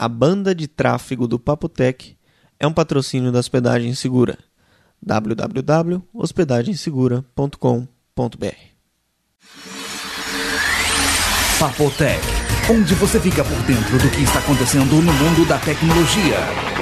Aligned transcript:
A 0.00 0.08
banda 0.08 0.52
de 0.54 0.66
tráfego 0.66 1.28
do 1.28 1.38
Papotec 1.38 2.16
é 2.58 2.66
um 2.66 2.72
patrocínio 2.72 3.30
da 3.30 3.38
Hospedagem 3.38 3.94
Segura. 3.94 4.38
www.hospedagensegura.com.br 5.02 7.86
Papotec, 11.58 12.18
onde 12.70 12.94
você 12.94 13.20
fica 13.20 13.44
por 13.44 13.62
dentro 13.64 13.98
do 13.98 14.10
que 14.10 14.22
está 14.22 14.38
acontecendo 14.38 15.02
no 15.02 15.12
mundo 15.12 15.46
da 15.46 15.58
tecnologia. 15.58 16.38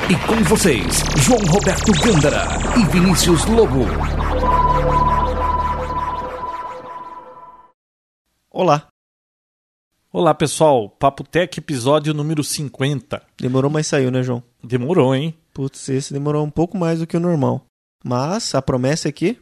E 0.09 0.15
com 0.25 0.41
vocês, 0.45 1.03
João 1.17 1.41
Roberto 1.41 1.91
Gândara 2.01 2.47
e 2.79 2.85
Vinícius 2.87 3.45
Lobo. 3.47 3.85
Olá! 8.49 8.89
Olá 10.11 10.35
pessoal, 10.35 10.89
Papo 10.89 11.23
Tech 11.23 11.59
episódio 11.59 12.15
número 12.15 12.43
50. 12.43 13.23
Demorou, 13.39 13.71
mas 13.71 13.87
saiu, 13.87 14.11
né, 14.11 14.23
João? 14.23 14.43
Demorou, 14.65 15.15
hein? 15.15 15.35
Putz, 15.53 15.87
esse 15.91 16.15
demorou 16.15 16.43
um 16.45 16.51
pouco 16.51 16.79
mais 16.79 17.01
do 17.01 17.07
que 17.07 17.17
o 17.17 17.21
normal. 17.21 17.67
Mas 18.03 18.55
a 18.55 18.63
promessa 18.63 19.09
é 19.09 19.13
que 19.13 19.37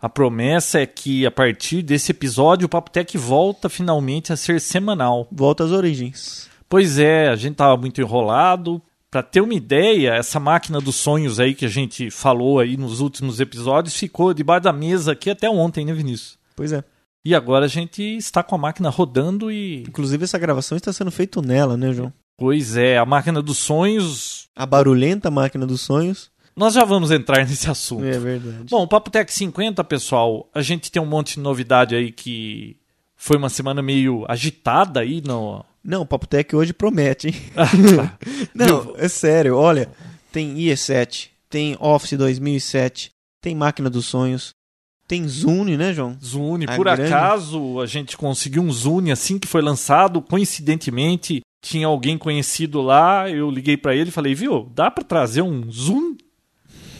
A 0.00 0.08
promessa 0.08 0.78
é 0.80 0.86
que 0.86 1.26
a 1.26 1.32
partir 1.32 1.82
desse 1.82 2.12
episódio 2.12 2.66
o 2.66 2.68
Papo 2.68 2.90
Tech 2.90 3.18
volta 3.18 3.68
finalmente 3.68 4.32
a 4.32 4.36
ser 4.36 4.60
semanal. 4.60 5.26
volta 5.32 5.64
às 5.64 5.72
origens. 5.72 6.48
Pois 6.68 6.96
é, 6.98 7.28
a 7.28 7.34
gente 7.34 7.56
tava 7.56 7.76
muito 7.76 8.00
enrolado. 8.00 8.80
Pra 9.10 9.22
ter 9.22 9.40
uma 9.40 9.54
ideia, 9.54 10.14
essa 10.14 10.38
máquina 10.38 10.80
dos 10.80 10.94
sonhos 10.96 11.40
aí 11.40 11.54
que 11.54 11.64
a 11.64 11.68
gente 11.68 12.10
falou 12.10 12.60
aí 12.60 12.76
nos 12.76 13.00
últimos 13.00 13.40
episódios 13.40 13.96
ficou 13.96 14.32
debaixo 14.32 14.64
da 14.64 14.72
mesa 14.72 15.12
aqui 15.12 15.30
até 15.30 15.50
ontem, 15.50 15.84
né, 15.84 15.92
Vinícius? 15.92 16.38
Pois 16.54 16.72
é. 16.72 16.84
E 17.24 17.34
agora 17.34 17.64
a 17.64 17.68
gente 17.68 18.02
está 18.02 18.42
com 18.42 18.54
a 18.54 18.58
máquina 18.58 18.90
rodando 18.90 19.50
e. 19.50 19.82
Inclusive 19.82 20.24
essa 20.24 20.38
gravação 20.38 20.76
está 20.76 20.92
sendo 20.92 21.10
feita 21.10 21.40
nela, 21.40 21.76
né, 21.76 21.92
João? 21.92 22.12
Pois 22.36 22.76
é, 22.76 22.98
a 22.98 23.06
máquina 23.06 23.40
dos 23.40 23.58
sonhos. 23.58 24.48
A 24.54 24.66
barulhenta 24.66 25.30
máquina 25.30 25.66
dos 25.66 25.80
sonhos. 25.80 26.30
Nós 26.56 26.74
já 26.74 26.84
vamos 26.84 27.10
entrar 27.10 27.38
nesse 27.46 27.70
assunto. 27.70 28.04
É 28.04 28.18
verdade. 28.18 28.66
Bom, 28.68 28.82
o 28.82 28.88
Papo 28.88 29.10
Tech 29.10 29.32
50, 29.32 29.82
pessoal, 29.84 30.48
a 30.54 30.62
gente 30.62 30.90
tem 30.90 31.00
um 31.00 31.06
monte 31.06 31.34
de 31.34 31.40
novidade 31.40 31.94
aí 31.94 32.12
que 32.12 32.76
foi 33.16 33.36
uma 33.36 33.48
semana 33.48 33.80
meio 33.80 34.24
agitada 34.28 35.00
aí 35.00 35.22
no. 35.24 35.64
Não, 35.82 36.02
o 36.02 36.06
Papo 36.06 36.26
Tech 36.26 36.54
hoje 36.54 36.72
promete, 36.72 37.28
hein? 37.28 37.34
Ah, 37.56 37.66
tá. 37.96 38.18
Não, 38.54 38.94
é 38.96 39.06
sério, 39.06 39.56
olha, 39.56 39.90
tem 40.32 40.54
IE7, 40.54 41.28
tem 41.50 41.76
Office 41.78 42.16
2007, 42.16 43.10
tem 43.40 43.54
Máquina 43.54 43.90
dos 43.90 44.06
Sonhos, 44.06 44.54
tem 45.06 45.26
Zune, 45.28 45.76
né, 45.76 45.92
João? 45.92 46.16
Zune, 46.22 46.64
A 46.68 46.76
por 46.76 46.84
grande- 46.84 47.02
acaso 47.02 47.80
a 47.80 47.86
gente 47.86 48.16
conseguiu 48.16 48.62
um 48.62 48.72
Zune 48.72 49.12
assim 49.12 49.38
que 49.38 49.46
foi 49.48 49.60
lançado, 49.62 50.20
coincidentemente 50.22 51.42
tinha 51.62 51.86
alguém 51.86 52.18
conhecido 52.18 52.80
lá, 52.82 53.28
eu 53.30 53.50
liguei 53.50 53.76
pra 53.76 53.94
ele 53.94 54.08
e 54.08 54.12
falei, 54.12 54.34
viu, 54.34 54.70
dá 54.74 54.90
pra 54.90 55.02
trazer 55.04 55.42
um 55.42 55.70
Zune? 55.70 56.16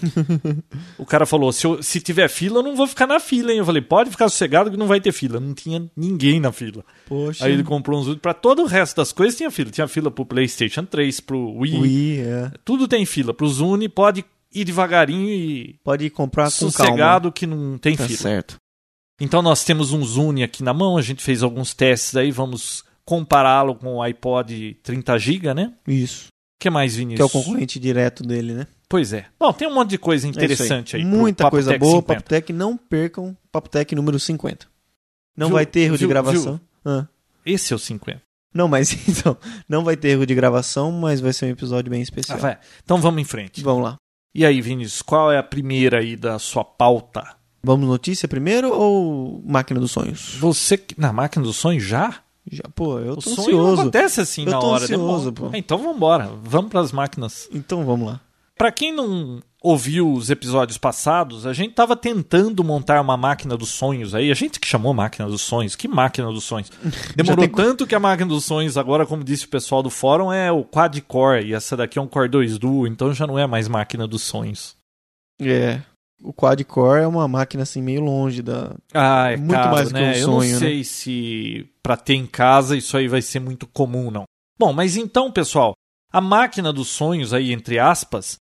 o 0.98 1.06
cara 1.06 1.24
falou, 1.24 1.50
se, 1.52 1.66
eu- 1.66 1.83
se 1.83 2.00
tiver 2.00 2.28
fila 2.28 2.58
eu 2.58 2.62
não 2.62 2.77
vou 2.77 2.86
ficar 2.86 3.06
na 3.06 3.19
fila, 3.20 3.52
hein? 3.52 3.58
Eu 3.58 3.64
falei, 3.64 3.80
pode 3.83 4.11
ficar 4.11 4.28
sossegado 4.28 4.70
que 4.70 4.77
não 4.77 4.86
vai 4.86 5.00
ter 5.00 5.12
fila. 5.12 5.41
Não 5.41 5.55
tinha 5.55 5.91
ninguém 5.96 6.41
na 6.41 6.52
fila. 6.52 6.84
Poxa. 7.06 7.44
Aí 7.44 7.52
ele 7.52 7.62
comprou 7.64 7.98
um 7.98 8.02
Zune, 8.02 8.18
pra 8.18 8.34
todo 8.34 8.62
o 8.62 8.66
resto 8.66 8.96
das 8.96 9.12
coisas 9.12 9.36
tinha 9.36 9.50
fila. 9.50 9.70
Tinha 9.70 9.89
fila 9.89 10.11
pro 10.11 10.27
Playstation 10.27 10.84
3, 10.84 11.20
pro 11.20 11.55
Wii, 11.56 11.78
Wii, 11.80 12.20
é. 12.20 12.52
tudo 12.64 12.86
tem 12.89 13.06
fila. 13.06 13.33
Pro 13.33 13.48
Zune 13.48 13.89
pode 13.89 14.24
ir 14.55 14.64
devagarinho 14.64 15.28
e 15.30 15.78
Pode 15.84 16.08
comprar 16.10 16.44
com 16.44 16.50
sossegado 16.50 17.33
que 17.33 17.47
não 17.47 17.77
tem 17.78 17.97
calma. 17.97 18.08
Tá 18.08 18.16
fila. 18.16 18.30
certo. 18.30 18.56
Então 19.20 19.42
nós 19.42 19.62
temos 19.64 19.92
um 19.92 20.05
Zune 20.05 20.42
aqui 20.42 20.62
na 20.62 20.72
mão, 20.74 20.96
a 20.96 21.02
gente 21.02 21.22
fez 21.22 21.42
alguns 21.42 21.72
testes 21.74 22.16
aí, 22.16 22.30
vamos 22.30 22.83
compará-lo 23.05 23.74
com 23.74 23.96
o 23.96 24.02
iPod 24.02 24.74
30 24.83 25.19
GB, 25.19 25.55
né? 25.55 25.72
Isso. 25.86 26.27
O 26.28 26.61
que 26.61 26.70
mais, 26.70 26.92
Que 26.94 26.98
é 26.98 27.00
Vinícius? 27.00 27.28
o 27.28 27.33
concorrente 27.33 27.78
direto 27.78 28.22
dele, 28.22 28.55
né? 28.55 28.66
Pois 28.88 29.12
é. 29.12 29.27
Bom, 29.38 29.52
tem 29.52 29.69
um 29.69 29.74
monte 29.74 29.91
de 29.91 29.98
coisa 29.98 30.27
É 30.27 30.30
interessante 30.30 30.96
aí. 30.96 31.02
pro 31.02 31.11
Muita 31.11 31.50
coisa 31.50 31.70
Tech 31.72 31.80
boa, 31.80 31.96
50. 32.00 32.14
Papo 32.14 32.28
Tech, 32.28 32.52
não 32.52 32.77
percam 32.77 33.36
Papo 33.52 33.68
Tech 33.68 33.95
número 33.95 34.18
50. 34.18 34.67
Não 35.36 35.48
Viu- 35.48 35.55
vai 35.55 35.67
ter 35.67 35.80
erro 35.80 35.95
de 35.96 36.01
viu- 36.01 36.08
gravação. 36.08 36.61
Ah. 36.84 37.07
Esse 37.45 37.73
é 37.73 37.77
o 37.77 37.78
50. 37.78 38.20
Não, 38.55 38.68
mas 38.68 38.92
então, 39.08 39.36
não 39.68 39.84
vai 39.84 39.96
ter 39.96 40.08
erro 40.11 40.24
de 40.27 40.34
gravação, 40.34 40.90
mas 40.92 41.20
vai 41.20 41.33
ser 41.33 41.46
um 41.46 41.51
episódio 41.51 41.90
bem 41.90 42.01
Ah, 42.01 42.02
especial. 42.05 42.39
vai. 42.39 42.58
Então 42.84 42.98
vamos 42.98 43.20
em 43.20 43.24
frente. 43.24 43.62
Vamos 43.62 43.83
lá. 43.84 43.96
E 44.34 44.45
aí, 44.45 44.61
Vinícius, 44.61 45.00
qual 45.02 45.30
é 45.30 45.39
a 45.39 45.42
primeira 45.42 45.98
aí 46.00 46.17
da 46.17 46.39
sua 46.39 46.64
pauta? 46.64 47.36
Vamos 47.62 47.89
notícia 47.89 48.27
primeiro 48.28 48.72
ou 48.72 49.42
máquina 49.46 49.78
dos 49.80 49.92
sonhos? 49.92 50.36
Você 50.40 50.78
na 50.98 51.12
máquina 51.12 51.45
do 51.45 51.52
sonho 51.52 51.80
já? 51.80 52.17
Já, 52.50 52.64
pô, 52.74 52.98
eu 52.98 53.12
O 53.12 53.17
tô 53.17 53.22
sonho 53.30 53.56
não 53.56 53.62
ansioso. 53.64 53.80
acontece 53.83 54.20
assim 54.20 54.45
Eu 54.45 54.50
na 54.50 54.58
tô 54.58 54.67
hora. 54.67 54.84
ansioso, 54.84 55.33
pô. 55.33 55.50
Então 55.55 55.78
vamos 55.78 55.96
embora. 55.96 56.30
Vamos 56.42 56.70
para 56.70 56.80
as 56.80 56.92
máquinas. 56.92 57.48
Então 57.52 57.84
vamos 57.84 58.06
lá. 58.08 58.20
Pra 58.56 58.70
quem 58.70 58.92
não 58.92 59.40
ouviu 59.64 60.13
os 60.13 60.29
episódios 60.29 60.77
passados, 60.77 61.47
a 61.47 61.55
gente 61.55 61.73
tava 61.73 61.97
tentando 61.97 62.63
montar 62.63 63.01
uma 63.01 63.17
máquina 63.17 63.57
dos 63.57 63.70
sonhos 63.70 64.14
aí. 64.14 64.30
A 64.30 64.35
gente 64.35 64.61
que 64.61 64.67
chamou 64.67 64.92
máquina 64.92 65.27
dos 65.27 65.41
sonhos. 65.41 65.75
Que 65.75 65.89
máquina 65.89 66.30
dos 66.30 66.45
sonhos? 66.45 66.70
Demorou 67.17 67.47
tem- 67.48 67.55
tanto 67.55 67.86
que 67.86 67.95
a 67.95 67.98
máquina 68.01 68.29
dos 68.29 68.45
sonhos, 68.45 68.77
agora, 68.77 69.07
como 69.07 69.25
disse 69.25 69.47
o 69.47 69.48
pessoal 69.48 69.83
do 69.83 69.89
fórum, 69.89 70.30
é 70.30 70.52
o 70.52 70.63
quad-core. 70.64 71.47
E 71.47 71.55
essa 71.55 71.75
daqui 71.77 71.98
é 71.98 72.02
um 72.02 72.07
Core 72.07 72.29
2 72.29 72.58
Duo, 72.58 72.86
então 72.86 73.14
já 73.14 73.27
não 73.27 73.39
é 73.39 73.47
mais 73.47 73.67
máquina 73.67 74.07
dos 74.07 74.20
sonhos. 74.23 74.77
É. 75.41 75.81
O 76.23 76.33
quad-core 76.33 77.02
é 77.02 77.07
uma 77.07 77.27
máquina 77.27 77.63
assim 77.64 77.81
meio 77.83 78.02
longe 78.02 78.42
da. 78.42 78.75
Ah, 78.92 79.31
é 79.33 79.36
Muito 79.36 79.51
caro, 79.52 79.70
mais 79.75 79.89
do 79.89 79.95
que 79.95 80.01
né? 80.01 80.11
um 80.11 80.14
Eu 80.14 80.25
sonho, 80.27 80.52
não 80.52 80.58
sei 80.58 80.85
se 80.85 81.67
pra 81.83 81.96
ter 81.96 82.14
em 82.14 82.27
casa 82.27 82.77
isso 82.77 82.96
aí 82.96 83.08
vai 83.08 83.20
ser 83.23 83.41
muito 83.41 83.67
comum, 83.67 84.11
não. 84.11 84.25
Bom, 84.58 84.73
mas 84.73 84.96
então, 84.96 85.33
pessoal, 85.33 85.73
a 86.13 86.20
máquina 86.20 86.73
dos 86.73 86.89
sonhos 86.89 87.33
aí, 87.35 87.52
entre 87.52 87.79
aspas, 87.79 88.36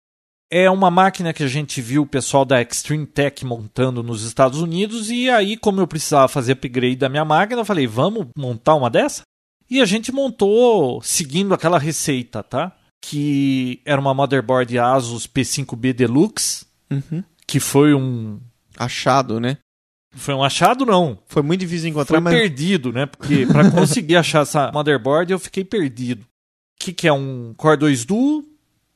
é 0.50 0.70
uma 0.70 0.91
máquina 0.91 1.32
que 1.32 1.42
a 1.42 1.48
gente 1.48 1.81
viu 1.81 2.03
o 2.03 2.06
pessoal 2.06 2.44
da 2.44 2.60
Extreme 2.62 3.06
Tech 3.06 3.44
montando 3.44 4.03
nos 4.03 4.22
Estados 4.22 4.60
Unidos 4.60 5.10
e 5.10 5.28
aí, 5.28 5.56
como 5.56 5.81
eu 5.81 5.86
precisava 5.86 6.28
fazer 6.28 6.53
upgrade 6.53 6.97
da 6.97 7.09
minha 7.09 7.25
máquina, 7.25 7.60
eu 7.60 7.64
falei, 7.64 7.86
vamos 7.86 8.26
montar 8.36 8.75
uma 8.75 8.88
dessa? 8.88 9.22
E 9.70 9.81
a 9.81 9.84
gente 9.84 10.10
montou 10.10 11.03
seguindo 11.03 11.53
aquela 11.53 11.78
receita, 11.78 12.42
tá? 12.42 12.75
Que 13.03 13.81
era 13.84 14.00
uma 14.00 14.14
motherboard 14.14 14.78
Asus 14.78 15.26
P5B 15.26 15.92
Deluxe, 15.92 16.66
Uhum. 16.91 17.22
que 17.47 17.60
foi 17.60 17.92
um 17.92 18.41
Achado, 18.78 19.38
né? 19.38 19.58
foi 20.12 20.32
um 20.34 20.42
achado 20.42 20.87
não, 20.87 21.19
Foi 21.26 21.42
muito 21.42 21.60
difícil 21.60 21.91
encontrar, 21.91 22.16
foi 22.16 22.20
mas. 22.20 22.32
perdido, 22.34 22.92
né? 22.92 23.04
Porque 23.06 23.44
para 23.44 23.69
conseguir 23.70 24.16
achar 24.16 24.42
essa 24.42 24.72
motherboard 24.72 25.31
eu 25.31 25.38
fiquei 25.38 25.64
perdido. 25.64 26.22
O 26.22 26.26
que, 26.81 26.92
que 26.94 27.06
é 27.06 27.12
um 27.12 27.53
Core 27.56 27.76
2 27.76 28.04
Duo, 28.06 28.44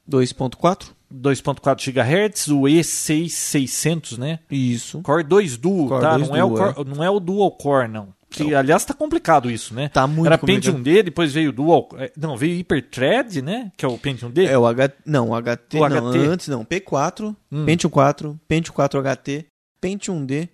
2.4? 0.08 0.86
2.4 1.12 1.92
GHz, 1.92 2.48
o 2.48 2.62
E6600, 2.62 4.18
né? 4.18 4.38
Isso. 4.50 5.00
Core 5.02 5.22
2 5.24 5.56
Duo, 5.56 5.88
Core 5.88 6.00
tá? 6.00 6.16
2 6.16 6.28
não, 6.28 6.36
é 6.36 6.44
o 6.44 6.48
Duo, 6.48 6.74
core- 6.74 6.88
não 6.96 7.04
é 7.04 7.10
o 7.10 7.20
Dual 7.20 7.50
Core, 7.52 7.88
não. 7.88 8.08
Que, 8.30 8.54
aliás, 8.54 8.82
tá 8.82 8.94
complicado 8.94 9.50
isso, 9.50 9.74
né? 9.74 9.90
Tá 9.90 10.06
muito 10.06 10.26
Era 10.26 10.38
complicado. 10.38 10.72
Pentium 10.72 10.82
D, 10.82 11.02
depois 11.02 11.34
veio 11.34 11.50
o 11.50 11.52
Dual... 11.52 11.86
é, 11.98 12.10
Não, 12.16 12.34
veio 12.34 12.56
Hyperthread, 12.56 13.42
né? 13.42 13.70
Que 13.76 13.84
é 13.84 13.88
o 13.88 13.98
Pentium 13.98 14.30
D. 14.30 14.46
É 14.46 14.58
o 14.58 14.66
H... 14.66 14.90
Não, 15.04 15.28
o 15.30 15.34
HT. 15.42 15.76
O 15.78 15.86
não, 15.88 16.10
HT. 16.12 16.18
antes 16.18 16.48
não. 16.48 16.64
P4, 16.64 17.36
Hum. 17.52 17.66
Pentium 17.66 17.90
4, 17.90 18.40
Pentium 18.48 18.72
4 18.74 19.02
HT, 19.02 19.44
Pentium 19.80 20.24
D, 20.24 20.48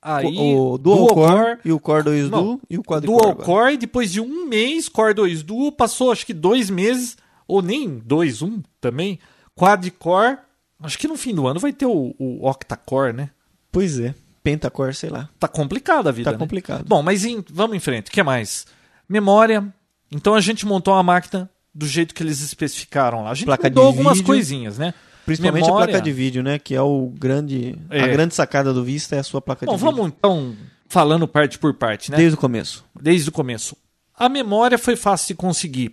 Aí, 0.00 0.26
o 0.26 0.76
Dual, 0.78 1.08
Core, 1.08 1.58
e 1.64 1.72
o 1.72 1.80
Core 1.80 2.04
2 2.04 2.30
Não, 2.30 2.42
Duo 2.44 2.60
e 2.70 2.78
o 2.78 2.82
Quad 2.84 3.04
Dual 3.04 3.34
Core. 3.34 3.44
Core, 3.46 3.76
depois 3.78 4.12
de 4.12 4.20
um 4.20 4.46
mês, 4.46 4.86
Core 4.88 5.14
2 5.14 5.42
Duo, 5.42 5.72
passou 5.72 6.12
acho 6.12 6.24
que 6.26 6.34
dois 6.34 6.68
meses, 6.70 7.16
ou 7.48 7.60
nem 7.62 7.98
dois, 7.98 8.42
um 8.42 8.60
também, 8.82 9.18
Quad 9.56 9.88
Core, 9.98 10.38
acho 10.82 10.98
que 10.98 11.08
no 11.08 11.16
fim 11.16 11.34
do 11.34 11.46
ano 11.46 11.60
vai 11.60 11.72
ter 11.72 11.86
o, 11.86 12.14
o 12.18 12.48
Octa-Core, 12.48 13.12
né? 13.12 13.30
Pois 13.70 13.98
é. 13.98 14.14
Pentacore, 14.42 14.94
sei 14.94 15.08
lá. 15.10 15.28
Tá 15.38 15.48
complicada 15.48 16.10
a 16.10 16.12
vida, 16.12 16.26
Tá 16.30 16.32
né? 16.32 16.38
complicado. 16.38 16.84
Bom, 16.86 17.02
mas 17.02 17.24
em- 17.24 17.42
vamos 17.50 17.76
em 17.76 17.80
frente, 17.80 18.08
o 18.08 18.12
que 18.12 18.22
mais? 18.22 18.66
Memória, 19.08 19.66
então 20.10 20.34
a 20.34 20.40
gente 20.40 20.66
montou 20.66 20.92
uma 20.94 21.02
máquina 21.02 21.48
do 21.74 21.86
jeito 21.86 22.14
que 22.14 22.22
eles 22.22 22.40
especificaram 22.40 23.24
lá. 23.24 23.30
A 23.30 23.34
gente 23.34 23.46
Placa 23.46 23.68
de 23.70 23.74
mudou 23.76 23.86
algumas 23.86 24.14
vídeo. 24.18 24.26
coisinhas, 24.26 24.78
né? 24.78 24.92
Principalmente 25.26 25.64
memória. 25.64 25.84
a 25.84 25.88
placa 25.88 26.02
de 26.04 26.12
vídeo, 26.12 26.42
né? 26.42 26.58
Que 26.58 26.74
é 26.74 26.82
o 26.82 27.10
grande. 27.18 27.78
A 27.88 27.96
É. 27.96 28.08
grande 28.08 28.34
sacada 28.34 28.72
do 28.74 28.84
Vista 28.84 29.16
é 29.16 29.20
a 29.20 29.22
sua 29.22 29.40
placa 29.40 29.64
Bom, 29.64 29.72
de 29.72 29.78
vídeo. 29.78 29.90
vamos 29.96 30.06
então 30.14 30.54
falando 30.88 31.26
parte 31.26 31.58
por 31.58 31.72
parte, 31.74 32.10
né? 32.10 32.16
Desde 32.18 32.34
o 32.36 32.38
começo. 32.38 32.84
desde 33.00 33.28
o 33.30 33.32
começo. 33.32 33.74
A 34.14 34.28
memória 34.28 34.76
foi 34.78 34.94
fácil 34.94 35.28
de 35.28 35.34
conseguir. 35.34 35.90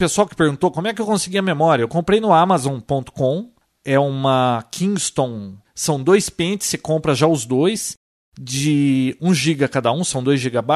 Pessoal 0.00 0.26
que 0.26 0.34
perguntou 0.34 0.70
como 0.70 0.88
é 0.88 0.94
que 0.94 1.02
eu 1.02 1.04
consegui 1.04 1.36
a 1.36 1.42
memória, 1.42 1.82
eu 1.82 1.88
comprei 1.88 2.20
no 2.20 2.32
Amazon.com. 2.32 3.50
É 3.84 3.98
uma 3.98 4.64
Kingston. 4.70 5.58
São 5.74 6.02
dois 6.02 6.30
pentes, 6.30 6.68
você 6.68 6.78
compra 6.78 7.14
já 7.14 7.26
os 7.26 7.44
dois, 7.44 7.98
de 8.40 9.14
1 9.20 9.34
GB 9.34 9.68
cada 9.68 9.92
um, 9.92 10.02
são 10.02 10.22
2 10.22 10.40
GB. 10.40 10.72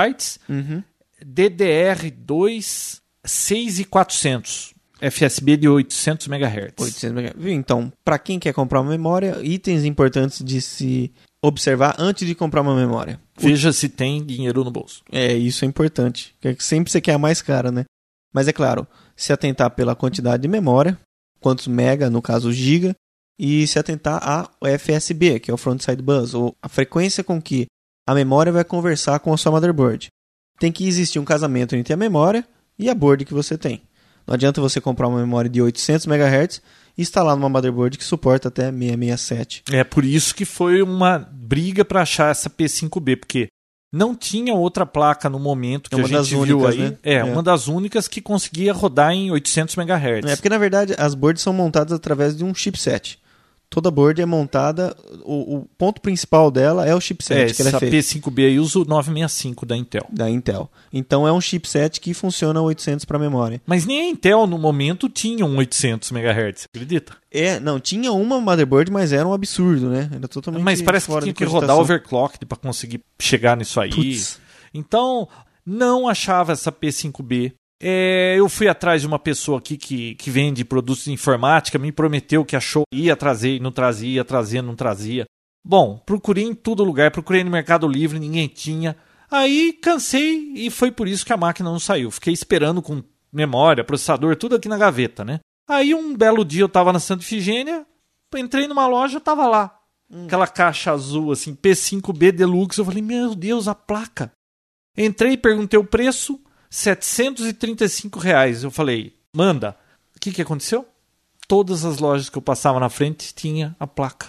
Uhum. 0.47 0.83
DDR2 1.25 3.01
6400. 3.25 4.75
FSB 5.01 5.57
de 5.57 5.69
800 5.71 6.27
MHz. 6.27 6.75
800 6.79 7.19
MHz. 7.19 7.47
Então, 7.47 7.91
para 8.05 8.19
quem 8.19 8.39
quer 8.39 8.53
comprar 8.53 8.83
uma 8.83 8.91
memória, 8.91 9.39
itens 9.43 9.85
importantes 9.85 10.45
de 10.45 10.61
se 10.61 11.11
observar 11.43 11.97
antes 11.99 12.29
de 12.29 12.35
comprar 12.35 12.61
uma 12.61 12.77
memória. 12.77 13.19
Veja 13.39 13.73
se 13.73 13.89
tem 13.89 14.23
dinheiro 14.23 14.63
no 14.65 14.71
bolso. 14.71 15.03
É, 15.11 15.33
isso 15.33 15.65
é 15.65 15.69
importante. 15.69 16.35
Porque 16.43 16.63
sempre 16.63 16.93
você 16.93 17.01
quer 17.01 17.15
a 17.15 17.19
mais 17.19 17.41
cara, 17.41 17.73
né? 17.73 17.85
Mas 18.35 18.49
é 18.49 18.53
claro, 18.53 18.87
se 19.15 19.33
atentar 19.33 19.71
pela 19.71 19.95
quantidade 19.95 20.43
de 20.43 20.49
memória, 20.49 20.99
quantos 21.41 21.69
mega, 21.69 22.11
no 22.11 22.21
caso 22.21 22.53
giga, 22.53 22.95
e 23.39 23.67
se 23.67 23.79
atentar 23.79 24.21
ao 24.23 24.51
FSB, 24.79 25.39
que 25.39 25.51
é 25.51 25.55
o 25.55 25.57
Frontside 25.57 26.03
Bus, 26.03 26.35
ou 26.35 26.55
a 26.61 26.69
frequência 26.69 27.23
com 27.23 27.41
que 27.41 27.67
a 28.07 28.15
memória 28.15 28.53
vai 28.53 28.65
conversar 28.65 29.21
com 29.21 29.33
a 29.33 29.37
sua 29.37 29.53
motherboard. 29.53 30.09
Tem 30.59 30.73
que 30.73 30.87
existir 30.87 31.19
um 31.19 31.25
casamento 31.25 31.77
entre 31.77 31.95
a 31.95 31.97
memória 31.97 32.47
e 32.79 32.91
a 32.91 32.95
board 32.95 33.25
que 33.25 33.35
você 33.35 33.57
tem. 33.57 33.83
Não 34.27 34.35
adianta 34.35 34.61
você 34.61 34.81
comprar 34.81 35.09
uma 35.09 35.21
memória 35.21 35.51
de 35.51 35.61
800 35.61 36.07
MHz 36.07 36.63
e 36.97 37.03
instalar 37.03 37.37
numa 37.37 37.49
motherboard 37.49 37.99
que 37.99 38.05
suporta 38.05 38.49
até 38.49 38.71
667. 38.71 39.65
É 39.71 39.85
por 39.85 40.05
isso 40.05 40.35
que 40.35 40.45
foi 40.45 40.83
uma 40.83 41.19
briga 41.19 41.85
para 41.85 42.03
achar 42.03 42.31
essa 42.31 42.49
P5B, 42.49 43.19
porque 43.19 43.49
não 43.95 44.15
tinha 44.15 44.53
outra 44.55 44.85
placa 44.85 45.31
no 45.31 45.39
momento 45.39 45.89
que 45.89 45.95
É 45.95 45.99
uma 45.99 46.05
a 46.05 46.09
gente 46.09 46.17
das 46.19 46.29
viu 46.29 46.41
únicas, 46.41 46.75
aí. 46.75 46.79
né? 46.81 46.97
É, 47.03 47.15
É. 47.15 47.25
uma 47.25 47.43
das 47.43 47.69
únicas 47.69 48.09
que 48.09 48.21
conseguia 48.21 48.73
rodar 48.73 49.13
em 49.13 49.31
800 49.31 49.77
MHz. 49.77 50.25
É 50.31 50.35
porque 50.37 50.49
na 50.49 50.59
verdade 50.59 50.95
as 50.99 51.15
boards 51.15 51.43
são 51.43 51.53
montadas 51.53 51.93
através 51.93 52.37
de 52.37 52.45
um 52.45 52.53
chipset. 52.55 53.19
Toda 53.75 53.91
board 53.91 54.23
é 54.23 54.25
montada, 54.25 54.97
o, 55.25 55.57
o 55.57 55.69
ponto 55.77 56.01
principal 56.01 56.49
dela 56.49 56.87
é 56.87 56.95
o 56.95 57.01
chipset 57.01 57.51
É, 57.51 57.53
que 57.53 57.61
ela 57.61 57.71
é 57.71 57.73
essa 57.73 57.81
feita. 57.81 57.97
P5B 57.97 58.47
aí 58.47 58.61
usa 58.61 58.79
o 58.79 58.85
965 58.85 59.67
da 59.67 59.77
Intel. 59.77 60.07
da 60.13 60.31
Intel. 60.31 60.71
Então 60.93 61.27
é 61.27 61.33
um 61.33 61.41
chipset 61.41 62.01
que 62.01 62.15
funciona 62.15 62.63
800 62.63 63.05
para 63.05 63.19
memória. 63.19 63.61
Mas 63.67 63.85
nem 63.85 64.03
a 64.03 64.09
Intel 64.09 64.47
no 64.47 64.59
momento 64.59 65.09
tinha 65.09 65.45
um 65.45 65.57
800 65.57 66.13
MHz, 66.13 66.69
acredita? 66.73 67.17
É, 67.33 67.59
não, 67.59 67.81
tinha 67.81 68.13
uma 68.13 68.41
motherboard, 68.41 68.93
mas 68.93 69.13
era 69.13 69.27
um 69.27 69.33
absurdo, 69.33 69.91
né? 69.91 70.09
Era 70.15 70.29
totalmente 70.29 70.63
Mas 70.63 70.81
parece 70.81 71.09
que 71.11 71.21
tinha 71.21 71.35
que 71.35 71.45
rodar 71.45 71.77
overclocked 71.77 72.47
para 72.47 72.57
conseguir 72.57 73.01
chegar 73.19 73.57
nisso 73.57 73.81
aí. 73.81 73.91
Putz. 73.91 74.39
Então, 74.73 75.29
não 75.67 76.07
achava 76.07 76.53
essa 76.53 76.71
P5B. 76.71 77.55
É, 77.81 78.35
eu 78.39 78.49
fui 78.49 78.69
atrás 78.69 79.03
de 79.03 79.07
uma 79.07 79.19
pessoa 79.19 79.59
aqui 79.59 79.77
que, 79.77 80.15
que 80.15 80.31
vende 80.31 80.65
produtos 80.65 81.05
de 81.05 81.13
informática, 81.13 81.79
me 81.79 81.93
prometeu 81.93 82.45
que 82.45 82.57
achou, 82.57 82.85
ia 82.93 83.17
trazer, 83.17 83.61
não 83.61 83.73
trazia, 83.73 84.17
ia 84.17 84.25
trazer, 84.25 84.63
não 84.63 84.77
trazia. 84.77 85.25
Bom, 85.65 85.99
procurei 86.05 86.45
em 86.45 86.55
todo 86.55 86.85
lugar, 86.85 87.11
procurei 87.11 87.43
no 87.43 87.51
Mercado 87.51 87.89
Livre, 87.89 88.19
ninguém 88.19 88.49
tinha. 88.49 88.97
Aí 89.31 89.73
cansei 89.73 90.53
e 90.55 90.71
foi 90.71 90.93
por 90.93 91.09
isso 91.09 91.25
que 91.25 91.33
a 91.33 91.37
máquina 91.37 91.71
não 91.71 91.79
saiu. 91.79 92.11
Fiquei 92.11 92.33
esperando 92.33 92.81
com 92.81 93.03
memória, 93.33 93.83
processador, 93.83 94.37
tudo 94.37 94.57
aqui 94.57 94.69
na 94.69 94.79
gaveta, 94.79 95.25
né? 95.25 95.41
Aí 95.69 95.95
um 95.95 96.17
belo 96.17 96.45
dia 96.45 96.63
eu 96.63 96.69
tava 96.69 96.93
na 96.93 97.01
Santa 97.01 97.23
Ifigênia, 97.23 97.87
entrei 98.37 98.69
numa 98.69 98.87
loja, 98.87 99.21
tava 99.21 99.47
lá. 99.47 99.81
Aquela 100.27 100.47
caixa 100.47 100.93
azul, 100.93 101.33
assim, 101.33 101.55
P5B 101.55 102.31
Deluxe. 102.31 102.79
Eu 102.79 102.85
falei, 102.85 103.03
meu 103.03 103.35
Deus, 103.35 103.67
a 103.67 103.75
placa. 103.75 104.31
Entrei, 104.97 105.37
perguntei 105.37 105.79
o 105.79 105.85
preço, 105.85 106.39
735 106.75 108.19
reais. 108.19 108.65
Eu 108.65 108.71
falei, 108.71 109.15
manda. 109.33 109.77
O 110.17 110.21
que, 110.21 110.33
que 110.33 110.43
aconteceu? 110.43 110.85
Todas 111.47 111.85
as 111.85 111.99
lojas 111.99 112.29
que 112.29 112.37
eu 112.39 112.43
passava 112.43 112.81
na 112.81 112.89
frente 112.89 113.33
tinha 113.35 113.77
a 113.79 113.87
placa. 113.87 114.29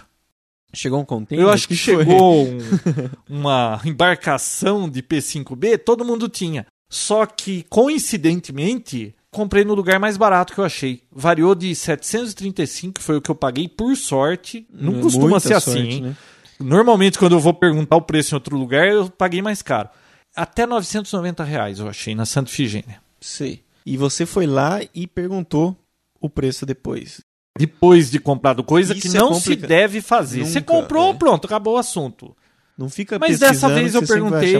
Chegou 0.73 0.99
um 0.99 1.05
container? 1.05 1.45
Eu 1.45 1.49
acho 1.51 1.67
que 1.67 1.75
foi? 1.75 2.05
chegou 2.05 2.45
um- 2.47 2.57
uma 3.29 3.81
embarcação 3.85 4.89
de 4.89 5.01
P5B, 5.01 5.77
todo 5.79 6.05
mundo 6.05 6.27
tinha. 6.29 6.65
Só 6.89 7.25
que, 7.25 7.63
coincidentemente, 7.69 9.15
comprei 9.31 9.63
no 9.65 9.73
lugar 9.73 9.99
mais 9.99 10.17
barato 10.17 10.53
que 10.53 10.59
eu 10.59 10.65
achei. 10.65 11.01
Variou 11.11 11.55
de 11.55 11.73
735, 11.73 12.93
que 12.95 13.01
foi 13.03 13.17
o 13.17 13.21
que 13.21 13.31
eu 13.31 13.35
paguei, 13.35 13.67
por 13.67 13.95
sorte. 13.95 14.67
Não 14.71 14.99
É 14.99 15.01
costuma 15.01 15.39
ser 15.39 15.53
assim, 15.55 15.71
sorte, 15.71 15.87
hein? 15.87 16.01
né? 16.01 16.15
Normalmente, 16.59 17.17
quando 17.17 17.33
eu 17.33 17.39
vou 17.39 17.53
perguntar 17.53 17.95
o 17.95 18.01
preço 18.01 18.33
em 18.33 18.37
outro 18.37 18.55
lugar, 18.57 18.87
eu 18.87 19.09
paguei 19.09 19.41
mais 19.41 19.61
caro. 19.61 19.89
Até 20.35 20.65
990 20.65 21.43
reais 21.43 21.79
eu 21.79 21.87
achei 21.87 22.13
na 22.13 22.25
Santa 22.25 22.51
Ifigênia. 22.51 23.01
Sei. 23.21 23.63
E 23.85 23.97
você 23.97 24.25
foi 24.25 24.45
lá 24.45 24.79
e 24.93 25.07
perguntou 25.07 25.77
o 26.19 26.29
preço 26.29 26.65
depois. 26.65 27.21
Depois 27.57 28.11
de 28.11 28.19
comprado 28.19 28.63
coisa 28.63 28.93
Isso 28.93 29.01
que 29.09 29.15
é 29.15 29.19
não 29.19 29.33
se 29.35 29.55
deve 29.55 30.01
fazer. 30.01 30.45
Você 30.45 30.59
Nunca, 30.59 30.73
comprou, 30.73 31.11
é. 31.11 31.13
pronto, 31.13 31.45
acabou 31.45 31.75
o 31.75 31.77
assunto. 31.77 32.35
Não 32.77 32.89
fica 32.89 33.17
Mas 33.17 33.39
dessa 33.39 33.69
vez 33.69 33.95
eu 33.95 34.01
você 34.01 34.13
perguntei 34.13 34.55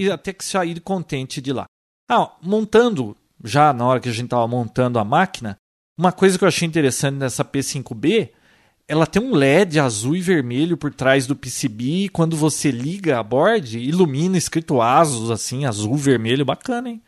e 0.00 0.10
até 0.10 0.32
que 0.32 0.44
saí 0.44 0.80
contente 0.80 1.42
de 1.42 1.52
lá. 1.52 1.66
Ah, 2.10 2.32
montando, 2.40 3.14
já 3.44 3.74
na 3.74 3.84
hora 3.86 4.00
que 4.00 4.08
a 4.08 4.12
gente 4.12 4.24
estava 4.24 4.48
montando 4.48 4.98
a 4.98 5.04
máquina, 5.04 5.58
uma 5.98 6.10
coisa 6.10 6.38
que 6.38 6.44
eu 6.44 6.48
achei 6.48 6.66
interessante 6.66 7.16
nessa 7.16 7.44
P5B, 7.44 8.30
ela 8.88 9.06
tem 9.06 9.22
um 9.22 9.34
LED 9.34 9.78
azul 9.78 10.16
e 10.16 10.20
vermelho 10.22 10.76
por 10.76 10.92
trás 10.92 11.26
do 11.26 11.36
PCB 11.36 12.04
e 12.04 12.08
quando 12.08 12.36
você 12.36 12.70
liga 12.70 13.18
a 13.18 13.22
board, 13.22 13.78
ilumina 13.78 14.38
escrito 14.38 14.80
ASUS, 14.80 15.30
assim, 15.30 15.66
azul, 15.66 15.94
vermelho, 15.94 16.44
bacana, 16.44 16.88
hein? 16.88 17.02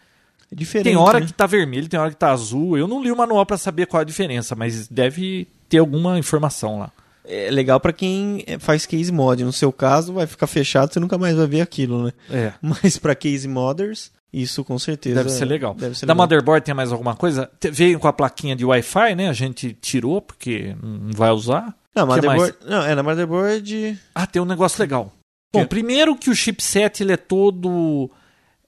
É 0.52 0.54
diferente, 0.54 0.84
Tem 0.84 0.96
hora 0.96 1.20
né? 1.20 1.26
que 1.26 1.32
tá 1.32 1.46
vermelho, 1.46 1.88
tem 1.88 1.98
hora 1.98 2.10
que 2.10 2.16
tá 2.16 2.32
azul. 2.32 2.76
Eu 2.76 2.86
não 2.86 3.02
li 3.02 3.10
o 3.10 3.16
manual 3.16 3.46
para 3.46 3.56
saber 3.56 3.86
qual 3.86 4.00
a 4.00 4.04
diferença, 4.04 4.54
mas 4.54 4.88
deve 4.88 5.48
ter 5.68 5.78
alguma 5.78 6.18
informação 6.18 6.78
lá. 6.78 6.92
É 7.24 7.50
legal 7.50 7.78
pra 7.78 7.92
quem 7.92 8.42
é, 8.46 8.58
faz 8.58 8.84
case 8.84 9.12
mod. 9.12 9.42
No 9.44 9.52
seu 9.52 9.72
caso, 9.72 10.12
vai 10.12 10.26
ficar 10.26 10.48
fechado, 10.48 10.92
você 10.92 10.98
nunca 10.98 11.16
mais 11.16 11.36
vai 11.36 11.46
ver 11.46 11.60
aquilo, 11.60 12.04
né? 12.04 12.12
É. 12.28 12.52
Mas 12.60 12.98
pra 12.98 13.14
case 13.14 13.46
modders, 13.46 14.10
isso 14.32 14.64
com 14.64 14.78
certeza 14.78 15.16
Deve 15.16 15.30
ser 15.30 15.44
legal. 15.44 15.74
Deve 15.74 15.94
ser 15.98 16.06
da 16.06 16.12
legal. 16.12 16.24
motherboard 16.24 16.64
tem 16.64 16.74
mais 16.74 16.92
alguma 16.92 17.14
coisa? 17.16 17.50
Veio 17.72 17.98
com 17.98 18.06
a 18.08 18.12
plaquinha 18.12 18.54
de 18.54 18.64
Wi-Fi, 18.64 19.14
né? 19.16 19.28
A 19.28 19.32
gente 19.32 19.72
tirou 19.80 20.20
porque 20.22 20.74
não 20.82 21.10
vai 21.12 21.30
usar. 21.30 21.74
Não, 21.94 22.06
motherboard, 22.06 22.54
não, 22.66 22.82
é 22.84 22.94
na 22.94 23.02
motherboard. 23.02 23.98
Ah, 24.14 24.26
tem 24.26 24.40
um 24.40 24.44
negócio 24.44 24.80
legal. 24.80 25.12
Bom, 25.52 25.62
Que? 25.62 25.66
primeiro 25.66 26.14
que 26.14 26.30
o 26.30 26.34
chipset 26.34 27.02
ele 27.02 27.12
é 27.12 27.16
todo 27.16 28.08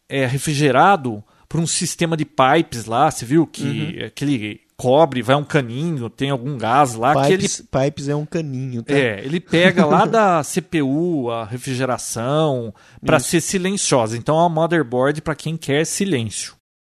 é, 0.09 0.26
refrigerado 0.26 1.23
por 1.49 1.61
um 1.61 1.67
sistema 1.67 2.17
de 2.17 2.25
pipes 2.25 2.87
lá. 2.87 3.09
Você 3.11 3.25
viu 3.25 3.47
que 3.47 3.99
Uhum. 4.00 4.06
aquele 4.06 4.61
cobre 4.77 5.23
vai 5.23 5.37
um 5.37 5.45
caninho, 5.45 6.09
tem 6.11 6.31
algum 6.31 6.57
gás 6.59 6.95
lá 6.95 7.13
que 7.27 7.33
ele 7.33 7.43
Pipes, 7.49 7.63
pipes 7.71 8.09
é 8.09 8.17
um 8.17 8.27
caninho, 8.27 8.83
tá? 8.83 8.95
É, 8.95 9.21
ele 9.25 9.39
pega 9.41 9.85
lá 9.87 10.05
da 10.07 10.43
CPU 10.43 11.31
a 11.31 11.45
refrigeração 11.45 12.75
para 13.05 13.19
ser 13.19 13.41
silenciosa. 13.41 14.17
Então 14.17 14.37
é 14.37 14.41
uma 14.41 14.49
motherboard 14.49 15.21
para 15.23 15.35
quem 15.35 15.57
quer 15.57 15.85
silêncio. 15.87 16.55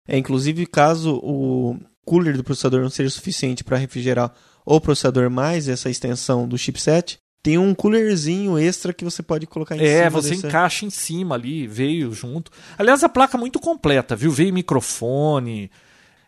É, 0.07 0.18
inclusive, 0.18 0.66
caso 0.66 1.19
o 1.24 1.77
cooler 2.06 2.38
do 2.38 2.44
processador 2.44 2.81
não 2.81 2.89
seja 2.89 3.10
suficiente 3.10 3.63
para 3.63 3.77
refrigerar 3.77 4.31
o 4.66 4.80
processador 4.80 5.30
mais 5.30 5.68
essa 5.68 5.89
extensão 5.89 6.48
do 6.48 6.57
chipset, 6.57 7.18
tem 7.44 7.57
um 7.60 7.75
coolerzinho 7.75 8.57
extra 8.57 8.92
que 8.94 9.04
você 9.06 9.22
pode 9.22 9.45
colocar 9.45 9.75
em 9.77 9.81
É, 9.83 9.98
cima 10.06 10.10
você 10.10 10.30
desse- 10.31 10.48
encaixa 10.48 10.86
em 10.86 10.89
cima 10.89 11.36
ali, 11.36 11.68
veio 11.68 12.12
junto. 12.12 12.51
Aliás, 12.77 13.04
a 13.04 13.10
placa 13.10 13.38
é 13.38 13.39
muito 13.39 13.60
completa, 13.60 14.16
viu? 14.16 14.31
Veio 14.31 14.51
microfone. 14.54 15.69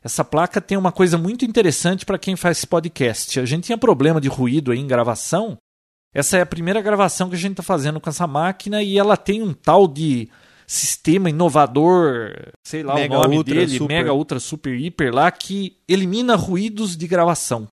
Essa 0.08 0.24
placa 0.24 0.62
tem 0.62 0.78
uma 0.78 0.94
coisa 0.94 1.18
muito 1.18 1.44
interessante 1.44 2.06
para 2.06 2.18
quem 2.18 2.38
faz 2.38 2.64
podcast. 2.64 3.42
A 3.42 3.46
gente 3.46 3.66
tinha 3.66 3.78
problema 3.78 4.22
de 4.22 4.30
ruído 4.30 4.72
aí 4.72 4.80
em 4.80 4.88
gravação. 4.88 5.58
Essa 6.16 6.38
é 6.38 6.42
a 6.42 6.46
primeira 6.46 6.82
gravação 6.82 7.28
que 7.28 7.36
a 7.36 7.38
gente 7.38 7.52
está 7.52 7.64
fazendo 7.64 8.00
com 8.00 8.10
essa 8.10 8.26
máquina 8.26 8.82
e 8.82 8.98
ela 8.98 9.18
tem 9.18 9.44
um 9.44 9.54
tal 9.54 9.86
de 9.86 10.30
sistema 10.66 11.30
inovador, 11.30 12.34
sei 12.66 12.84
lá 12.84 12.96
Mega 12.96 13.20
o 13.20 13.22
nome 13.22 13.38
Ultra, 13.38 13.54
dele, 13.54 13.78
Super. 13.78 13.88
Mega 13.94 14.14
Ultra 14.14 14.40
Super 14.40 14.80
Hiper 14.80 15.14
lá, 15.14 15.30
que 15.30 15.76
elimina 15.90 16.38
ruídos 16.38 16.96
de 16.96 17.06
gravação. 17.06 17.68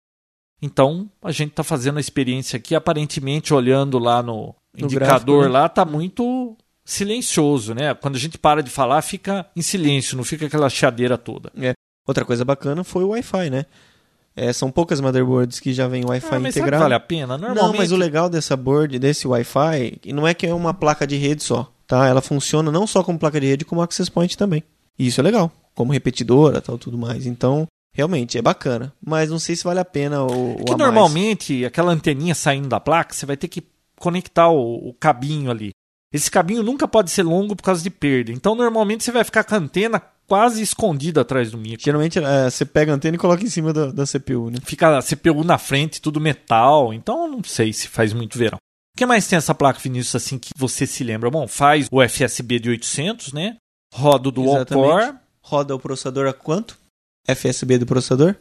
Então, 0.59 1.07
a 1.21 1.31
gente 1.31 1.51
está 1.51 1.63
fazendo 1.63 1.97
a 1.97 2.01
experiência 2.01 2.57
aqui, 2.57 2.73
aparentemente 2.73 3.53
olhando 3.53 3.99
lá 3.99 4.23
no, 4.23 4.55
No 4.75 4.85
indicador 4.85 5.41
gráfico, 5.41 5.41
né? 5.43 5.47
lá, 5.49 5.69
tá 5.69 5.85
muito 5.85 6.57
silencioso, 6.83 7.75
né? 7.75 7.93
Quando 7.93 8.15
a 8.15 8.19
gente 8.19 8.39
para 8.39 8.63
de 8.63 8.71
falar, 8.71 9.03
fica 9.03 9.45
em 9.55 9.61
silêncio, 9.61 10.17
não 10.17 10.23
fica 10.23 10.47
aquela 10.47 10.67
chiadeira 10.67 11.15
toda. 11.15 11.51
Outra 12.05 12.25
coisa 12.25 12.43
bacana 12.43 12.83
foi 12.83 13.03
o 13.03 13.09
Wi-Fi, 13.09 13.49
né? 13.49 13.65
É, 14.35 14.51
são 14.51 14.71
poucas 14.71 14.99
motherboards 14.99 15.59
que 15.59 15.71
já 15.73 15.87
vem 15.87 16.03
Wi-Fi 16.05 16.35
Ah, 16.35 16.39
mas 16.39 16.53
será 16.53 16.65
integrado. 16.65 16.83
vale 16.83 16.95
a 16.95 16.99
pena? 16.99 17.37
Normalmente, 17.37 17.61
Não, 17.63 17.73
mas 17.77 17.91
o 17.91 17.95
legal 17.95 18.29
dessa 18.29 18.57
board, 18.57 18.97
desse 18.97 19.27
Wi-Fi, 19.27 19.99
não 20.07 20.27
é 20.27 20.33
que 20.33 20.47
é 20.47 20.53
uma 20.53 20.73
placa 20.73 21.05
de 21.05 21.15
rede 21.17 21.43
só, 21.43 21.71
tá? 21.85 22.07
Ela 22.07 22.21
funciona 22.21 22.71
não 22.71 22.87
só 22.87 23.03
como 23.03 23.19
placa 23.19 23.39
de 23.39 23.45
rede, 23.47 23.63
como 23.65 23.81
access 23.81 24.09
point 24.09 24.35
também. 24.37 24.63
E 24.97 25.05
isso 25.07 25.21
é 25.21 25.23
legal, 25.23 25.51
como 25.75 25.93
repetidora, 25.93 26.59
tal, 26.61 26.77
tudo 26.79 26.97
mais. 26.97 27.27
Então, 27.27 27.67
realmente 27.95 28.35
é 28.37 28.41
bacana, 28.41 28.91
mas 29.05 29.29
não 29.29 29.37
sei 29.37 29.55
se 29.55 29.63
vale 29.63 29.79
a 29.79 29.85
pena 29.85 30.23
o, 30.23 30.53
o 30.53 30.65
que 30.65 30.71
mais. 30.71 30.79
normalmente 30.79 31.63
aquela 31.63 31.91
anteninha 31.91 32.33
saindo 32.33 32.67
da 32.67 32.79
placa, 32.79 33.13
você 33.13 33.27
vai 33.27 33.37
ter 33.37 33.47
que 33.47 33.63
conectar 33.99 34.49
o, 34.49 34.89
o 34.89 34.93
cabinho 34.99 35.51
ali. 35.51 35.69
Esse 36.11 36.29
cabinho 36.29 36.63
nunca 36.63 36.87
pode 36.87 37.11
ser 37.11 37.23
longo 37.23 37.55
por 37.55 37.63
causa 37.63 37.81
de 37.83 37.89
perda. 37.91 38.31
Então, 38.31 38.55
normalmente 38.55 39.03
você 39.03 39.11
vai 39.11 39.23
ficar 39.23 39.43
com 39.43 39.53
a 39.55 39.57
antena 39.59 40.01
quase 40.27 40.61
escondida 40.61 41.21
atrás 41.21 41.51
do 41.51 41.57
micro. 41.57 41.83
Geralmente 41.83 42.19
é, 42.19 42.49
você 42.49 42.65
pega 42.65 42.91
a 42.91 42.95
antena 42.95 43.15
e 43.15 43.19
coloca 43.19 43.43
em 43.43 43.49
cima 43.49 43.73
da, 43.73 43.87
da 43.87 44.05
CPU, 44.05 44.49
né? 44.49 44.57
Fica 44.63 44.97
a 44.97 45.01
CPU 45.01 45.43
na 45.43 45.57
frente, 45.57 46.01
tudo 46.01 46.21
metal. 46.21 46.93
Então, 46.93 47.27
não 47.27 47.43
sei 47.43 47.73
se 47.73 47.87
faz 47.87 48.13
muito 48.13 48.37
verão. 48.37 48.57
O 48.95 48.97
que 48.97 49.05
mais 49.05 49.27
tem 49.27 49.37
essa 49.37 49.55
placa, 49.55 49.79
Vinícius, 49.79 50.15
assim, 50.15 50.37
que 50.37 50.51
você 50.55 50.85
se 50.85 51.03
lembra? 51.03 51.29
Bom, 51.31 51.47
faz 51.47 51.87
o 51.91 52.01
FSB 52.01 52.59
de 52.59 52.69
800, 52.69 53.33
né? 53.33 53.57
Roda 53.93 54.29
o 54.29 54.31
Dual 54.31 54.55
Exatamente. 54.57 54.87
Core. 54.87 55.17
Roda 55.41 55.75
o 55.75 55.79
processador 55.79 56.27
a 56.27 56.33
quanto? 56.33 56.77
FSB 57.27 57.79
do 57.79 57.85
processador? 57.85 58.35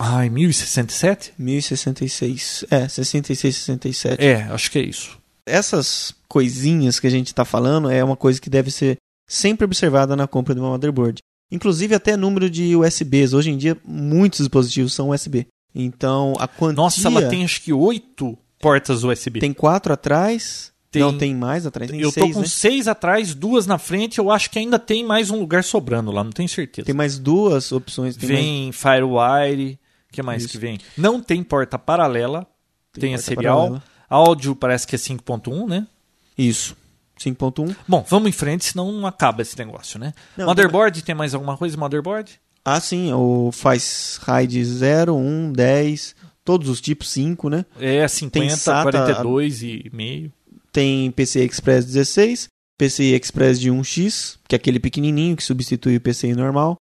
Ai, 0.00 0.30
1067? 0.30 1.34
1066. 1.36 2.64
É, 2.70 2.88
66, 2.88 3.56
67. 3.56 4.24
É, 4.24 4.42
acho 4.42 4.70
que 4.70 4.78
é 4.78 4.82
isso. 4.82 5.18
Essas 5.44 6.14
coisinhas 6.28 7.00
que 7.00 7.06
a 7.06 7.10
gente 7.10 7.28
está 7.28 7.44
falando 7.44 7.90
é 7.90 8.02
uma 8.04 8.16
coisa 8.16 8.40
que 8.40 8.48
deve 8.48 8.70
ser 8.70 8.96
sempre 9.28 9.64
observada 9.66 10.16
na 10.16 10.26
compra 10.26 10.54
de 10.54 10.60
uma 10.60 10.70
motherboard. 10.70 11.18
Inclusive 11.52 11.94
até 11.94 12.16
número 12.16 12.50
de 12.50 12.74
USBs. 12.74 13.32
Hoje 13.34 13.50
em 13.50 13.56
dia, 13.56 13.76
muitos 13.84 14.40
dispositivos 14.40 14.92
são 14.92 15.10
USB. 15.10 15.46
Então, 15.74 16.34
a 16.40 16.48
quantia... 16.48 16.76
Nossa, 16.76 17.06
ela 17.06 17.28
tem 17.28 17.44
acho 17.44 17.62
que 17.62 17.72
oito 17.72 18.36
portas 18.58 19.04
USB. 19.04 19.38
Tem 19.38 19.52
quatro 19.52 19.92
atrás. 19.92 20.72
Tem- 20.90 21.02
Não, 21.02 21.16
tem 21.16 21.34
mais 21.34 21.66
atrás. 21.66 21.90
Tem 21.90 22.00
eu 22.00 22.10
seis, 22.10 22.26
tô 22.28 22.32
com 22.32 22.40
né? 22.40 22.46
seis 22.46 22.88
atrás, 22.88 23.34
duas 23.34 23.66
na 23.66 23.76
frente. 23.78 24.18
Eu 24.18 24.30
acho 24.30 24.50
que 24.50 24.58
ainda 24.58 24.78
tem 24.78 25.04
mais 25.04 25.30
um 25.30 25.38
lugar 25.38 25.62
sobrando 25.62 26.10
lá, 26.10 26.24
não 26.24 26.32
tenho 26.32 26.48
certeza. 26.48 26.86
Tem 26.86 26.94
mais 26.94 27.18
duas 27.18 27.70
opções. 27.72 28.16
Tem 28.16 28.28
mais- 28.30 28.40
vem 28.44 28.72
Firewire. 28.72 29.78
O 30.10 30.12
que 30.12 30.22
mais 30.22 30.42
Isso. 30.44 30.52
que 30.52 30.58
vem? 30.58 30.78
Não 30.96 31.20
tem 31.20 31.42
porta 31.42 31.78
paralela. 31.78 32.46
Tem, 32.92 33.14
a 33.14 33.18
porta 33.18 33.26
serial. 33.34 33.56
paralela. 33.58 33.82
Áudio 34.08 34.56
parece 34.56 34.86
que 34.86 34.94
é 34.94 34.98
5.1, 34.98 35.66
né? 35.68 35.86
Isso. 36.36 36.74
5.1. 37.18 37.74
Bom, 37.86 38.04
vamos 38.08 38.28
em 38.28 38.32
frente, 38.32 38.64
senão 38.64 38.92
não 38.92 39.06
acaba 39.06 39.42
esse 39.42 39.56
negócio, 39.58 39.98
né? 39.98 40.12
Não, 40.36 40.46
motherboard, 40.46 41.02
tem 41.02 41.14
mais 41.14 41.34
alguma 41.34 41.56
coisa? 41.56 41.76
Motherboard? 41.76 42.40
Ah, 42.64 42.80
sim. 42.80 43.12
O 43.12 43.50
faz 43.52 44.18
RAID 44.22 44.64
0, 44.64 45.16
1, 45.16 45.52
10. 45.52 46.14
Todos 46.44 46.68
os 46.68 46.80
tipos 46.80 47.10
5, 47.10 47.50
né? 47.50 47.64
É 47.78 48.06
50, 48.08 48.56
SATA, 48.56 48.90
42 48.90 49.62
e 49.62 49.90
meio. 49.92 50.32
Tem 50.72 51.10
PCI 51.10 51.44
Express 51.44 51.84
16, 51.84 52.48
PCI 52.78 53.14
Express 53.14 53.60
de 53.60 53.70
1x, 53.70 54.38
que 54.48 54.54
é 54.54 54.56
aquele 54.56 54.78
pequenininho 54.80 55.36
que 55.36 55.42
substitui 55.42 55.96
o 55.96 56.00
PCI 56.00 56.34
normal. 56.34 56.76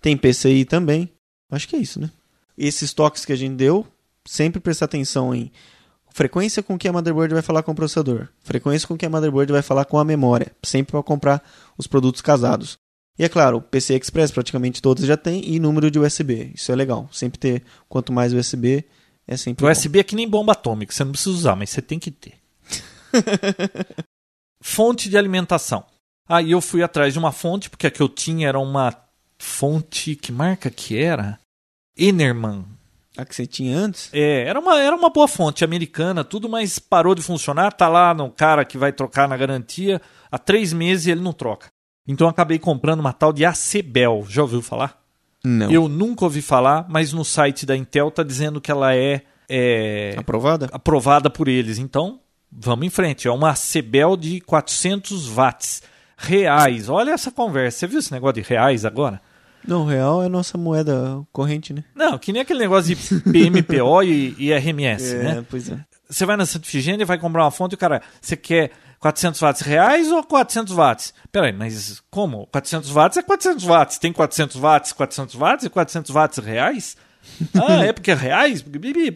Tem 0.00 0.16
PCI 0.16 0.64
também. 0.64 1.08
Acho 1.50 1.68
que 1.68 1.76
é 1.76 1.78
isso, 1.78 2.00
né? 2.00 2.10
Esses 2.58 2.92
toques 2.92 3.24
que 3.24 3.32
a 3.32 3.36
gente 3.36 3.54
deu, 3.54 3.86
sempre 4.26 4.60
prestar 4.60 4.86
atenção 4.86 5.34
em 5.34 5.52
frequência 6.12 6.62
com 6.62 6.78
que 6.78 6.86
a 6.86 6.92
motherboard 6.92 7.34
vai 7.34 7.42
falar 7.42 7.62
com 7.62 7.72
o 7.72 7.74
processador, 7.74 8.28
frequência 8.42 8.86
com 8.86 8.96
que 8.96 9.06
a 9.06 9.10
motherboard 9.10 9.52
vai 9.52 9.62
falar 9.62 9.84
com 9.84 9.98
a 9.98 10.04
memória, 10.04 10.52
sempre 10.62 10.92
para 10.92 11.02
comprar 11.02 11.42
os 11.76 11.86
produtos 11.86 12.20
casados. 12.20 12.76
E 13.18 13.24
é 13.24 13.28
claro, 13.28 13.58
o 13.58 13.62
PCI 13.62 13.96
Express 13.96 14.30
praticamente 14.30 14.80
todos 14.80 15.04
já 15.04 15.16
tem 15.16 15.42
e 15.44 15.58
número 15.58 15.90
de 15.90 15.98
USB. 15.98 16.52
Isso 16.54 16.72
é 16.72 16.74
legal. 16.74 17.08
Sempre 17.12 17.38
ter 17.38 17.62
quanto 17.88 18.12
mais 18.12 18.32
USB 18.32 18.84
é 19.26 19.36
sempre 19.36 19.64
O. 19.64 19.70
USB 19.70 19.98
é 19.98 20.04
que 20.04 20.16
nem 20.16 20.28
bomba 20.28 20.52
atômica, 20.52 20.92
você 20.92 21.04
não 21.04 21.12
precisa 21.12 21.30
usar, 21.30 21.56
mas 21.56 21.70
você 21.70 21.82
tem 21.82 21.98
que 21.98 22.10
ter. 22.10 22.34
fonte 24.62 25.08
de 25.08 25.18
alimentação. 25.18 25.84
Aí 26.28 26.52
eu 26.52 26.60
fui 26.60 26.82
atrás 26.82 27.12
de 27.12 27.18
uma 27.18 27.32
fonte, 27.32 27.68
porque 27.68 27.86
a 27.86 27.90
que 27.90 28.00
eu 28.00 28.08
tinha 28.08 28.48
era 28.48 28.58
uma 28.58 28.96
fonte. 29.38 30.16
Que 30.16 30.32
marca 30.32 30.70
que 30.70 30.96
era? 30.96 31.38
Enerman. 31.96 32.64
A 33.16 33.24
que 33.24 33.34
você 33.34 33.46
tinha 33.46 33.76
antes? 33.76 34.08
É, 34.12 34.44
era 34.46 34.58
uma, 34.58 34.80
era 34.80 34.96
uma 34.96 35.10
boa 35.10 35.28
fonte 35.28 35.64
americana, 35.64 36.24
tudo, 36.24 36.48
mas 36.48 36.78
parou 36.78 37.14
de 37.14 37.20
funcionar. 37.22 37.72
Tá 37.72 37.88
lá 37.88 38.14
no 38.14 38.30
cara 38.30 38.64
que 38.64 38.78
vai 38.78 38.92
trocar 38.92 39.28
na 39.28 39.36
garantia 39.36 40.00
há 40.30 40.38
três 40.38 40.72
meses 40.72 41.06
ele 41.06 41.20
não 41.20 41.32
troca. 41.32 41.68
Então 42.08 42.26
eu 42.26 42.30
acabei 42.30 42.58
comprando 42.58 43.00
uma 43.00 43.12
tal 43.12 43.32
de 43.32 43.44
ACBEL. 43.44 44.24
Já 44.28 44.42
ouviu 44.42 44.62
falar? 44.62 44.98
Não. 45.44 45.70
Eu 45.70 45.88
nunca 45.88 46.24
ouvi 46.24 46.40
falar, 46.40 46.86
mas 46.88 47.12
no 47.12 47.24
site 47.24 47.66
da 47.66 47.76
Intel 47.76 48.10
tá 48.10 48.22
dizendo 48.22 48.60
que 48.60 48.70
ela 48.70 48.94
é, 48.94 49.22
é 49.48 50.14
Aprovada? 50.16 50.68
aprovada 50.72 51.28
por 51.28 51.48
eles. 51.48 51.78
Então, 51.78 52.20
vamos 52.50 52.86
em 52.86 52.90
frente. 52.90 53.28
É 53.28 53.30
uma 53.30 53.52
CBEL 53.54 54.16
de 54.16 54.40
400 54.40 55.28
watts. 55.28 55.82
Reais. 56.16 56.88
Olha 56.88 57.10
essa 57.10 57.30
conversa. 57.32 57.80
Você 57.80 57.86
viu 57.88 57.98
esse 57.98 58.12
negócio 58.12 58.40
de 58.40 58.48
reais 58.48 58.84
agora? 58.84 59.20
Não, 59.66 59.84
real 59.84 60.22
é 60.22 60.26
a 60.26 60.28
nossa 60.28 60.58
moeda 60.58 61.22
corrente, 61.32 61.72
né? 61.72 61.84
Não, 61.94 62.18
que 62.18 62.32
nem 62.32 62.42
aquele 62.42 62.60
negócio 62.60 62.94
de 62.94 63.20
PMPO 63.20 64.02
e, 64.02 64.34
e 64.38 64.52
RMS, 64.52 65.14
né? 65.14 65.44
pois 65.48 65.68
é. 65.70 65.78
Você 66.08 66.26
vai 66.26 66.36
na 66.36 66.44
Santa 66.44 66.66
Ifigênia 66.66 67.02
e 67.02 67.06
vai 67.06 67.18
comprar 67.18 67.44
uma 67.44 67.50
fonte 67.50 67.72
e 67.72 67.76
o 67.76 67.78
cara, 67.78 68.02
você 68.20 68.36
quer 68.36 68.70
400 69.00 69.40
watts 69.40 69.62
reais 69.62 70.12
ou 70.12 70.22
400 70.22 70.74
watts? 70.74 71.14
Peraí, 71.30 71.52
mas 71.52 72.02
como? 72.10 72.46
400 72.52 72.90
watts 72.90 73.16
é 73.16 73.22
400 73.22 73.64
watts. 73.64 73.98
Tem 73.98 74.12
400 74.12 74.56
watts, 74.56 74.92
400 74.92 75.34
watts 75.34 75.64
e 75.64 75.70
400 75.70 76.10
watts 76.10 76.38
reais? 76.38 76.96
Ah, 77.54 77.84
é 77.84 77.92
porque 77.92 78.10
é 78.10 78.14
reais? 78.14 78.64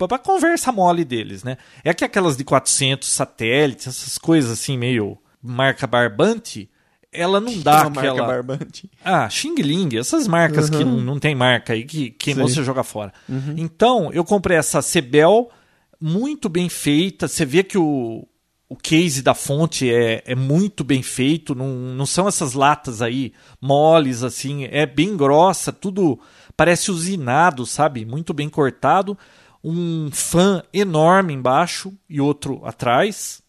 Para 0.08 0.18
conversa 0.18 0.72
mole 0.72 1.04
deles, 1.04 1.44
né? 1.44 1.56
É 1.84 1.92
que 1.92 2.04
aquelas 2.04 2.36
de 2.36 2.44
400 2.44 3.08
satélites, 3.08 3.86
essas 3.86 4.18
coisas 4.18 4.50
assim 4.50 4.78
meio 4.78 5.18
marca 5.42 5.86
barbante, 5.86 6.68
ela 7.16 7.40
não 7.40 7.58
dá 7.60 7.82
uma 7.82 7.90
marca 7.90 8.10
aquela... 8.10 8.26
barbante. 8.26 8.90
Ah, 9.04 9.28
Xing 9.28 9.54
Ling, 9.56 9.96
essas 9.96 10.28
marcas 10.28 10.68
que 10.68 10.84
não, 10.84 11.00
não 11.00 11.18
tem 11.18 11.34
marca 11.34 11.72
aí, 11.72 11.84
que 11.84 12.10
queimou, 12.10 12.46
Sei. 12.48 12.56
você 12.56 12.64
joga 12.64 12.82
fora. 12.82 13.12
Então, 13.56 14.10
eu 14.12 14.24
comprei 14.24 14.56
essa 14.56 14.82
Cebel, 14.82 15.50
muito 16.00 16.48
bem 16.48 16.68
feita. 16.68 17.28
Você 17.28 17.44
vê 17.44 17.62
que 17.62 17.78
o, 17.78 18.26
o 18.68 18.76
case 18.76 19.22
da 19.22 19.34
fonte 19.34 19.92
é, 19.92 20.22
é 20.26 20.34
muito 20.34 20.82
bem 20.82 21.02
feito, 21.02 21.54
não, 21.54 21.68
não 21.68 22.06
são 22.06 22.26
essas 22.26 22.52
latas 22.52 23.00
aí 23.00 23.32
moles, 23.60 24.22
assim, 24.22 24.64
é 24.64 24.84
bem 24.84 25.16
grossa, 25.16 25.72
tudo 25.72 26.18
parece 26.56 26.90
usinado, 26.90 27.66
sabe? 27.66 28.04
Muito 28.04 28.32
bem 28.32 28.48
cortado. 28.48 29.16
Um 29.62 30.10
fã 30.10 30.62
enorme 30.72 31.34
embaixo 31.34 31.92
e 32.08 32.20
outro 32.20 32.64
atrás. 32.64 33.42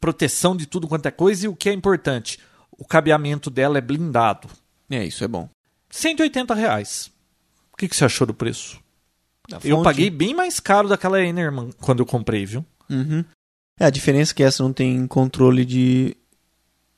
Proteção 0.00 0.56
de 0.56 0.66
tudo 0.66 0.86
quanto 0.86 1.06
é 1.06 1.10
coisa. 1.10 1.46
E 1.46 1.48
o 1.48 1.56
que 1.56 1.68
é 1.68 1.72
importante, 1.72 2.38
o 2.78 2.84
cabeamento 2.84 3.50
dela 3.50 3.76
é 3.76 3.80
blindado. 3.80 4.48
É, 4.88 5.04
isso 5.04 5.24
é 5.24 5.28
bom. 5.28 5.48
180 5.90 6.54
reais. 6.54 7.10
O 7.72 7.76
que, 7.76 7.88
que 7.88 7.96
você 7.96 8.04
achou 8.04 8.26
do 8.26 8.32
preço? 8.32 8.80
Eu 9.64 9.82
paguei 9.82 10.10
bem 10.10 10.34
mais 10.34 10.60
caro 10.60 10.88
daquela 10.88 11.22
Enerman 11.22 11.70
quando 11.80 12.00
eu 12.00 12.06
comprei, 12.06 12.46
viu? 12.46 12.64
Uhum. 12.88 13.24
É, 13.80 13.86
a 13.86 13.90
diferença 13.90 14.32
é 14.32 14.34
que 14.34 14.42
essa 14.42 14.62
não 14.62 14.72
tem 14.72 15.06
controle 15.06 15.64
de 15.64 16.16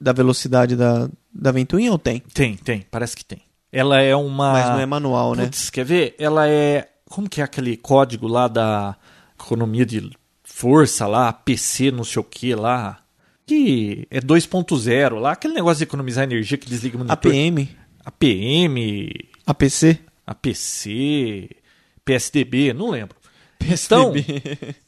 da 0.01 0.13
velocidade 0.13 0.75
da, 0.75 1.09
da 1.33 1.53
ventoinha 1.53 1.93
ou 1.93 1.99
tem? 1.99 2.21
Tem, 2.21 2.57
tem, 2.57 2.87
parece 2.91 3.17
que 3.17 3.25
tem. 3.25 3.43
Ela 3.71 4.01
é 4.01 4.17
uma. 4.17 4.53
Mas 4.53 4.67
não 4.71 4.81
é 4.81 4.87
manual, 4.87 5.35
né? 5.35 5.45
Putz, 5.45 5.71
quer 5.71 5.85
ver? 5.85 6.15
Ela 6.19 6.49
é. 6.49 6.89
Como 7.09 7.29
que 7.29 7.41
é 7.41 7.45
aquele 7.45 7.77
código 7.77 8.27
lá 8.27 8.49
da 8.49 8.97
economia 9.39 9.85
de 9.85 10.11
força 10.43 11.07
lá, 11.07 11.33
PC 11.33 11.91
não 11.91 12.05
sei 12.05 12.21
o 12.21 12.25
que 12.25 12.55
lá? 12.55 13.01
Que 13.51 14.07
é 14.13 14.21
2.0 14.21 15.19
lá, 15.19 15.33
aquele 15.33 15.55
negócio 15.55 15.79
de 15.79 15.83
economizar 15.83 16.23
energia 16.23 16.57
que 16.57 16.69
desliga 16.69 16.95
o 16.95 16.99
monitor. 17.01 17.33
APM, 17.33 17.69
APM, 18.05 19.11
APC, 19.45 19.99
APC, 20.25 21.51
PSDB, 22.05 22.73
não 22.73 22.91
lembro. 22.91 23.17
Então, 23.61 24.13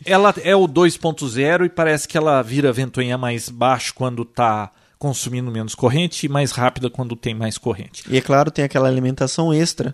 ela 0.07 0.33
é 0.45 0.55
o 0.55 0.69
2.0 0.69 1.67
e 1.67 1.69
parece 1.69 2.07
que 2.07 2.17
ela 2.17 2.41
vira 2.41 2.73
ventoinha 2.73 3.19
mais 3.19 3.49
baixo 3.49 3.93
quando 3.95 4.23
está 4.23 4.71
consumindo 4.97 5.51
menos 5.51 5.75
corrente 5.75 6.27
e 6.27 6.29
mais 6.29 6.53
rápida 6.53 6.89
quando 6.89 7.17
tem 7.17 7.35
mais 7.35 7.59
corrente. 7.59 8.05
E 8.09 8.17
é 8.17 8.21
claro, 8.21 8.49
tem 8.53 8.65
aquela 8.65 8.87
alimentação 8.87 9.53
extra 9.53 9.93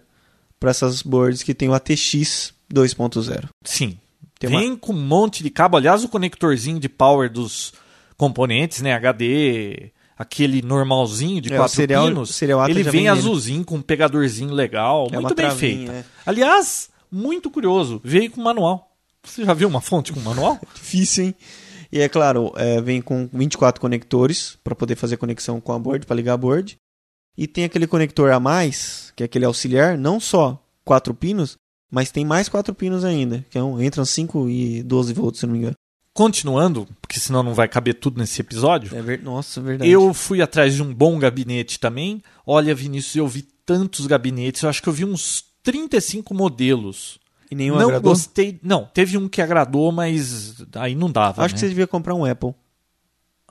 para 0.60 0.68
essas 0.68 1.00
boards 1.00 1.42
que 1.42 1.54
tem 1.54 1.70
o 1.70 1.74
ATX 1.74 2.52
2.0. 2.70 3.48
Sim. 3.64 3.98
Tem 4.38 4.50
Vem 4.50 4.76
com 4.76 4.92
um 4.92 5.06
monte 5.06 5.42
de 5.42 5.48
cabo. 5.48 5.78
Aliás, 5.78 6.04
o 6.04 6.08
conectorzinho 6.08 6.78
de 6.78 6.90
power 6.90 7.32
dos 7.32 7.72
componentes, 8.18 8.82
né? 8.82 8.92
HD, 8.92 9.90
aquele 10.16 10.60
normalzinho 10.60 11.40
de 11.40 11.52
É, 11.52 11.56
quatro 11.56 11.74
serial- 11.76 12.06
pinos. 12.08 12.42
ATA 12.42 12.70
ele 12.70 12.82
vem 12.82 13.08
azulzinho 13.08 13.64
com 13.64 13.76
um 13.76 13.82
pegadorzinho 13.82 14.52
legal. 14.52 15.08
É 15.10 15.18
muito 15.18 15.34
bem 15.34 15.46
travinha, 15.46 15.58
feita. 15.92 15.92
é. 15.92 16.04
Aliás, 16.26 16.90
muito 17.10 17.50
curioso. 17.50 18.00
Veio 18.04 18.30
com 18.30 18.42
manual. 18.42 18.94
Você 19.24 19.44
já 19.44 19.54
viu 19.54 19.68
uma 19.68 19.80
fonte 19.80 20.12
com 20.12 20.20
manual? 20.20 20.58
Difícil, 20.74 21.24
hein? 21.26 21.34
E 21.90 22.00
é 22.00 22.08
claro, 22.08 22.52
é, 22.56 22.80
vem 22.82 23.00
com 23.00 23.26
24 23.32 23.80
conectores 23.80 24.58
para 24.62 24.74
poder 24.74 24.94
fazer 24.96 25.16
conexão 25.16 25.58
com 25.60 25.72
a 25.72 25.78
board, 25.78 26.04
para 26.04 26.16
ligar 26.16 26.34
a 26.34 26.36
board. 26.36 26.76
E 27.36 27.46
tem 27.46 27.64
aquele 27.64 27.86
conector 27.86 28.30
a 28.32 28.40
mais, 28.40 29.12
que 29.16 29.22
é 29.22 29.26
aquele 29.26 29.44
auxiliar, 29.44 29.96
não 29.96 30.18
só 30.20 30.62
quatro 30.84 31.14
pinos, 31.14 31.56
mas 31.90 32.10
tem 32.10 32.24
mais 32.24 32.48
quatro 32.48 32.74
pinos 32.74 33.04
ainda, 33.04 33.44
que 33.48 33.56
é 33.56 33.62
um, 33.62 33.80
entram 33.82 34.04
5 34.04 34.50
e 34.50 34.82
12 34.82 35.14
volts, 35.14 35.40
se 35.40 35.46
não 35.46 35.52
me 35.54 35.60
engano. 35.60 35.74
Continuando, 36.18 36.88
porque 37.00 37.20
senão 37.20 37.44
não 37.44 37.54
vai 37.54 37.68
caber 37.68 37.94
tudo 37.94 38.18
nesse 38.18 38.40
episódio. 38.40 38.90
É 38.92 39.00
ver... 39.00 39.22
Nossa, 39.22 39.60
verdade. 39.60 39.88
Eu 39.88 40.12
fui 40.12 40.42
atrás 40.42 40.74
de 40.74 40.82
um 40.82 40.92
bom 40.92 41.16
gabinete 41.16 41.78
também. 41.78 42.20
Olha, 42.44 42.74
Vinícius, 42.74 43.14
eu 43.14 43.28
vi 43.28 43.42
tantos 43.64 44.04
gabinetes. 44.04 44.62
Eu 44.62 44.68
acho 44.68 44.82
que 44.82 44.88
eu 44.88 44.92
vi 44.92 45.04
uns 45.04 45.44
35 45.62 46.34
modelos. 46.34 47.20
E 47.48 47.54
nenhum 47.54 47.76
não 47.76 47.84
agradou? 47.84 48.10
gostei. 48.10 48.58
Não, 48.64 48.84
teve 48.86 49.16
um 49.16 49.28
que 49.28 49.40
agradou, 49.40 49.92
mas 49.92 50.56
aí 50.74 50.96
não 50.96 51.08
dava. 51.08 51.44
Acho 51.44 51.54
que 51.54 51.60
né? 51.60 51.60
você 51.60 51.68
devia 51.68 51.86
comprar 51.86 52.16
um 52.16 52.24
Apple. 52.24 52.52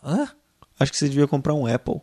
Hã? 0.03 0.27
Acho 0.77 0.91
que 0.91 0.97
você 0.97 1.07
devia 1.07 1.25
comprar 1.25 1.53
um 1.53 1.65
Apple. 1.65 2.01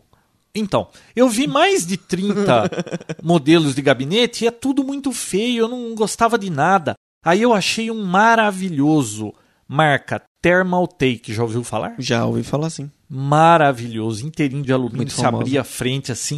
Então, 0.55 0.87
eu 1.15 1.29
vi 1.29 1.45
mais 1.45 1.85
de 1.85 1.95
30 1.95 2.71
modelos 3.21 3.75
de 3.75 3.83
gabinete 3.83 4.45
e 4.45 4.47
é 4.47 4.51
tudo 4.51 4.83
muito 4.83 5.11
feio, 5.11 5.65
eu 5.65 5.67
não 5.67 5.93
gostava 5.93 6.39
de 6.39 6.49
nada. 6.49 6.95
Aí 7.23 7.43
eu 7.43 7.53
achei 7.53 7.91
um 7.91 8.03
maravilhoso, 8.03 9.31
marca 9.67 10.23
Thermaltake, 10.45 11.33
já 11.33 11.41
ouviu 11.41 11.63
falar? 11.63 11.95
Já 11.97 12.23
ouvi 12.23 12.43
falar 12.43 12.67
assim. 12.67 12.91
Maravilhoso, 13.09 14.27
inteirinho 14.27 14.61
de 14.61 14.71
alumínio, 14.71 14.97
Muito 14.97 15.13
se 15.13 15.25
abria 15.25 15.61
a 15.61 15.63
frente 15.63 16.11
assim, 16.11 16.37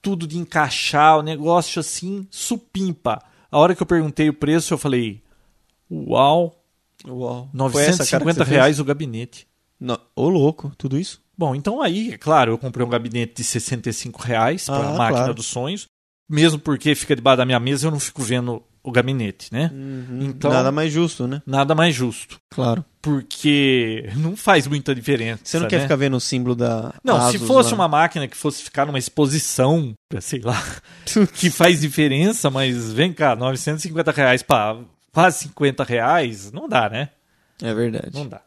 tudo 0.00 0.28
de 0.28 0.38
encaixar, 0.38 1.18
o 1.18 1.22
negócio 1.22 1.80
assim, 1.80 2.24
supimpa. 2.30 3.20
A 3.50 3.58
hora 3.58 3.74
que 3.74 3.82
eu 3.82 3.86
perguntei 3.86 4.28
o 4.28 4.32
preço, 4.32 4.72
eu 4.72 4.78
falei, 4.78 5.20
uau, 5.90 6.54
Uau. 7.04 7.50
950 7.52 8.44
reais 8.44 8.78
o 8.78 8.84
gabinete. 8.84 9.44
No... 9.80 9.98
Ô, 10.14 10.28
louco, 10.28 10.72
tudo 10.78 10.96
isso? 10.96 11.20
Bom, 11.36 11.52
então 11.52 11.82
aí, 11.82 12.12
é 12.12 12.18
claro, 12.18 12.52
eu 12.52 12.58
comprei 12.58 12.86
um 12.86 12.90
gabinete 12.90 13.34
de 13.34 13.44
65 13.44 14.22
reais 14.22 14.66
para 14.66 14.76
Ah, 14.86 14.94
a 14.94 14.98
máquina 14.98 15.18
claro. 15.18 15.34
dos 15.34 15.46
sonhos. 15.46 15.86
mesmo 16.30 16.60
porque 16.60 16.94
fica 16.94 17.16
debaixo 17.16 17.38
da 17.38 17.44
minha 17.44 17.58
mesa, 17.58 17.88
eu 17.88 17.90
não 17.90 17.98
fico 17.98 18.22
vendo 18.22 18.62
o 18.88 18.92
gabinete, 18.92 19.52
né? 19.52 19.70
Então, 20.20 20.50
Uhum. 20.50 20.56
Nada 20.56 20.72
mais 20.72 20.92
justo, 20.92 21.26
né? 21.26 21.42
nada 21.46 21.74
mais 21.74 21.94
justo. 21.94 22.40
Claro. 22.50 22.84
Porque 23.02 24.10
não 24.16 24.36
faz 24.36 24.66
muita 24.66 24.94
diferença. 24.94 25.40
Você 25.44 25.58
não 25.58 25.68
quer 25.68 25.76
né? 25.76 25.82
ficar 25.82 25.96
vendo 25.96 26.16
o 26.16 26.20
símbolo 26.20 26.54
da. 26.54 26.92
Não, 27.04 27.20
se 27.30 27.36
Asus 27.36 27.46
fosse 27.46 27.70
lá. 27.70 27.74
uma 27.76 27.88
máquina 27.88 28.26
que 28.26 28.36
fosse 28.36 28.62
ficar 28.62 28.86
numa 28.86 28.98
exposição, 28.98 29.94
sei 30.20 30.40
lá, 30.40 30.62
que 31.34 31.50
faz 31.50 31.80
diferença, 31.80 32.50
mas 32.50 32.92
vem 32.92 33.12
cá, 33.12 33.36
950 33.36 34.10
reais 34.12 34.42
para 34.42 34.78
quase 35.12 35.38
50 35.44 35.84
reais, 35.84 36.50
não 36.52 36.68
dá, 36.68 36.88
né? 36.88 37.10
É 37.62 37.72
verdade. 37.74 38.10
Não 38.14 38.26
dá. 38.26 38.40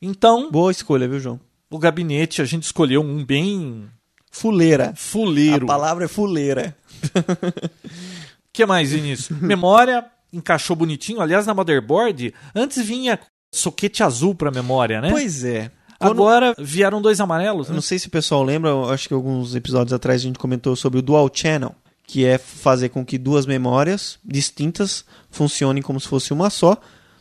Então, 0.00 0.50
Boa 0.50 0.70
escolha, 0.70 1.08
viu, 1.08 1.18
João? 1.20 1.40
o 1.70 1.78
gabinete, 1.78 2.40
a 2.40 2.44
gente 2.44 2.62
escolheu 2.64 3.02
um 3.02 3.24
bem 3.24 3.88
Fuleira. 4.30 4.92
fuleiro. 4.96 5.64
A 5.64 5.68
palavra 5.68 6.04
é 6.04 6.08
fuleira. 6.08 6.76
O 8.58 8.62
que 8.62 8.66
mais, 8.66 8.90
Vinícius? 8.92 9.38
memória, 9.40 10.04
encaixou 10.32 10.74
bonitinho. 10.74 11.20
Aliás, 11.20 11.46
na 11.46 11.54
motherboard, 11.54 12.34
antes 12.54 12.84
vinha 12.84 13.18
soquete 13.54 14.02
azul 14.02 14.34
para 14.34 14.50
memória, 14.50 15.00
né? 15.00 15.10
Pois 15.10 15.44
é. 15.44 15.70
Quando- 15.98 16.12
Agora 16.12 16.54
vieram 16.58 17.00
dois 17.02 17.20
amarelos, 17.20 17.68
né? 17.68 17.74
não 17.74 17.82
sei 17.82 17.98
se 17.98 18.06
o 18.06 18.10
pessoal 18.10 18.42
lembra, 18.44 18.72
acho 18.92 19.08
que 19.08 19.14
alguns 19.14 19.54
episódios 19.54 19.92
atrás 19.92 20.20
a 20.20 20.24
gente 20.24 20.38
comentou 20.38 20.76
sobre 20.76 20.98
o 20.98 21.02
Dual 21.02 21.28
Channel, 21.32 21.74
que 22.06 22.24
é 22.24 22.38
fazer 22.38 22.88
com 22.90 23.04
que 23.04 23.18
duas 23.18 23.46
memórias 23.46 24.18
distintas 24.24 25.04
funcionem 25.30 25.82
como 25.82 25.98
se 26.00 26.06
fosse 26.08 26.32
uma 26.32 26.50
só, 26.50 26.76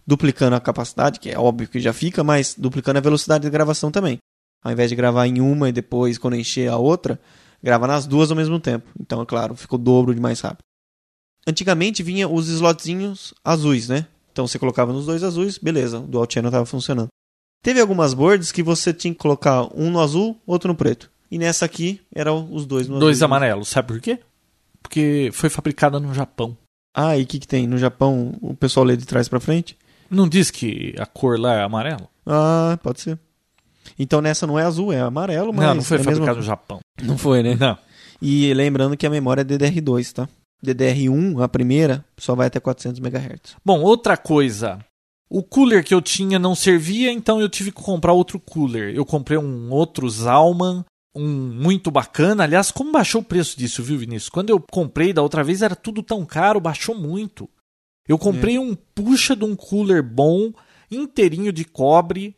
duplicando 0.05 0.55
a 0.55 0.59
capacidade, 0.59 1.19
que 1.19 1.29
é 1.29 1.37
óbvio 1.39 1.67
que 1.67 1.79
já 1.79 1.91
fica, 1.91 2.23
mas 2.23 2.55
duplicando 2.57 2.97
a 2.99 3.01
velocidade 3.01 3.43
de 3.43 3.49
gravação 3.49 3.91
também. 3.91 4.17
Ao 4.63 4.71
invés 4.71 4.89
de 4.89 4.95
gravar 4.95 5.25
em 5.27 5.41
uma 5.41 5.69
e 5.69 5.71
depois, 5.71 6.17
quando 6.17 6.35
encher 6.35 6.69
a 6.69 6.77
outra, 6.77 7.19
grava 7.63 7.87
nas 7.87 8.05
duas 8.07 8.29
ao 8.31 8.37
mesmo 8.37 8.59
tempo. 8.59 8.87
Então, 8.99 9.21
é 9.21 9.25
claro, 9.25 9.55
fica 9.55 9.75
o 9.75 9.77
dobro 9.79 10.13
de 10.13 10.21
mais 10.21 10.39
rápido. 10.41 10.66
Antigamente 11.47 12.03
vinha 12.03 12.27
os 12.27 12.49
slotzinhos 12.49 13.33
azuis, 13.43 13.87
né? 13.87 14.05
Então 14.33 14.45
você 14.45 14.59
colocava 14.59 14.91
nos 14.91 15.05
dois 15.05 15.23
azuis, 15.23 15.57
beleza, 15.57 15.99
o 15.99 16.07
Dual 16.07 16.27
Channel 16.29 16.49
estava 16.49 16.65
funcionando. 16.65 17.07
Teve 17.63 17.79
algumas 17.79 18.13
boards 18.13 18.51
que 18.51 18.61
você 18.61 18.93
tinha 18.93 19.13
que 19.13 19.19
colocar 19.19 19.63
um 19.73 19.89
no 19.89 19.99
azul, 19.99 20.37
outro 20.45 20.67
no 20.67 20.75
preto. 20.75 21.09
E 21.31 21.37
nessa 21.37 21.65
aqui 21.65 22.01
eram 22.13 22.47
os 22.53 22.65
dois 22.65 22.87
no 22.87 22.99
Dois 22.99 23.17
azul. 23.17 23.25
amarelos, 23.25 23.69
sabe 23.69 23.87
por 23.87 23.99
quê? 24.01 24.19
Porque 24.81 25.29
foi 25.33 25.49
fabricada 25.49 25.99
no 25.99 26.13
Japão. 26.13 26.55
Ah, 26.95 27.17
e 27.17 27.23
o 27.23 27.25
que, 27.25 27.39
que 27.39 27.47
tem? 27.47 27.65
No 27.65 27.77
Japão 27.77 28.33
o 28.41 28.53
pessoal 28.53 28.85
lê 28.85 28.95
de 28.97 29.05
trás 29.05 29.27
pra 29.27 29.39
frente? 29.39 29.77
Não 30.09 30.27
diz 30.27 30.51
que 30.51 30.93
a 30.97 31.05
cor 31.05 31.39
lá 31.39 31.55
é 31.55 31.63
amarelo? 31.63 32.07
Ah, 32.25 32.77
pode 32.83 33.01
ser. 33.01 33.17
Então 33.97 34.21
nessa 34.21 34.45
não 34.45 34.59
é 34.59 34.63
azul, 34.63 34.91
é 34.93 34.99
amarelo, 34.99 35.53
mas. 35.53 35.65
não, 35.65 35.75
não 35.75 35.83
foi 35.83 35.97
é 35.97 36.03
fabricado 36.03 36.37
no 36.37 36.43
Japão. 36.43 36.79
Não 37.01 37.17
foi, 37.17 37.41
né? 37.41 37.55
Não. 37.59 37.77
E 38.21 38.53
lembrando 38.53 38.97
que 38.97 39.05
a 39.05 39.09
memória 39.09 39.41
é 39.41 39.45
DDR2, 39.45 40.11
tá? 40.13 40.29
DDR1, 40.63 41.41
a 41.43 41.47
primeira, 41.47 42.05
só 42.17 42.35
vai 42.35 42.47
até 42.47 42.59
400 42.59 42.99
MHz. 42.99 43.55
Bom, 43.63 43.81
outra 43.81 44.17
coisa. 44.17 44.79
O 45.29 45.43
cooler 45.43 45.83
que 45.83 45.93
eu 45.93 46.01
tinha 46.01 46.39
não 46.39 46.55
servia, 46.55 47.11
então 47.11 47.41
eu 47.41 47.49
tive 47.49 47.71
que 47.71 47.81
comprar 47.81 48.13
outro 48.13 48.39
cooler. 48.39 48.95
Eu 48.95 49.05
comprei 49.05 49.37
um 49.37 49.69
outro 49.71 50.09
Zalman, 50.09 50.85
um 51.13 51.27
muito 51.27 51.91
bacana. 51.91 52.43
Aliás, 52.43 52.71
como 52.71 52.91
baixou 52.93 53.21
o 53.21 53.23
preço 53.23 53.57
disso, 53.57 53.83
viu, 53.83 53.97
Vinícius? 53.97 54.29
Quando 54.29 54.49
eu 54.49 54.59
comprei 54.71 55.11
da 55.11 55.21
outra 55.21 55.43
vez 55.43 55.61
era 55.61 55.75
tudo 55.75 56.01
tão 56.01 56.25
caro, 56.25 56.61
baixou 56.61 56.95
muito. 56.95 57.49
Eu 58.07 58.17
comprei 58.17 58.57
um 58.57 58.73
puxa 58.73 59.35
de 59.35 59.43
um 59.43 59.53
cooler 59.53 60.01
bom, 60.01 60.53
inteirinho 60.89 61.51
de 61.51 61.65
cobre, 61.65 62.33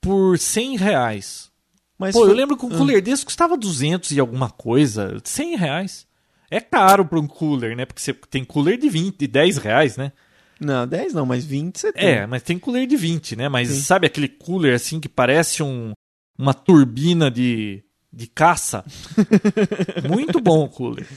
por 0.00 0.36
100 0.36 0.76
reais. 0.76 1.48
Mas 1.96 2.12
Pô, 2.12 2.22
foi- 2.22 2.30
eu 2.30 2.34
lembro 2.34 2.56
que 2.56 2.66
um 2.66 2.70
cooler 2.70 3.00
desse 3.00 3.24
custava 3.24 3.56
200 3.56 4.10
e 4.10 4.18
alguma 4.18 4.50
coisa. 4.50 5.16
100 5.22 5.54
reais. 5.56 6.06
É 6.52 6.60
caro 6.60 7.02
para 7.06 7.18
um 7.18 7.26
cooler, 7.26 7.74
né? 7.74 7.86
Porque 7.86 8.02
você 8.02 8.12
tem 8.12 8.44
cooler 8.44 8.76
de 8.76 8.90
20, 8.90 9.16
de 9.16 9.26
10 9.26 9.56
reais, 9.56 9.96
né? 9.96 10.12
Não, 10.60 10.86
10 10.86 11.14
não, 11.14 11.24
mas 11.24 11.46
20 11.46 11.78
você 11.78 11.90
tem. 11.94 12.04
É, 12.06 12.26
mas 12.26 12.42
tem 12.42 12.58
cooler 12.58 12.86
de 12.86 12.94
20, 12.94 13.36
né? 13.36 13.48
Mas 13.48 13.68
Sim. 13.68 13.80
sabe 13.80 14.06
aquele 14.06 14.28
cooler 14.28 14.74
assim 14.74 15.00
que 15.00 15.08
parece 15.08 15.62
um, 15.62 15.92
uma 16.38 16.52
turbina 16.52 17.30
de, 17.30 17.82
de 18.12 18.26
caça? 18.26 18.84
Muito 20.06 20.42
bom 20.42 20.64
o 20.64 20.68
cooler. 20.68 21.08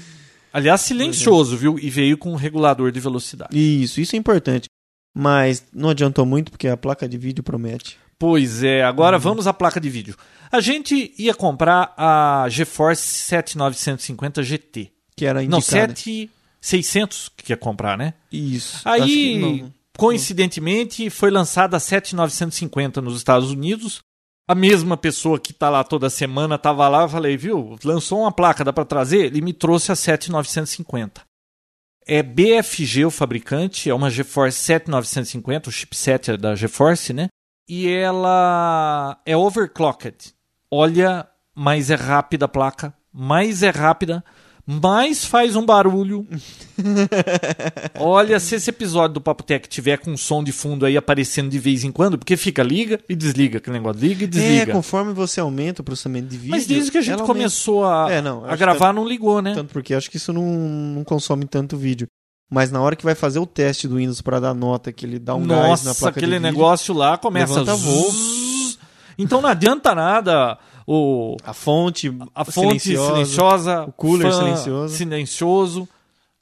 Aliás, 0.54 0.80
silencioso, 0.80 1.58
viu? 1.58 1.78
E 1.78 1.89
veio 1.89 2.17
com 2.17 2.32
um 2.32 2.38
regulador 2.38 2.89
de 2.89 3.02
velocidade. 3.02 3.50
Isso, 3.58 4.00
isso 4.00 4.15
é 4.15 4.19
importante. 4.19 4.69
Mas 5.13 5.65
não 5.74 5.89
adiantou 5.89 6.26
muito 6.26 6.50
porque 6.50 6.69
a 6.69 6.78
placa 6.78 7.10
de 7.10 7.17
vídeo 7.17 7.43
promete. 7.43 7.98
Pois 8.17 8.63
é, 8.63 8.84
Uhum. 8.84 8.88
agora 8.88 9.17
vamos 9.17 9.48
à 9.48 9.54
placa 9.54 9.82
de 9.82 9.89
vídeo. 9.89 10.15
A 10.50 10.62
gente 10.62 11.13
ia 11.17 11.34
comprar 11.34 11.93
a 11.98 12.45
GeForce 12.50 13.02
7950 13.04 14.41
GT. 14.41 14.95
Que 15.17 15.25
era 15.25 15.41
Não, 15.43 15.60
indicada. 15.60 15.95
7600 15.95 17.32
que 17.36 17.54
ia 17.54 17.58
comprar, 17.58 17.97
né? 17.97 18.13
Isso. 18.32 18.82
Aí, 18.88 19.39
não. 19.39 19.73
coincidentemente, 19.97 21.10
foi 21.10 21.32
lançada 21.32 21.78
a 21.78 21.80
7950 21.80 23.01
nos 23.01 23.17
Estados 23.17 23.51
Unidos. 23.51 24.01
A 24.47 24.54
mesma 24.54 24.95
pessoa 24.95 25.39
que 25.39 25.51
tá 25.51 25.69
lá 25.69 25.84
toda 25.84 26.10
semana 26.10 26.58
tava 26.58 26.88
lá, 26.88 27.04
eu 27.04 27.10
falei, 27.10 27.36
viu, 27.36 27.78
lançou 27.84 28.21
uma 28.21 28.32
placa, 28.32 28.63
dá 28.63 28.71
para 28.71 28.86
trazer? 28.86 29.25
Ele 29.25 29.41
me 29.41 29.54
trouxe 29.54 29.91
a 29.91 29.95
7950. 29.95 31.21
É 32.08 32.21
BFG 32.21 33.06
o 33.06 33.10
fabricante, 33.12 33.89
é 33.89 33.93
uma 33.93 34.12
GeForce 34.12 34.60
7950, 34.60 35.69
o 35.69 35.73
chipset 35.73 36.32
é 36.32 36.38
da 36.38 36.54
GeForce, 36.56 37.12
né? 37.12 37.30
E 37.67 37.88
ela 37.88 39.19
é 39.25 39.36
overclocked. 39.36 40.36
Olha, 40.69 41.28
mais 41.56 41.89
é 41.89 41.95
rápida 41.95 42.45
a 42.45 42.47
placa, 42.47 42.93
mais 43.12 43.63
é 43.63 43.71
rápida, 43.71 44.23
mais 44.67 45.23
faz 45.25 45.56
um 45.56 45.65
barulho. 45.65 46.28
Olha, 47.99 48.39
se 48.39 48.56
esse 48.56 48.69
episódio 48.69 49.15
do 49.15 49.21
Papo 49.21 49.43
Tech 49.43 49.67
tiver 49.69 49.97
com 49.97 50.12
um 50.12 50.17
som 50.17 50.43
de 50.43 50.51
fundo 50.51 50.86
aí 50.86 50.97
aparecendo 50.97 51.49
de 51.49 51.60
vez 51.60 51.84
em 51.84 51.91
quando, 51.91 52.17
porque 52.17 52.36
fica 52.36 52.63
liga 52.63 52.99
e 53.08 53.15
desliga, 53.15 53.58
aquele 53.60 53.78
negócio 53.78 54.01
liga 54.01 54.23
e 54.23 54.25
É, 54.25 54.28
desliga. 54.28 54.71
conforme 54.71 55.13
você 55.13 55.39
aumenta 55.39 55.82
o 55.82 55.86
processamento 55.86 56.28
de 56.28 56.38
vídeo. 56.38 56.51
Mas 56.51 56.65
desde 56.65 56.91
que 56.91 56.97
a 56.97 57.01
gente 57.01 57.23
começou 57.23 57.86
a, 57.86 58.12
É, 58.12 58.21
não, 58.21 58.43
a 58.45 58.56
gravar, 58.56 58.91
não 58.93 59.08
ligou, 59.08 59.41
né? 59.41 59.54
Tanto 59.54 59.71
porque 59.71 59.93
acho 59.93 60.10
que 60.10 60.17
isso 60.17 60.34
não, 60.34 60.43
não 60.43 61.04
consome 61.04 61.45
tanto 61.45 61.78
vídeo. 61.78 62.08
Mas 62.51 62.71
na 62.71 62.80
hora 62.82 62.95
que 62.95 63.04
vai 63.04 63.15
fazer 63.15 63.39
o 63.39 63.45
teste 63.45 63.88
do 63.88 63.95
Windows 63.97 64.21
para 64.21 64.39
dar 64.39 64.54
nota, 64.54 64.91
que 64.91 65.06
ele 65.06 65.17
dá 65.17 65.36
um 65.36 65.45
gás 65.47 65.84
na 65.84 65.89
Nossa, 65.89 65.95
placa 65.95 66.19
aquele 66.19 66.34
de 66.34 66.38
vídeo, 66.39 66.51
negócio 66.51 66.93
lá 66.93 67.17
começa 67.17 67.60
a 67.60 67.75
voo. 67.75 68.13
Então 69.17 69.41
não 69.41 69.49
adianta 69.49 69.95
nada 69.95 70.58
o 70.88 71.38
a 71.43 71.54
fonte, 71.54 72.12
a 72.34 72.45
fonte 72.45 72.80
silenciosa, 72.80 73.84
o 73.86 73.91
cooler 73.91 74.32
fã 74.32 74.38
silencioso. 74.39 74.95
silencioso, 74.95 75.89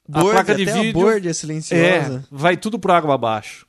board, 0.08 0.28
a 0.28 0.32
placa 0.32 0.54
de 0.54 0.64
vídeo 0.64 0.90
a 0.90 0.92
board 0.92 1.28
é 1.28 1.32
silenciosa. 1.32 1.82
é, 1.82 2.20
vai 2.30 2.56
tudo 2.56 2.78
por 2.78 2.90
água 2.90 3.14
abaixo. 3.14 3.66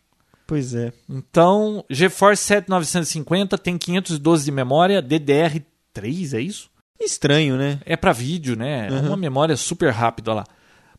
Pois 0.47 0.75
é. 0.75 0.93
Então, 1.09 1.83
GeForce 1.89 2.43
7950 2.43 3.57
tem 3.57 3.77
512 3.77 4.45
de 4.45 4.51
memória, 4.51 5.01
DDR3, 5.01 6.33
é 6.33 6.41
isso? 6.41 6.69
Estranho, 6.99 7.57
né? 7.57 7.79
É 7.85 7.95
para 7.97 8.11
vídeo, 8.13 8.55
né? 8.55 8.87
É 8.87 8.91
Uhum. 8.91 9.07
uma 9.07 9.17
memória 9.17 9.57
super 9.57 9.91
rápida 9.91 10.33
lá. 10.33 10.43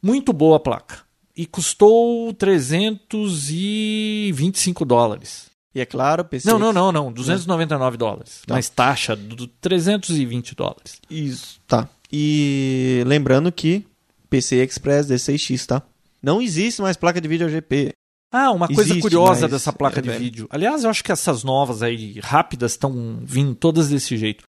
Muito 0.02 0.32
boa 0.32 0.56
a 0.56 0.60
placa. 0.60 0.98
E 1.36 1.46
custou 1.46 2.32
325 2.34 4.84
dólares. 4.84 5.48
E 5.76 5.80
é 5.82 5.84
claro, 5.84 6.24
PC. 6.24 6.48
Não, 6.48 6.58
não, 6.58 6.72
não, 6.72 6.90
não. 6.90 7.12
299 7.12 7.98
dólares. 7.98 8.40
Tá. 8.46 8.54
Mais 8.54 8.66
taxa 8.70 9.14
do 9.14 9.46
320 9.46 10.54
dólares. 10.54 10.98
Isso, 11.10 11.60
tá. 11.66 11.86
E 12.10 13.02
lembrando 13.06 13.52
que 13.52 13.86
PC 14.30 14.64
Express 14.64 15.06
D6X, 15.06 15.66
tá? 15.66 15.82
Não 16.22 16.40
existe 16.40 16.80
mais 16.80 16.96
placa 16.96 17.20
de 17.20 17.28
vídeo 17.28 17.46
GP. 17.50 17.92
Ah, 18.32 18.52
uma 18.52 18.66
coisa 18.68 18.84
Existe, 18.84 19.02
curiosa 19.02 19.46
dessa 19.46 19.70
placa 19.70 19.98
é 19.98 20.02
de 20.02 20.08
vídeo. 20.12 20.46
Aliás, 20.48 20.82
eu 20.82 20.88
acho 20.88 21.04
que 21.04 21.12
essas 21.12 21.44
novas 21.44 21.82
aí, 21.82 22.20
rápidas, 22.20 22.72
estão 22.72 23.18
vindo 23.22 23.54
todas 23.54 23.90
desse 23.90 24.16
jeito. 24.16 24.44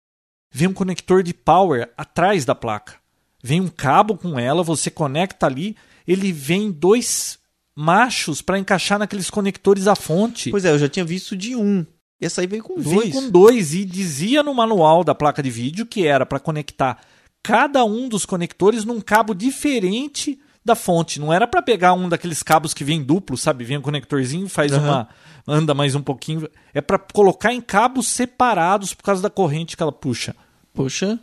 Vem 0.53 0.69
um 0.69 0.75
conector 0.75 1.23
de 1.23 1.33
power 1.33 1.91
atrás 1.97 2.45
da 2.45 2.55
placa. 2.55 2.97
Vem 3.43 3.63
um 3.63 3.69
cabo 3.69 4.15
com 4.15 4.39
ela, 4.39 4.63
você 4.63 4.91
conecta 4.91 5.47
ali, 5.47 5.75
ele 6.07 6.33
vem 6.33 6.71
dois 6.71 7.39
machos 7.77 8.41
para 8.41 8.59
encaixar 8.59 8.99
naqueles 8.99 9.31
conectores 9.31 9.87
à 9.87 9.95
fonte. 9.95 10.51
Pois 10.51 10.65
é, 10.65 10.71
eu 10.71 10.79
já 10.79 10.89
tinha 10.89 11.05
visto 11.05 11.37
de 11.37 11.57
um. 11.57 11.85
Essa 12.21 12.41
aí 12.41 12.47
veio 12.47 12.63
com 12.63 12.81
Vem 12.81 12.95
dois. 12.95 13.13
com 13.13 13.31
dois 13.31 13.75
e 13.75 13.85
dizia 13.85 14.43
no 14.43 14.55
manual 14.55 15.03
da 15.05 15.15
placa 15.15 15.43
de 15.43 15.51
vídeo 15.51 15.85
que 15.85 16.07
era 16.07 16.25
para 16.25 16.39
conectar 16.41 17.01
cada 17.43 17.85
um 17.85 18.09
dos 18.09 18.25
conectores 18.25 18.85
num 18.85 19.01
cabo 19.01 19.35
diferente 19.35 20.39
da 20.65 20.75
fonte. 20.75 21.21
Não 21.21 21.31
era 21.33 21.47
para 21.47 21.61
pegar 21.61 21.93
um 21.93 22.09
daqueles 22.09 22.43
cabos 22.43 22.73
que 22.73 22.85
vem 22.85 23.03
duplo, 23.03 23.37
sabe? 23.37 23.65
Vem 23.65 23.77
um 23.77 23.83
conectorzinho, 23.83 24.49
faz 24.49 24.73
Aham. 24.73 24.83
uma 24.83 25.09
anda 25.47 25.75
mais 25.75 25.95
um 25.95 26.01
pouquinho. 26.01 26.49
É 26.73 26.81
para 26.81 26.99
colocar 26.99 27.53
em 27.53 27.61
cabos 27.61 28.07
separados 28.09 28.95
por 28.95 29.03
causa 29.03 29.21
da 29.21 29.29
corrente 29.29 29.77
que 29.77 29.83
ela 29.83 29.93
puxa. 29.93 30.35
Poxa, 30.73 31.19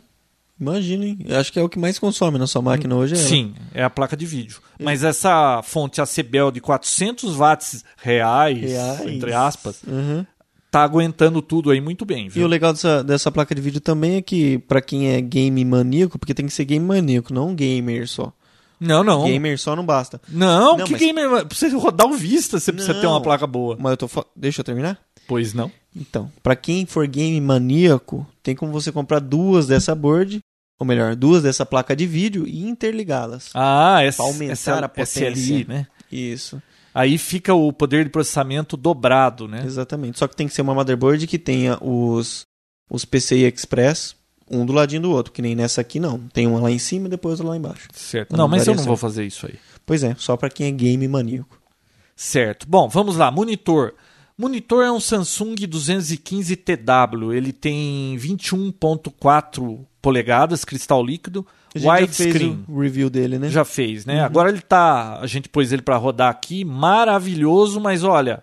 imagina, 0.60 1.04
hein? 1.06 1.18
Eu 1.24 1.38
acho 1.38 1.52
que 1.52 1.58
é 1.58 1.62
o 1.62 1.68
que 1.68 1.78
mais 1.78 1.98
consome 1.98 2.38
na 2.38 2.46
sua 2.46 2.62
máquina 2.62 2.94
hoje. 2.96 3.14
É 3.14 3.18
ela. 3.18 3.26
Sim, 3.28 3.54
é 3.74 3.82
a 3.82 3.90
placa 3.90 4.16
de 4.16 4.26
vídeo. 4.26 4.60
Mas 4.80 5.02
essa 5.04 5.60
fonte 5.62 6.00
ACBEL 6.00 6.50
de 6.50 6.60
400 6.60 7.34
watts 7.36 7.84
reais, 7.96 8.60
Reais. 8.60 9.00
entre 9.06 9.32
aspas, 9.32 9.80
Uhum. 9.86 10.24
tá 10.70 10.82
aguentando 10.82 11.42
tudo 11.42 11.70
aí 11.70 11.80
muito 11.80 12.04
bem, 12.04 12.26
E 12.26 12.28
viu? 12.30 12.44
o 12.44 12.48
legal 12.48 12.72
dessa, 12.72 13.02
dessa 13.04 13.30
placa 13.30 13.54
de 13.54 13.60
vídeo 13.60 13.80
também 13.80 14.16
é 14.16 14.22
que, 14.22 14.58
pra 14.60 14.80
quem 14.80 15.10
é 15.14 15.20
game 15.20 15.64
maníaco, 15.64 16.18
porque 16.18 16.34
tem 16.34 16.46
que 16.46 16.52
ser 16.52 16.64
game 16.64 16.84
maníaco, 16.84 17.32
não 17.32 17.54
gamer 17.54 18.08
só. 18.08 18.32
Não, 18.80 19.04
não. 19.04 19.24
Gamer 19.26 19.56
só 19.60 19.76
não 19.76 19.86
basta. 19.86 20.20
Não, 20.28 20.76
Não, 20.78 20.84
que 20.84 20.92
mas- 20.92 21.00
gamer. 21.00 21.46
Pra 21.46 21.56
você 21.56 21.68
rodar 21.68 22.04
o 22.08 22.14
Vista, 22.14 22.58
você 22.58 22.72
precisa 22.72 22.94
ter 22.94 23.04
Não. 23.04 23.12
uma 23.12 23.20
placa 23.20 23.46
boa. 23.46 23.76
Mas 23.78 23.92
eu 23.92 23.96
tô 23.96 24.08
fa- 24.08 24.24
Deixa 24.34 24.60
eu 24.60 24.64
terminar? 24.64 24.98
Pois 25.26 25.54
não. 25.54 25.70
Então, 25.94 26.30
pra 26.42 26.56
quem 26.56 26.86
for 26.86 27.06
game 27.06 27.40
maníaco, 27.40 28.26
tem 28.42 28.54
como 28.54 28.72
você 28.72 28.90
comprar 28.90 29.18
duas 29.18 29.66
dessa 29.66 29.94
board, 29.94 30.40
ou 30.80 30.86
melhor, 30.86 31.14
duas 31.14 31.42
dessa 31.42 31.66
placa 31.66 31.94
de 31.94 32.06
vídeo 32.06 32.46
e 32.46 32.66
interligá-las. 32.66 33.50
Ah, 33.54 34.02
essa, 34.02 34.22
aumentar 34.22 34.52
essa 34.52 34.78
a 34.78 34.88
potência. 34.88 35.30
SLI, 35.30 35.66
né? 35.68 35.86
Isso, 36.10 36.60
Aí 36.94 37.16
fica 37.16 37.54
o 37.54 37.72
poder 37.72 38.04
de 38.04 38.10
processamento 38.10 38.76
dobrado, 38.76 39.48
né? 39.48 39.62
exatamente. 39.64 40.18
Só 40.18 40.28
que 40.28 40.36
tem 40.36 40.46
que 40.46 40.52
ser 40.52 40.60
uma 40.62 40.74
motherboard 40.74 41.26
que 41.26 41.38
tenha 41.38 41.78
os, 41.82 42.44
os 42.90 43.04
PCI 43.04 43.44
Express, 43.44 44.14
um 44.50 44.66
do 44.66 44.72
ladinho 44.74 45.02
do 45.02 45.10
outro, 45.10 45.32
que 45.32 45.40
nem 45.40 45.54
nessa 45.54 45.80
aqui 45.80 45.98
não. 45.98 46.18
Tem 46.18 46.46
uma 46.46 46.60
lá 46.60 46.70
em 46.70 46.78
cima 46.78 47.06
e 47.06 47.10
depois 47.10 47.40
outra 47.40 47.48
lá 47.48 47.56
embaixo. 47.56 47.88
Certo. 47.94 48.32
Não, 48.32 48.40
não 48.40 48.48
mas 48.48 48.66
eu 48.66 48.74
não 48.74 48.84
vou 48.84 48.96
fazer 48.96 49.24
isso 49.24 49.46
aí. 49.46 49.54
Pois 49.86 50.04
é, 50.04 50.14
só 50.18 50.36
pra 50.36 50.50
quem 50.50 50.66
é 50.66 50.70
game 50.70 51.08
maníaco. 51.08 51.58
Certo. 52.14 52.66
Bom, 52.68 52.88
vamos 52.88 53.16
lá. 53.16 53.30
Monitor. 53.30 53.94
Monitor 54.36 54.84
é 54.84 54.90
um 54.90 55.00
Samsung 55.00 55.54
215 55.54 56.56
TW. 56.56 57.32
Ele 57.32 57.52
tem 57.52 58.16
21.4 58.16 59.84
polegadas, 60.00 60.64
cristal 60.64 61.04
líquido, 61.04 61.46
widescreen. 61.74 62.64
o 62.68 62.80
review 62.80 63.08
dele, 63.08 63.38
né? 63.38 63.48
Já 63.48 63.64
fez, 63.64 64.04
né? 64.04 64.20
Agora 64.22 64.48
ele 64.48 64.60
tá. 64.60 65.18
A 65.20 65.26
gente 65.26 65.48
pôs 65.48 65.72
ele 65.72 65.82
para 65.82 65.96
rodar 65.96 66.30
aqui, 66.30 66.64
maravilhoso, 66.64 67.80
mas 67.80 68.02
olha, 68.02 68.40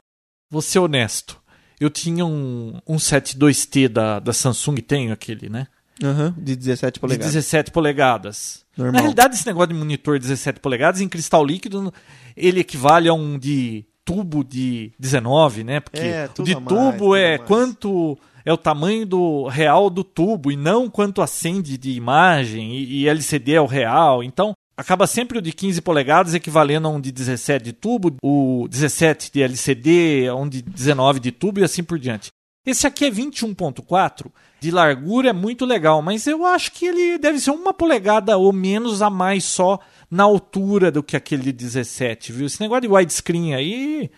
vou 0.49 0.61
ser 0.61 0.79
honesto. 0.79 1.39
Eu 1.79 1.89
tinha 1.89 2.25
um, 2.25 2.79
um 2.87 2.97
72T 2.97 3.87
da, 3.87 4.19
da 4.19 4.33
Samsung, 4.33 4.75
tenho 4.77 5.13
aquele, 5.13 5.49
né? 5.49 5.67
Aham, 6.03 6.33
de 6.37 6.55
17 6.55 6.93
De 6.93 6.99
polegadas. 6.99 7.33
17 7.33 7.71
polegadas. 7.71 8.65
Normal. 8.77 8.93
Na 8.93 8.99
realidade, 8.99 9.35
esse 9.35 9.45
negócio 9.45 9.69
de 9.69 9.73
monitor 9.75 10.17
17 10.17 10.59
polegadas 10.59 11.01
em 11.01 11.09
cristal 11.09 11.45
líquido, 11.45 11.93
ele 12.35 12.61
equivale 12.61 13.09
a 13.09 13.13
um 13.13 13.37
de 13.37 13.85
tubo 14.09 14.43
de 14.43 14.91
19, 14.97 15.63
né? 15.63 15.79
Porque 15.79 15.99
É, 15.99 16.29
o 16.37 16.43
de 16.43 16.55
mais, 16.55 16.67
tubo 16.67 17.15
é 17.15 17.37
mais. 17.37 17.47
quanto 17.47 18.17
é 18.43 18.51
o 18.51 18.57
tamanho 18.57 19.05
do 19.05 19.47
real 19.47 19.89
do 19.89 20.03
tubo 20.03 20.51
e 20.51 20.55
não 20.55 20.89
quanto 20.89 21.21
acende 21.21 21.77
de 21.77 21.91
imagem 21.91 22.73
e, 22.75 23.01
e 23.03 23.07
LCD 23.07 23.53
é 23.53 23.61
o 23.61 23.67
real. 23.67 24.23
Então, 24.23 24.53
acaba 24.75 25.05
sempre 25.05 25.37
o 25.37 25.41
de 25.41 25.51
15 25.51 25.81
polegadas 25.81 26.33
equivalendo 26.33 26.87
a 26.87 26.91
um 26.91 26.99
de 26.99 27.11
17 27.11 27.63
de 27.63 27.73
tubo, 27.73 28.15
o 28.23 28.67
17 28.69 29.31
de 29.31 29.43
LCD 29.43 30.27
a 30.27 30.35
um 30.35 30.49
de 30.49 30.61
19 30.63 31.19
de 31.19 31.31
tubo 31.31 31.59
e 31.59 31.63
assim 31.63 31.83
por 31.83 31.99
diante. 31.99 32.29
Esse 32.65 32.85
aqui 32.87 33.05
é 33.05 33.11
21.4, 33.11 34.27
de 34.59 34.71
largura 34.71 35.29
é 35.29 35.33
muito 35.33 35.65
legal, 35.65 36.01
mas 36.01 36.27
eu 36.27 36.45
acho 36.45 36.71
que 36.71 36.85
ele 36.85 37.17
deve 37.17 37.39
ser 37.39 37.51
uma 37.51 37.73
polegada 37.73 38.37
ou 38.37 38.51
menos 38.51 39.01
a 39.01 39.09
mais 39.09 39.43
só 39.45 39.79
na 40.09 40.23
altura 40.23 40.91
do 40.91 41.03
que 41.03 41.15
aquele 41.15 41.43
de 41.43 41.51
17, 41.51 42.31
viu? 42.31 42.45
Esse 42.47 42.59
negócio 42.61 42.81
de 42.81 42.87
widescreen 42.87 43.53
aí 43.53 44.09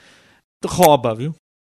rouba, 0.66 1.14
viu? 1.16 1.34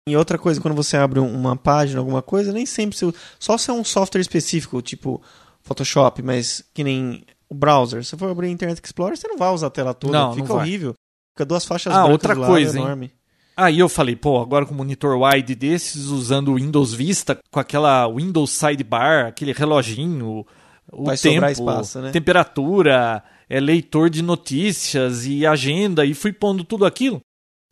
E 0.08 0.16
outra 0.16 0.38
coisa, 0.38 0.60
quando 0.60 0.74
você 0.74 0.96
abre 0.96 1.18
um- 1.18 1.34
uma 1.34 1.56
página, 1.56 1.98
alguma 1.98 2.22
coisa, 2.22 2.52
nem 2.52 2.64
sempre 2.64 2.96
você. 2.96 3.12
Só 3.38 3.58
se 3.58 3.70
é 3.70 3.72
um 3.72 3.82
software 3.84 4.20
específico, 4.20 4.80
tipo 4.80 5.20
Photoshop, 5.62 6.22
mas 6.22 6.62
que 6.72 6.84
nem 6.84 7.24
o 7.48 7.54
browser. 7.54 8.04
Se 8.04 8.10
você 8.10 8.16
for 8.16 8.30
abrir 8.30 8.48
Internet 8.48 8.80
Explorer, 8.82 9.16
você 9.16 9.26
não 9.26 9.36
vai 9.36 9.52
usar 9.52 9.66
a 9.66 9.70
tela 9.70 9.92
toda. 9.92 10.12
Não, 10.16 10.32
fica 10.34 10.48
não 10.48 10.56
horrível. 10.56 10.94
Fica 11.36 11.44
duas 11.44 11.64
faixas 11.64 11.92
Ah, 11.92 12.06
outra 12.06 12.34
do 12.34 12.40
lado, 12.40 12.50
coisa, 12.50 12.76
é 12.76 12.78
hein? 12.78 12.84
enorme. 12.84 13.12
Aí 13.56 13.78
eu 13.78 13.88
falei, 13.88 14.14
pô, 14.14 14.40
agora 14.40 14.64
com 14.66 14.74
monitor 14.74 15.18
wide 15.20 15.54
desses, 15.54 16.06
usando 16.06 16.52
o 16.52 16.54
Windows 16.56 16.92
Vista, 16.94 17.38
com 17.50 17.58
aquela 17.58 18.06
Windows 18.06 18.50
Sidebar, 18.50 19.26
aquele 19.26 19.52
reloginho, 19.52 20.46
o 20.92 21.04
Vai 21.06 21.16
tempo, 21.16 21.34
sobrar 21.34 21.50
espaço, 21.52 22.00
né? 22.00 22.10
temperatura, 22.12 23.24
é 23.48 23.60
leitor 23.60 24.10
de 24.10 24.22
notícias 24.22 25.26
e 25.26 25.46
agenda, 25.46 26.04
e 26.04 26.14
fui 26.14 26.32
pondo 26.32 26.64
tudo 26.64 26.84
aquilo. 26.84 27.20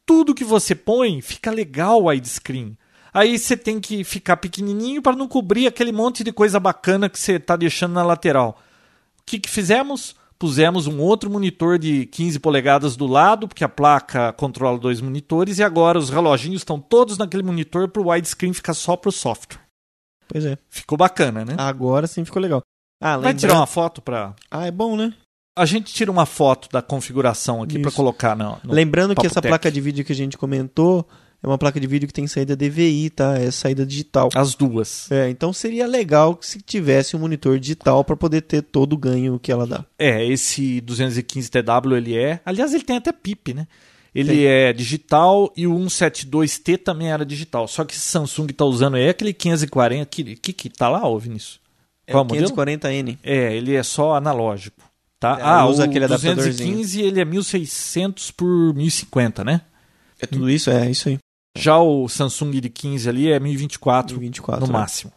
Tudo 0.07 0.35
que 0.35 0.45
você 0.45 0.75
põe 0.75 1.21
fica 1.21 1.51
legal 1.51 2.05
widescreen. 2.05 2.77
Aí 3.13 3.39
você 3.39 3.57
tem 3.57 3.81
que 3.81 4.03
ficar 4.03 4.37
pequenininho 4.37 5.01
para 5.01 5.17
não 5.17 5.29
cobrir 5.29 5.67
aquele 5.67 5.93
monte 5.93 6.25
de 6.25 6.33
coisa 6.33 6.59
bacana 6.59 7.09
que 7.09 7.19
você 7.19 7.35
está 7.35 7.57
deixando 7.57 7.93
na 7.93 8.03
lateral. 8.03 8.61
O 9.21 9.23
que, 9.25 9.39
que 9.39 9.49
fizemos? 9.49 10.17
Pusemos 10.37 10.87
um 10.87 11.01
outro 11.01 11.31
monitor 11.31 11.79
de 11.79 12.07
15 12.07 12.41
polegadas 12.41 12.97
do 12.97 13.07
lado, 13.07 13.47
porque 13.47 13.65
a 13.65 13.69
placa 13.69 14.33
controla 14.33 14.79
dois 14.79 15.01
monitores, 15.01 15.59
e 15.59 15.63
agora 15.63 15.99
os 15.99 16.11
reloginhos 16.11 16.61
estão 16.61 16.81
todos 16.81 17.17
naquele 17.17 17.43
monitor 17.43 17.89
para 17.89 18.03
o 18.03 18.11
widescreen 18.11 18.53
ficar 18.53 18.75
só 18.75 18.97
para 18.97 19.09
o 19.09 19.13
software. 19.13 19.61
Pois 20.29 20.45
é. 20.45 20.59
Ficou 20.69 20.99
bacana, 20.99 21.45
né? 21.45 21.55
Agora 21.57 22.07
sim 22.07 22.25
ficou 22.25 22.43
legal. 22.43 22.63
Ah, 23.01 23.17
Vai 23.17 23.33
lembra... 23.33 23.35
tirar 23.35 23.55
uma 23.55 23.67
foto 23.67 24.03
para. 24.03 24.35
Ah, 24.51 24.67
é 24.67 24.71
bom, 24.71 24.97
né? 24.97 25.15
A 25.57 25.65
gente 25.65 25.93
tira 25.93 26.11
uma 26.11 26.27
foto 26.27 26.69
da 26.73 26.83
configuração 26.83 27.63
aqui 27.63 27.79
para 27.79 27.93
colocar 27.93 28.37
no 28.37 28.59
Lembrando 28.65 29.15
que 29.15 29.27
essa 29.27 29.41
Tech. 29.41 29.51
placa 29.51 29.71
de 29.71 29.81
vídeo 29.81 30.05
que 30.05 30.13
a 30.13 30.17
gente 30.17 30.37
comentou 30.37 31.07
é 31.41 31.47
uma 31.47 31.59
placa 31.59 31.79
de 31.79 31.87
vídeo 31.87 32.09
que 32.09 32.13
tem 32.13 32.27
saída 32.27 32.57
DVI, 32.57 33.11
tá? 33.11 33.39
É 33.39 33.51
saída 33.51 33.85
digital. 33.87 34.31
As 34.35 34.55
duas. 34.55 35.11
É, 35.13 35.29
então 35.29 35.53
seria 35.53 35.87
legal 35.87 36.35
que 36.35 36.47
se 36.47 36.61
tivesse 36.61 37.15
um 37.15 37.21
monitor 37.21 37.61
digital 37.61 38.03
para 38.03 38.17
poder 38.17 38.41
ter 38.41 38.63
todo 38.63 38.95
o 38.95 38.97
ganho 38.97 39.39
que 39.39 39.53
ela 39.53 39.67
dá. 39.67 39.85
É, 39.99 40.27
esse 40.27 40.81
215TW 40.81 41.97
ele 41.97 42.17
é. 42.17 42.41
Aliás, 42.45 42.75
ele 42.75 42.83
tem 42.83 42.97
até 42.97 43.13
PIP, 43.13 43.55
né? 43.55 43.69
Ele 44.15 44.37
Tem. 44.37 44.47
é 44.47 44.73
digital 44.73 45.53
e 45.57 45.67
o 45.67 45.75
172T 45.75 46.79
também 46.79 47.13
era 47.13 47.27
digital. 47.27 47.67
Só 47.67 47.85
que 47.85 47.95
esse 47.95 48.03
Samsung 48.03 48.47
tá 48.49 48.65
usando 48.65 48.97
é 48.97 49.09
aquele 49.09 49.33
540. 49.33 50.07
Que, 50.07 50.37
que, 50.37 50.53
que 50.53 50.71
tá 50.71 50.89
lá, 50.89 51.07
ô 51.07 51.19
Vinícius? 51.19 51.61
É 52.07 52.17
o 52.17 52.25
modelo? 52.25 52.49
540N. 52.49 53.19
É, 53.23 53.55
ele 53.55 53.75
é 53.75 53.83
só 53.83 54.15
analógico. 54.15 54.94
Tá? 55.19 55.39
É, 55.39 55.43
ah, 55.43 55.67
usa 55.67 55.83
o 55.83 55.85
aquele 55.87 56.05
adaptadorzinho. 56.05 56.75
215 56.75 57.03
ele 57.03 57.21
é 57.21 57.25
1600 57.25 58.31
por 58.31 58.75
1050, 58.75 59.45
né? 59.45 59.63
É 60.21 60.27
tudo 60.27 60.51
isso? 60.51 60.71
É, 60.71 60.91
isso 60.91 61.09
aí. 61.09 61.19
Já 61.57 61.79
o 61.79 62.09
Samsung 62.09 62.61
de 62.61 62.69
15 62.69 63.09
ali 63.09 63.31
é 63.31 63.39
1024 63.39 64.19
24. 64.19 64.61
no 64.61 64.67
né? 64.67 64.73
máximo. 64.73 65.13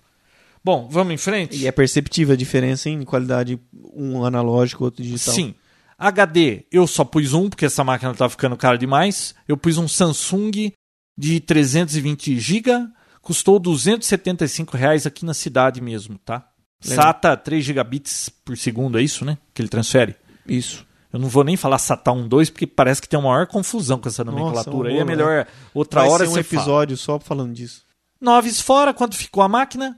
Bom, 0.64 0.88
vamos 0.90 1.14
em 1.14 1.18
frente? 1.18 1.58
E 1.58 1.68
é 1.68 1.72
perceptível 1.72 2.34
a 2.34 2.38
diferença 2.38 2.90
em 2.90 3.04
qualidade, 3.04 3.60
um 3.94 4.24
analógico, 4.26 4.84
outro 4.84 5.02
digital. 5.02 5.34
Sim. 5.34 5.56
HD, 5.98 6.66
eu 6.72 6.86
só 6.86 7.04
pus 7.04 7.34
um, 7.34 7.50
porque 7.50 7.66
essa 7.66 7.84
máquina 7.84 8.14
tá 8.14 8.30
ficando 8.30 8.56
cara 8.56 8.78
demais. 8.78 9.34
Eu 9.48 9.58
pus 9.58 9.78
um 9.78 9.88
Samsung 9.88 10.72
de 11.18 11.40
320 11.40 12.40
GB, 12.40 12.88
custou 13.22 13.58
275 13.60 14.78
reais 14.78 15.08
aqui 15.08 15.26
na 15.26 15.34
cidade 15.34 15.82
mesmo, 15.82 16.20
tá? 16.20 16.48
Legal. 16.86 17.06
SATA 17.06 17.38
3 17.38 17.64
gigabits 17.66 18.30
por 18.30 18.58
segundo, 18.58 19.00
é 19.00 19.02
isso, 19.02 19.26
né? 19.26 19.38
Que 19.54 19.62
ele 19.62 19.70
transfere. 19.70 20.16
Isso. 20.48 20.86
Eu 21.12 21.20
não 21.20 21.30
vou 21.30 21.44
nem 21.44 21.58
falar 21.58 21.78
SATA 21.78 22.12
1.2, 22.12 22.52
porque 22.52 22.68
parece 22.68 23.02
que 23.02 23.08
tem 23.10 23.20
uma 23.20 23.30
maior 23.32 23.48
confusão 23.48 24.00
com 24.00 24.08
essa 24.10 24.24
nomenclatura. 24.24 24.90
Aí 24.90 24.96
é 24.96 25.00
rolo, 25.00 25.10
melhor 25.10 25.48
outra 25.74 26.02
Vai 26.02 26.10
hora 26.10 26.26
ser 26.26 26.30
um 26.30 26.34
você 26.34 26.44
fala. 26.44 26.62
episódio 26.62 26.98
só 26.98 27.20
falando 27.20 27.54
disso. 27.54 27.84
Noves 28.20 28.62
fora, 28.62 28.94
quanto 28.94 29.16
ficou 29.16 29.42
a 29.42 29.48
máquina? 29.48 29.98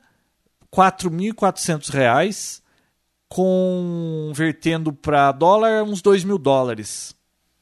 4.400 0.74 1.90
reais, 1.90 2.62
convertendo 3.28 4.94
para 4.94 5.32
dólar 5.32 5.84
uns 5.84 6.02
2 6.02 6.24
mil 6.24 6.38
dólares. 6.38 7.16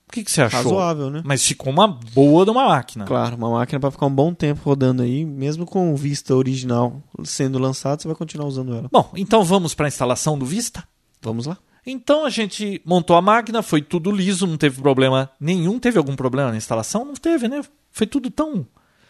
O 0.10 0.12
que, 0.14 0.24
que 0.24 0.32
você 0.32 0.42
achou? 0.42 0.64
Razoável, 0.64 1.10
né? 1.10 1.22
Mas 1.26 1.46
ficou 1.46 1.72
uma 1.72 1.88
boa 1.88 2.46
de 2.46 2.52
uma 2.52 2.66
máquina. 2.66 3.06
Claro, 3.06 3.36
uma 3.36 3.50
máquina 3.52 3.80
para 3.80 3.92
ficar 3.92 4.06
um 4.06 4.14
bom 4.14 4.34
tempo 4.34 4.62
rodando 4.64 5.04
aí, 5.04 5.26
mesmo 5.26 5.66
com 5.66 5.94
o 5.94 5.98
Vista 5.98 6.34
original 6.34 7.04
sendo 7.26 7.60
lançado, 7.60 8.02
você 8.02 8.08
vai 8.08 8.16
continuar 8.16 8.48
usando 8.48 8.74
ela. 8.74 8.88
Bom, 8.92 9.12
então 9.16 9.44
vamos 9.44 9.74
para 9.74 9.86
a 9.86 9.90
instalação 9.90 10.40
do 10.40 10.46
Vista? 10.46 10.88
Vamos 11.22 11.46
lá? 11.46 11.58
Então 11.86 12.26
a 12.26 12.30
gente 12.30 12.82
montou 12.86 13.16
a 13.16 13.22
máquina, 13.22 13.62
foi 13.62 13.82
tudo 13.82 14.12
liso, 14.12 14.48
não 14.48 14.58
teve 14.58 14.82
problema 14.82 15.30
nenhum. 15.40 15.80
Teve 15.80 15.98
algum 15.98 16.16
problema 16.16 16.52
na 16.52 16.58
instalação? 16.58 17.06
Não 17.06 17.14
teve, 17.14 17.48
né? 17.48 17.62
Foi 17.92 18.08
tudo 18.08 18.30
tão. 18.30 18.66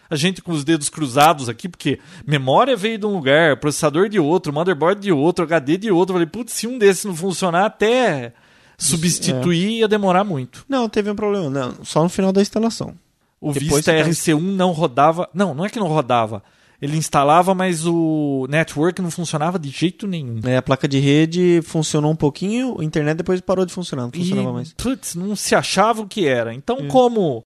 A 0.09 0.15
gente 0.15 0.41
com 0.41 0.51
os 0.51 0.63
dedos 0.63 0.87
cruzados 0.87 1.49
aqui, 1.49 1.67
porque 1.67 1.99
memória 2.25 2.77
veio 2.77 2.97
de 2.97 3.05
um 3.05 3.13
lugar, 3.13 3.57
processador 3.57 4.07
de 4.07 4.19
outro, 4.19 4.53
motherboard 4.53 5.01
de 5.01 5.11
outro, 5.11 5.43
HD 5.43 5.77
de 5.77 5.91
outro. 5.91 6.13
Eu 6.13 6.15
falei, 6.17 6.27
putz, 6.27 6.53
se 6.53 6.65
um 6.65 6.77
desses 6.77 7.03
não 7.03 7.15
funcionar, 7.15 7.65
até 7.65 8.33
substituir 8.77 9.79
ia 9.79 9.87
demorar 9.87 10.23
muito. 10.23 10.65
Não, 10.69 10.87
teve 10.87 11.09
um 11.09 11.15
problema, 11.15 11.49
não, 11.49 11.83
só 11.83 12.03
no 12.03 12.09
final 12.09 12.31
da 12.31 12.41
instalação. 12.41 12.93
O 13.39 13.51
Depois 13.53 13.83
Vista 13.85 13.91
você 13.91 14.03
tá- 14.03 14.09
RC1 14.09 14.39
não 14.41 14.71
rodava. 14.71 15.29
Não, 15.33 15.53
não 15.53 15.63
é 15.65 15.69
que 15.69 15.79
não 15.79 15.87
rodava. 15.87 16.43
Ele 16.81 16.95
instalava, 16.95 17.55
mas 17.55 17.85
o 17.87 18.45
network 18.49 19.01
não 19.01 19.09
funcionava 19.09 19.57
de 19.57 19.69
jeito 19.69 20.05
nenhum. 20.07 20.39
É, 20.43 20.57
a 20.57 20.61
placa 20.61 20.87
de 20.87 20.99
rede 20.99 21.59
funcionou 21.63 22.11
um 22.11 22.15
pouquinho, 22.15 22.79
a 22.79 22.83
internet 22.83 23.17
depois 23.17 23.41
parou 23.41 23.65
de 23.65 23.73
funcionar, 23.73 24.03
não 24.03 24.11
E, 24.13 24.17
funcionava 24.19 24.53
mais. 24.53 24.73
putz, 24.73 25.15
não 25.15 25.35
se 25.35 25.55
achava 25.55 26.01
o 26.03 26.07
que 26.07 26.27
era. 26.27 26.53
Então, 26.53 26.77
É. 26.81 26.87
como 26.87 27.41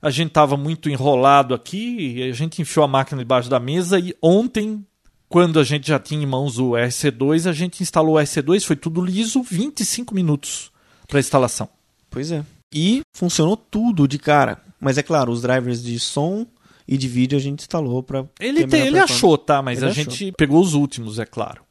a 0.00 0.10
gente 0.10 0.28
estava 0.28 0.56
muito 0.56 0.88
enrolado 0.88 1.54
aqui, 1.54 2.22
a 2.22 2.32
gente 2.32 2.62
enfiou 2.62 2.84
a 2.84 2.88
máquina 2.88 3.18
debaixo 3.20 3.50
da 3.50 3.58
mesa 3.58 3.98
e 3.98 4.14
ontem, 4.22 4.84
quando 5.28 5.58
a 5.60 5.64
gente 5.64 5.88
já 5.88 5.98
tinha 5.98 6.22
em 6.22 6.26
mãos 6.26 6.58
o 6.58 6.70
RC2, 6.70 7.48
a 7.48 7.52
gente 7.52 7.82
instalou 7.82 8.16
o 8.16 8.18
RC2, 8.18 8.64
foi 8.64 8.76
tudo 8.76 9.00
liso, 9.00 9.42
25 9.42 10.14
minutos 10.14 10.70
para 11.06 11.20
instalação. 11.20 11.68
Pois 12.10 12.30
é. 12.32 12.44
E 12.72 13.02
funcionou 13.14 13.56
tudo 13.56 14.06
de 14.08 14.18
cara. 14.18 14.62
Mas 14.80 14.96
é 14.98 15.02
claro, 15.02 15.32
os 15.32 15.42
drivers 15.42 15.82
de 15.82 15.98
som 15.98 16.46
e 16.86 16.96
de 16.96 17.08
vídeo 17.08 17.36
a 17.36 17.40
gente 17.40 17.60
instalou 17.60 18.02
para 18.02 18.24
Ele, 18.40 18.66
te- 18.66 18.76
ele 18.76 18.98
achou, 18.98 19.36
tá? 19.36 19.60
Mas 19.60 19.78
Ele 19.78 19.86
a 19.86 19.90
achou. 19.90 20.04
gente 20.04 20.32
pegou 20.32 20.60
os 20.62 20.74
últimos, 20.74 21.18
é 21.18 21.26
claro. 21.26 21.62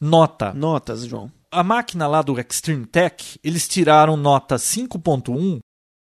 Nota. 0.00 0.52
Notas, 0.54 1.04
João. 1.04 1.30
A 1.50 1.62
máquina 1.62 2.06
lá 2.06 2.22
do 2.22 2.38
Extreme 2.40 2.86
Tech, 2.86 3.38
eles 3.44 3.68
tiraram 3.68 4.16
nota 4.16 4.56
5.1 4.56 5.58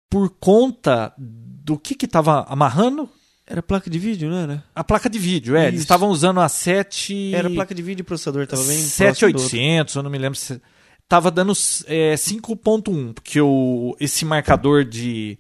por 0.10 0.30
conta 0.40 1.12
do 1.18 1.78
que 1.78 1.96
que 1.96 2.06
estava 2.06 2.44
amarrando? 2.48 3.10
Era 3.46 3.62
placa 3.62 3.90
de 3.90 4.00
vídeo, 4.00 4.30
não 4.30 4.38
era? 4.38 4.64
A 4.74 4.84
placa 4.84 5.10
de 5.10 5.20
vídeo, 5.20 5.56
é. 5.56 5.64
Eles 5.68 5.76
Isso. 5.76 5.84
estavam 5.84 6.10
usando 6.10 6.40
a 6.40 6.48
7... 6.48 7.36
Era 7.36 7.50
placa 7.50 7.76
de 7.76 7.82
vídeo 7.82 8.02
e 8.02 8.06
processador, 8.06 8.48
tava 8.48 8.64
bem 8.64 8.78
próximo 8.78 9.32
do 9.32 9.38
outro. 9.38 9.50
7800, 9.50 9.96
eu 9.96 10.04
não 10.04 10.10
me 10.10 10.18
lembro 10.18 10.40
se 10.40 10.62
tava 11.08 11.30
dando 11.30 11.52
é, 11.86 12.16
5.1, 12.16 13.14
porque 13.14 13.40
o, 13.42 13.96
esse 14.00 14.26
marcador 14.26 14.86
de, 14.86 15.38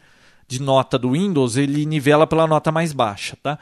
de 0.47 0.61
nota 0.61 0.99
do 0.99 1.11
Windows, 1.11 1.57
ele 1.57 1.85
nivela 1.85 2.27
pela 2.27 2.45
nota 2.45 2.71
mais 2.71 2.91
baixa, 2.93 3.37
tá? 3.41 3.57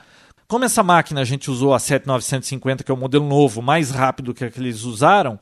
Como 0.47 0.65
essa 0.65 0.84
máquina 0.84 1.21
a 1.21 1.23
gente 1.23 1.49
usou 1.49 1.73
a 1.73 1.80
7950, 1.80 2.84
que 2.84 2.91
é 2.91 2.93
o 2.93 2.97
modelo 2.97 3.25
novo, 3.25 3.62
mais 3.62 3.91
rápido 3.91 4.34
que 4.34 4.43
eles 4.43 4.84
usaram, 4.84 5.39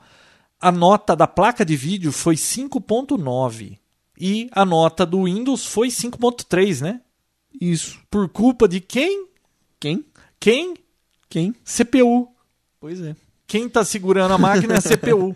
a 0.62 0.71
nota 0.71 1.15
da 1.15 1.25
placa 1.25 1.65
de 1.65 1.75
vídeo 1.75 2.12
foi 2.12 2.35
5.9 2.35 3.79
e 4.19 4.49
a 4.51 4.63
nota 4.65 5.05
do 5.05 5.23
Windows 5.23 5.65
foi 5.65 5.88
5.3, 5.88 6.81
né? 6.81 7.01
Isso. 7.59 7.99
Por 8.09 8.29
culpa 8.29 8.67
de 8.67 8.79
quem? 8.79 9.27
Quem? 9.79 10.05
Quem? 10.39 10.75
Quem? 11.29 11.53
CPU. 11.63 12.29
Pois 12.79 13.01
é. 13.01 13.15
Quem 13.45 13.65
está 13.65 13.83
segurando 13.83 14.33
a 14.33 14.38
máquina 14.38 14.75
é 14.75 14.77
a 14.77 14.81
CPU. 14.81 15.35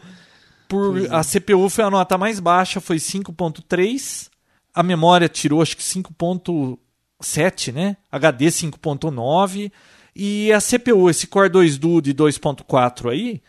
Por, 0.67 1.05
é. 1.05 1.07
A 1.09 1.23
CPU 1.23 1.69
foi 1.69 1.83
a 1.83 1.89
nota 1.89 2.17
mais 2.17 2.39
baixa, 2.39 2.79
foi 2.79 2.97
5.3. 2.97 4.29
A 4.73 4.83
memória 4.83 5.29
tirou 5.29 5.61
acho 5.61 5.77
que 5.77 5.83
5.7, 5.83 7.73
né? 7.73 7.97
HD 8.11 8.45
5.9. 8.47 9.71
E 10.15 10.51
a 10.53 10.59
CPU, 10.59 11.09
esse 11.09 11.27
Core 11.27 11.49
2 11.49 11.77
Duo 11.77 12.01
de 12.01 12.13
2.4 12.13 13.11
aí, 13.11 13.41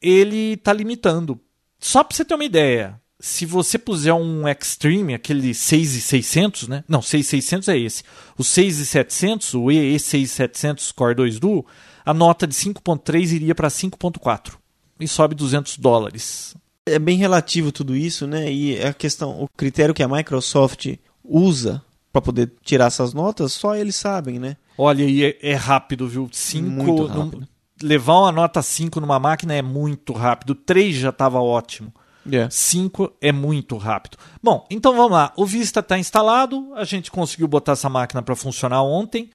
ele 0.00 0.56
tá 0.56 0.72
limitando. 0.72 1.38
Só 1.78 2.02
para 2.02 2.16
você 2.16 2.24
ter 2.24 2.34
uma 2.34 2.44
ideia, 2.44 3.00
se 3.22 3.46
você 3.46 3.78
puser 3.78 4.12
um 4.12 4.48
Extreme, 4.48 5.14
aquele 5.14 5.54
6600, 5.54 6.66
né? 6.66 6.82
Não, 6.88 7.00
6600 7.00 7.68
é 7.68 7.78
esse. 7.78 8.02
O 8.36 8.42
6700, 8.42 9.54
o 9.54 9.66
EE6700 9.66 10.92
Core 10.92 11.14
2 11.14 11.38
Duo, 11.38 11.64
a 12.04 12.12
nota 12.12 12.48
de 12.48 12.54
5.3 12.54 13.30
iria 13.30 13.54
para 13.54 13.68
5.4 13.68 14.54
e 14.98 15.06
sobe 15.06 15.36
200 15.36 15.78
dólares. 15.78 16.56
É 16.84 16.98
bem 16.98 17.16
relativo 17.16 17.70
tudo 17.70 17.94
isso, 17.94 18.26
né? 18.26 18.52
E 18.52 18.82
a 18.82 18.92
questão, 18.92 19.40
o 19.40 19.48
critério 19.56 19.94
que 19.94 20.02
a 20.02 20.08
Microsoft 20.08 20.88
usa 21.22 21.80
para 22.12 22.22
poder 22.22 22.52
tirar 22.64 22.86
essas 22.86 23.14
notas, 23.14 23.52
só 23.52 23.76
eles 23.76 23.94
sabem, 23.94 24.40
né? 24.40 24.56
Olha, 24.76 25.04
e 25.04 25.24
é, 25.24 25.38
é 25.40 25.54
rápido, 25.54 26.08
viu? 26.08 26.28
5 26.30 26.68
Muito 26.68 27.06
rápido. 27.06 27.48
levar 27.80 28.18
uma 28.18 28.32
nota 28.32 28.60
5 28.60 29.00
numa 29.00 29.20
máquina 29.20 29.54
é 29.54 29.62
muito 29.62 30.12
rápido. 30.12 30.56
3 30.56 30.96
já 30.96 31.10
estava 31.10 31.40
ótimo. 31.40 31.94
É. 32.30 32.48
5 32.48 33.12
é 33.20 33.32
muito 33.32 33.76
rápido. 33.76 34.16
Bom, 34.42 34.66
então 34.70 34.94
vamos 34.94 35.12
lá. 35.12 35.32
O 35.36 35.44
Vista 35.44 35.80
está 35.80 35.98
instalado, 35.98 36.72
a 36.74 36.84
gente 36.84 37.10
conseguiu 37.10 37.48
botar 37.48 37.72
essa 37.72 37.88
máquina 37.88 38.22
para 38.22 38.36
funcionar 38.36 38.82
ontem. 38.82 39.30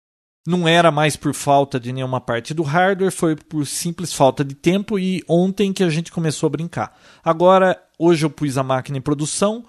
Não 0.48 0.66
era 0.66 0.92
mais 0.92 1.18
por 1.18 1.34
falta 1.34 1.78
de 1.78 1.92
nenhuma 1.92 2.22
parte 2.22 2.54
do 2.54 2.64
hardware, 2.64 3.12
foi 3.12 3.36
por 3.36 3.68
simples 3.68 4.14
falta 4.14 4.46
de 4.46 4.56
tempo 4.56 4.98
e 4.98 5.22
ontem 5.28 5.74
que 5.74 5.84
a 5.84 5.90
gente 5.90 6.10
começou 6.10 6.48
a 6.48 6.52
brincar. 6.52 6.98
Agora, 7.22 7.78
hoje 8.00 8.26
eu 8.26 8.30
pus 8.30 8.58
a 8.58 8.64
máquina 8.64 8.98
em 8.98 9.02
produção. 9.02 9.66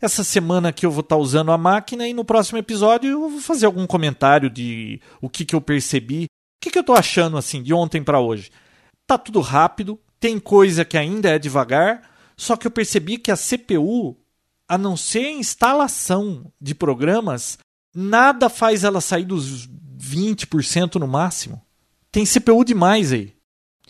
Essa 0.00 0.24
semana 0.24 0.72
que 0.72 0.84
eu 0.84 0.90
vou 0.90 1.00
estar 1.00 1.16
usando 1.16 1.52
a 1.52 1.58
máquina 1.58 2.08
e 2.08 2.12
no 2.12 2.24
próximo 2.24 2.58
episódio 2.58 3.08
eu 3.08 3.30
vou 3.30 3.40
fazer 3.40 3.66
algum 3.66 3.86
comentário 3.86 4.50
de 4.50 5.00
o 5.20 5.28
que, 5.28 5.44
que 5.44 5.54
eu 5.54 5.60
percebi, 5.60 6.24
o 6.24 6.28
que, 6.60 6.70
que 6.70 6.78
eu 6.78 6.80
estou 6.80 6.96
achando 6.96 7.38
assim 7.38 7.62
de 7.62 7.72
ontem 7.72 8.02
para 8.02 8.18
hoje. 8.18 8.50
Tá 9.06 9.16
tudo 9.16 9.40
rápido, 9.40 9.96
tem 10.18 10.40
coisa 10.40 10.84
que 10.84 10.98
ainda 10.98 11.28
é 11.28 11.38
devagar, 11.38 12.02
só 12.36 12.56
que 12.56 12.66
eu 12.66 12.70
percebi 12.70 13.18
que 13.18 13.30
a 13.30 13.36
CPU, 13.36 14.16
a 14.68 14.76
não 14.76 14.96
ser 14.96 15.26
a 15.26 15.30
instalação 15.32 16.52
de 16.60 16.74
programas, 16.74 17.58
nada 17.94 18.48
faz 18.48 18.84
ela 18.84 19.00
sair 19.00 19.24
dos 19.24 19.68
20% 19.98 20.96
no 20.96 21.06
máximo. 21.08 21.60
Tem 22.12 22.24
CPU 22.24 22.64
demais 22.64 23.12
aí. 23.12 23.34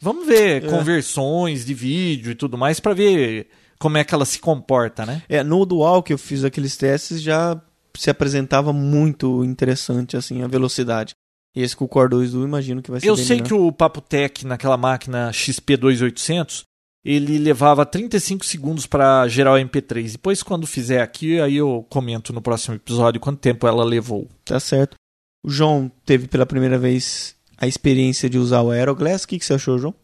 Vamos 0.00 0.26
ver 0.26 0.64
É. 0.64 0.68
conversões 0.68 1.64
de 1.64 1.72
vídeo 1.74 2.32
e 2.32 2.34
tudo 2.34 2.58
mais 2.58 2.78
para 2.80 2.94
ver 2.94 3.48
como 3.78 3.96
é 3.98 4.04
que 4.04 4.14
ela 4.14 4.24
se 4.24 4.38
comporta, 4.38 5.04
né? 5.06 5.22
É, 5.28 5.42
no 5.42 5.64
Dual 5.64 6.02
que 6.02 6.12
eu 6.12 6.18
fiz 6.18 6.44
aqueles 6.44 6.76
testes 6.76 7.22
já 7.22 7.60
se 7.96 8.10
apresentava 8.10 8.72
muito 8.72 9.42
interessante 9.44 10.16
assim 10.16 10.42
a 10.42 10.46
velocidade. 10.46 11.14
E 11.54 11.62
esse 11.62 11.74
com 11.74 11.86
o 11.86 11.88
Core 11.88 12.10
2 12.10 12.32
Duo 12.32 12.44
imagino 12.44 12.82
que 12.82 12.90
vai 12.90 13.00
ser 13.00 13.08
Eu 13.08 13.16
sei 13.16 13.36
melhor. 13.36 13.46
que 13.48 13.54
o 13.54 13.72
Papo 13.72 14.00
Tech 14.02 14.44
naquela 14.46 14.76
máquina 14.76 15.30
XP2800 15.32 16.64
ele 17.06 17.38
levava 17.38 17.86
35 17.86 18.44
segundos 18.44 18.84
para 18.84 19.28
gerar 19.28 19.52
o 19.52 19.56
MP3. 19.56 20.12
Depois, 20.12 20.42
quando 20.42 20.66
fizer 20.66 21.00
aqui, 21.00 21.40
aí 21.40 21.56
eu 21.56 21.86
comento 21.88 22.32
no 22.32 22.42
próximo 22.42 22.74
episódio 22.74 23.20
quanto 23.20 23.38
tempo 23.38 23.66
ela 23.66 23.84
levou. 23.84 24.28
Tá 24.44 24.58
certo. 24.58 24.96
O 25.44 25.48
João 25.48 25.88
teve 26.04 26.26
pela 26.26 26.44
primeira 26.44 26.76
vez 26.76 27.36
a 27.56 27.66
experiência 27.66 28.28
de 28.28 28.38
usar 28.38 28.62
o 28.62 28.72
Aeroglass. 28.72 29.22
O 29.22 29.28
que, 29.28 29.38
que 29.38 29.44
você 29.44 29.54
achou, 29.54 29.78
João? 29.78 29.94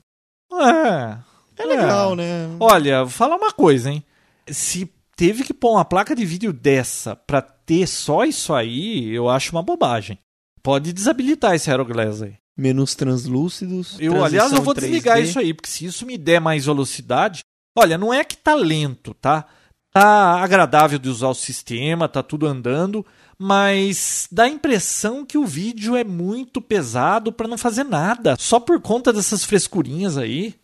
É, 0.52 1.18
É 1.60 1.66
legal, 1.66 2.14
né? 2.14 2.48
Olha, 2.60 3.00
vou 3.02 3.10
falar 3.10 3.34
uma 3.36 3.52
coisa, 3.52 3.90
hein? 3.90 4.04
Se 4.46 4.88
teve 5.16 5.42
que 5.42 5.52
pôr 5.52 5.72
uma 5.72 5.84
placa 5.84 6.14
de 6.14 6.24
vídeo 6.24 6.52
dessa 6.52 7.16
pra 7.16 7.42
ter 7.42 7.88
só 7.88 8.24
isso 8.24 8.54
aí, 8.54 9.08
eu 9.12 9.28
acho 9.28 9.50
uma 9.50 9.62
bobagem. 9.62 10.18
Pode 10.62 10.92
desabilitar 10.92 11.54
esse 11.54 11.68
Aeroglass 11.68 12.22
aí. 12.22 12.34
Menus 12.56 12.94
translúcidos. 12.94 13.96
Eu, 13.98 14.22
aliás, 14.24 14.52
eu 14.52 14.62
vou 14.62 14.74
3D. 14.74 14.80
desligar 14.80 15.20
isso 15.20 15.38
aí, 15.38 15.54
porque 15.54 15.70
se 15.70 15.84
isso 15.86 16.04
me 16.06 16.18
der 16.18 16.40
mais 16.40 16.66
velocidade. 16.66 17.40
Olha, 17.76 17.96
não 17.96 18.12
é 18.12 18.22
que 18.22 18.36
tá 18.36 18.54
lento, 18.54 19.14
tá? 19.14 19.46
Tá 19.92 20.40
agradável 20.42 20.98
de 20.98 21.08
usar 21.08 21.28
o 21.28 21.34
sistema, 21.34 22.08
tá 22.08 22.22
tudo 22.22 22.46
andando, 22.46 23.04
mas 23.38 24.26
dá 24.30 24.44
a 24.44 24.48
impressão 24.48 25.24
que 25.24 25.36
o 25.38 25.44
vídeo 25.46 25.96
é 25.96 26.04
muito 26.04 26.60
pesado 26.62 27.32
pra 27.32 27.48
não 27.48 27.58
fazer 27.58 27.84
nada, 27.84 28.36
só 28.38 28.58
por 28.60 28.80
conta 28.80 29.12
dessas 29.12 29.44
frescurinhas 29.44 30.16
aí. 30.16 30.54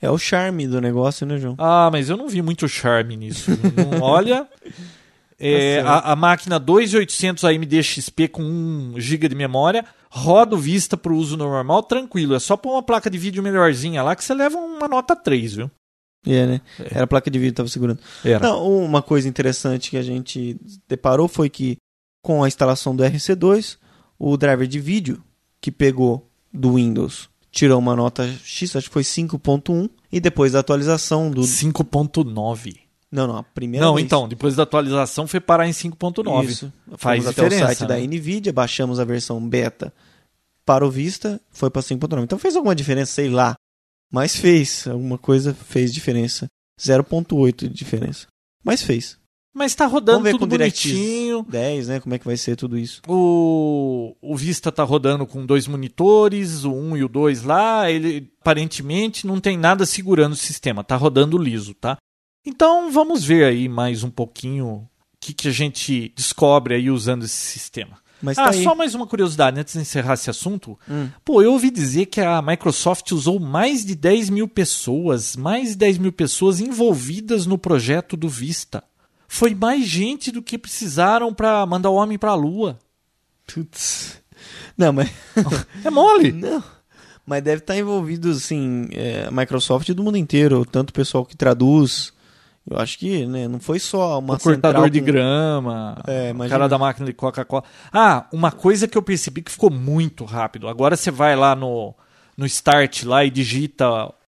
É 0.00 0.10
o 0.10 0.16
charme 0.18 0.66
do 0.66 0.80
negócio, 0.80 1.26
né, 1.26 1.38
João? 1.38 1.56
Ah, 1.58 1.88
mas 1.90 2.08
eu 2.08 2.16
não 2.16 2.28
vi 2.28 2.40
muito 2.40 2.68
charme 2.68 3.16
nisso. 3.16 3.50
Não- 3.76 4.00
olha, 4.00 4.46
é, 5.38 5.82
Tá 5.82 5.90
a, 5.90 6.12
a 6.12 6.16
máquina 6.16 6.58
2800 6.58 7.44
AMD 7.44 7.82
XP 7.82 8.28
com 8.28 8.42
1 8.42 8.94
GB 8.98 9.28
de 9.28 9.34
memória 9.34 9.84
roda 10.10 10.56
o 10.56 10.58
Vista 10.58 10.96
para 10.96 11.12
o 11.12 11.16
uso 11.16 11.36
normal 11.36 11.82
tranquilo. 11.82 12.34
É 12.34 12.38
só 12.38 12.56
pôr 12.56 12.72
uma 12.72 12.82
placa 12.82 13.10
de 13.10 13.18
vídeo 13.18 13.42
melhorzinha 13.42 14.02
lá 14.02 14.16
que 14.16 14.24
você 14.24 14.34
leva 14.34 14.56
uma 14.56 14.88
nota 14.88 15.14
3, 15.14 15.54
viu? 15.54 15.70
É, 16.26 16.46
né? 16.46 16.60
Era 16.90 17.04
a 17.04 17.06
placa 17.06 17.30
de 17.30 17.38
vídeo 17.38 17.52
que 17.52 17.56
tava 17.56 17.68
segurando. 17.68 18.00
Era. 18.24 18.40
Não, 18.40 18.66
uma 18.66 19.02
coisa 19.02 19.28
interessante 19.28 19.90
que 19.90 19.96
a 19.96 20.02
gente 20.02 20.58
deparou 20.88 21.28
foi 21.28 21.48
que 21.48 21.76
com 22.22 22.42
a 22.42 22.48
instalação 22.48 22.94
do 22.94 23.04
RC2, 23.04 23.78
o 24.18 24.36
driver 24.36 24.66
de 24.66 24.80
vídeo 24.80 25.22
que 25.60 25.70
pegou 25.70 26.28
do 26.52 26.74
Windows 26.74 27.28
tirou 27.50 27.78
uma 27.78 27.96
nota 27.96 28.28
X, 28.44 28.76
acho 28.76 28.88
que 28.88 28.92
foi 28.92 29.02
5.1, 29.02 29.88
e 30.12 30.20
depois 30.20 30.52
da 30.52 30.60
atualização 30.60 31.30
do... 31.30 31.42
5.9. 31.42 32.76
Não, 33.10 33.26
não, 33.26 33.36
a 33.38 33.42
primeira 33.42 33.86
Não, 33.86 33.94
vez. 33.94 34.04
então, 34.04 34.28
depois 34.28 34.54
da 34.54 34.64
atualização 34.64 35.26
foi 35.26 35.40
parar 35.40 35.66
em 35.66 35.72
5.9. 35.72 36.44
Isso. 36.44 36.72
Faz 36.96 37.22
Fomos 37.22 37.38
até 37.38 37.42
o 37.42 37.48
diferença, 37.48 37.66
site 37.74 37.80
né? 37.82 37.88
da 37.88 37.98
NVIDIA, 37.98 38.52
baixamos 38.52 39.00
a 39.00 39.04
versão 39.04 39.40
beta 39.46 39.92
para 40.64 40.86
o 40.86 40.90
Vista, 40.90 41.40
foi 41.50 41.70
para 41.70 41.80
5.9. 41.80 42.24
Então 42.24 42.38
fez 42.38 42.54
alguma 42.54 42.74
diferença, 42.74 43.12
sei 43.12 43.30
lá. 43.30 43.54
Mas 44.10 44.36
fez, 44.36 44.86
alguma 44.86 45.16
coisa 45.16 45.54
fez 45.54 45.92
diferença. 45.92 46.46
0.8 46.78 47.68
de 47.68 47.68
diferença. 47.70 48.26
Mas 48.62 48.82
fez. 48.82 49.18
Mas 49.54 49.74
tá 49.74 49.86
rodando 49.86 50.18
Vamos 50.18 50.24
ver 50.24 50.32
tudo 50.38 50.50
com 50.50 50.58
bonitinho. 50.58 51.44
10, 51.48 51.88
né? 51.88 52.00
Como 52.00 52.14
é 52.14 52.18
que 52.18 52.24
vai 52.26 52.36
ser 52.36 52.54
tudo 52.54 52.78
isso. 52.78 53.02
O, 53.08 54.14
o 54.20 54.36
Vista 54.36 54.70
tá 54.70 54.84
rodando 54.84 55.26
com 55.26 55.44
dois 55.44 55.66
monitores, 55.66 56.64
o 56.64 56.72
1 56.72 56.96
e 56.98 57.04
o 57.04 57.08
2 57.08 57.42
lá. 57.42 57.90
Ele 57.90 58.30
aparentemente 58.40 59.26
não 59.26 59.40
tem 59.40 59.56
nada 59.58 59.84
segurando 59.84 60.34
o 60.34 60.36
sistema, 60.36 60.84
tá 60.84 60.96
rodando 60.96 61.36
liso, 61.38 61.74
tá? 61.74 61.96
Então 62.48 62.90
vamos 62.90 63.22
ver 63.22 63.44
aí 63.44 63.68
mais 63.68 64.02
um 64.02 64.08
pouquinho 64.08 64.66
o 64.66 64.88
que, 65.20 65.34
que 65.34 65.48
a 65.48 65.52
gente 65.52 66.10
descobre 66.16 66.74
aí 66.74 66.90
usando 66.90 67.26
esse 67.26 67.36
sistema. 67.36 67.98
Mas 68.22 68.38
ah, 68.38 68.46
tá 68.46 68.52
só 68.54 68.74
mais 68.74 68.94
uma 68.94 69.06
curiosidade 69.06 69.60
antes 69.60 69.74
de 69.74 69.80
encerrar 69.80 70.14
esse 70.14 70.30
assunto. 70.30 70.76
Hum. 70.90 71.10
Pô, 71.22 71.42
eu 71.42 71.52
ouvi 71.52 71.70
dizer 71.70 72.06
que 72.06 72.22
a 72.22 72.40
Microsoft 72.40 73.12
usou 73.12 73.38
mais 73.38 73.84
de 73.84 73.94
10 73.94 74.30
mil 74.30 74.48
pessoas, 74.48 75.36
mais 75.36 75.68
de 75.68 75.76
10 75.76 75.98
mil 75.98 76.10
pessoas 76.10 76.58
envolvidas 76.58 77.44
no 77.44 77.58
projeto 77.58 78.16
do 78.16 78.30
Vista. 78.30 78.82
Foi 79.28 79.54
mais 79.54 79.86
gente 79.86 80.32
do 80.32 80.42
que 80.42 80.56
precisaram 80.56 81.34
para 81.34 81.66
mandar 81.66 81.90
o 81.90 81.96
homem 81.96 82.18
para 82.18 82.30
a 82.30 82.34
Lua. 82.34 82.78
Putz. 83.46 84.22
Não, 84.74 84.90
mas. 84.94 85.10
É 85.84 85.90
mole. 85.90 86.32
Não. 86.32 86.64
Mas 87.26 87.42
deve 87.42 87.60
estar 87.60 87.76
envolvido, 87.76 88.30
assim, 88.30 88.88
é, 88.92 89.26
a 89.28 89.30
Microsoft 89.30 89.90
do 89.90 90.02
mundo 90.02 90.16
inteiro, 90.16 90.64
tanto 90.64 90.90
o 90.90 90.94
pessoal 90.94 91.26
que 91.26 91.36
traduz. 91.36 92.16
Eu 92.70 92.78
acho 92.78 92.98
que 92.98 93.24
né, 93.26 93.48
não 93.48 93.58
foi 93.60 93.78
só 93.78 94.18
uma 94.18 94.34
o 94.34 94.38
cortador 94.38 94.54
central 94.82 94.90
de 94.90 95.00
com- 95.00 95.06
grama, 95.06 95.96
É, 96.06 96.32
o 96.32 96.48
cara 96.48 96.68
da 96.68 96.76
máquina 96.78 97.06
de 97.06 97.12
Coca-Cola. 97.12 97.64
Ah, 97.92 98.26
uma 98.32 98.52
coisa 98.52 98.86
que 98.86 98.96
eu 98.98 99.02
percebi 99.02 99.42
que 99.42 99.50
ficou 99.50 99.70
muito 99.70 100.24
rápido. 100.24 100.68
Agora 100.68 100.96
você 100.96 101.10
vai 101.10 101.34
lá 101.34 101.54
no, 101.56 101.94
no 102.36 102.44
Start 102.46 103.04
lá 103.04 103.24
e 103.24 103.30
digita 103.30 103.86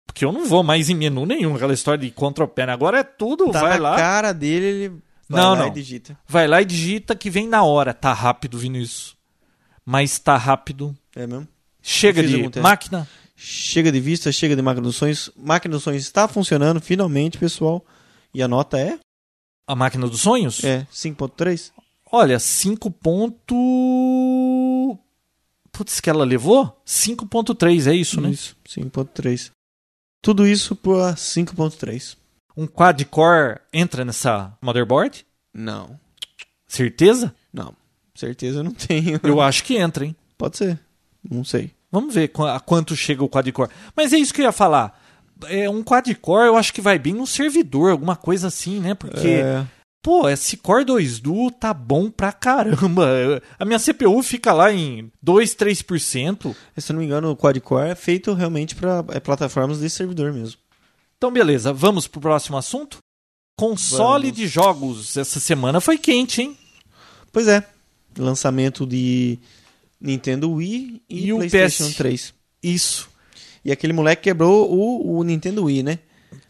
Porque 0.06 0.24
eu 0.26 0.32
não 0.32 0.46
vou 0.46 0.64
mais 0.64 0.90
em 0.90 0.96
menu 0.96 1.26
nenhum, 1.26 1.56
aquela 1.56 1.74
história 1.74 2.04
de 2.04 2.12
control 2.12 2.48
panel. 2.48 2.74
Agora 2.74 3.00
é 3.00 3.04
tudo, 3.04 3.52
Tá 3.52 3.62
vai 3.62 3.78
na 3.78 3.90
lá. 3.90 3.96
cara 3.96 4.32
dele, 4.34 4.66
ele 4.66 4.90
vai 5.30 5.42
Não, 5.42 5.52
lá 5.54 5.60
não. 5.60 5.68
e 5.68 5.72
digita. 5.72 6.18
Vai 6.28 6.48
lá 6.48 6.62
e 6.62 6.66
digita 6.66 7.16
que 7.16 7.30
vem 7.30 7.48
na 7.48 7.64
hora. 7.64 7.94
Tá 7.94 8.12
rápido 8.14 8.58
vindo 8.58 8.78
isso. 8.78 9.16
Mas 9.86 10.20
tá 10.20 10.36
rápido. 10.38 10.96
É 11.16 11.26
mesmo? 11.26 11.48
Chega 11.82 12.22
de 12.22 12.60
máquina. 12.60 13.08
Chega 13.36 13.92
de 13.92 14.00
vista, 14.02 14.32
chega 14.32 14.56
de 14.56 14.62
máquina 14.62 14.84
dos 14.86 14.98
sonhos. 14.98 15.32
Máquina 15.38 15.72
dos 15.72 15.84
sonhos 15.84 16.04
está 16.04 16.28
funcionando 16.28 16.82
finalmente, 16.82 17.38
pessoal. 17.38 17.84
E 18.34 18.42
a 18.44 18.48
nota 18.48 18.78
é? 18.80 19.00
A 19.68 19.76
máquina 19.76 20.08
dos 20.08 20.22
sonhos? 20.22 20.64
É 20.64 20.86
5.3? 20.92 21.72
Olha, 22.12 22.40
5 22.40 22.90
ponto... 22.92 23.56
Putz, 25.72 26.00
que 26.00 26.10
ela 26.10 26.26
levou? 26.26 26.82
5.3, 26.86 27.88
é 27.92 27.96
isso, 27.96 28.20
né? 28.20 28.30
Isso, 28.32 28.56
5.3. 28.68 29.52
Tudo 30.22 30.48
isso 30.48 30.76
por 30.76 30.98
5.3. 31.14 32.18
Um 32.58 32.68
quad-core 32.68 33.60
entra 33.72 34.04
nessa 34.04 34.58
motherboard? 34.62 35.26
Não, 35.54 36.00
Certeza? 36.68 37.34
não. 37.54 37.74
Certeza 38.14 38.60
eu 38.60 38.64
não 38.66 38.74
tenho. 38.74 39.18
Eu 39.24 39.40
acho 39.40 39.64
que 39.64 39.78
entra, 39.78 40.04
hein? 40.06 40.14
Pode 40.38 40.58
ser. 40.58 40.78
Não 41.24 41.46
sei. 41.46 41.72
Vamos 41.90 42.14
ver 42.14 42.30
a 42.54 42.60
quanto 42.60 42.94
chega 42.96 43.24
o 43.24 43.30
quad-core. 43.30 43.72
Mas 43.96 44.12
é 44.12 44.18
isso 44.18 44.34
que 44.34 44.42
eu 44.42 44.46
ia 44.46 44.52
falar. 44.52 44.99
É, 45.48 45.70
um 45.70 45.84
quad-core 45.84 46.48
eu 46.48 46.58
acho 46.58 46.74
que 46.74 46.82
vai 46.82 47.00
bem 47.00 47.14
no 47.14 47.26
servidor, 47.28 47.92
alguma 47.92 48.16
coisa 48.16 48.48
assim, 48.48 48.80
né? 48.80 48.94
Porque, 48.94 49.28
É, 49.28 49.66
pô, 50.04 50.28
esse 50.30 50.58
Core 50.58 50.86
2 50.86 51.20
Duo 51.20 51.52
tá 51.52 51.74
bom 51.74 52.10
pra 52.10 52.32
caramba. 52.32 53.42
A 53.58 53.66
minha 53.66 53.80
CPU 53.80 54.22
fica 54.24 54.52
lá 54.54 54.72
em 54.72 55.12
2, 55.22 55.56
3%. 55.56 56.56
se 56.78 56.92
eu 56.92 56.94
não 56.94 57.00
me 57.00 57.06
engano, 57.06 57.32
o 57.32 57.36
quad-core 57.36 57.90
é 57.90 57.96
feito 57.96 58.34
realmente 58.34 58.76
para 58.76 59.04
plataformas 59.22 59.80
de 59.80 59.90
servidor 59.90 60.34
mesmo. 60.34 60.60
Então, 61.18 61.32
beleza, 61.32 61.74
vamos 61.74 62.08
pro 62.08 62.22
próximo 62.22 62.58
assunto? 62.58 63.00
Console 63.58 64.28
Vamos. 64.28 64.38
de 64.38 64.48
jogos. 64.48 65.18
Essa 65.18 65.40
semana 65.40 65.82
foi 65.82 65.98
quente, 65.98 66.42
hein? 66.42 66.58
Pois 67.32 67.48
é. 67.48 67.68
Lançamento 68.18 68.86
de 68.88 69.38
Nintendo 70.00 70.50
Wii 70.50 71.02
e, 71.10 71.26
E 71.26 71.34
o 71.34 71.38
PlayStation 71.38 71.90
PS. 71.90 71.96
3. 71.96 72.34
Isso. 72.64 73.10
E 73.70 73.72
aquele 73.72 73.94
moleque 73.94 74.24
quebrou 74.24 74.68
o, 74.68 75.20
o 75.20 75.24
Nintendo 75.24 75.66
Wii, 75.66 75.84
né? 75.84 76.00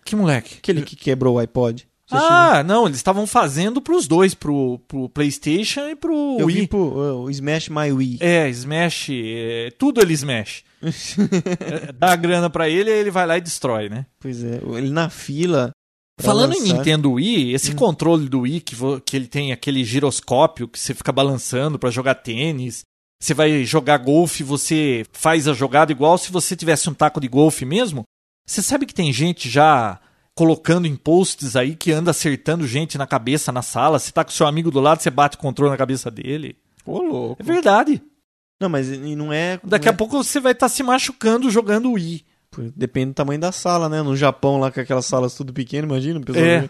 Que 0.05 0.15
moleque. 0.15 0.55
Aquele 0.60 0.82
que 0.84 0.95
quebrou 0.95 1.36
o 1.36 1.39
iPod. 1.39 1.86
Você 2.08 2.15
Ah, 2.17 2.63
não, 2.63 2.86
eles 2.86 2.95
estavam 2.95 3.27
fazendo 3.27 3.82
pros 3.82 4.08
dois, 4.08 4.34
pro, 4.34 4.79
pro 4.88 5.10
PlayStation 5.10 5.82
e 5.89 5.95
pro 5.97 6.38
eu 6.39 6.45
Wii. 6.47 6.62
vi 6.62 6.67
pro, 6.67 7.23
o 7.23 7.29
Smash 7.29 7.67
My 7.67 7.91
Wii. 7.91 8.17
É, 8.21 8.49
Smash, 8.49 9.10
é, 9.12 9.69
tudo 9.77 9.99
ele 10.01 10.13
Smash. 10.13 10.63
É, 11.60 11.91
Dá 11.91 12.15
grana 12.15 12.49
pra 12.49 12.69
ele, 12.69 12.89
ele 12.89 13.12
vai 13.12 13.27
lá 13.27 13.38
e 13.38 13.41
destrói, 13.41 13.89
né? 13.89 14.05
Pois 14.17 14.41
é, 14.43 14.62
ele 14.77 14.89
na 14.89 15.10
fila. 15.10 15.71
Falando 16.21 16.53
em 16.53 16.60
lançar. 16.62 16.73
Nintendo 16.77 17.12
Wii, 17.12 17.53
esse 17.53 17.75
controle 17.75 18.29
do 18.29 18.41
Wii 18.41 18.62
que, 18.62 18.75
que 19.05 19.15
ele 19.17 19.27
tem 19.27 19.51
aquele 19.51 19.84
giroscópio 19.84 20.69
que 20.69 20.79
você 20.79 20.93
fica 20.93 21.12
balançando 21.12 21.77
pra 21.77 21.91
jogar 21.91 22.15
tênis, 22.15 22.84
você 23.21 23.34
vai 23.34 23.63
jogar 23.65 23.97
golfe, 23.97 24.43
você 24.43 25.05
faz 25.12 25.47
a 25.47 25.53
jogada 25.53 25.91
igual 25.91 26.17
se 26.17 26.32
você 26.32 26.55
tivesse 26.55 26.89
um 26.89 26.93
taco 26.93 27.19
de 27.19 27.27
golfe 27.27 27.65
mesmo. 27.65 28.03
Você 28.47 28.62
sabe 28.62 28.86
que 28.86 28.93
tem 28.93 29.12
gente 29.12 29.49
já 29.49 29.99
colocando 30.36 30.88
em 30.88 30.95
posts 30.95 31.55
aí 31.55 31.75
que 31.75 31.91
anda 31.91 32.12
acertando 32.12 32.65
gente 32.65 32.97
na 32.97 33.05
cabeça 33.05 33.51
na 33.51 33.62
sala. 33.62 33.99
Você 33.99 34.12
tá 34.12 34.23
com 34.23 34.32
seu 34.32 34.47
amigo 34.47 34.71
do 34.71 34.79
lado, 34.79 35.01
você 35.01 35.10
bate 35.10 35.36
o 35.36 35.39
controle 35.39 35.71
na 35.71 35.77
cabeça 35.77 36.10
dele. 36.10 36.55
Ô, 36.86 36.99
louco. 37.01 37.41
É 37.41 37.45
verdade. 37.45 38.01
Não, 38.60 38.69
mas 38.69 38.89
e 38.89 39.15
não 39.15 39.32
é. 39.32 39.60
Daqui 39.63 39.86
não 39.88 39.93
a 39.93 39.95
pouco 39.97 40.21
você 40.23 40.39
vai 40.39 40.53
estar 40.53 40.69
se 40.69 40.82
machucando 40.82 41.49
jogando 41.51 41.91
Wii. 41.91 42.25
é- 42.58 42.71
Depende 42.75 43.12
do 43.12 43.15
tamanho 43.15 43.39
da 43.39 43.51
sala, 43.51 43.88
né? 43.89 44.01
No 44.01 44.15
Japão, 44.15 44.60
lá 44.60 44.71
com 44.71 44.79
aquelas 44.79 45.05
salas 45.05 45.34
tudo 45.36 45.53
pequeno, 45.53 45.88
imagina. 45.88 46.19
pessoal 46.21 46.45
É. 46.45 46.67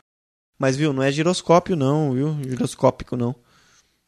Mas, 0.59 0.75
viu, 0.75 0.91
não 0.91 1.01
é 1.01 1.11
giroscópio, 1.11 1.75
não, 1.75 2.11
viu? 2.11 2.37
Giroscópico, 2.43 3.15
não. 3.15 3.33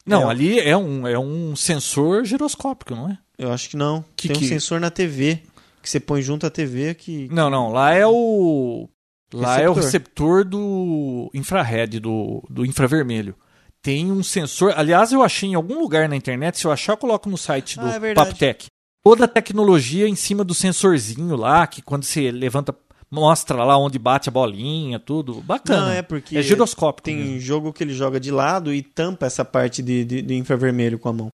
Não, 0.04 0.28
É. 0.28 0.30
ali 0.30 0.58
é 0.60 0.76
um, 0.76 1.06
é 1.06 1.18
um 1.18 1.54
sensor 1.54 2.24
giroscópico, 2.24 2.94
não 2.94 3.08
é? 3.10 3.18
Eu 3.38 3.52
acho 3.52 3.70
que 3.70 3.76
não. 3.76 4.04
Que 4.16 4.28
Tem 4.28 4.36
um 4.36 4.40
que- 4.40 4.48
sensor 4.48 4.80
na 4.80 4.90
TV 4.90 5.40
que 5.82 5.88
você 5.90 5.98
põe 6.00 6.22
junto 6.22 6.46
à 6.46 6.50
TV 6.50 6.94
que. 6.94 7.28
Não, 7.32 7.48
não, 7.50 7.70
lá 7.70 7.92
é 7.92 8.06
o. 8.06 8.88
Lá 9.34 9.58
é 9.60 9.68
o 9.68 9.72
Receptor. 9.72 10.42
receptor 10.42 10.44
do 10.44 11.30
infrared, 11.32 11.98
do, 11.98 12.42
do 12.50 12.66
infravermelho. 12.66 13.34
Tem 13.80 14.12
um 14.12 14.22
sensor. 14.22 14.74
Aliás, 14.76 15.10
eu 15.10 15.22
achei 15.22 15.48
em 15.48 15.54
algum 15.54 15.80
lugar 15.80 16.08
na 16.08 16.14
internet. 16.14 16.58
Se 16.58 16.66
eu 16.66 16.70
achar, 16.72 16.92
eu 16.92 16.96
coloco 16.98 17.28
no 17.30 17.38
site 17.38 17.78
do 17.78 17.86
Ah, 17.86 17.98
é. 18.02 18.14
PapoTech. 18.14 18.66
Toda 19.02 19.24
a 19.24 19.28
tecnologia 19.28 20.06
em 20.06 20.14
cima 20.14 20.44
do 20.44 20.54
sensorzinho 20.54 21.34
lá, 21.34 21.66
que 21.66 21.80
quando 21.82 22.04
você 22.04 22.30
levanta, 22.30 22.76
mostra 23.12 23.62
lá 23.62 23.76
onde 23.76 23.98
bate 23.98 24.28
a 24.30 24.32
bolinha, 24.32 24.98
tudo. 24.98 25.34
Bacana. 25.42 25.82
Não, 25.86 25.92
é 25.92 26.00
porque 26.02 26.38
É 26.38 26.42
giroscópico. 26.42 27.04
Tem 27.04 27.16
mesmo. 27.16 27.40
jogo 27.40 27.72
que 27.72 27.84
ele 27.84 27.92
joga 27.92 28.18
de 28.18 28.30
lado 28.30 28.72
e 28.72 28.82
tampa 28.82 29.26
essa 29.26 29.44
parte 29.44 29.82
de, 29.82 30.04
de, 30.04 30.22
de 30.22 30.34
infravermelho 30.34 30.98
com 30.98 31.08
a 31.10 31.12
mão. 31.12 31.28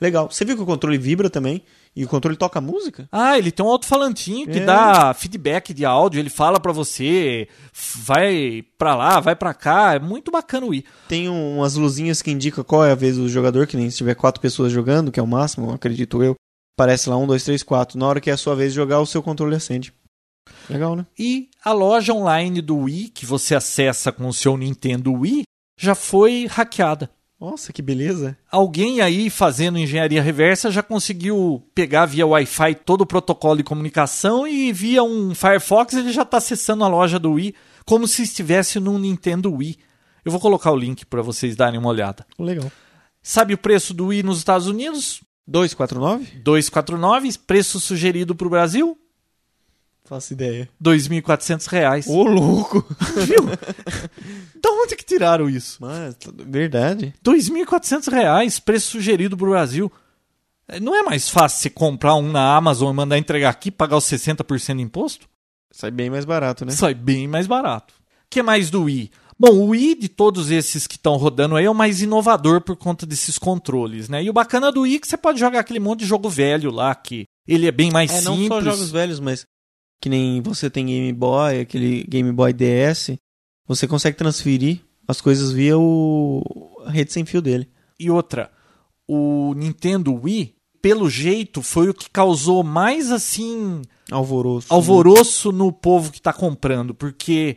Legal. 0.00 0.28
Você 0.30 0.44
viu 0.44 0.56
que 0.56 0.62
o 0.62 0.66
controle 0.66 0.98
vibra 0.98 1.30
também? 1.30 1.62
E 1.96 2.04
o 2.04 2.08
controle 2.08 2.36
toca 2.36 2.60
música? 2.60 3.08
Ah, 3.12 3.38
ele 3.38 3.52
tem 3.52 3.64
um 3.64 3.68
alto-falantinho 3.68 4.46
que 4.48 4.58
É. 4.58 4.64
dá 4.64 5.14
feedback 5.14 5.72
de 5.72 5.84
áudio, 5.84 6.18
ele 6.18 6.28
fala 6.28 6.58
pra 6.58 6.72
você, 6.72 7.46
vai 7.94 8.64
pra 8.76 8.96
lá, 8.96 9.20
vai 9.20 9.36
pra 9.36 9.54
cá, 9.54 9.94
é 9.94 9.98
muito 10.00 10.32
bacana 10.32 10.66
o 10.66 10.70
Wii. 10.70 10.84
Tem 11.08 11.28
um- 11.28 11.58
umas 11.58 11.74
luzinhas 11.76 12.20
que 12.20 12.30
indicam 12.32 12.64
qual 12.64 12.84
é 12.84 12.90
a 12.90 12.96
vez 12.96 13.16
do 13.16 13.28
jogador, 13.28 13.66
que 13.68 13.76
nem 13.76 13.88
se 13.90 13.96
tiver 13.98 14.14
quatro 14.16 14.40
pessoas 14.40 14.72
jogando, 14.72 15.12
que 15.12 15.20
é 15.20 15.22
o 15.22 15.26
máximo, 15.28 15.72
acredito 15.72 16.22
eu. 16.22 16.34
Parece 16.76 17.08
lá 17.08 17.16
um, 17.16 17.26
dois, 17.26 17.44
três, 17.44 17.62
quatro. 17.62 17.96
Na 17.96 18.06
hora 18.08 18.20
que 18.20 18.28
é 18.28 18.32
a 18.32 18.36
sua 18.36 18.56
vez 18.56 18.72
de 18.72 18.76
jogar, 18.76 18.98
o 19.00 19.06
seu 19.06 19.22
controle 19.22 19.54
acende. 19.54 19.92
Legal, 20.68 20.96
né? 20.96 21.06
E 21.18 21.48
a 21.64 21.72
loja 21.72 22.12
online 22.12 22.60
do 22.60 22.76
Wii, 22.78 23.08
que 23.08 23.26
você 23.26 23.54
acessa 23.54 24.10
com 24.10 24.26
o 24.26 24.32
seu 24.32 24.56
Nintendo 24.56 25.12
Wii, 25.12 25.44
já 25.78 25.94
foi 25.94 26.46
hackeada. 26.46 27.10
Nossa, 27.40 27.72
que 27.72 27.82
beleza. 27.82 28.36
Alguém 28.50 29.00
aí 29.00 29.28
fazendo 29.28 29.78
engenharia 29.78 30.22
reversa 30.22 30.70
já 30.70 30.82
conseguiu 30.82 31.62
pegar 31.74 32.06
via 32.06 32.26
Wi-Fi 32.26 32.74
todo 32.76 33.02
o 33.02 33.06
protocolo 33.06 33.58
de 33.58 33.64
comunicação 33.64 34.46
e 34.46 34.72
via 34.72 35.02
um 35.02 35.34
Firefox 35.34 35.94
ele 35.94 36.12
já 36.12 36.22
está 36.22 36.38
acessando 36.38 36.84
a 36.84 36.88
loja 36.88 37.18
do 37.18 37.32
Wii 37.32 37.54
como 37.84 38.08
se 38.08 38.22
estivesse 38.22 38.80
num 38.80 38.98
Nintendo 38.98 39.52
Wii. 39.52 39.76
Eu 40.24 40.32
vou 40.32 40.40
colocar 40.40 40.70
o 40.72 40.76
link 40.76 41.04
para 41.04 41.20
vocês 41.20 41.54
darem 41.54 41.78
uma 41.78 41.90
olhada. 41.90 42.24
Legal. 42.38 42.72
Sabe 43.22 43.52
o 43.52 43.58
preço 43.58 43.92
do 43.92 44.06
Wii 44.06 44.22
nos 44.22 44.38
Estados 44.38 44.66
Unidos? 44.66 45.20
249? 45.46 46.38
249, 46.38 47.38
preço 47.46 47.78
sugerido 47.78 48.34
para 48.34 48.46
o 48.46 48.50
Brasil? 48.50 48.98
Faço 50.06 50.34
ideia. 50.34 50.68
2.400 50.82 51.66
reais. 51.68 52.06
Ô, 52.06 52.22
louco! 52.24 52.84
Viu? 53.26 53.46
da 54.60 54.70
onde 54.70 54.96
que 54.96 55.04
tiraram 55.04 55.48
isso? 55.48 55.78
Mas, 55.80 56.14
verdade. 56.46 57.14
2.400 57.24 58.12
reais, 58.12 58.58
preço 58.58 58.90
sugerido 58.90 59.36
pro 59.36 59.50
Brasil. 59.50 59.90
É, 60.68 60.78
Não 60.78 60.94
é 60.94 61.02
mais 61.02 61.28
fácil 61.28 61.60
você 61.62 61.70
comprar 61.70 62.14
um 62.16 62.30
na 62.30 62.54
Amazon 62.54 62.92
e 62.92 62.96
mandar 62.96 63.16
entregar 63.18 63.48
aqui 63.50 63.68
e 63.68 63.72
pagar 63.72 63.96
os 63.96 64.04
60% 64.04 64.76
de 64.76 64.82
imposto? 64.82 65.26
Sai 65.72 65.90
bem 65.90 66.10
mais 66.10 66.24
barato, 66.24 66.64
né? 66.64 66.72
Sai 66.72 66.94
bem 66.94 67.26
mais 67.26 67.46
barato. 67.46 67.94
O 67.94 68.26
que 68.30 68.42
mais 68.42 68.68
do 68.70 68.82
Wii? 68.84 69.10
Bom, 69.38 69.50
o 69.50 69.66
Wii 69.70 69.96
de 69.96 70.08
todos 70.08 70.50
esses 70.50 70.86
que 70.86 70.94
estão 70.96 71.16
rodando 71.16 71.56
aí 71.56 71.64
é 71.64 71.70
o 71.70 71.74
mais 71.74 72.00
inovador 72.00 72.60
por 72.60 72.76
conta 72.76 73.04
desses 73.04 73.38
controles, 73.38 74.08
né? 74.08 74.22
E 74.22 74.30
o 74.30 74.32
bacana 74.32 74.70
do 74.70 74.82
Wii 74.82 74.96
é 74.96 74.98
que 75.00 75.08
você 75.08 75.16
pode 75.16 75.40
jogar 75.40 75.58
aquele 75.60 75.80
monte 75.80 76.00
de 76.00 76.06
jogo 76.06 76.28
velho 76.28 76.70
lá, 76.70 76.94
que 76.94 77.24
ele 77.48 77.66
é 77.66 77.72
bem 77.72 77.90
mais 77.90 78.12
É, 78.12 78.20
não 78.20 78.36
simples. 78.36 78.48
só 78.48 78.60
jogos 78.60 78.90
velhos, 78.92 79.18
mas 79.18 79.44
que 80.04 80.08
nem 80.10 80.42
você 80.42 80.68
tem 80.68 80.84
Game 80.84 81.12
Boy, 81.14 81.60
aquele 81.60 82.04
Game 82.04 82.30
Boy 82.30 82.52
DS, 82.52 83.12
você 83.66 83.88
consegue 83.88 84.18
transferir 84.18 84.82
as 85.08 85.18
coisas 85.18 85.50
via 85.50 85.78
o 85.78 86.42
a 86.84 86.90
rede 86.90 87.10
sem 87.10 87.24
fio 87.24 87.40
dele. 87.40 87.70
E 87.98 88.10
outra, 88.10 88.50
o 89.08 89.54
Nintendo 89.54 90.12
Wii, 90.12 90.56
pelo 90.82 91.08
jeito, 91.08 91.62
foi 91.62 91.88
o 91.88 91.94
que 91.94 92.10
causou 92.10 92.62
mais 92.62 93.10
assim 93.10 93.80
Alvoroço. 94.10 94.66
alvoroço 94.68 95.50
no 95.50 95.72
povo 95.72 96.12
que 96.12 96.18
está 96.18 96.34
comprando, 96.34 96.94
porque 96.94 97.56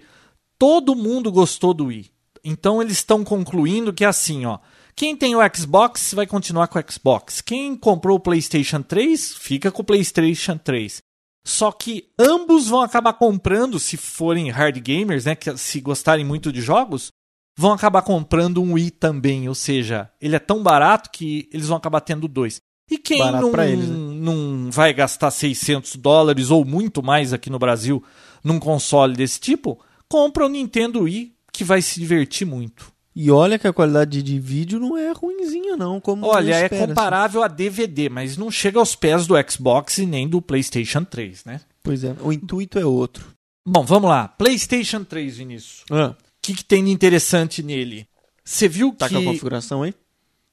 todo 0.58 0.96
mundo 0.96 1.30
gostou 1.30 1.74
do 1.74 1.88
Wii. 1.88 2.10
Então 2.46 2.82
eles 2.82 2.94
estão 2.94 3.26
concluindo 3.26 3.92
que 3.92 4.06
é 4.06 4.08
assim, 4.08 4.46
ó. 4.46 4.60
Quem 4.96 5.18
tem 5.18 5.36
o 5.36 5.40
Xbox 5.54 6.14
vai 6.14 6.26
continuar 6.26 6.70
com 6.70 6.80
o 6.80 6.84
Xbox. 6.90 7.42
Quem 7.42 7.76
comprou 7.76 8.16
o 8.16 8.22
PlayStation 8.22 8.82
3 8.82 9.36
fica 9.36 9.70
com 9.70 9.82
o 9.82 9.86
PlayStation 9.86 10.58
3. 10.58 11.06
Só 11.48 11.72
que 11.72 12.10
ambos 12.20 12.68
vão 12.68 12.82
acabar 12.82 13.14
comprando, 13.14 13.80
se 13.80 13.96
forem 13.96 14.50
hard 14.50 14.78
gamers, 14.82 15.24
né, 15.24 15.34
que 15.34 15.56
se 15.56 15.80
gostarem 15.80 16.26
muito 16.26 16.52
de 16.52 16.60
jogos, 16.60 17.10
vão 17.58 17.72
acabar 17.72 18.02
comprando 18.02 18.62
um 18.62 18.74
Wii 18.74 18.92
também, 18.92 19.48
ou 19.48 19.56
seja, 19.56 20.12
ele 20.20 20.36
é 20.36 20.40
tão 20.40 20.62
barato 20.62 21.10
que 21.10 21.48
eles 21.54 21.70
vão 21.70 21.78
acabar 21.78 22.02
tendo 22.02 22.28
dois. 22.28 22.60
E 22.92 22.98
quem 22.98 23.20
Barato 23.20 23.50
não, 23.50 23.64
eles, 23.64 23.88
né? 23.88 23.96
não 23.96 24.70
vai 24.70 24.94
gastar 24.94 25.32
600 25.32 25.96
dólares 25.96 26.52
ou 26.52 26.66
muito 26.66 27.02
mais 27.02 27.32
aqui 27.32 27.50
no 27.50 27.58
Brasil 27.58 28.04
num 28.44 28.60
console 28.60 29.16
desse 29.16 29.40
tipo, 29.40 29.80
compra 30.10 30.46
o 30.46 30.50
Nintendo 30.50 31.04
Wii, 31.04 31.34
que 31.54 31.64
vai 31.64 31.82
se 31.82 31.98
divertir 31.98 32.46
muito. 32.46 32.92
E 33.20 33.32
olha 33.32 33.58
que 33.58 33.66
a 33.66 33.74
qualidade 33.74 34.22
de 34.22 34.40
vídeo 34.40 34.80
não 34.80 34.96
é 34.96 35.12
ruinzinha 35.12 35.76
não, 35.76 36.00
como 36.00 36.28
Olha, 36.28 36.54
é 36.54 36.66
espera, 36.66 36.86
comparável 36.88 37.42
a 37.42 37.48
DVD, 37.48 38.10
mas 38.10 38.38
não 38.38 38.52
chega 38.52 38.78
aos 38.78 38.96
pés 38.96 39.26
do 39.26 39.34
Xbox 39.50 39.98
e 39.98 40.06
nem 40.06 40.28
do 40.28 40.40
PlayStation 40.40 41.04
3, 41.04 41.44
né? 41.44 41.56
assim. 41.56 41.66
Pois 41.82 42.04
é, 42.04 42.16
o 42.22 42.32
intuito 42.32 42.78
é 42.78 42.86
outro. 42.86 43.34
Bom, 43.68 43.84
vamos 43.84 44.08
lá. 44.08 44.28
PlayStation 44.28 45.04
3, 45.04 45.38
Vinícius. 45.38 45.84
O 45.90 45.96
Ah, 45.96 46.16
que, 46.40 46.54
que 46.54 46.64
tem 46.64 46.86
de 46.86 46.92
interessante 46.92 47.64
nele? 47.64 48.08
Você 48.46 48.68
viu 48.68 48.94
tá 48.94 49.08
que 49.10 49.16
com 49.16 49.22
a 49.22 49.24
configuração 49.24 49.82
aí? 49.82 49.96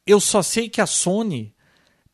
eu 0.07 0.19
só 0.19 0.41
sei 0.43 0.71
que 0.71 0.81
a 0.81 0.87
Sony 0.87 1.55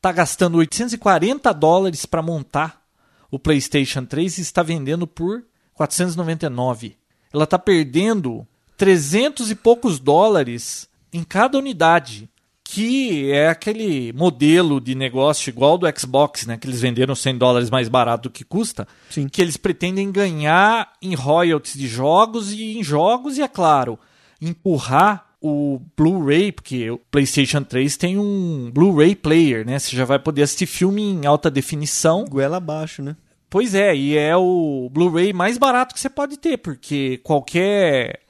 tá 0.01 0.11
gastando 0.11 0.59
840 0.59 1.53
dólares 1.53 2.05
para 2.05 2.23
montar 2.23 2.83
o 3.31 3.39
PlayStation 3.39 4.05
3 4.05 4.39
e 4.39 4.41
está 4.43 4.65
vendendo 4.65 5.07
por 5.07 5.45
499. 5.75 6.97
Ela 7.33 7.47
tá 7.47 7.57
perdendo 7.57 8.45
300 8.81 9.51
e 9.51 9.55
poucos 9.55 9.99
dólares 9.99 10.89
em 11.13 11.23
cada 11.23 11.59
unidade, 11.59 12.31
que 12.65 13.31
é 13.31 13.47
aquele 13.47 14.11
modelo 14.15 14.81
de 14.81 14.95
negócio 14.95 15.51
igual 15.51 15.77
do 15.77 15.87
Xbox, 15.95 16.47
né, 16.47 16.57
que 16.57 16.67
eles 16.67 16.81
venderam 16.81 17.15
100 17.15 17.37
dólares 17.37 17.69
mais 17.69 17.91
barato 17.91 18.31
do 18.31 18.33
que 18.33 18.43
custa, 18.43 18.89
Sim. 19.11 19.29
que 19.29 19.43
eles 19.43 19.59
pretendem 19.59 20.11
ganhar 20.11 20.95
em 21.03 21.15
royalties 21.15 21.77
de 21.77 21.87
jogos 21.87 22.53
e 22.53 22.79
em 22.79 22.83
jogos 22.83 23.37
e 23.37 23.43
é 23.43 23.49
claro, 23.49 23.99
empurrar 24.41 25.27
o 25.43 25.79
Blu-ray, 25.95 26.51
porque 26.51 26.91
o 26.91 26.97
PlayStation 26.97 27.63
3 27.63 27.99
tem 27.99 28.17
um 28.17 28.71
Blu-ray 28.73 29.15
player, 29.15 29.67
né? 29.67 29.79
Você 29.79 29.95
já 29.95 30.07
vai 30.07 30.19
poder 30.19 30.43
assistir 30.43 30.65
filme 30.65 31.03
em 31.03 31.27
alta 31.27 31.51
definição. 31.51 32.25
Goela 32.25 32.57
abaixo, 32.57 33.03
né? 33.03 33.15
Pois 33.51 33.75
é, 33.75 33.95
e 33.95 34.17
é 34.17 34.35
o 34.35 34.89
Blu-ray 34.91 35.35
mais 35.35 35.59
barato 35.59 35.95
que 35.95 36.01
você 36.01 36.09
pode 36.09 36.39
ter, 36.39 36.57
porque 36.57 37.19
qualquer 37.23 38.21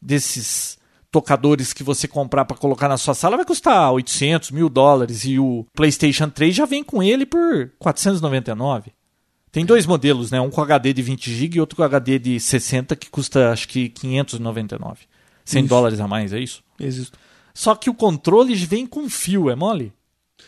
desses 0.00 0.78
tocadores 1.10 1.72
que 1.72 1.82
você 1.82 2.06
comprar 2.06 2.44
para 2.44 2.56
colocar 2.56 2.88
na 2.88 2.96
sua 2.96 3.14
sala 3.14 3.36
vai 3.36 3.44
custar 3.44 3.92
800, 3.92 4.52
mil 4.52 4.68
dólares 4.68 5.24
e 5.24 5.38
o 5.38 5.66
PlayStation 5.74 6.30
3 6.30 6.54
já 6.54 6.64
vem 6.64 6.84
com 6.84 7.02
ele 7.02 7.26
por 7.26 7.70
499. 7.78 8.92
Tem 9.50 9.64
dois 9.64 9.84
modelos, 9.84 10.30
né? 10.30 10.40
Um 10.40 10.50
com 10.50 10.60
HD 10.60 10.92
de 10.92 11.02
20 11.02 11.32
GB 11.32 11.56
e 11.56 11.60
outro 11.60 11.76
com 11.76 11.82
HD 11.82 12.18
de 12.18 12.38
60 12.38 12.94
que 12.94 13.10
custa 13.10 13.50
acho 13.50 13.66
que 13.66 13.88
599. 13.88 15.00
100 15.44 15.60
Isso. 15.60 15.68
dólares 15.68 16.00
a 16.00 16.06
mais, 16.06 16.32
é 16.32 16.38
isso? 16.38 16.62
Existe. 16.78 17.12
Só 17.52 17.74
que 17.74 17.90
o 17.90 17.94
controle 17.94 18.54
vem 18.54 18.86
com 18.86 19.10
fio, 19.10 19.50
é 19.50 19.56
mole? 19.56 19.92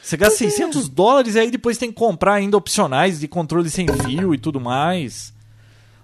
Você 0.01 0.17
gasta 0.17 0.39
600 0.39 0.89
dólares 0.89 1.35
e 1.35 1.41
aí 1.41 1.51
depois 1.51 1.77
tem 1.77 1.91
que 1.91 1.99
comprar 1.99 2.35
ainda 2.35 2.57
opcionais 2.57 3.19
de 3.21 3.27
controle 3.27 3.69
sem 3.69 3.87
fio 3.89 4.33
e 4.33 4.39
tudo 4.39 4.61
mais. 4.61 5.33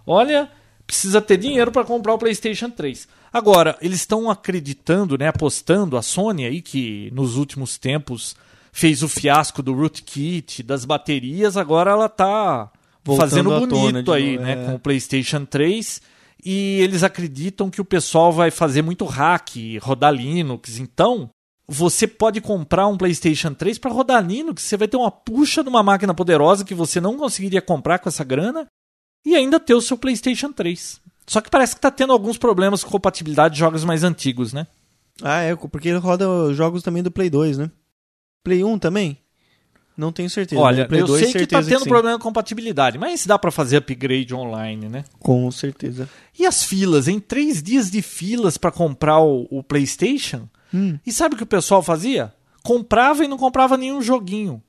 Olha, 0.05 0.51
precisa 0.87 1.21
ter 1.21 1.37
dinheiro 1.37 1.71
para 1.71 1.85
comprar 1.85 2.15
o 2.15 2.19
PlayStation 2.19 2.71
3. 2.71 3.09
Agora, 3.33 3.77
eles 3.81 4.01
estão 4.01 4.31
acreditando, 4.31 5.19
né, 5.19 5.29
apostando 5.29 5.97
a 5.97 6.03
Sony 6.03 6.45
aí 6.47 6.63
que 6.63 7.11
nos 7.13 7.37
últimos 7.37 7.77
tempos 7.77 8.35
fez 8.73 9.03
o 9.03 9.09
fiasco 9.09 9.63
do 9.63 9.75
rootkit, 9.75 10.63
das 10.63 10.85
baterias, 10.85 11.57
agora 11.57 11.91
ela 11.91 12.09
tá 12.09 12.71
Voltando 13.05 13.29
fazendo 13.29 13.67
bonito 13.67 14.13
aí, 14.13 14.37
novo, 14.37 14.45
né, 14.45 14.53
é. 14.53 14.67
com 14.67 14.75
o 14.75 14.79
PlayStation 14.79 15.45
3 15.45 16.01
e 16.45 16.81
eles 16.81 17.03
acreditam 17.03 17.71
que 17.71 17.81
o 17.81 17.85
pessoal 17.85 18.33
vai 18.33 18.51
fazer 18.51 18.83
muito 18.83 19.05
hack, 19.05 19.57
rodar 19.81 20.15
Linux. 20.15 20.79
Então, 20.79 21.29
você 21.67 22.07
pode 22.07 22.41
comprar 22.41 22.87
um 22.87 22.97
PlayStation 22.97 23.53
3 23.53 23.79
para 23.79 23.91
rodar 23.91 24.25
Linux, 24.25 24.63
você 24.63 24.77
vai 24.77 24.89
ter 24.89 24.97
uma 24.97 25.11
puxa 25.11 25.63
de 25.63 25.69
uma 25.69 25.83
máquina 25.83 26.15
poderosa 26.15 26.65
que 26.65 26.75
você 26.75 27.01
não 27.01 27.17
conseguiria 27.17 27.61
comprar 27.61 27.99
com 27.99 28.09
essa 28.09 28.25
grana 28.25 28.67
e 29.27 29.35
ainda 29.35 29.59
ter 29.61 29.75
o 29.75 29.83
seu 29.83 29.99
PlayStation 29.99 30.53
3. 30.53 31.01
Só 31.29 31.43
que 31.43 31.51
parece 31.51 31.75
que 31.75 31.81
tá 31.81 31.91
tendo 31.91 32.13
alguns 32.13 32.39
problemas 32.39 32.83
com 32.83 32.91
compatibilidade 32.91 33.55
de 33.55 33.61
jogos 33.61 33.85
mais 33.85 34.03
antigos, 34.03 34.55
né? 34.55 34.67
Ah, 35.23 35.43
é, 35.43 35.55
porque 35.55 35.91
ele 35.91 35.99
roda 35.99 36.25
jogos 36.55 36.83
também 36.83 37.03
do 37.03 37.11
Play 37.11 37.29
2, 37.29 37.59
né? 37.59 37.71
Play 38.43 38.65
1 38.65 38.79
também? 38.79 39.19
Não 39.95 40.11
tenho 40.11 40.31
certeza. 40.31 40.59
Olha, 40.61 40.85
né? 40.85 40.89
Play 40.89 41.03
eu 41.03 41.07
2, 41.07 41.21
sei 41.21 41.33
que 41.33 41.47
tá 41.47 41.63
tendo 41.63 41.83
sim. 41.83 41.89
problema 41.89 42.17
com 42.17 42.23
compatibilidade, 42.23 42.97
mas 42.97 43.27
dá 43.27 43.39
para 43.39 43.51
fazer 43.51 43.77
upgrade 43.77 44.35
online, 44.35 44.89
né? 44.89 45.05
Com 45.19 45.51
certeza. 45.51 46.09
E 46.39 46.47
as 46.47 46.63
filas, 46.63 47.09
em 47.09 47.21
três 47.21 47.63
dias 47.63 47.91
de 47.91 48.01
filas 48.01 48.57
para 48.57 48.71
comprar 48.71 49.19
o, 49.19 49.47
o 49.51 49.63
PlayStation. 49.63 50.49
Hum. 50.73 50.99
E 51.05 51.13
sabe 51.13 51.35
o 51.35 51.37
que 51.37 51.45
o 51.45 51.47
pessoal 51.47 51.83
fazia? 51.83 52.33
Comprava 52.63 53.23
e 53.23 53.29
não 53.29 53.37
comprava 53.37 53.77
nenhum 53.77 54.01
joguinho. 54.01 54.63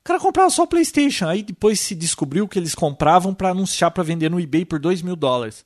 O 0.00 0.04
cara 0.04 0.18
comprava 0.18 0.50
só 0.50 0.64
o 0.64 0.66
PlayStation. 0.66 1.28
Aí 1.28 1.44
depois 1.44 1.78
se 1.78 1.94
descobriu 1.94 2.48
que 2.48 2.58
eles 2.58 2.74
compravam 2.74 3.32
para 3.32 3.50
anunciar 3.50 3.92
para 3.92 4.02
vender 4.02 4.30
no 4.30 4.40
eBay 4.40 4.64
por 4.64 4.80
2 4.80 5.02
mil 5.02 5.14
dólares. 5.14 5.64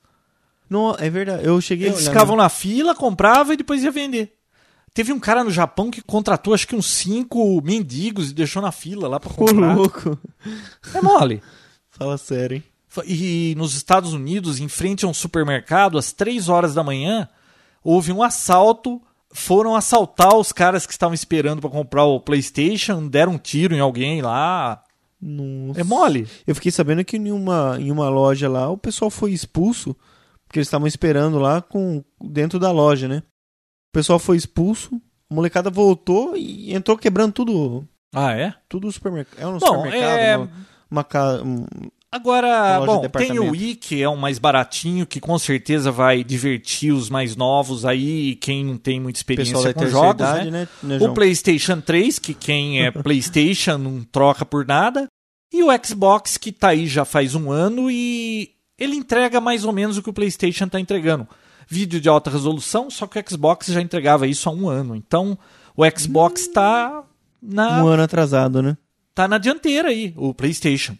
Não, 0.68 0.94
é 0.98 1.08
verdade. 1.08 1.44
Eu 1.44 1.60
cheguei 1.60 1.88
Eles 1.88 2.06
ficavam 2.06 2.36
na 2.36 2.48
fila, 2.48 2.94
comprava 2.94 3.54
e 3.54 3.56
depois 3.56 3.82
ia 3.84 3.90
vender. 3.90 4.32
Teve 4.92 5.12
um 5.12 5.20
cara 5.20 5.44
no 5.44 5.50
Japão 5.50 5.90
que 5.90 6.00
contratou 6.00 6.54
acho 6.54 6.66
que 6.66 6.74
uns 6.74 6.86
cinco 6.86 7.60
mendigos 7.62 8.30
e 8.30 8.34
deixou 8.34 8.62
na 8.62 8.72
fila 8.72 9.06
lá 9.06 9.20
para 9.20 9.30
Ô, 9.30 9.34
comprar. 9.34 9.76
louco. 9.76 10.18
É 10.94 11.02
mole. 11.02 11.42
Fala 11.90 12.16
sério, 12.16 12.56
hein? 12.56 12.64
E 13.06 13.54
nos 13.58 13.74
Estados 13.74 14.14
Unidos, 14.14 14.58
em 14.58 14.68
frente 14.68 15.04
a 15.04 15.08
um 15.08 15.12
supermercado, 15.12 15.98
às 15.98 16.12
3 16.12 16.48
horas 16.48 16.72
da 16.72 16.82
manhã, 16.82 17.28
houve 17.84 18.10
um 18.10 18.22
assalto. 18.22 19.00
Foram 19.30 19.76
assaltar 19.76 20.34
os 20.34 20.50
caras 20.50 20.86
que 20.86 20.92
estavam 20.92 21.12
esperando 21.12 21.60
para 21.60 21.68
comprar 21.68 22.04
o 22.04 22.18
PlayStation, 22.18 23.06
deram 23.06 23.32
um 23.32 23.38
tiro 23.38 23.74
em 23.74 23.80
alguém 23.80 24.22
lá. 24.22 24.82
Nossa. 25.20 25.80
É 25.80 25.84
mole. 25.84 26.26
Eu 26.46 26.54
fiquei 26.54 26.72
sabendo 26.72 27.04
que 27.04 27.18
em 27.18 27.30
uma, 27.30 27.76
em 27.78 27.90
uma 27.90 28.08
loja 28.08 28.48
lá 28.48 28.70
o 28.70 28.78
pessoal 28.78 29.10
foi 29.10 29.32
expulso 29.32 29.94
porque 30.46 30.58
eles 30.58 30.68
estavam 30.68 30.86
esperando 30.86 31.38
lá 31.38 31.60
com 31.60 32.02
dentro 32.20 32.58
da 32.58 32.70
loja, 32.70 33.06
né? 33.08 33.18
O 33.18 33.92
pessoal 33.92 34.18
foi 34.18 34.36
expulso, 34.36 35.00
a 35.30 35.34
molecada 35.34 35.70
voltou 35.70 36.36
e 36.36 36.74
entrou 36.74 36.96
quebrando 36.96 37.32
tudo, 37.32 37.88
Ah, 38.14 38.32
é? 38.32 38.54
tudo 38.68 38.86
no 38.86 38.92
supermercado. 38.92 39.40
É 39.40 39.46
um 39.46 39.58
Bom, 39.58 39.66
supermercado, 39.66 40.18
é- 40.18 40.36
uma, 40.36 40.50
uma 40.90 41.04
ca- 41.04 41.42
um- 41.42 41.66
Agora, 42.12 42.80
bom, 42.86 43.06
tem 43.08 43.38
o 43.38 43.50
Wii, 43.50 43.74
que 43.74 44.00
é 44.00 44.08
um 44.08 44.16
mais 44.16 44.38
baratinho, 44.38 45.04
que 45.04 45.20
com 45.20 45.38
certeza 45.38 45.90
vai 45.90 46.24
divertir 46.24 46.90
os 46.92 47.10
mais 47.10 47.36
novos 47.36 47.84
aí, 47.84 48.36
quem 48.36 48.64
não 48.64 48.78
tem 48.78 48.98
muita 48.98 49.18
experiência 49.18 49.74
com 49.74 49.86
jogos, 49.86 50.14
idade, 50.14 50.50
né? 50.50 50.68
né? 50.82 50.98
né 50.98 51.06
O? 51.06 51.12
PlayStation 51.12 51.78
3, 51.80 52.18
que 52.18 52.32
quem 52.32 52.80
é 52.82 52.90
PlayStation 53.02 53.76
não 53.76 54.02
troca 54.04 54.46
por 54.46 54.64
nada. 54.64 55.08
E 55.52 55.62
o 55.62 55.66
Xbox, 55.84 56.38
que 56.38 56.52
tá 56.52 56.68
aí 56.68 56.86
já 56.86 57.04
faz 57.04 57.34
um 57.34 57.50
ano 57.50 57.90
e 57.90 58.50
ele 58.78 58.96
entrega 58.96 59.40
mais 59.40 59.64
ou 59.64 59.72
menos 59.72 59.96
o 59.96 60.02
que 60.02 60.10
o 60.10 60.12
PlayStation 60.12 60.68
tá 60.68 60.78
entregando. 60.80 61.26
Vídeo 61.68 62.00
de 62.00 62.08
alta 62.08 62.30
resolução, 62.30 62.88
só 62.90 63.06
que 63.06 63.18
o 63.18 63.24
Xbox 63.28 63.66
já 63.66 63.80
entregava 63.80 64.26
isso 64.26 64.48
há 64.48 64.52
um 64.52 64.68
ano. 64.68 64.94
Então, 64.94 65.36
o 65.76 65.82
Xbox 65.98 66.46
tá 66.48 67.02
na, 67.42 67.82
Um 67.82 67.88
ano 67.88 68.02
atrasado, 68.04 68.62
né? 68.62 68.76
tá 69.14 69.26
na 69.26 69.38
dianteira 69.38 69.88
aí, 69.88 70.12
o 70.16 70.32
PlayStation. 70.34 70.96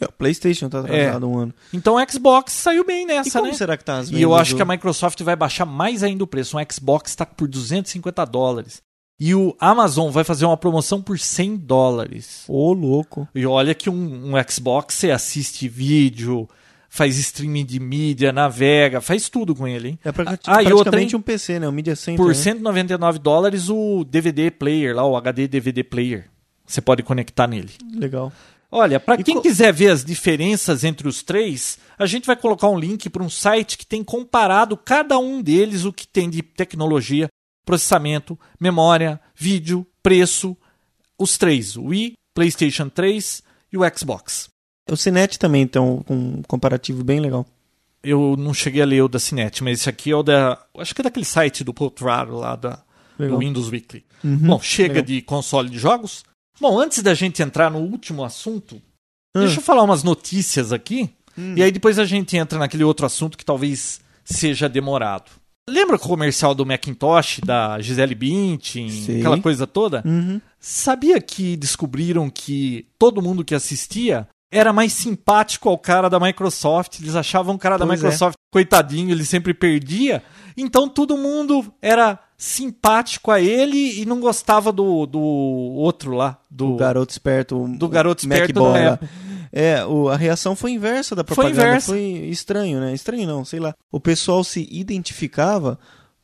É, 0.00 0.06
o 0.06 0.12
PlayStation 0.12 0.70
tá 0.70 0.80
atrasado 0.80 1.28
um 1.28 1.38
ano. 1.38 1.54
Então 1.72 1.96
o 1.96 2.10
Xbox 2.10 2.52
saiu 2.54 2.82
bem 2.84 3.02
E 3.02 3.06
nessa, 3.06 3.38
como 3.38 3.52
né? 3.52 3.54
será 3.58 3.76
que 3.76 3.84
tá 3.84 3.98
as 3.98 4.10
E 4.10 4.22
eu 4.22 4.34
acho 4.34 4.52
do- 4.52 4.56
que 4.56 4.62
a 4.62 4.64
Microsoft 4.64 5.20
vai 5.20 5.36
baixar 5.36 5.66
mais 5.66 6.02
ainda 6.02 6.24
o 6.24 6.26
preço. 6.26 6.56
Um 6.58 6.64
Xbox 6.72 7.10
está 7.10 7.26
por 7.26 7.46
250 7.46 8.24
dólares. 8.24 8.80
E 9.20 9.34
o 9.34 9.54
Amazon 9.60 10.10
vai 10.10 10.24
fazer 10.24 10.46
uma 10.46 10.56
promoção 10.56 11.02
por 11.02 11.18
100 11.18 11.56
dólares. 11.58 12.44
Ô, 12.48 12.72
louco. 12.72 13.28
E 13.34 13.44
olha 13.44 13.74
que 13.74 13.90
um, 13.90 14.34
um 14.34 14.50
Xbox 14.50 14.94
você 14.94 15.10
assiste 15.10 15.68
vídeo, 15.68 16.48
faz 16.94 17.16
streaming 17.16 17.64
de 17.64 17.80
mídia, 17.80 18.32
navega, 18.34 19.00
faz 19.00 19.30
tudo 19.30 19.54
com 19.54 19.66
ele, 19.66 19.88
hein? 19.88 19.98
É 20.04 20.12
pra, 20.12 20.24
Ah, 20.24 20.26
praticamente 20.36 20.72
outra, 20.74 21.00
hein? 21.00 21.08
um 21.14 21.22
PC, 21.22 21.58
né? 21.58 21.66
Um 21.66 21.72
Media 21.72 21.96
Center. 21.96 22.18
Por 22.22 22.28
né? 22.28 22.34
199 22.34 23.18
dólares 23.18 23.70
o 23.70 24.04
DVD 24.04 24.50
player 24.50 24.94
lá, 24.94 25.02
o 25.06 25.16
HD 25.16 25.48
DVD 25.48 25.82
player. 25.82 26.28
Você 26.66 26.82
pode 26.82 27.02
conectar 27.02 27.46
nele. 27.46 27.70
Legal. 27.94 28.30
Olha, 28.70 29.00
para 29.00 29.22
quem 29.22 29.36
co- 29.36 29.40
quiser 29.40 29.72
ver 29.72 29.88
as 29.88 30.04
diferenças 30.04 30.84
entre 30.84 31.08
os 31.08 31.22
três, 31.22 31.78
a 31.98 32.04
gente 32.04 32.26
vai 32.26 32.36
colocar 32.36 32.68
um 32.68 32.78
link 32.78 33.08
para 33.08 33.22
um 33.22 33.30
site 33.30 33.78
que 33.78 33.86
tem 33.86 34.04
comparado 34.04 34.76
cada 34.76 35.18
um 35.18 35.40
deles 35.40 35.84
o 35.86 35.92
que 35.94 36.06
tem 36.06 36.28
de 36.28 36.42
tecnologia, 36.42 37.26
processamento, 37.64 38.38
memória, 38.60 39.18
vídeo, 39.34 39.86
preço, 40.02 40.54
os 41.18 41.38
três, 41.38 41.74
o 41.76 41.84
Wii, 41.84 42.12
PlayStation 42.34 42.88
3 42.90 43.42
e 43.72 43.78
o 43.78 43.80
Xbox. 43.96 44.48
O 44.92 44.96
Cinet 44.96 45.38
também 45.38 45.66
tem 45.66 45.80
um, 45.80 46.02
um 46.08 46.42
comparativo 46.42 47.02
bem 47.02 47.18
legal. 47.18 47.46
Eu 48.04 48.36
não 48.36 48.52
cheguei 48.52 48.82
a 48.82 48.84
ler 48.84 49.02
o 49.02 49.08
da 49.08 49.18
Cinet, 49.18 49.62
mas 49.64 49.80
esse 49.80 49.88
aqui 49.88 50.10
é 50.10 50.16
o 50.16 50.22
da, 50.22 50.58
acho 50.78 50.94
que 50.94 51.00
é 51.00 51.04
daquele 51.04 51.24
site 51.24 51.64
do 51.64 51.72
Potraro 51.72 52.36
lá 52.36 52.56
da 52.56 52.82
do. 53.18 53.38
Windows 53.38 53.70
Weekly. 53.70 54.04
Uhum. 54.24 54.36
Bom, 54.38 54.60
chega 54.60 54.94
legal. 54.94 55.04
de 55.04 55.22
console 55.22 55.70
de 55.70 55.78
jogos. 55.78 56.24
Bom, 56.60 56.78
antes 56.78 57.02
da 57.02 57.14
gente 57.14 57.42
entrar 57.42 57.70
no 57.70 57.78
último 57.78 58.24
assunto, 58.24 58.82
Ah. 59.34 59.40
deixa 59.40 59.58
eu 59.58 59.62
falar 59.62 59.82
umas 59.82 60.02
notícias 60.02 60.72
aqui. 60.72 61.08
Hum. 61.38 61.54
E 61.56 61.62
aí 61.62 61.70
depois 61.72 61.98
a 61.98 62.04
gente 62.04 62.36
entra 62.36 62.58
naquele 62.58 62.84
outro 62.84 63.06
assunto 63.06 63.38
que 63.38 63.44
talvez 63.44 64.00
seja 64.24 64.68
demorado. 64.68 65.30
Lembra 65.70 65.96
o 65.96 65.98
comercial 65.98 66.54
do 66.54 66.66
Macintosh, 66.66 67.40
da 67.46 67.80
Gisele 67.80 68.14
Bündchen, 68.16 68.90
Sei. 68.90 69.20
aquela 69.20 69.40
coisa 69.40 69.66
toda? 69.66 70.02
Uhum. 70.04 70.40
Sabia 70.58 71.20
que 71.20 71.56
descobriram 71.56 72.28
que 72.28 72.84
todo 72.98 73.22
mundo 73.22 73.44
que 73.44 73.54
assistia 73.54 74.28
era 74.52 74.72
mais 74.72 74.92
simpático 74.92 75.68
ao 75.68 75.78
cara 75.78 76.08
da 76.10 76.20
Microsoft? 76.20 77.00
Eles 77.00 77.16
achavam 77.16 77.54
o 77.54 77.58
cara 77.58 77.76
da 77.78 77.86
Pois 77.86 78.00
é. 78.00 78.04
Microsoft 78.04 78.36
coitadinho, 78.52 79.10
ele 79.10 79.24
sempre 79.24 79.54
perdia. 79.54 80.22
Então 80.56 80.88
todo 80.88 81.16
mundo 81.16 81.72
era 81.80 82.18
simpático 82.36 83.30
a 83.30 83.40
ele 83.40 84.00
e 84.00 84.04
não 84.04 84.20
gostava 84.20 84.70
do, 84.70 85.06
do 85.06 85.18
outro 85.20 86.12
lá, 86.12 86.38
do, 86.50 86.74
O 86.74 86.76
garoto 86.76 87.10
esperto. 87.12 87.56
o- 87.64 87.68
do 87.78 87.88
garoto 87.88 88.26
o 88.26 88.28
Mac 88.28 88.38
esperto 88.40 88.62
da 88.72 88.78
época. 88.78 89.10
É, 89.54 89.84
o, 89.84 90.08
a 90.08 90.16
reação 90.16 90.54
foi 90.56 90.72
inversa 90.72 91.14
da 91.14 91.22
propaganda. 91.24 91.54
inversa. 91.62 91.92
Foi 91.92 92.00
estranho, 92.00 92.80
né? 92.80 92.92
Estranho 92.94 93.26
não, 93.26 93.44
sei 93.44 93.60
lá. 93.60 93.74
O 93.90 94.00
pessoal 94.00 94.42
se 94.44 94.66
identificava 94.70 95.78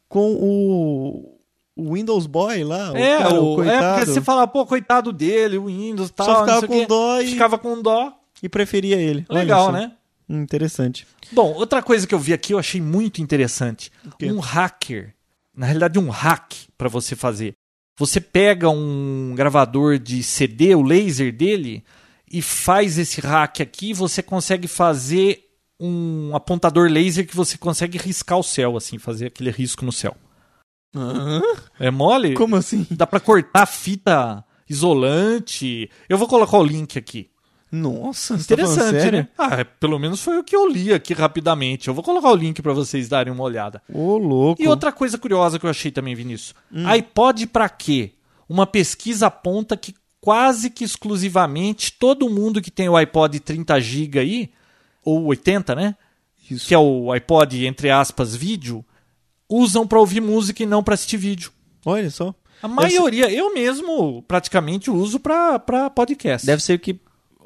com 0.09 0.33
o, 0.35 1.39
o 1.76 1.95
Windows 1.95 2.26
Boy 2.26 2.64
lá, 2.64 2.91
o 2.93 2.97
é, 2.97 3.18
cara, 3.18 3.35
o 3.35 3.57
o, 3.57 3.62
é, 3.62 3.66
coitado. 3.66 3.97
porque 3.99 4.12
você 4.12 4.20
fala, 4.22 4.47
pô, 4.47 4.64
coitado 4.66 5.12
dele, 5.12 5.59
o 5.59 5.66
Windows 5.66 6.11
tal. 6.11 6.26
Só 6.26 6.41
ficava 6.41 6.64
o 6.64 6.68
com 6.68 6.85
dó 6.87 7.20
e, 7.20 7.26
Ficava 7.29 7.59
com 7.59 7.81
dó. 7.83 8.12
E 8.43 8.49
preferia 8.49 8.97
ele. 8.97 9.26
Legal, 9.28 9.72
né? 9.72 9.93
Hum, 10.28 10.43
Interessante. 10.43 11.07
Bom, 11.32 11.53
outra 11.55 11.82
coisa 11.82 12.07
que 12.07 12.14
eu 12.14 12.18
vi 12.18 12.32
aqui 12.32 12.53
eu 12.53 12.59
achei 12.59 12.80
muito 12.80 13.22
interessante. 13.22 13.91
Um 14.22 14.41
hacker, 14.41 15.14
na 15.57 15.66
realidade 15.66 15.99
um 15.99 16.11
hack 16.11 16.53
para 16.76 16.89
você 16.89 17.16
fazer. 17.16 17.55
Você 17.99 18.20
pega 18.20 18.68
um 18.70 19.34
gravador 19.34 19.99
de 19.99 20.22
CD, 20.22 20.74
o 20.74 20.82
laser 20.82 21.34
dele, 21.34 21.82
e 22.30 22.41
faz 22.41 22.97
esse 22.99 23.20
hack 23.20 23.61
aqui, 23.61 23.93
você 23.93 24.22
consegue 24.22 24.68
fazer 24.68 25.45
um 25.80 26.34
apontador 26.34 26.89
laser 26.91 27.26
que 27.26 27.34
você 27.34 27.57
consegue 27.57 27.99
riscar 27.99 28.39
o 28.39 28.43
céu, 28.43 28.76
assim, 28.76 28.99
fazer 28.99 29.26
aquele 29.26 29.51
risco 29.51 29.84
no 29.84 29.93
céu. 29.93 30.16
É 31.78 31.91
mole? 31.91 32.34
Como 32.34 32.57
assim? 32.57 32.86
Dá 32.91 33.07
pra 33.07 33.20
cortar 33.20 33.66
fita 33.66 34.45
isolante. 34.68 35.91
Eu 36.09 36.18
vou 36.18 36.28
colocar 36.28 36.59
o 36.59 36.64
link 36.64 36.99
aqui. 36.99 37.30
Nossa, 37.71 38.35
tá 38.35 38.41
Interessante, 38.41 39.01
sério? 39.01 39.19
né? 39.21 39.29
Ah, 39.37 39.61
é, 39.61 39.64
pelo 39.64 39.99
menos 39.99 40.23
foi 40.23 40.39
o 40.39 40.45
que 40.45 40.57
eu 40.57 40.66
li 40.66 40.93
aqui 40.93 41.12
rapidamente. 41.12 41.89
Eu 41.89 41.95
vou 41.95 42.03
colocar 42.03 42.31
o 42.31 42.35
link 42.35 42.62
pra 42.62 42.73
vocês 42.73 43.09
darem 43.09 43.33
uma 43.33 43.45
olhada. 43.45 43.83
Ô, 43.93 44.16
louco. 44.16 44.62
E 44.62 44.66
outra 44.66 44.91
coisa 44.91 45.19
curiosa 45.19 45.59
que 45.59 45.66
eu 45.66 45.71
achei 45.71 45.91
também, 45.91 46.14
Vinícius. 46.14 46.55
iPod 46.87 47.47
pra 47.49 47.69
quê? 47.69 48.12
Uma 48.49 48.66
pesquisa 48.66 49.27
aponta 49.27 49.77
que 49.77 49.95
quase 50.21 50.71
que 50.71 50.83
exclusivamente 50.85 51.93
todo 51.93 52.29
mundo 52.31 52.62
que 52.62 52.71
tem 52.71 52.89
o 52.89 52.97
iPod 52.97 53.39
30 53.41 53.79
GB 53.81 54.19
aí, 54.19 54.51
ou 55.05 55.25
80, 55.27 55.75
né? 55.75 55.95
Isso. 56.51 56.66
Que 56.69 56.75
é 56.75 56.79
o 56.79 57.12
iPod, 57.12 57.66
entre 57.66 57.91
aspas, 57.91 58.35
vídeo, 58.35 58.85
usam 59.49 59.87
pra 59.87 59.99
ouvir 60.01 60.21
música 60.21 60.62
e 60.62 60.66
não 60.66 60.83
pra 60.83 60.95
assistir 60.95 61.19
vídeo. 61.19 61.53
Olha 61.85 62.11
só. 62.11 62.35
A 62.62 62.66
maioria, 62.66 63.31
eu 63.31 63.55
mesmo 63.55 64.23
praticamente 64.23 64.91
uso 64.91 65.21
pra, 65.21 65.59
pra 65.59 65.89
podcast. 65.91 66.47
Deve 66.47 66.62
ser 66.62 66.79
que 66.79 66.99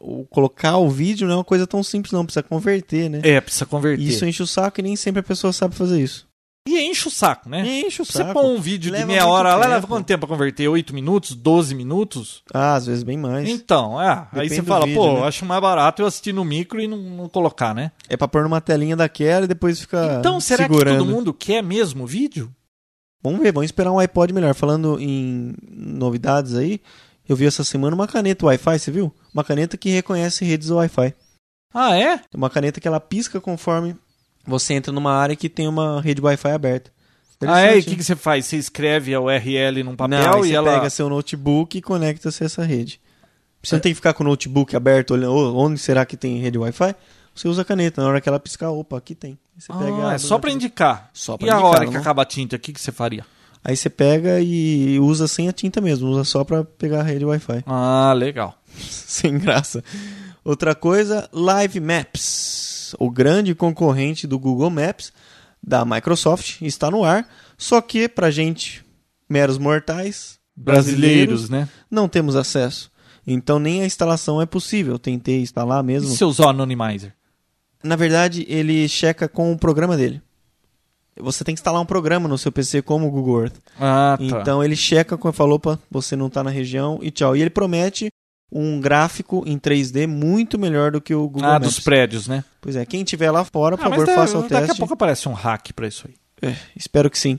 o, 0.03 0.27
colocar 0.27 0.77
o 0.77 0.91
vídeo 0.91 1.27
não 1.27 1.35
é 1.35 1.37
uma 1.39 1.45
coisa 1.45 1.67
tão 1.67 1.83
simples, 1.83 2.13
não. 2.13 2.25
Precisa 2.25 2.43
converter, 2.43 3.09
né? 3.09 3.21
É, 3.23 3.41
precisa 3.41 3.65
converter. 3.67 4.03
Isso 4.05 4.25
enche 4.27 4.43
o 4.43 4.47
saco 4.47 4.81
e 4.81 4.83
nem 4.83 4.97
sempre 4.97 5.21
a 5.21 5.23
pessoa 5.23 5.53
sabe 5.53 5.75
fazer 5.75 6.01
isso. 6.03 6.27
E 6.69 6.79
enche 6.81 7.09
o 7.09 7.11
saco, 7.11 7.49
né? 7.49 7.81
Enche 7.81 8.03
o 8.03 8.05
Você 8.05 8.19
saco. 8.19 8.35
põe 8.35 8.47
um 8.55 8.61
vídeo 8.61 8.93
Leva 8.93 9.03
de 9.05 9.09
meia 9.09 9.27
hora, 9.27 9.57
lá 9.57 9.67
leva 9.67 9.85
quanto 9.85 10.07
tempo 10.07 10.21
pra 10.21 10.29
converter? 10.37 10.69
8 10.69 10.95
minutos? 10.95 11.35
12 11.35 11.75
minutos? 11.75 12.43
Ah, 12.55 12.75
às 12.75 12.87
vezes 12.87 13.03
bem 13.03 13.17
mais. 13.19 13.49
Então, 13.49 14.01
é. 14.01 14.09
Aí 14.31 14.49
Depende 14.49 14.55
você 14.55 14.61
do 14.63 14.67
fala, 14.69 14.87
vídeo, 14.87 15.01
pô, 15.01 15.13
né? 15.15 15.27
acho 15.27 15.45
mais 15.45 15.61
barato 15.61 16.03
eu 16.03 16.07
assistir 16.07 16.33
no 16.33 16.45
micro 16.45 16.81
e 16.81 16.87
não, 16.87 16.99
não 16.99 17.29
colocar, 17.29 17.75
né? 17.75 17.91
É 18.09 18.17
pra 18.17 18.29
pôr 18.29 18.45
numa 18.45 18.61
telinha 18.61 18.95
daquela 18.95 19.45
e 19.45 19.49
depois 19.49 19.81
ficar 19.81 20.21
Então, 20.21 20.39
será 20.39 20.63
segurando. 20.65 20.99
que 20.99 21.05
todo 21.05 21.13
mundo 21.13 21.35
quer 21.35 21.63
mesmo 21.65 22.07
vídeo? 22.07 22.49
Vamos 23.25 23.41
ver, 23.41 23.51
vamos 23.53 23.67
esperar 23.67 23.91
um 23.91 23.99
iPod 23.99 24.33
melhor. 24.33 24.55
Falando 24.55 25.01
em 25.01 25.55
novidades 25.69 26.55
aí, 26.55 26.81
eu 27.29 27.37
vi 27.37 27.47
essa 27.47 27.65
semana 27.65 27.95
uma 27.95 28.07
caneta 28.07 28.47
Wi-Fi, 28.47 28.79
você 28.79 28.91
viu? 28.91 29.13
Uma 29.33 29.45
caneta 29.45 29.77
que 29.77 29.89
reconhece 29.91 30.45
redes 30.45 30.71
Wi-Fi. 30.71 31.15
Ah, 31.75 31.97
é? 31.97 32.15
É 32.15 32.37
uma 32.37 32.51
caneta 32.51 32.81
que 32.81 32.87
ela 32.89 33.01
pisca 33.01 33.41
conforme 33.41 33.97
você 34.47 34.75
entra 34.75 34.93
numa 34.93 35.13
área 35.15 35.37
que 35.37 35.49
tem 35.49 35.67
uma 35.69 36.01
rede 36.01 36.21
Wi-Fi 36.21 36.51
aberta. 36.51 36.91
Ah, 37.45 37.61
é? 37.61 37.77
E 37.77 37.81
o 37.81 37.85
que, 37.85 37.97
que 37.97 38.05
você 38.05 38.15
faz? 38.15 38.47
Você 38.47 38.57
escreve 38.57 39.13
a 39.15 39.21
URL 39.21 39.83
num 39.83 39.97
papel 39.97 40.19
Não, 40.21 40.45
e 40.45 40.49
você 40.49 40.55
ela. 40.55 40.75
pega 40.75 40.91
seu 40.91 41.09
notebook 41.09 41.77
e 41.77 41.83
conecta-se 41.83 42.43
a 42.45 42.47
essa 42.47 42.63
rede. 42.65 43.01
Você 43.63 43.75
não 43.75 43.81
tem 43.81 43.91
que 43.93 43.97
ficar 43.97 44.13
com 44.13 44.23
o 44.23 44.27
notebook 44.27 44.75
aberto 44.77 45.13
olhando 45.13 45.33
"Ô, 45.35 45.57
onde 45.65 45.79
será 45.79 46.05
que 46.05 46.17
tem 46.17 46.39
rede 46.41 46.59
Wi-Fi. 46.59 46.95
Você 47.35 47.49
usa 47.49 47.63
a 47.63 47.65
caneta. 47.65 48.01
Na 48.03 48.09
hora 48.09 48.21
que 48.21 48.29
ela 48.29 48.39
piscar, 48.39 48.71
opa, 48.71 48.99
aqui 48.99 49.15
tem. 49.15 49.39
Você 49.59 49.73
pega, 49.73 49.85
Ah, 49.85 50.03
abre 50.05 50.15
é 50.15 50.19
só 50.19 50.35
notebook. 50.35 50.55
indicar. 50.55 51.11
Só 51.15 51.37
pra 51.37 51.47
e 51.47 51.51
a 51.51 51.55
indicar, 51.55 51.71
hora 51.71 51.85
não 51.85 51.93
que 51.93 51.97
acaba 51.99 52.23
a 52.23 52.25
tinta, 52.25 52.57
o 52.57 52.59
que, 52.59 52.73
que 52.73 52.81
você 52.81 52.93
faria? 52.93 53.25
Aí 53.65 53.77
você 53.77 53.89
pega 53.89 54.41
e 54.41 54.99
usa 54.99 55.29
sem 55.29 55.49
a 55.49 55.53
tinta 55.53 55.81
mesmo. 55.81 56.09
Usa 56.09 56.25
só 56.25 56.43
pra 56.45 56.65
pegar 56.65 57.01
a 57.01 57.05
rede 57.05 57.25
Wi-Fi. 57.25 57.63
Ah, 57.67 58.13
legal. 58.17 58.57
sem 58.77 59.39
graça. 59.39 59.83
Outra 60.45 60.75
coisa, 60.75 61.29
Live 61.33 61.79
Maps. 61.81 62.95
O 62.99 63.11
grande 63.11 63.55
concorrente 63.55 64.27
do 64.27 64.39
Google 64.39 64.71
Maps 64.71 65.13
da 65.63 65.85
Microsoft 65.85 66.61
está 66.63 66.91
no 66.91 67.05
ar. 67.05 67.29
Só 67.57 67.81
que 67.81 68.09
pra 68.09 68.31
gente, 68.31 68.85
meros 69.31 69.59
mortais, 69.59 70.39
Brasileiros, 70.57 71.49
né? 71.49 71.69
não 71.91 72.09
temos 72.09 72.35
acesso. 72.37 72.91
Então 73.25 73.61
nem 73.61 73.83
a 73.83 73.87
instalação 73.87 74.43
é 74.43 74.47
possível. 74.47 74.99
Tentei 74.99 75.41
instalar 75.41 75.83
E 75.85 75.87
mesmo. 75.87 76.09
se 76.11 76.25
eu 76.25 76.29
usar 76.29 76.47
o 76.47 76.49
Anonymizer? 76.49 77.15
Na 77.85 77.95
verdade, 77.95 78.45
ele 78.49 78.89
checa 78.89 79.29
com 79.29 79.53
o 79.53 79.59
programa 79.59 79.97
dele. 79.97 80.21
Você 81.21 81.45
tem 81.45 81.55
que 81.55 81.61
instalar 81.61 81.81
um 81.81 81.87
programa 81.87 82.29
no 82.29 82.39
seu 82.39 82.51
PC 82.51 82.83
como 82.83 83.07
o 83.07 83.11
Google 83.11 83.43
Earth. 83.43 83.55
Ah, 83.79 84.17
tá. 84.19 84.25
Então 84.25 84.65
ele 84.65 84.75
checa 84.75 85.17
com 85.19 85.31
falou, 85.33 85.57
opa, 85.57 85.79
você 85.91 86.17
não 86.17 86.27
está 86.29 86.43
na 86.43 86.51
região 86.51 86.99
e 87.03 87.11
tchau. 87.11 87.37
E 87.37 87.41
ele 87.41 87.51
promete 87.51 88.09
um 88.51 88.81
gráfico 88.81 89.43
em 89.47 89.59
3D 89.59 90.07
muito 90.07 90.59
melhor 90.59 90.91
do 90.93 91.01
que 91.01 91.15
o 91.15 91.29
Google 91.29 91.45
ah, 91.49 91.53
Maps. 91.55 91.69
dos 91.77 91.81
prédios, 91.81 92.27
né? 92.27 92.45
Pois 92.61 92.77
é, 92.77 92.85
quem 92.87 93.05
tiver 93.05 93.31
lá 93.31 93.45
fora, 93.45 93.77
por 93.77 93.87
Ah, 93.87 93.91
favor, 93.91 94.07
faça 94.07 94.39
o 94.39 94.43
daqui 94.43 94.55
a 94.55 94.61
teste. 94.67 94.79
pouco 94.79 94.95
aparece 94.95 95.29
um 95.29 95.33
hack 95.33 95.73
pra 95.75 95.87
isso 95.87 96.07
aí. 96.09 96.15
É, 96.51 96.57
espero 96.77 97.11
que 97.11 97.19
sim. 97.19 97.39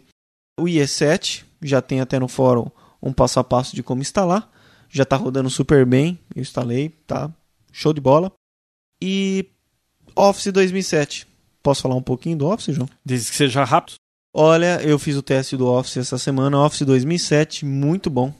O 0.59 0.63
IE7 0.65 1.43
já 1.61 1.81
tem 1.81 1.99
até 1.99 2.19
no 2.19 2.27
fórum 2.27 2.67
um 3.01 3.11
passo 3.11 3.39
a 3.39 3.43
passo 3.43 3.75
de 3.75 3.83
como 3.83 4.01
instalar. 4.01 4.49
Já 4.89 5.03
está 5.03 5.15
rodando 5.15 5.49
super 5.49 5.85
bem. 5.85 6.19
Eu 6.35 6.41
instalei, 6.41 6.89
tá 7.07 7.29
show 7.71 7.91
de 7.91 7.99
bola. 7.99 8.31
E 9.01 9.47
Office 10.15 10.51
2007. 10.53 11.27
Posso 11.63 11.81
falar 11.81 11.95
um 11.95 12.01
pouquinho 12.01 12.37
do 12.37 12.45
Office, 12.45 12.75
João? 12.75 12.87
Desde 13.05 13.31
que 13.31 13.37
seja 13.37 13.63
rápido. 13.63 13.95
Olha, 14.35 14.81
eu 14.83 14.99
fiz 14.99 15.15
o 15.15 15.21
teste 15.21 15.55
do 15.55 15.67
Office 15.67 15.97
essa 15.97 16.17
semana. 16.17 16.59
Office 16.59 16.81
2007, 16.85 17.65
muito 17.65 18.09
bom. 18.09 18.33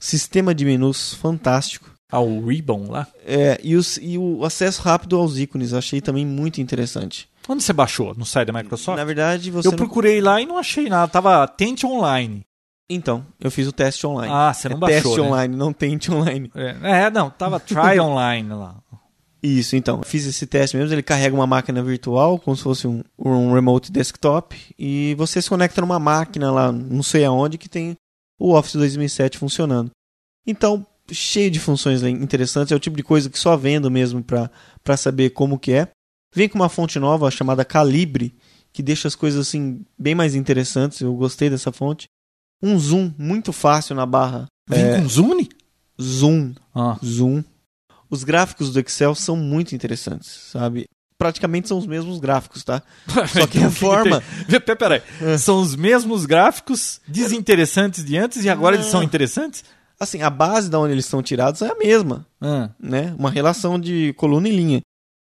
Sistema 0.00 0.54
de 0.54 0.64
menus 0.64 1.14
fantástico. 1.14 1.90
Ah, 2.10 2.20
o 2.20 2.46
Ribbon 2.46 2.90
lá. 2.90 3.06
É, 3.24 3.58
e, 3.62 3.74
os- 3.74 3.98
e 4.00 4.16
o 4.16 4.44
acesso 4.44 4.80
rápido 4.82 5.16
aos 5.16 5.38
ícones, 5.38 5.72
achei 5.74 6.00
também 6.00 6.24
muito 6.24 6.60
interessante. 6.60 7.28
Onde 7.48 7.62
você 7.62 7.72
baixou? 7.72 8.14
No 8.16 8.24
site 8.24 8.46
da 8.46 8.52
Microsoft? 8.52 8.96
Na 8.96 9.04
verdade, 9.04 9.50
você. 9.50 9.66
eu 9.68 9.72
não- 9.72 9.78
procurei 9.78 10.20
lá 10.20 10.40
e 10.40 10.46
não 10.46 10.58
achei 10.58 10.88
nada. 10.88 11.08
Tava 11.10 11.46
Tente 11.48 11.84
Online. 11.84 12.42
Então, 12.88 13.26
eu 13.40 13.50
fiz 13.50 13.66
o 13.66 13.72
teste 13.72 14.06
online. 14.06 14.32
Ah, 14.32 14.54
você 14.54 14.68
não 14.68 14.76
é 14.76 14.80
baixou, 14.80 15.02
Teste 15.02 15.20
né? 15.20 15.26
online, 15.26 15.56
não 15.56 15.72
tente 15.72 16.12
online. 16.12 16.48
É, 16.54 16.76
é, 17.06 17.10
não, 17.10 17.28
tava 17.30 17.58
Try 17.58 17.98
Online 17.98 18.48
lá. 18.50 18.76
Isso, 19.42 19.76
então. 19.76 20.02
Fiz 20.02 20.26
esse 20.26 20.46
teste 20.46 20.76
mesmo. 20.76 20.92
Ele 20.94 21.02
carrega 21.02 21.34
uma 21.34 21.46
máquina 21.46 21.82
virtual, 21.82 22.38
como 22.38 22.56
se 22.56 22.62
fosse 22.62 22.86
um, 22.88 23.02
um 23.18 23.52
remote 23.52 23.92
desktop. 23.92 24.56
E 24.78 25.14
você 25.16 25.40
se 25.40 25.48
conecta 25.48 25.80
numa 25.80 25.98
máquina 25.98 26.50
lá, 26.50 26.72
não 26.72 27.02
sei 27.02 27.24
aonde, 27.24 27.58
que 27.58 27.68
tem 27.68 27.96
o 28.38 28.54
Office 28.54 28.74
2007 28.74 29.38
funcionando. 29.38 29.90
Então, 30.46 30.86
cheio 31.12 31.50
de 31.50 31.60
funções 31.60 32.02
interessantes. 32.02 32.72
É 32.72 32.76
o 32.76 32.80
tipo 32.80 32.96
de 32.96 33.02
coisa 33.02 33.30
que 33.30 33.38
só 33.38 33.56
vendo 33.56 33.90
mesmo 33.90 34.22
para 34.24 34.96
saber 34.96 35.30
como 35.30 35.58
que 35.58 35.72
é. 35.72 35.88
Vem 36.34 36.48
com 36.48 36.58
uma 36.58 36.68
fonte 36.68 36.98
nova 36.98 37.30
chamada 37.30 37.64
Calibre, 37.64 38.34
que 38.72 38.82
deixa 38.82 39.06
as 39.08 39.14
coisas 39.14 39.46
assim 39.46 39.84
bem 39.98 40.14
mais 40.14 40.34
interessantes. 40.34 41.00
Eu 41.00 41.14
gostei 41.14 41.48
dessa 41.48 41.70
fonte. 41.72 42.06
Um 42.62 42.78
zoom 42.78 43.12
muito 43.18 43.52
fácil 43.52 43.94
na 43.94 44.06
barra. 44.06 44.46
Vem 44.68 44.82
É, 44.82 45.00
com 45.00 45.08
Zune? 45.08 45.48
zoom 46.00 46.52
Ah. 46.74 46.98
Zoom. 47.04 47.42
Os 48.10 48.24
gráficos 48.24 48.72
do 48.72 48.80
Excel 48.80 49.14
são 49.14 49.36
muito 49.36 49.74
interessantes, 49.74 50.28
sabe? 50.52 50.86
Praticamente 51.18 51.66
são 51.68 51.78
os 51.78 51.86
mesmos 51.86 52.18
gráficos, 52.18 52.62
tá? 52.62 52.82
Só 53.32 53.46
que 53.46 53.58
a 53.58 53.62
Então, 53.62 53.70
forma. 53.72 54.22
Peraí. 54.78 55.02
São 55.38 55.60
os 55.60 55.74
mesmos 55.74 56.26
gráficos 56.26 57.00
desinteressantes 57.08 58.04
de 58.04 58.16
antes 58.16 58.44
e 58.44 58.48
agora 58.50 58.76
eles 58.76 58.86
são 58.86 59.02
interessantes? 59.02 59.64
Assim, 59.98 60.20
a 60.20 60.28
base 60.28 60.68
da 60.70 60.78
onde 60.78 60.92
eles 60.92 61.06
são 61.06 61.22
tirados 61.22 61.62
é 61.62 61.68
a 61.70 61.74
mesma, 61.74 62.26
Ah. 62.40 62.68
né? 62.78 63.14
Uma 63.18 63.30
relação 63.30 63.80
de 63.80 64.12
coluna 64.18 64.46
e 64.48 64.54
linha. 64.54 64.80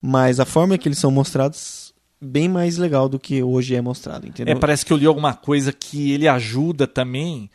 Mas 0.04 0.40
a 0.40 0.46
forma 0.46 0.78
que 0.78 0.88
eles 0.88 1.00
são 1.00 1.10
mostrados 1.10 1.92
bem 2.22 2.48
mais 2.48 2.78
legal 2.78 3.10
do 3.10 3.20
que 3.20 3.42
hoje 3.42 3.74
é 3.76 3.82
mostrado, 3.82 4.28
entendeu? 4.28 4.56
É, 4.56 4.60
parece 4.60 4.86
que 4.86 4.94
eu 4.94 4.98
li 4.98 5.08
alguma 5.08 5.34
coisa 5.34 5.74
que 5.74 6.12
ele 6.12 6.28
ajuda 6.28 6.86
também 6.86 7.50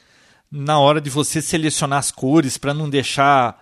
na 0.51 0.81
hora 0.81 1.01
de 1.01 1.09
você 1.09 1.41
selecionar 1.41 2.01
as 2.01 2.11
cores 2.11 2.59
para 2.59 2.75
não 2.75 2.91
deixar 2.91 3.61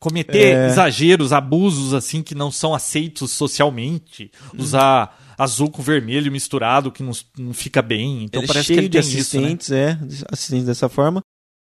cometer 0.00 0.54
É. 0.56 0.66
exageros, 0.68 1.32
abusos 1.32 1.92
assim 1.94 2.22
que 2.22 2.34
não 2.34 2.50
são 2.50 2.74
aceitos 2.74 3.30
socialmente. 3.32 4.30
Usar 4.56 5.34
azul 5.36 5.70
com 5.70 5.82
vermelho 5.82 6.30
misturado 6.32 6.90
que 6.92 7.02
não, 7.02 7.12
não 7.36 7.52
fica 7.52 7.80
bem. 7.82 8.24
Então 8.24 8.40
Ele 8.42 8.46
é 8.46 8.52
parece 8.52 8.66
cheio 8.66 8.78
que 8.78 8.80
ele 8.80 8.88
de 8.88 9.00
tem 9.00 9.18
isso, 9.20 9.40
né? 9.40 9.46
assistentes, 9.46 9.70
é, 9.72 9.98
assistentes 10.30 10.66
dessa 10.66 10.88
forma. 10.88 11.20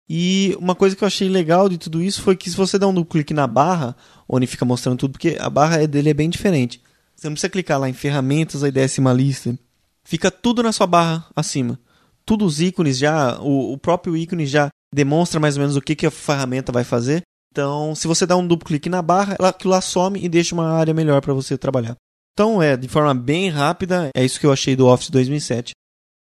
E 0.09 0.57
uma 0.59 0.75
coisa 0.75 0.97
que 0.97 1.05
eu 1.05 1.07
achei 1.07 1.29
legal 1.29 1.69
de 1.69 1.79
tudo 1.79 2.03
isso 2.03 2.21
foi 2.23 2.35
que 2.35 2.51
se 2.51 2.57
você 2.57 2.79
dá 2.79 2.87
um 2.89 2.95
duplo 2.95 3.13
clique 3.13 3.33
na 3.33 3.47
barra, 3.47 3.95
onde 4.29 4.47
fica 4.47 4.65
mostrando 4.65 4.99
tudo, 4.99 5.13
porque 5.13 5.37
a 5.39 5.49
barra 5.49 5.83
é- 5.83 5.87
dele 5.87 6.11
é 6.11 6.15
bem 6.15 6.29
diferente. 6.29 6.81
Você 7.15 7.29
não 7.29 7.35
precisa 7.35 7.51
clicar 7.51 7.79
lá 7.79 7.89
em 7.89 7.93
ferramentas, 7.93 8.65
aí 8.65 8.73
desce 8.73 8.99
uma 8.99 9.13
lista. 9.13 9.57
Fica 10.03 10.31
tudo 10.31 10.63
na 10.65 10.73
sua 10.73 10.87
barra 10.87 11.27
acima. 11.37 11.79
Tudo 12.27 12.45
os 12.45 12.61
ícones 12.61 12.99
já, 12.99 13.39
o, 13.41 13.73
o 13.73 13.79
próprio 13.79 14.17
ícone 14.17 14.47
já 14.47 14.69
demonstra 14.93 15.39
mais 15.39 15.57
ou 15.57 15.61
menos 15.61 15.77
o 15.77 15.81
que, 15.81 15.95
que 15.95 16.07
a 16.07 16.11
ferramenta 16.11 16.73
vai 16.73 16.83
fazer. 16.83 17.23
Então, 17.53 17.95
se 17.95 18.07
você 18.07 18.25
dá 18.27 18.37
um 18.37 18.47
duplo 18.47 18.67
clique 18.69 18.89
na 18.89 19.03
barra, 19.03 19.37
ela, 19.39 19.49
aquilo 19.49 19.73
lá 19.73 19.81
some 19.81 20.23
e 20.23 20.29
deixa 20.29 20.55
uma 20.55 20.69
área 20.71 20.95
melhor 20.95 21.21
para 21.21 21.35
você 21.35 21.59
trabalhar. 21.59 21.97
Então, 22.33 22.63
é 22.63 22.77
de 22.77 22.89
forma 22.89 23.13
bem 23.15 23.51
rápida, 23.51 24.11
é 24.15 24.25
isso 24.25 24.39
que 24.39 24.47
eu 24.47 24.53
achei 24.53 24.77
do 24.77 24.87
Office 24.87 25.11
2007. 25.11 25.73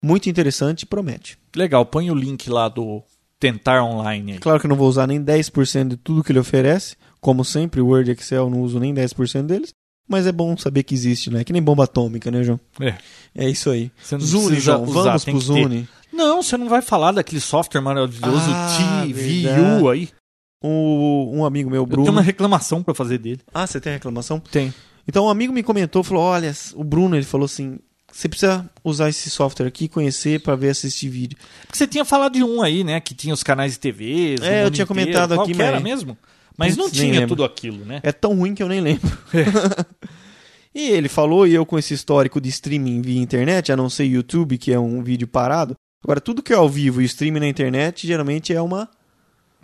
Muito 0.04 0.28
interessante 0.28 0.82
e 0.82 0.86
promete. 0.86 1.38
Legal, 1.56 1.86
põe 1.86 2.10
o 2.10 2.14
link 2.14 2.50
lá 2.50 2.68
do 2.68 3.02
Tentar 3.40 3.82
Online 3.82 4.32
aí. 4.32 4.38
Claro 4.38 4.60
que 4.60 4.66
eu 4.66 4.68
não 4.68 4.76
vou 4.76 4.88
usar 4.88 5.06
nem 5.06 5.22
10% 5.22 5.88
de 5.88 5.96
tudo 5.96 6.22
que 6.22 6.30
ele 6.30 6.38
oferece. 6.38 6.94
Como 7.20 7.42
sempre, 7.42 7.80
Word 7.80 8.10
e 8.10 8.12
Excel 8.12 8.44
eu 8.44 8.50
não 8.50 8.60
uso 8.60 8.78
nem 8.78 8.94
10% 8.94 9.46
deles. 9.46 9.72
Mas 10.06 10.26
é 10.26 10.32
bom 10.32 10.54
saber 10.58 10.82
que 10.82 10.94
existe, 10.94 11.30
né? 11.30 11.42
Que 11.42 11.52
nem 11.54 11.62
bomba 11.62 11.84
atômica, 11.84 12.30
né, 12.30 12.42
João? 12.42 12.60
É. 12.78 12.94
É 13.34 13.48
isso 13.48 13.70
aí. 13.70 13.90
Você 14.02 14.18
não 14.18 14.24
Zune, 14.26 14.60
João. 14.60 14.82
usar, 14.84 15.02
Vamos 15.02 15.24
pro 15.24 15.32
que 15.32 15.38
ter. 15.40 15.44
Zune. 15.46 15.88
Não, 16.12 16.42
você 16.42 16.58
não 16.58 16.68
vai 16.68 16.82
falar 16.82 17.12
daquele 17.12 17.40
software 17.40 17.80
maravilhoso 17.80 18.50
Ah, 18.50 19.02
TVU 19.06 19.88
aí. 19.88 20.10
Um 20.68 21.44
amigo 21.44 21.70
meu, 21.70 21.82
Eu 21.82 21.86
Bruno. 21.86 22.04
tenho 22.04 22.16
uma 22.16 22.22
reclamação 22.22 22.82
pra 22.82 22.94
fazer 22.94 23.18
dele. 23.18 23.40
Ah, 23.52 23.66
você 23.66 23.80
tem 23.80 23.92
reclamação? 23.92 24.40
Tem. 24.40 24.72
Então 25.06 25.26
um 25.26 25.28
amigo 25.28 25.52
me 25.52 25.62
comentou, 25.62 26.02
falou, 26.02 26.22
olha, 26.24 26.52
o 26.74 26.82
Bruno, 26.82 27.14
ele 27.16 27.26
falou 27.26 27.44
assim, 27.44 27.78
você 28.10 28.28
precisa 28.28 28.68
usar 28.82 29.08
esse 29.08 29.28
software 29.28 29.66
aqui, 29.66 29.88
conhecer 29.88 30.40
para 30.40 30.54
ver 30.56 30.70
assistir 30.70 31.08
vídeo. 31.08 31.36
Porque 31.66 31.76
você 31.76 31.86
tinha 31.86 32.04
falado 32.04 32.34
de 32.34 32.44
um 32.44 32.62
aí, 32.62 32.82
né? 32.84 33.00
Que 33.00 33.14
tinha 33.14 33.34
os 33.34 33.42
canais 33.42 33.72
de 33.72 33.78
TV. 33.80 34.36
É, 34.40 34.64
eu 34.64 34.70
tinha 34.70 34.86
comentado 34.86 35.32
aqui, 35.34 35.52
Qual 35.52 35.66
era 35.66 35.76
mas- 35.80 35.82
mesmo? 35.82 36.16
Mas 36.56 36.76
não 36.76 36.84
Putz, 36.84 37.00
nem 37.00 37.12
tinha 37.12 37.26
tudo 37.26 37.42
aquilo, 37.44 37.84
né? 37.84 37.98
É 38.04 38.12
tão 38.12 38.36
ruim 38.36 38.54
que 38.54 38.62
eu 38.62 38.68
nem 38.68 38.80
lembro. 38.80 39.10
e 40.74 40.88
ele 40.90 41.08
falou, 41.08 41.46
e 41.46 41.54
eu 41.54 41.66
com 41.66 41.78
esse 41.78 41.94
histórico 41.94 42.40
de 42.40 42.48
streaming 42.48 43.02
via 43.02 43.20
internet, 43.20 43.72
a 43.72 43.76
não 43.76 43.90
ser 43.90 44.04
YouTube, 44.04 44.56
que 44.58 44.72
é 44.72 44.78
um 44.78 45.02
vídeo 45.02 45.26
parado. 45.26 45.74
Agora, 46.02 46.20
tudo 46.20 46.42
que 46.42 46.52
é 46.52 46.56
ao 46.56 46.68
vivo 46.68 47.02
e 47.02 47.04
streaming 47.04 47.40
na 47.40 47.48
internet, 47.48 48.06
geralmente 48.06 48.52
é 48.52 48.60
uma, 48.62 48.88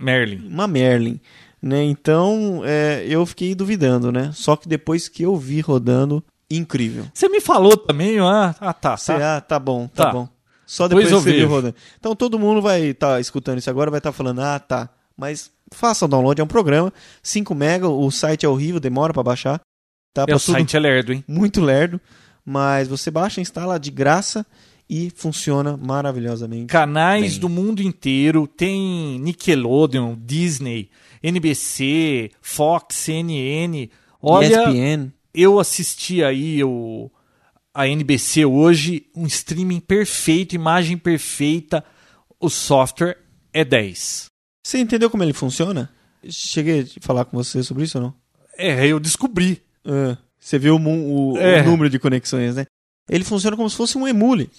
Merlin. 0.01 0.47
uma 0.49 0.67
Merlin. 0.67 1.21
Né? 1.63 1.85
Então, 1.85 2.63
é, 2.65 3.05
eu 3.07 3.25
fiquei 3.27 3.55
duvidando, 3.55 4.11
né? 4.11 4.31
Só 4.33 4.57
que 4.57 4.67
depois 4.67 5.09
que 5.09 5.23
eu 5.23 5.37
vi 5.37 5.61
rodando, 5.61 6.25
incrível. 6.51 7.07
Você 7.13 7.29
me 7.29 7.41
falou 7.41 7.77
também, 7.77 8.19
ah, 8.19 8.55
ah 8.59 8.73
tá, 8.73 8.97
Você, 8.97 9.13
tá. 9.13 9.37
ah, 9.37 9.41
tá 9.41 9.59
bom, 9.59 9.87
tá, 9.87 10.07
Tá. 10.07 10.13
bom. 10.13 10.29
Só 10.67 10.87
Depois 10.87 11.09
que 11.09 11.13
você 11.13 11.33
viu 11.33 11.49
rodando. 11.49 11.75
Então 11.99 12.15
todo 12.15 12.39
mundo 12.39 12.63
vai 12.63 12.83
estar 12.83 13.21
escutando 13.21 13.59
isso 13.59 13.69
agora, 13.69 13.91
vai 13.91 13.99
estar 13.99 14.13
falando, 14.13 14.41
ah, 14.41 14.59
tá. 14.59 14.89
Mas 15.17 15.51
faça 15.73 16.05
o 16.05 16.09
download, 16.09 16.41
é 16.41 16.45
um 16.45 16.47
programa, 16.47 16.93
5 17.23 17.55
mega, 17.55 17.89
o 17.89 18.09
site 18.11 18.47
é 18.47 18.49
horrível, 18.49 18.79
demora 18.81 19.13
pra 19.13 19.23
baixar. 19.23 19.61
Tá 20.15 20.25
É, 20.29 20.35
o 20.35 20.39
site 20.39 20.77
é 20.77 20.81
lerdo, 20.81 21.13
hein? 21.13 21.25
muito 21.27 21.61
lerdo, 21.61 22.01
mas 22.45 22.89
você 22.89 23.11
baixa, 23.11 23.41
instala 23.41 23.79
de 23.79 23.91
graça 23.91 24.47
e 24.93 25.09
funciona 25.15 25.77
maravilhosamente. 25.77 26.67
Canais 26.67 27.33
Bem. 27.35 27.41
do 27.41 27.49
mundo 27.49 27.81
inteiro, 27.81 28.49
tem 28.49 29.21
Nickelodeon, 29.21 30.17
Disney, 30.19 30.91
NBC, 31.23 32.31
Fox, 32.43 32.97
CNN. 32.97 33.89
Olha, 34.21 34.65
ESPN. 34.69 35.13
eu 35.33 35.61
assisti 35.61 36.25
aí 36.25 36.63
o, 36.65 37.11
a 37.73 37.87
NBC 37.89 38.45
hoje, 38.45 39.07
um 39.15 39.27
streaming 39.27 39.81
perfeito, 39.81 40.55
imagem 40.55 40.99
perfeita, 40.99 41.85
o 42.41 42.49
software 42.51 43.17
é 43.53 43.65
10. 43.65 44.27
Você 44.67 44.79
entendeu 44.79 45.09
como 45.09 45.23
ele 45.23 45.33
funciona? 45.33 45.89
Cheguei 46.29 46.81
a 46.83 46.87
falar 47.07 47.25
com 47.25 47.37
você 47.37 47.63
sobre 47.63 47.85
isso 47.85 47.97
ou 47.99 48.05
não? 48.05 48.15
É, 48.59 48.87
eu 48.87 49.01
descobri. 49.01 49.63
Ah, 49.87 50.19
você 50.39 50.59
viu 50.59 50.77
o, 50.77 51.33
o- 51.33 51.39
É. 51.39 51.63
o 51.63 51.65
número 51.65 51.89
de 51.89 51.99
conexões, 51.99 52.57
né? 52.57 52.67
Ele 53.09 53.25
funciona 53.25 53.57
como 53.57 53.69
se 53.71 53.77
fosse 53.77 53.97
um 53.97 54.07
emule. 54.07 54.51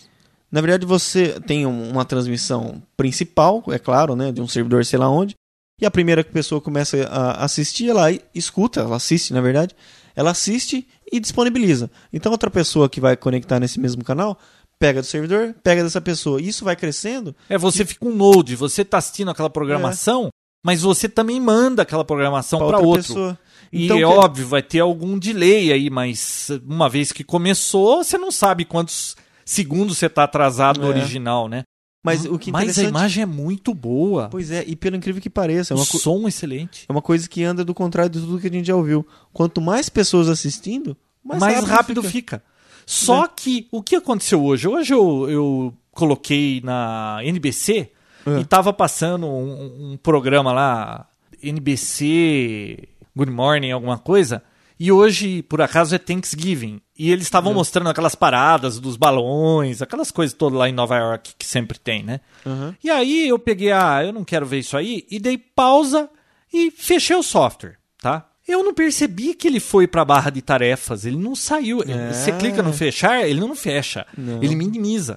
Na 0.51 0.59
verdade, 0.61 0.85
você 0.85 1.39
tem 1.41 1.65
um- 1.65 1.91
uma 1.91 2.03
transmissão 2.05 2.81
principal, 2.97 3.63
é 3.69 3.79
claro, 3.79 4.15
né? 4.15 4.31
De 4.31 4.41
um 4.41 4.47
servidor 4.47 4.85
sei 4.85 4.99
lá 4.99 5.09
onde. 5.09 5.35
E 5.81 5.85
a 5.85 5.91
primeira 5.91 6.23
pessoa 6.23 6.61
começa 6.61 7.07
a 7.07 7.43
assistir, 7.43 7.89
ela 7.89 8.11
escuta, 8.35 8.81
ela 8.81 8.97
assiste, 8.97 9.33
na 9.33 9.41
verdade. 9.41 9.75
Ela 10.15 10.31
assiste 10.31 10.85
e 11.11 11.19
disponibiliza. 11.19 11.89
Então, 12.13 12.31
outra 12.31 12.51
pessoa 12.51 12.89
que 12.89 12.99
vai 13.01 13.15
conectar 13.15 13.59
nesse 13.59 13.79
mesmo 13.79 14.03
canal, 14.03 14.37
pega 14.77 15.01
do 15.01 15.07
servidor, 15.07 15.55
pega 15.63 15.83
dessa 15.83 16.01
pessoa. 16.01 16.41
E 16.41 16.49
isso 16.49 16.65
vai 16.65 16.75
crescendo. 16.75 17.35
É, 17.49 17.57
você 17.57 17.85
fica 17.85 18.05
um 18.05 18.13
node, 18.15 18.55
você 18.55 18.83
tá 18.85 18.97
assistindo 18.97 19.31
aquela 19.31 19.49
programação, 19.49 20.29
mas 20.63 20.81
você 20.81 21.07
também 21.09 21.39
manda 21.39 21.81
aquela 21.81 22.03
programação 22.05 22.59
para 22.59 22.77
outra 22.77 22.87
outro. 22.87 23.03
pessoa. 23.03 23.39
E 23.71 23.85
Então, 23.85 23.97
é 23.97 23.99
que- 24.01 24.05
óbvio, 24.05 24.47
vai 24.47 24.61
ter 24.61 24.79
algum 24.81 25.17
delay 25.17 25.71
aí, 25.71 25.89
mas 25.89 26.49
uma 26.67 26.89
vez 26.89 27.11
que 27.11 27.23
começou, 27.23 28.03
você 28.03 28.17
não 28.17 28.31
sabe 28.31 28.65
quantos 28.65 29.15
segundos 29.45 29.97
você 29.97 30.09
tá 30.09 30.23
atrasado 30.23 30.79
no 30.79 30.87
É. 30.87 30.89
original, 30.89 31.47
né? 31.49 31.63
Mas 32.03 32.25
o 32.25 32.39
que 32.39 32.51
Mas 32.51 32.79
a 32.79 32.83
imagem 32.83 33.21
é 33.23 33.25
muito 33.27 33.75
boa. 33.75 34.27
Pois 34.29 34.49
é, 34.49 34.63
e 34.65 34.75
pelo 34.75 34.95
incrível 34.95 35.21
que 35.21 35.29
pareça, 35.29 35.73
é 35.73 35.75
o 35.75 35.79
uma, 35.79 35.85
co- 35.85 35.99
som 35.99 36.27
excelente. 36.27 36.85
é 36.89 36.91
uma 36.91 37.01
coisa 37.01 37.29
que 37.29 37.43
anda 37.43 37.63
do 37.63 37.75
contrário 37.75 38.09
de 38.11 38.19
tudo 38.19 38.39
que 38.39 38.47
a 38.47 38.51
gente 38.51 38.65
já 38.65 38.75
ouviu. 38.75 39.05
Quanto 39.31 39.61
mais 39.61 39.87
pessoas 39.87 40.27
assistindo, 40.27 40.97
mais, 41.23 41.39
mais 41.39 41.63
rápido, 41.63 42.01
fica. 42.01 42.41
Só 42.87 43.21
Né? 43.23 43.29
que 43.35 43.67
o 43.71 43.83
que 43.83 43.95
aconteceu 43.95 44.43
hoje? 44.43 44.67
Hoje 44.67 44.91
eu, 44.95 45.29
eu 45.29 45.73
coloquei 45.91 46.59
na 46.63 47.19
NBC 47.23 47.91
É. 48.25 48.39
e 48.39 48.45
tava 48.45 48.73
passando 48.73 49.27
um, 49.27 49.91
um 49.93 49.97
programa 49.97 50.51
lá, 50.51 51.07
NBC 51.43 52.87
Good 53.15 53.31
Morning, 53.31 53.71
alguma 53.71 53.97
coisa. 53.97 54.41
E 54.79 54.91
hoje, 54.91 55.43
por 55.43 55.61
acaso, 55.61 55.93
é 55.93 55.99
Thanksgiving. 55.99 56.81
E 57.01 57.09
eles 57.09 57.23
estavam 57.23 57.51
mostrando 57.51 57.89
aquelas 57.89 58.13
paradas 58.13 58.77
dos 58.79 58.95
balões, 58.95 59.81
aquelas 59.81 60.11
coisas 60.11 60.35
todas 60.37 60.59
lá 60.59 60.69
em 60.69 60.71
Nova 60.71 60.95
York 60.95 61.33
que 61.35 61.47
sempre 61.47 61.79
tem, 61.79 62.03
né? 62.03 62.19
Uhum. 62.45 62.75
E 62.83 62.91
aí 62.91 63.27
eu 63.27 63.39
peguei, 63.39 63.71
ah, 63.71 64.03
eu 64.05 64.13
não 64.13 64.23
quero 64.23 64.45
ver 64.45 64.59
isso 64.59 64.77
aí, 64.77 65.03
e 65.09 65.17
dei 65.19 65.35
pausa 65.35 66.07
e 66.53 66.69
fechei 66.69 67.15
o 67.15 67.23
software, 67.23 67.79
tá? 67.99 68.29
Eu 68.47 68.63
não 68.63 68.71
percebi 68.71 69.33
que 69.33 69.47
ele 69.47 69.59
foi 69.59 69.87
pra 69.87 70.05
barra 70.05 70.29
de 70.29 70.43
tarefas, 70.43 71.03
ele 71.03 71.17
não 71.17 71.35
saiu. 71.35 71.81
É. 71.81 72.13
Você 72.13 72.31
clica 72.33 72.61
no 72.61 72.71
fechar, 72.71 73.27
ele 73.27 73.39
não 73.39 73.55
fecha, 73.55 74.05
Não. 74.15 74.43
ele 74.43 74.55
minimiza. 74.55 75.15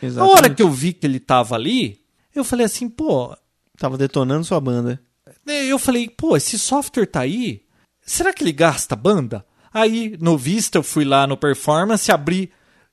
A 0.00 0.06
Exatamente. 0.06 0.36
hora 0.36 0.50
que 0.50 0.62
eu 0.62 0.70
vi 0.70 0.92
que 0.92 1.04
ele 1.04 1.18
tava 1.18 1.56
ali, 1.56 2.00
eu 2.32 2.44
falei 2.44 2.64
assim, 2.64 2.88
pô, 2.88 3.36
Tava 3.76 3.98
detonando 3.98 4.44
sua 4.44 4.60
banda. 4.60 5.02
eu 5.44 5.80
falei, 5.80 6.08
pô, 6.08 6.36
esse 6.36 6.56
software 6.60 7.06
tá 7.06 7.22
aí, 7.22 7.62
será 8.06 8.32
que 8.32 8.44
ele 8.44 8.52
gasta 8.52 8.94
banda? 8.94 9.44
Aí, 9.74 10.16
no 10.20 10.38
Vista, 10.38 10.78
eu 10.78 10.84
fui 10.84 11.04
lá 11.04 11.26
no 11.26 11.36
Performance, 11.36 12.12
abri, 12.12 12.48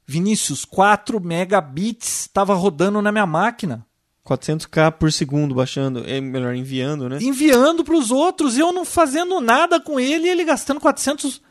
Vinícius, 0.08 0.66
4 0.66 1.22
megabits, 1.22 2.28
tava 2.34 2.56
rodando 2.56 3.00
na 3.04 3.12
minha 3.12 3.28
máquina. 3.28 3.86
400k 4.28 4.92
por 4.92 5.12
segundo 5.12 5.54
baixando, 5.54 6.04
é 6.08 6.20
melhor 6.20 6.56
enviando, 6.56 7.10
né? 7.10 7.18
enviando 7.22 7.84
para 7.84 7.96
os 7.96 8.12
outros 8.12 8.56
e 8.56 8.60
eu 8.60 8.72
não 8.72 8.86
fazendo 8.86 9.42
nada 9.42 9.80
com 9.80 10.00
ele 10.00 10.28
ele 10.28 10.44
gastando 10.44 10.80
400. 10.80 11.42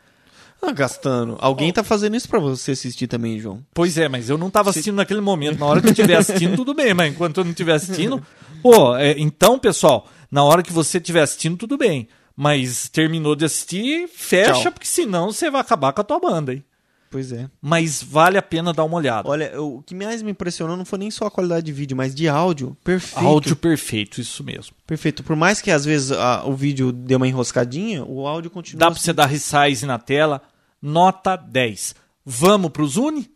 Ah, 0.61 0.71
gastando. 0.71 1.37
Alguém 1.39 1.73
tá 1.73 1.83
fazendo 1.83 2.15
isso 2.15 2.29
pra 2.29 2.39
você 2.39 2.71
assistir 2.71 3.07
também, 3.07 3.39
João. 3.39 3.65
Pois 3.73 3.97
é, 3.97 4.07
mas 4.07 4.29
eu 4.29 4.37
não 4.37 4.47
estava 4.47 4.69
assistindo 4.69 4.95
naquele 4.95 5.19
momento. 5.19 5.59
Na 5.59 5.65
hora 5.65 5.81
que 5.81 5.87
eu 5.87 5.91
estiver 5.91 6.15
assistindo, 6.15 6.55
tudo 6.55 6.73
bem, 6.73 6.93
mas 6.93 7.11
enquanto 7.11 7.39
eu 7.39 7.43
não 7.43 7.51
estiver 7.51 7.73
assistindo. 7.73 8.21
Pô, 8.61 8.95
é, 8.95 9.15
então, 9.17 9.57
pessoal, 9.57 10.07
na 10.29 10.43
hora 10.43 10.61
que 10.61 10.71
você 10.71 10.99
estiver 10.99 11.23
assistindo, 11.23 11.57
tudo 11.57 11.77
bem. 11.77 12.07
Mas 12.43 12.89
terminou 12.89 13.35
de 13.35 13.45
assistir, 13.45 14.07
fecha, 14.07 14.63
Tchau. 14.63 14.71
porque 14.71 14.87
senão 14.87 15.31
você 15.31 15.51
vai 15.51 15.61
acabar 15.61 15.93
com 15.93 16.01
a 16.01 16.03
tua 16.03 16.19
banda, 16.19 16.51
hein? 16.51 16.63
Pois 17.11 17.31
é. 17.31 17.47
Mas 17.61 18.01
vale 18.01 18.35
a 18.35 18.41
pena 18.41 18.73
dar 18.73 18.83
uma 18.83 18.97
olhada. 18.97 19.29
Olha, 19.29 19.61
o 19.61 19.83
que 19.83 19.93
mais 19.93 20.23
me 20.23 20.31
impressionou 20.31 20.75
não 20.75 20.83
foi 20.83 20.97
nem 20.97 21.11
só 21.11 21.27
a 21.27 21.29
qualidade 21.29 21.67
de 21.67 21.71
vídeo, 21.71 21.95
mas 21.95 22.15
de 22.15 22.27
áudio. 22.27 22.75
Perfeito. 22.83 23.23
Áudio 23.23 23.55
perfeito, 23.55 24.19
isso 24.19 24.43
mesmo. 24.43 24.75
Perfeito. 24.87 25.23
Por 25.23 25.35
mais 25.35 25.61
que 25.61 25.69
às 25.69 25.85
vezes 25.85 26.11
ah, 26.13 26.41
o 26.43 26.55
vídeo 26.55 26.91
dê 26.91 27.15
uma 27.15 27.27
enroscadinha, 27.27 28.03
o 28.03 28.25
áudio 28.25 28.49
continua. 28.49 28.79
Dá 28.79 28.89
para 28.89 28.99
você 28.99 29.13
dar 29.13 29.27
resize 29.27 29.85
na 29.85 29.99
tela, 29.99 30.41
nota 30.81 31.35
10. 31.35 31.93
Vamos 32.25 32.71
pro 32.71 32.87
Zune? 32.87 33.29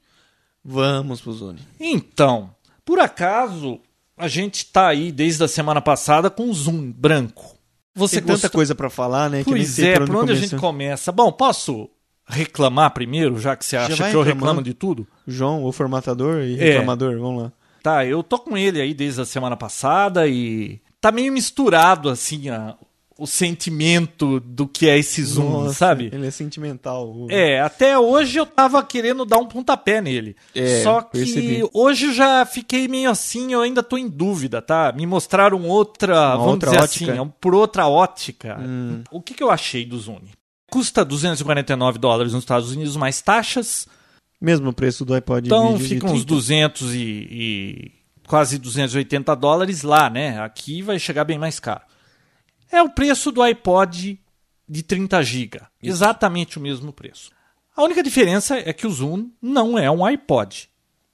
Vamos 0.63 1.21
pro 1.21 1.31
Zone. 1.31 1.59
Então, 1.79 2.49
por 2.83 2.97
acaso, 2.97 3.79
a 4.17 4.27
gente 4.27 4.65
tá 4.65 4.87
aí 4.87 5.11
desde 5.11 5.43
a 5.43 5.47
semana 5.47 5.79
passada 5.79 6.27
com 6.31 6.51
Zoom 6.51 6.91
branco. 6.91 7.54
Você 7.95 8.17
Tem 8.17 8.23
tanta 8.27 8.33
gostou? 8.41 8.51
coisa 8.51 8.75
pra 8.75 8.89
falar, 8.89 9.29
né? 9.29 9.43
Pois 9.45 9.79
é, 9.79 9.97
por 9.99 10.07
por 10.07 10.15
onde 10.17 10.33
a 10.33 10.35
gente 10.35 10.55
começa? 10.57 11.11
Bom, 11.11 11.31
posso 11.31 11.89
reclamar 12.27 12.91
primeiro, 12.93 13.39
já 13.39 13.55
que 13.55 13.63
você 13.65 13.77
acha 13.77 13.95
que 13.95 14.01
eu 14.01 14.21
reclamando. 14.21 14.33
reclamo 14.35 14.61
de 14.61 14.73
tudo? 14.73 15.07
João, 15.27 15.63
o 15.63 15.71
formatador 15.71 16.41
e 16.41 16.59
É. 16.59 16.71
reclamador, 16.71 17.17
vamos 17.19 17.43
lá. 17.43 17.51
Tá, 17.81 18.05
eu 18.05 18.21
tô 18.23 18.37
com 18.39 18.57
ele 18.57 18.81
aí 18.81 18.93
desde 18.93 19.21
a 19.21 19.25
semana 19.25 19.55
passada 19.55 20.27
e 20.27 20.81
tá 20.99 21.11
meio 21.11 21.31
misturado, 21.31 22.09
assim, 22.09 22.49
a- 22.49 22.75
o 23.17 23.25
sentimento 23.25 24.39
do 24.41 24.67
que 24.67 24.89
é 24.89 24.97
esse 24.97 25.23
Zoom, 25.23 25.49
Nossa, 25.63 25.73
sabe? 25.73 26.09
Ele 26.11 26.27
é 26.27 26.31
sentimental. 26.31 27.07
o- 27.09 27.27
É, 27.31 27.61
até 27.61 27.97
hoje 27.97 28.37
eu 28.37 28.45
tava 28.45 28.83
querendo 28.83 29.23
dar 29.25 29.37
um 29.37 29.45
pontapé 29.45 30.01
nele. 30.01 30.35
É, 30.53 30.83
Só 30.83 31.01
que 31.01 31.19
percebi. 31.19 31.63
hoje 31.73 32.07
eu 32.07 32.13
já 32.13 32.45
fiquei 32.45 32.87
meio 32.89 33.09
assim, 33.09 33.53
eu 33.53 33.61
ainda 33.61 33.81
tô 33.81 33.97
em 33.97 34.09
dúvida, 34.09 34.61
tá? 34.61 34.91
Me 34.91 35.05
mostraram 35.05 35.61
outra, 35.63 36.31
vamos 36.35 36.47
outra 36.53 36.71
dizer 36.71 36.83
ótica? 36.83 37.13
assim, 37.13 37.33
por 37.39 37.55
outra 37.55 37.87
ótica. 37.87 38.57
Hum. 38.59 39.01
O 39.09 39.21
que, 39.21 39.33
que 39.33 39.41
eu 39.43 39.49
achei 39.49 39.85
do 39.85 39.97
Zune? 39.97 40.31
Custa 40.69 41.05
249 41.05 41.97
dólares 41.99 42.33
nos 42.33 42.43
Estados 42.43 42.71
Unidos 42.71 42.97
mais 42.97 43.21
taxas, 43.21 43.87
Mesmo 44.41 44.73
preço 44.73 45.05
do 45.05 45.13
iPod 45.13 45.47
então 45.47 45.79
fica 45.79 46.05
uns 46.07 46.25
30. 46.25 46.25
200 46.25 46.93
e, 46.93 46.99
e 46.99 47.91
quase 48.27 48.57
280 48.57 49.33
dólares 49.35 49.81
lá, 49.83 50.09
né? 50.09 50.37
Aqui 50.41 50.81
vai 50.81 50.99
chegar 50.99 51.23
bem 51.23 51.37
mais 51.39 51.59
caro. 51.61 51.81
É 52.71 52.81
o 52.81 52.89
preço 52.89 53.31
do 53.31 53.41
iPod 53.41 54.19
de 54.67 54.83
30 54.83 55.21
GB. 55.23 55.61
Exatamente 55.81 56.57
o 56.57 56.61
mesmo 56.61 56.91
preço. 56.91 57.31
A 57.75 57.83
única 57.83 58.01
diferença 58.01 58.57
é 58.57 58.71
que 58.73 58.87
o 58.87 58.91
Zoom 58.91 59.29
não 59.41 59.77
é 59.77 59.89
um 59.91 60.05
iPod. 60.05 60.69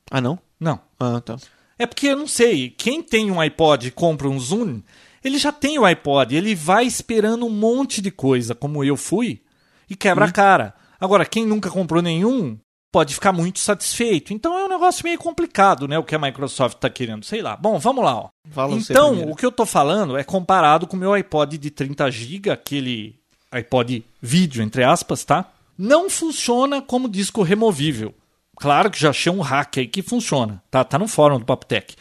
Ah, 0.09 0.21
não? 0.21 0.39
Não. 0.59 0.79
Ah, 0.99 1.19
tá. 1.19 1.37
É 1.77 1.87
porque 1.87 2.07
eu 2.07 2.15
não 2.15 2.27
sei, 2.27 2.69
quem 2.69 3.01
tem 3.01 3.31
um 3.31 3.39
iPod 3.39 3.87
e 3.87 3.91
compra 3.91 4.29
um 4.29 4.39
Zoom, 4.39 4.81
ele 5.23 5.39
já 5.39 5.51
tem 5.51 5.79
o 5.79 5.85
iPod, 5.85 6.35
ele 6.35 6.53
vai 6.53 6.85
esperando 6.85 7.45
um 7.45 7.49
monte 7.49 8.01
de 8.01 8.11
coisa, 8.11 8.53
como 8.53 8.83
eu 8.83 8.95
fui, 8.95 9.41
e 9.89 9.95
quebra 9.95 10.25
a 10.25 10.31
cara. 10.31 10.75
Agora, 10.99 11.25
quem 11.25 11.45
nunca 11.45 11.71
comprou 11.71 12.01
nenhum, 12.01 12.59
pode 12.91 13.13
ficar 13.13 13.31
muito 13.31 13.59
satisfeito. 13.59 14.33
Então 14.33 14.57
é 14.57 14.65
um 14.65 14.69
negócio 14.69 15.03
meio 15.03 15.17
complicado, 15.17 15.87
né? 15.87 15.97
O 15.97 16.03
que 16.03 16.13
a 16.13 16.19
Microsoft 16.19 16.75
está 16.75 16.89
querendo, 16.89 17.23
sei 17.23 17.41
lá. 17.41 17.55
Bom, 17.55 17.79
vamos 17.79 18.03
lá. 18.03 18.15
Ó. 18.15 18.29
Fala 18.51 18.75
então, 18.75 19.29
o 19.29 19.35
que 19.35 19.45
eu 19.45 19.51
tô 19.51 19.65
falando 19.65 20.17
é 20.17 20.23
comparado 20.23 20.85
com 20.85 20.97
o 20.97 20.99
meu 20.99 21.13
iPod 21.13 21.57
de 21.57 21.71
30 21.71 22.11
GB, 22.11 22.49
aquele 22.49 23.15
iPod 23.51 24.03
vídeo, 24.21 24.61
entre 24.61 24.83
aspas, 24.83 25.23
tá? 25.23 25.51
Não 25.77 26.09
funciona 26.09 26.81
como 26.81 27.09
disco 27.09 27.41
removível. 27.41 28.13
Claro 28.57 28.91
que 28.91 28.99
já 28.99 29.09
achei 29.09 29.31
um 29.31 29.41
hack 29.41 29.77
aí 29.77 29.87
que 29.87 30.03
funciona, 30.03 30.61
tá? 30.69 30.83
Tá 30.83 30.99
no 30.99 31.07
fórum 31.07 31.39
do 31.39 31.45
Papotec. 31.45 31.95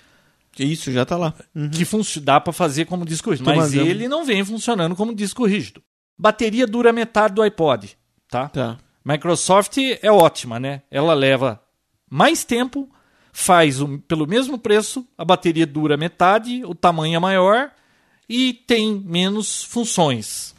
Isso, 0.58 0.92
já 0.92 1.06
tá 1.06 1.16
lá. 1.16 1.32
Uhum. 1.54 1.70
Que 1.70 2.20
dá 2.20 2.38
para 2.38 2.52
fazer 2.52 2.84
como 2.84 3.06
disco 3.06 3.30
rígido. 3.30 3.46
Mas 3.46 3.72
ele 3.72 4.08
não 4.08 4.24
vem 4.24 4.44
funcionando 4.44 4.94
como 4.94 5.14
disco 5.14 5.46
rígido. 5.46 5.80
Bateria 6.18 6.66
dura 6.66 6.92
metade 6.92 7.34
do 7.34 7.40
iPod, 7.40 7.96
tá? 8.28 8.48
Tá. 8.48 8.76
Microsoft 9.10 9.76
é 10.02 10.10
ótima, 10.10 10.60
né? 10.60 10.82
Ela 10.90 11.14
leva 11.14 11.60
mais 12.08 12.44
tempo, 12.44 12.88
faz 13.32 13.80
o- 13.80 13.98
pelo 14.00 14.26
mesmo 14.26 14.58
preço, 14.58 15.06
a 15.16 15.24
bateria 15.24 15.66
dura 15.66 15.96
metade, 15.96 16.64
o 16.64 16.74
tamanho 16.74 17.16
é 17.16 17.18
maior 17.18 17.70
e 18.28 18.52
tem 18.52 18.94
menos 19.04 19.62
funções. 19.64 20.54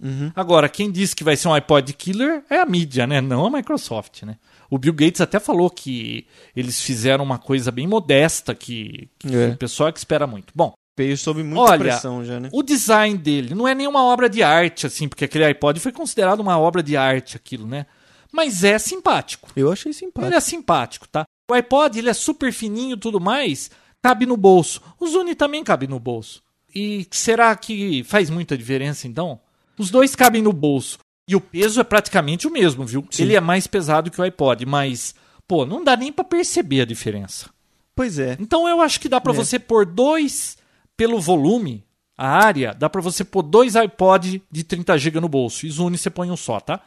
Uhum. 0.00 0.30
Agora, 0.34 0.68
quem 0.68 0.90
disse 0.92 1.16
que 1.16 1.24
vai 1.24 1.36
ser 1.36 1.48
um 1.48 1.54
iPod 1.54 1.92
killer 1.92 2.44
é 2.48 2.60
a 2.60 2.66
mídia, 2.66 3.06
né? 3.06 3.20
Não 3.20 3.46
a 3.46 3.50
Microsoft, 3.50 4.22
né? 4.22 4.36
O 4.70 4.78
Bill 4.78 4.92
Gates 4.92 5.20
até 5.20 5.40
falou 5.40 5.68
que 5.70 6.26
eles 6.54 6.80
fizeram 6.80 7.24
uma 7.24 7.38
coisa 7.38 7.72
bem 7.72 7.86
modesta 7.86 8.54
que, 8.54 9.08
que 9.18 9.34
É. 9.34 9.48
o 9.48 9.56
pessoal 9.56 9.88
é 9.88 9.92
que 9.92 9.98
espera 9.98 10.26
muito. 10.26 10.52
Bom, 10.54 10.72
Veio 10.98 11.16
sob 11.16 11.42
muita 11.44 11.60
Olha, 11.72 11.78
pressão 11.78 12.24
já, 12.24 12.40
né? 12.40 12.48
o 12.52 12.60
design 12.62 13.16
dele 13.16 13.54
não 13.54 13.68
é 13.68 13.74
nenhuma 13.74 14.02
obra 14.02 14.28
de 14.28 14.42
arte, 14.42 14.84
assim, 14.84 15.06
porque 15.08 15.24
aquele 15.24 15.44
iPod 15.44 15.78
foi 15.78 15.92
considerado 15.92 16.40
uma 16.40 16.58
obra 16.58 16.82
de 16.82 16.96
arte, 16.96 17.36
aquilo, 17.36 17.66
né? 17.68 17.86
Mas 18.32 18.64
é 18.64 18.78
simpático. 18.78 19.48
Eu 19.54 19.70
achei 19.70 19.90
Ele 19.90 19.98
simpático. 19.98 20.34
é 20.34 20.40
simpático, 20.40 21.08
tá? 21.08 21.24
O 21.50 21.54
iPod, 21.54 21.96
ele 21.98 22.10
é 22.10 22.12
super 22.12 22.52
fininho 22.52 22.94
e 22.96 22.98
tudo 22.98 23.20
mais, 23.20 23.70
cabe 24.02 24.26
no 24.26 24.36
bolso. 24.36 24.82
O 24.98 25.06
Zune 25.06 25.34
também 25.36 25.62
cabe 25.62 25.86
no 25.86 26.00
bolso. 26.00 26.42
E 26.74 27.06
será 27.12 27.54
que 27.54 28.02
faz 28.04 28.28
muita 28.28 28.58
diferença, 28.58 29.06
então? 29.06 29.40
Os 29.78 29.90
dois 29.90 30.16
cabem 30.16 30.42
no 30.42 30.52
bolso. 30.52 30.98
E 31.30 31.36
o 31.36 31.40
peso 31.40 31.80
é 31.80 31.84
praticamente 31.84 32.46
o 32.48 32.50
mesmo, 32.50 32.84
viu? 32.84 33.06
Sim. 33.10 33.22
Ele 33.22 33.36
é 33.36 33.40
mais 33.40 33.66
pesado 33.68 34.10
que 34.10 34.20
o 34.20 34.24
iPod, 34.24 34.66
mas, 34.66 35.14
pô, 35.46 35.64
não 35.64 35.84
dá 35.84 35.96
nem 35.96 36.12
pra 36.12 36.24
perceber 36.24 36.80
a 36.80 36.84
diferença. 36.84 37.48
Pois 37.94 38.18
é. 38.18 38.36
Então 38.40 38.68
eu 38.68 38.80
acho 38.80 38.98
que 39.00 39.08
dá 39.08 39.20
pra 39.20 39.32
É. 39.32 39.36
você 39.36 39.58
pôr 39.58 39.86
dois 39.86 40.58
pelo 40.98 41.18
volume, 41.20 41.82
a 42.16 42.28
área, 42.28 42.74
dá 42.74 42.90
pra 42.90 43.00
você 43.00 43.24
pôr 43.24 43.42
dois 43.42 43.76
iPod 43.76 44.42
de 44.50 44.64
30 44.64 44.98
GB 44.98 45.20
no 45.20 45.28
bolso. 45.28 45.64
E 45.64 45.70
Zune 45.70 45.96
você 45.96 46.10
põe 46.10 46.30
um 46.30 46.36
só, 46.36 46.58
tá? 46.60 46.80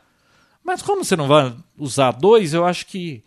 Mas 0.64 0.82
como 0.82 1.04
você 1.04 1.16
não 1.16 1.28
vai 1.28 1.56
usar 1.80 2.12
dois, 2.12 2.54
eu 2.54 2.66
acho 2.66 2.86
que 2.86 3.24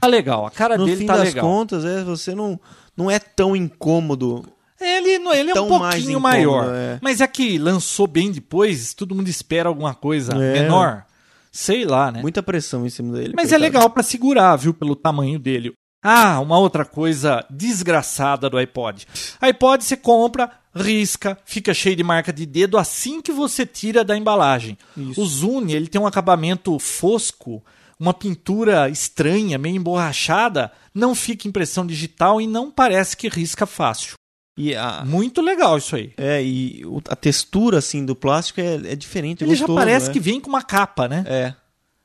tá 0.00 0.08
legal. 0.08 0.44
A 0.44 0.50
cara 0.50 0.76
No 0.76 0.84
dele 0.84 0.98
fim 0.98 1.06
tá 1.06 1.16
das 1.16 1.28
legal. 1.28 1.44
contas, 1.46 1.84
é, 1.84 2.02
você 2.02 2.34
não, 2.34 2.60
não 2.96 3.08
é 3.10 3.18
tão 3.20 3.54
incômodo. 3.56 4.44
Ele, 4.78 5.18
não- 5.20 5.32
ele 5.32 5.50
é 5.50 5.52
um 5.52 5.54
Tão 5.54 5.68
mais 5.78 5.94
pouquinho 5.94 6.18
incômodo, 6.18 6.20
maior. 6.20 6.74
é. 6.74 6.98
Mas 7.00 7.20
é 7.22 7.26
que 7.26 7.56
lançou 7.58 8.06
bem 8.06 8.30
depois, 8.30 8.92
todo 8.92 9.14
mundo 9.14 9.28
espera 9.28 9.68
alguma 9.70 9.94
coisa 9.94 10.32
É. 10.34 10.52
menor. 10.62 11.06
Sei 11.50 11.86
lá, 11.86 12.12
né? 12.12 12.20
Muita 12.20 12.42
pressão 12.42 12.84
em 12.84 12.90
cima 12.90 13.14
dele. 13.16 13.32
Mas 13.34 13.46
é 13.52 13.56
coitado. 13.56 13.62
legal 13.62 13.88
pra 13.90 14.02
segurar, 14.02 14.56
viu, 14.56 14.74
pelo 14.74 14.94
tamanho 14.94 15.38
dele. 15.38 15.72
Ah, 16.08 16.40
uma 16.40 16.58
outra 16.58 16.84
coisa 16.84 17.44
desgraçada 17.50 18.48
do 18.48 18.56
iPod. 18.56 19.06
iPod 19.40 19.82
você 19.84 19.96
compra, 19.96 20.50
risca, 20.74 21.36
fica 21.44 21.72
cheio 21.74 21.96
de 21.96 22.02
marca 22.04 22.32
de 22.32 22.46
dedo 22.46 22.78
assim 22.78 23.20
que 23.20 23.32
você 23.32 23.66
tira 23.66 24.04
da 24.04 24.16
embalagem. 24.16 24.76
Isso. 24.96 25.20
O 25.20 25.26
Zune, 25.26 25.72
ele 25.74 25.88
tem 25.88 26.00
um 26.00 26.06
acabamento 26.06 26.78
fosco, 26.78 27.62
uma 27.98 28.12
pintura 28.14 28.88
estranha, 28.88 29.58
meio 29.58 29.76
emborrachada, 29.76 30.70
não 30.94 31.14
fica 31.14 31.48
impressão 31.48 31.86
digital 31.86 32.40
e 32.40 32.46
não 32.46 32.70
parece 32.70 33.16
que 33.16 33.28
risca 33.28 33.66
fácil. 33.66 34.14
E 34.58 34.74
a, 34.74 35.02
Muito 35.04 35.42
legal 35.42 35.76
isso 35.76 35.96
aí. 35.96 36.12
é, 36.16 36.42
e 36.42 36.82
a 37.10 37.16
textura 37.16 37.78
assim 37.78 38.06
do 38.06 38.14
plástico 38.16 38.60
é, 38.60 38.74
é 38.92 38.96
diferente. 38.96 39.44
é 39.44 39.46
Ele 39.46 39.54
já 39.54 39.66
gostoso, 39.66 39.78
parece 39.78 40.08
é. 40.10 40.12
que 40.12 40.20
vem 40.20 40.40
com 40.40 40.48
uma 40.48 40.62
capa, 40.62 41.06
né? 41.08 41.24
É. 41.26 41.54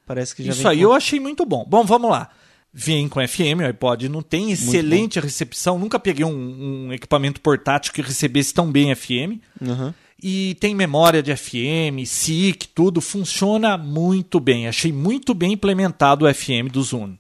Parece 0.05 0.35
que 0.35 0.43
já 0.43 0.51
Isso 0.51 0.67
aí 0.67 0.77
com- 0.77 0.83
eu 0.83 0.93
achei 0.93 1.19
muito 1.19 1.45
bom. 1.45 1.63
Bom, 1.65 1.85
vamos 1.85 2.09
lá. 2.11 2.29
Vem 2.73 3.09
com 3.09 3.25
FM, 3.27 3.59
o 3.61 3.65
iPod 3.65 4.07
não 4.07 4.21
tem 4.21 4.51
excelente 4.51 5.19
recepção. 5.19 5.77
Nunca 5.77 5.99
peguei 5.99 6.23
um, 6.25 6.87
um 6.87 6.93
equipamento 6.93 7.41
portátil 7.41 7.91
que 7.91 8.01
recebesse 8.01 8.53
tão 8.53 8.71
bem 8.71 8.95
FM. 8.95 9.41
Aham. 9.61 9.93
E 10.23 10.55
tem 10.59 10.73
memória 10.75 11.21
de 11.21 11.35
FM, 11.35 12.05
SIC, 12.05 12.67
tudo. 12.73 13.01
Funciona 13.01 13.77
muito 13.77 14.39
bem. 14.39 14.67
Achei 14.67 14.93
muito 14.93 15.33
bem 15.33 15.53
implementado 15.53 16.25
o 16.25 16.33
FM 16.33 16.71
do 16.71 16.81
Zoom. 16.81 17.17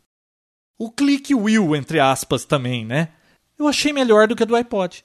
O 0.77 0.89
click 0.91 1.33
wheel, 1.35 1.75
entre 1.75 1.99
aspas, 1.99 2.45
também, 2.45 2.85
né? 2.85 3.09
Eu 3.57 3.67
achei 3.67 3.91
melhor 3.91 4.27
do 4.27 4.35
que 4.35 4.45
do 4.45 4.55
iPod. 4.55 5.03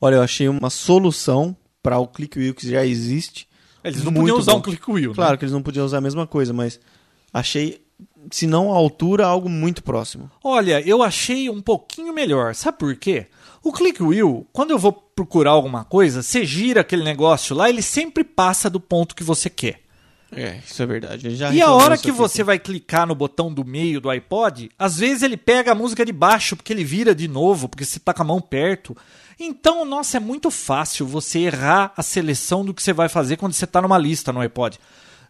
Olha, 0.00 0.16
eu 0.16 0.22
achei 0.22 0.48
uma 0.48 0.68
solução 0.70 1.56
para 1.82 1.98
o 1.98 2.08
click 2.08 2.38
wheel 2.38 2.54
que 2.54 2.68
já 2.68 2.84
existe. 2.84 3.46
Eles 3.84 4.02
não 4.02 4.10
Muito 4.10 4.22
podiam 4.22 4.38
usar 4.38 4.52
bom. 4.52 4.58
um 4.58 4.62
click 4.62 4.90
wheel, 4.90 5.14
Claro 5.14 5.32
né? 5.32 5.36
que 5.38 5.44
eles 5.44 5.52
não 5.52 5.62
podiam 5.62 5.86
usar 5.86 5.98
a 5.98 6.02
mesma 6.02 6.26
coisa, 6.26 6.52
mas 6.52 6.80
achei, 7.32 7.85
se 8.30 8.46
não 8.46 8.72
a 8.72 8.76
altura, 8.76 9.26
algo 9.26 9.48
muito 9.48 9.82
próximo. 9.82 10.30
Olha, 10.42 10.80
eu 10.86 11.02
achei 11.02 11.48
um 11.48 11.60
pouquinho 11.60 12.12
melhor. 12.12 12.54
Sabe 12.54 12.78
por 12.78 12.94
quê? 12.96 13.26
O 13.62 13.72
Click 13.72 14.02
Wheel, 14.02 14.46
quando 14.52 14.70
eu 14.70 14.78
vou 14.78 14.92
procurar 14.92 15.50
alguma 15.50 15.84
coisa, 15.84 16.22
você 16.22 16.44
gira 16.44 16.82
aquele 16.82 17.02
negócio 17.02 17.54
lá, 17.56 17.68
ele 17.68 17.82
sempre 17.82 18.22
passa 18.22 18.70
do 18.70 18.78
ponto 18.78 19.14
que 19.14 19.24
você 19.24 19.50
quer. 19.50 19.80
É, 20.32 20.58
isso 20.64 20.82
é 20.82 20.86
verdade. 20.86 21.28
E 21.52 21.62
a 21.62 21.70
hora 21.70 21.96
que 21.96 22.10
aqui. 22.10 22.18
você 22.18 22.42
vai 22.42 22.58
clicar 22.58 23.06
no 23.06 23.14
botão 23.14 23.52
do 23.52 23.64
meio 23.64 24.00
do 24.00 24.10
iPod, 24.10 24.70
às 24.78 24.98
vezes 24.98 25.22
ele 25.22 25.36
pega 25.36 25.72
a 25.72 25.74
música 25.74 26.04
de 26.04 26.12
baixo, 26.12 26.56
porque 26.56 26.72
ele 26.72 26.84
vira 26.84 27.14
de 27.14 27.28
novo, 27.28 27.68
porque 27.68 27.84
você 27.84 27.98
tá 27.98 28.12
com 28.12 28.22
a 28.22 28.26
mão 28.26 28.40
perto. 28.40 28.96
Então, 29.38 29.84
nossa, 29.84 30.16
é 30.16 30.20
muito 30.20 30.50
fácil 30.50 31.06
você 31.06 31.40
errar 31.40 31.92
a 31.96 32.02
seleção 32.02 32.64
do 32.64 32.74
que 32.74 32.82
você 32.82 32.92
vai 32.92 33.08
fazer 33.08 33.36
quando 33.36 33.52
você 33.52 33.66
tá 33.66 33.80
numa 33.80 33.98
lista 33.98 34.32
no 34.32 34.40
iPod. 34.40 34.78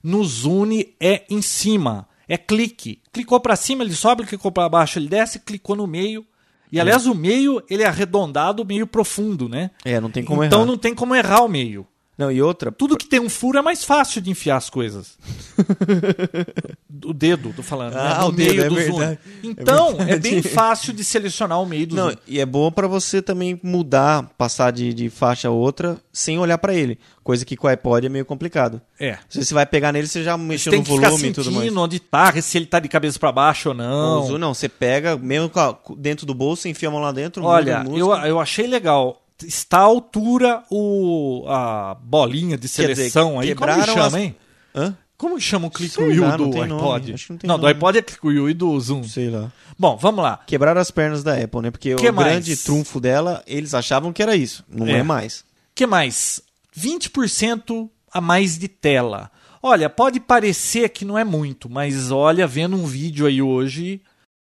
No 0.03 0.24
Zune 0.24 0.94
é 1.01 1.24
em 1.28 1.42
cima, 1.42 2.09
é 2.28 2.36
clique. 2.36 3.00
Clicou 3.12 3.40
para 3.40 3.56
cima, 3.56 3.84
ele 3.84 3.94
sobe, 3.94 4.24
clicou 4.24 4.50
para 4.50 4.68
baixo, 4.68 4.98
ele 4.98 5.08
desce, 5.08 5.40
clicou 5.40 5.76
no 5.76 5.86
meio. 5.86 6.26
E 6.70 6.80
aliás, 6.80 7.06
o 7.06 7.14
meio, 7.14 7.62
ele 7.70 7.84
é 7.84 7.86
arredondado, 7.86 8.64
meio 8.64 8.86
profundo, 8.86 9.48
né? 9.48 9.70
É, 9.84 10.00
não 10.00 10.10
tem 10.10 10.24
como 10.24 10.42
então 10.42 10.60
errar. 10.60 10.66
não 10.66 10.76
tem 10.76 10.94
como 10.94 11.14
errar 11.14 11.42
o 11.42 11.48
meio. 11.48 11.86
Não, 12.18 12.32
e 12.32 12.40
outra, 12.40 12.72
Tudo 12.72 12.96
que 12.96 13.06
tem 13.06 13.20
um 13.20 13.28
furo 13.28 13.58
é 13.58 13.62
mais 13.62 13.84
fácil 13.84 14.20
de 14.22 14.30
enfiar 14.30 14.56
as 14.56 14.70
coisas. 14.70 15.18
o 17.04 17.12
dedo, 17.12 17.52
tô 17.54 17.62
falando. 17.62 17.94
né? 17.94 18.00
Ah, 18.02 18.20
No 18.22 18.28
o 18.28 18.32
dedo, 18.32 18.50
meio 18.54 18.64
é 18.64 18.68
do 18.68 18.74
verdade. 18.74 18.96
zoom. 18.96 19.02
É 19.02 19.18
Então, 19.42 19.88
é, 19.90 20.04
verdade. 20.04 20.30
bem 20.30 20.42
fácil 20.42 20.92
de 20.92 21.04
selecionar 21.04 21.60
o 21.60 21.66
meio 21.66 21.86
do 21.86 21.96
Não, 21.96 22.08
zoom. 22.10 22.16
e 22.26 22.40
é 22.40 22.46
boa 22.46 22.72
pra 22.72 22.86
você 22.86 23.20
também 23.20 23.60
mudar, 23.62 24.30
passar 24.38 24.70
de, 24.70 24.92
de 24.94 25.10
faixa 25.10 25.48
a 25.48 25.50
outra 25.50 25.98
sem 26.12 26.38
olhar 26.38 26.58
pra 26.58 26.74
ele. 26.74 26.98
Coisa 27.22 27.44
que 27.44 27.56
com 27.56 27.66
o 27.66 27.70
iPod 27.70 28.06
é 28.06 28.08
meio 28.08 28.24
complicado. 28.24 28.80
É. 29.00 29.18
Se 29.28 29.44
você 29.44 29.52
vai 29.52 29.66
pegar 29.66 29.92
nele, 29.92 30.06
você 30.06 30.22
já 30.22 30.38
mexeu 30.38 30.72
no 30.72 30.82
volume 30.82 31.28
e 31.28 31.32
tudo 31.32 31.50
mais. 31.52 31.76
onde 31.76 31.98
tá, 32.00 32.32
se 32.40 32.56
ele 32.56 32.66
tá 32.66 32.78
de 32.78 32.88
cabeça 32.88 33.18
para 33.18 33.32
baixo 33.32 33.70
ou 33.70 33.74
não. 33.74 34.22
O 34.22 34.26
Zoom, 34.26 34.38
não, 34.38 34.54
você 34.54 34.68
pega, 34.68 35.16
mesmo 35.16 35.50
dentro 35.98 36.24
do 36.24 36.32
bolso, 36.34 36.68
enfia 36.68 36.88
a 36.88 36.92
mão 36.92 37.00
lá 37.00 37.12
dentro, 37.12 37.42
Olha, 37.44 37.84
eu, 37.94 38.12
eu 38.12 38.40
achei 38.40 38.66
legal. 38.66 39.22
Está 39.45 39.78
à 39.78 39.82
altura 39.82 40.62
o, 40.70 41.45
a 41.49 41.95
bolinha 42.01 42.57
de 42.57 42.68
Quer 42.68 42.89
dizer, 42.89 42.97
seleção 42.97 43.39
aí. 43.39 43.55
Como 43.55 43.70
que 43.70 43.74
quebraram 43.76 43.95
chama, 43.95 44.07
as- 44.07 44.14
hein? 44.14 44.37
Hã? 44.74 44.97
Como 45.18 45.37
que 45.37 45.43
chama 45.43 45.66
o 45.68 45.70
click 45.70 45.99
wheel 45.99 46.22
lá, 46.24 46.37
do 46.37 46.47
nome, 46.47 46.61
iPod? 46.74 47.12
que 47.14 47.32
não 47.32 47.39
não, 47.45 47.57
do 47.59 47.62
nome. 47.62 47.72
iPod 47.72 47.99
é 47.99 48.03
click 48.03 48.26
wheel 48.26 48.51
e 48.51 48.55
do 48.55 48.78
Zoom. 48.78 49.03
Sei 49.05 49.30
lá. 49.30 49.51
Bom, 49.78 49.97
vamos 49.97 50.22
lá. 50.22 50.41
Quebraram 50.47 50.78
as 50.80 50.91
pernas 50.91 51.22
da 51.22 51.34
Apple, 51.43 51.62
né? 51.62 51.70
Porque 51.70 51.95
Que 51.95 52.09
o 52.11 52.12
mais? 52.14 52.28
grande 52.28 52.57
trunfo 52.57 53.01
dela, 53.01 53.43
eles 53.47 53.72
achavam 53.72 54.12
que 54.12 54.22
era 54.22 54.37
isso. 54.37 54.62
Não 54.68 54.87
é, 54.87 54.99
É. 54.99 55.03
mais. 55.03 55.43
que 55.74 55.87
mais? 55.87 56.43
20% 56.78 57.89
a 58.12 58.20
mais 58.20 58.59
de 58.59 58.68
tela. 58.68 59.30
Olha, 59.62 59.89
pode 59.91 60.20
parecer 60.20 60.89
que 60.91 61.05
não 61.05 61.18
é 61.18 61.24
muito, 61.24 61.68
mas 61.68 62.11
olha, 62.11 62.47
vendo 62.47 62.76
um 62.76 62.87
vídeo 62.87 63.26
aí 63.26 63.41
hoje, 63.43 64.01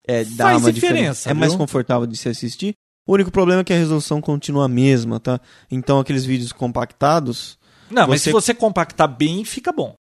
É, 0.06 0.24
dá 0.24 0.44
Faz 0.46 0.62
uma 0.62 0.72
diferença, 0.72 0.96
diferença. 1.02 1.30
É 1.30 1.34
mais 1.34 1.54
confortável 1.54 2.06
de 2.06 2.16
se 2.16 2.28
assistir. 2.28 2.74
O 3.06 3.14
único 3.14 3.30
problema 3.30 3.62
é 3.62 3.64
que 3.64 3.72
a 3.72 3.76
resolução 3.76 4.20
continua 4.20 4.66
a 4.66 4.68
mesma, 4.68 5.18
tá? 5.18 5.40
Então 5.70 5.98
aqueles 5.98 6.24
vídeos 6.24 6.52
compactados, 6.52 7.58
Não, 7.90 8.06
mas 8.06 8.20
Você- 8.22 8.30
se 8.30 8.32
você 8.32 8.54
compactar 8.54 9.08
bem, 9.08 9.44
fica 9.44 9.72
bom. 9.72 9.94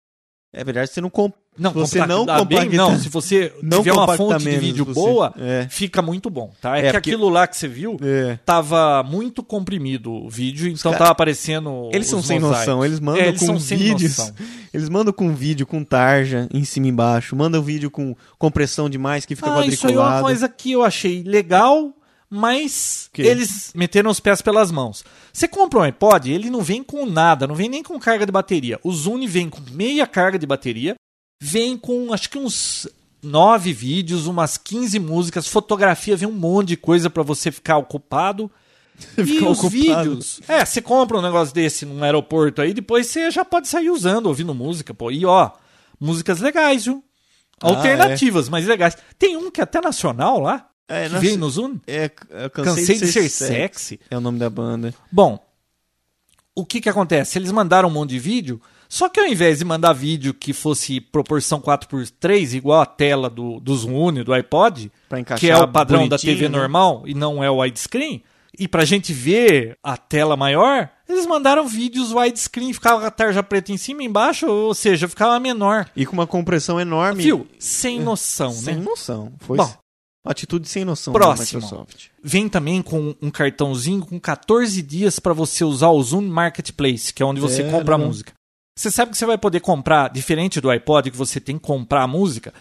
é 0.53 0.65
verdade, 0.65 0.91
você 0.91 1.01
não 1.01 1.09
com- 1.11 1.33
Não, 1.59 1.71
Se 1.71 1.77
você 1.79 2.05
não 2.07 2.21
compactar 2.27 2.45
bem, 2.47 2.59
compacta- 2.59 2.77
não. 2.77 2.99
Se 3.01 3.09
você 3.09 3.53
não 3.63 3.79
tiver 3.79 3.93
uma 3.93 4.01
compacta 4.03 4.25
fonte 4.25 4.45
de 4.45 4.59
vídeo 4.59 4.85
você- 4.85 4.93
boa, 5.01 5.33
é. 5.39 5.67
fica 5.71 6.03
muito 6.03 6.29
bom, 6.29 6.53
tá? 6.61 6.77
É, 6.77 6.81
É, 6.81 6.83
que 6.83 6.93
porque- 6.93 7.11
aquilo 7.11 7.29
lá 7.31 7.47
que 7.47 7.57
você 7.57 7.67
viu 7.69 7.97
É. 8.03 8.39
tava 8.45 9.03
muito 9.05 9.43
comprimido 9.43 10.13
o 10.13 10.29
vídeo, 10.29 10.69
então 10.69 10.93
cara- 10.93 10.99
tava 10.99 11.11
aparecendo 11.13 11.89
Eles 11.95 12.09
são 12.09 12.21
sem 12.23 12.39
mosaicos. 12.41 12.67
noção, 12.67 12.85
eles 12.85 13.01
mandam 13.01 13.23
É, 13.23 13.29
eles 13.29 13.41
com 13.41 13.57
vídeos. 13.57 14.19
noção. 14.19 14.35
Eles 14.75 14.89
mandam 14.91 15.13
com 15.15 15.35
vídeo 15.35 15.67
com 15.67 15.83
tarja 15.83 16.47
em 16.53 16.63
cima 16.65 16.87
e 16.87 16.91
embaixo, 16.91 17.35
mandam 17.35 17.63
vídeo 17.63 17.91
com 17.91 18.15
compressão 18.39 18.91
demais 18.91 19.25
que 19.25 19.35
fica 19.35 19.47
Ah, 19.49 19.65
isso 19.67 19.87
aí 19.87 19.95
é 19.95 19.97
uma 19.97 20.03
quadriculado. 20.05 20.23
coisa 20.25 20.49
que 20.51 20.73
eu 20.73 20.83
achei 20.83 21.23
legal, 21.23 21.95
mas 22.31 23.09
Que? 23.13 23.23
eles 23.23 23.73
meteram 23.75 24.11
os 24.11 24.21
pés 24.21 24.43
pelas 24.43 24.71
mãos. 24.71 25.05
Você 25.33 25.47
compra 25.47 25.81
um 25.81 25.83
iPod, 25.83 26.31
ele 26.31 26.51
não 26.51 26.61
vem 26.61 26.83
com 26.83 27.07
nada, 27.07 27.47
não 27.47 27.55
vem 27.55 27.69
nem 27.69 27.83
com 27.83 27.99
carga 27.99 28.27
de 28.27 28.33
bateria. 28.33 28.79
O 28.83 28.93
Zune 28.93 29.27
vem 29.27 29.49
com 29.49 29.61
meia 29.71 30.07
carga 30.07 30.39
de 30.39 30.47
bateria, 30.47 30.95
vem 31.41 31.77
com 31.77 32.13
acho 32.13 32.29
que 32.31 32.39
uns 32.39 32.89
nove 33.23 33.73
vídeos, 33.73 34.27
umas 34.27 34.57
15 34.57 34.99
músicas, 34.99 35.47
fotografia, 35.49 36.17
vem 36.17 36.29
um 36.29 36.33
monte 36.33 36.69
de 36.69 36.77
coisa 36.77 37.11
pra 37.11 37.23
você 37.23 37.51
ficar 37.51 37.79
ocupado. 37.79 38.51
e 39.19 39.39
os 39.45 39.59
ocupado. 39.59 39.69
vídeos. 39.69 40.41
É, 40.49 40.65
você 40.65 40.81
compra 40.81 41.19
um 41.19 41.23
negócio 41.23 41.55
desse 41.55 41.85
num 41.85 42.03
aeroporto 42.03 42.63
aí, 42.63 42.73
depois 42.73 43.07
você 43.07 43.31
já 43.31 43.45
pode 43.45 43.69
sair 43.69 43.91
usando, 43.91 44.27
ouvindo 44.27 44.55
música, 44.55 44.95
pô. 44.95 45.11
E 45.11 45.25
ó, 45.27 45.51
músicas 46.01 46.41
legais, 46.41 46.85
viu? 46.87 47.05
Ah, 47.61 47.69
Alternativas, 47.69 48.49
mas 48.49 48.67
legais. 48.67 48.97
Tem 49.19 49.37
um 49.37 49.51
que 49.51 49.61
é 49.61 49.65
até 49.65 49.81
nacional 49.81 50.41
lá, 50.41 50.69
É, 50.89 51.09
que 51.09 51.19
veio 51.19 51.37
no 51.37 51.51
Zoom. 51.51 51.79
é, 51.87 52.11
eu 52.31 52.51
cansei, 52.51 52.75
Cansei 52.87 52.99
de 52.99 53.07
ser 53.09 53.29
sexy. 53.29 54.01
É 54.11 54.17
o 54.17 54.21
nome 54.21 54.39
da 54.39 54.49
banda. 54.49 54.95
Bom, 55.11 55.39
o 56.55 56.65
que 56.65 56.81
que 56.81 56.89
acontece? 56.89 57.39
Eles 57.39 57.51
mandaram 57.51 57.89
um 57.89 57.93
monte 57.93 58.11
de 58.11 58.19
vídeo, 58.19 58.61
só 58.89 59.09
que 59.09 59.21
ao 59.21 59.27
invés 59.27 59.59
de 59.59 59.65
mandar 59.65 59.93
vídeo 59.93 60.33
que 60.33 60.53
fosse 60.53 61.01
proporção 61.01 61.61
4x3, 61.61 62.55
igual 62.55 62.81
a 62.81 62.87
tela 62.87 63.29
do, 63.29 63.59
do 63.61 63.77
Zune, 63.77 64.23
do 64.23 64.33
iPod, 64.33 64.91
que 65.39 65.51
é 65.51 65.57
o 65.57 65.69
padrão 65.69 66.09
da 66.09 66.19
TV 66.19 66.49
né? 66.49 66.57
normal 66.57 67.03
e 67.05 67.15
não 67.15 67.43
é 67.43 67.51
o 67.51 67.61
widescreen, 67.61 68.23
e 68.59 68.67
pra 68.67 68.85
gente 68.85 69.13
ver 69.13 69.77
a 69.83 69.97
tela 69.97 70.35
maior, 70.37 70.89
eles 71.09 71.27
mandaram 71.27 71.69
vídeos 71.69 72.13
widescreen, 72.13 72.73
ficava 72.73 73.01
com 73.01 73.07
a 73.07 73.11
tarja 73.11 73.43
preta 73.43 73.71
em 73.71 73.77
cima 73.77 74.03
e 74.03 74.07
embaixo, 74.07 74.47
ou 74.47 74.75
seja, 74.75 75.07
ficava 75.09 75.39
menor. 75.39 75.91
E 75.95 76.07
com 76.07 76.15
uma 76.15 76.27
compressão 76.27 76.81
enorme. 76.81 77.23
Viu? 77.23 77.47
Sem 77.59 78.01
noção, 78.01 78.53
Sem 78.53 78.77
né? 78.77 78.83
noção. 78.83 79.33
Foi 79.41 79.59
Bom. 79.59 79.71
Atitude 80.27 80.69
sem 80.69 80.85
noção 80.85 81.13
Próximo. 81.13 81.61
da 81.61 81.67
Microsoft. 81.67 82.07
Vem 82.23 82.49
também 82.49 82.83
com 82.83 83.15
um 83.23 83.31
cartãozinho 83.31 84.05
com 84.05 84.19
14 84.21 84.83
dias 84.83 85.19
para 85.19 85.33
você 85.33 85.65
usar 85.65 85.89
o 85.91 86.03
Zoom 86.03 86.23
Marketplace, 86.29 87.13
que 87.15 87.23
é 87.23 87.27
onde 87.27 87.41
você 87.41 87.63
É, 87.63 87.71
compra 87.71 87.95
a 87.95 87.97
legal. 87.97 88.09
música. 88.09 88.33
Você 88.79 88.91
sabe 88.91 89.13
que 89.13 89.17
você 89.17 89.25
vai 89.25 89.39
poder 89.39 89.61
comprar, 89.61 90.11
diferente 90.11 90.61
do 90.61 90.69
iPod, 90.69 91.11
que 91.11 91.17
você 91.17 91.41
tem 91.41 91.57
que 91.57 91.65
comprar 91.65 92.03
a 92.03 92.07
música. 92.07 92.53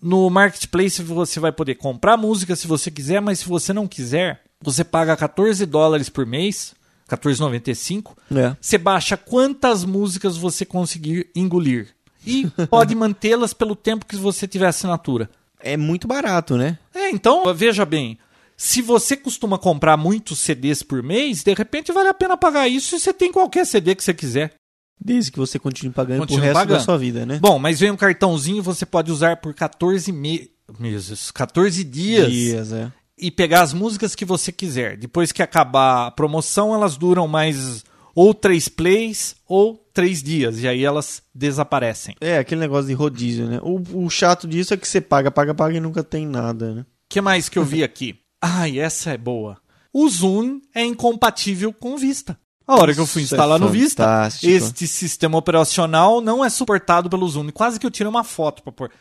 No 0.00 0.30
Marketplace 0.30 1.02
você 1.02 1.40
vai 1.40 1.50
poder 1.50 1.74
comprar 1.74 2.12
a 2.14 2.16
música 2.16 2.54
se 2.54 2.66
você 2.68 2.90
quiser, 2.90 3.20
mas 3.20 3.40
se 3.40 3.48
você 3.48 3.72
não 3.72 3.88
quiser, 3.88 4.40
você 4.62 4.84
paga 4.84 5.16
14 5.16 5.66
dólares 5.66 6.08
por 6.08 6.24
mês, 6.24 6.74
14,95. 7.10 8.12
É. 8.34 8.56
Você 8.60 8.78
baixa 8.78 9.16
quantas 9.16 9.84
músicas 9.84 10.36
você 10.36 10.64
conseguir 10.64 11.28
engolir. 11.34 11.88
E 12.26 12.46
pode 12.70 12.94
mantê-las 12.96 13.52
pelo 13.52 13.74
tempo 13.74 14.06
que 14.06 14.16
você 14.16 14.46
tiver 14.46 14.66
assinatura. 14.68 15.28
É 15.72 15.76
muito 15.76 16.08
barato, 16.08 16.56
né? 16.56 16.78
É, 16.94 17.10
então, 17.10 17.52
veja 17.54 17.84
bem. 17.84 18.18
Se 18.56 18.82
você 18.82 19.16
costuma 19.16 19.56
comprar 19.56 19.96
muitos 19.96 20.40
CDs 20.40 20.82
por 20.82 21.02
mês, 21.02 21.44
de 21.44 21.54
repente 21.54 21.92
vale 21.92 22.08
a 22.08 22.14
pena 22.14 22.36
pagar 22.36 22.66
isso 22.66 22.88
se 22.88 23.04
você 23.04 23.12
tem 23.12 23.30
qualquer 23.30 23.64
CD 23.64 23.94
que 23.94 24.02
você 24.02 24.12
quiser. 24.12 24.54
Desde 25.00 25.30
que 25.30 25.38
você 25.38 25.60
continue 25.60 25.92
pagando 25.92 26.18
Continue 26.18 26.40
pro 26.40 26.46
resto 26.46 26.58
pagando. 26.58 26.78
da 26.78 26.84
sua 26.84 26.98
vida, 26.98 27.24
né? 27.24 27.38
Bom, 27.40 27.56
mas 27.58 27.78
vem 27.78 27.92
um 27.92 27.96
cartãozinho, 27.96 28.62
você 28.62 28.84
pode 28.84 29.12
usar 29.12 29.36
por 29.36 29.54
14 29.54 30.10
me... 30.10 30.50
meses, 30.76 31.30
14 31.30 31.84
dias, 31.84 32.32
Dias, 32.32 32.72
é. 32.72 32.90
e 33.16 33.30
pegar 33.30 33.62
as 33.62 33.72
músicas 33.72 34.16
que 34.16 34.24
você 34.24 34.50
quiser. 34.50 34.96
Depois 34.96 35.30
que 35.30 35.40
acabar 35.40 36.08
a 36.08 36.10
promoção, 36.10 36.74
elas 36.74 36.96
duram 36.96 37.28
mais 37.28 37.84
ou 38.12 38.34
três 38.34 38.68
plays 38.68 39.36
ou 39.46 39.87
três 39.98 40.22
dias, 40.22 40.62
e 40.62 40.68
aí 40.68 40.84
elas 40.84 41.20
desaparecem. 41.34 42.14
É, 42.20 42.38
aquele 42.38 42.60
negócio 42.60 42.86
de 42.86 42.94
rodízio, 42.94 43.48
né? 43.48 43.58
O, 43.60 44.04
o 44.04 44.08
chato 44.08 44.46
disso 44.46 44.72
é 44.72 44.76
que 44.76 44.86
você 44.86 45.00
paga, 45.00 45.28
paga, 45.28 45.52
paga 45.52 45.76
e 45.76 45.80
nunca 45.80 46.04
tem 46.04 46.24
nada, 46.24 46.72
né? 46.72 46.80
O 46.82 46.84
que 47.08 47.20
mais 47.20 47.48
que 47.48 47.58
eu 47.58 47.64
vi 47.64 47.82
aqui? 47.82 48.20
Ai, 48.40 48.78
essa 48.78 49.10
é 49.10 49.18
boa. 49.18 49.58
O 49.92 50.08
Zoom 50.08 50.60
é 50.72 50.84
incompatível 50.84 51.72
com 51.72 51.94
o 51.94 51.98
Vista. 51.98 52.38
A 52.64 52.76
hora 52.76 52.94
que 52.94 53.00
eu 53.00 53.08
fui 53.08 53.22
Isso 53.22 53.34
instalar 53.34 53.58
é 53.58 53.60
no 53.60 53.68
Vista, 53.68 54.28
este 54.40 54.86
sistema 54.86 55.36
operacional 55.36 56.20
não 56.20 56.44
é 56.44 56.48
suportado 56.48 57.10
pelo 57.10 57.28
Zoom. 57.28 57.50
Quase 57.50 57.80
que 57.80 57.84
eu 57.86 57.90
tirei 57.90 58.08
uma 58.08 58.22
foto 58.22 58.62
pra 58.62 58.70
pôr. 58.70 58.92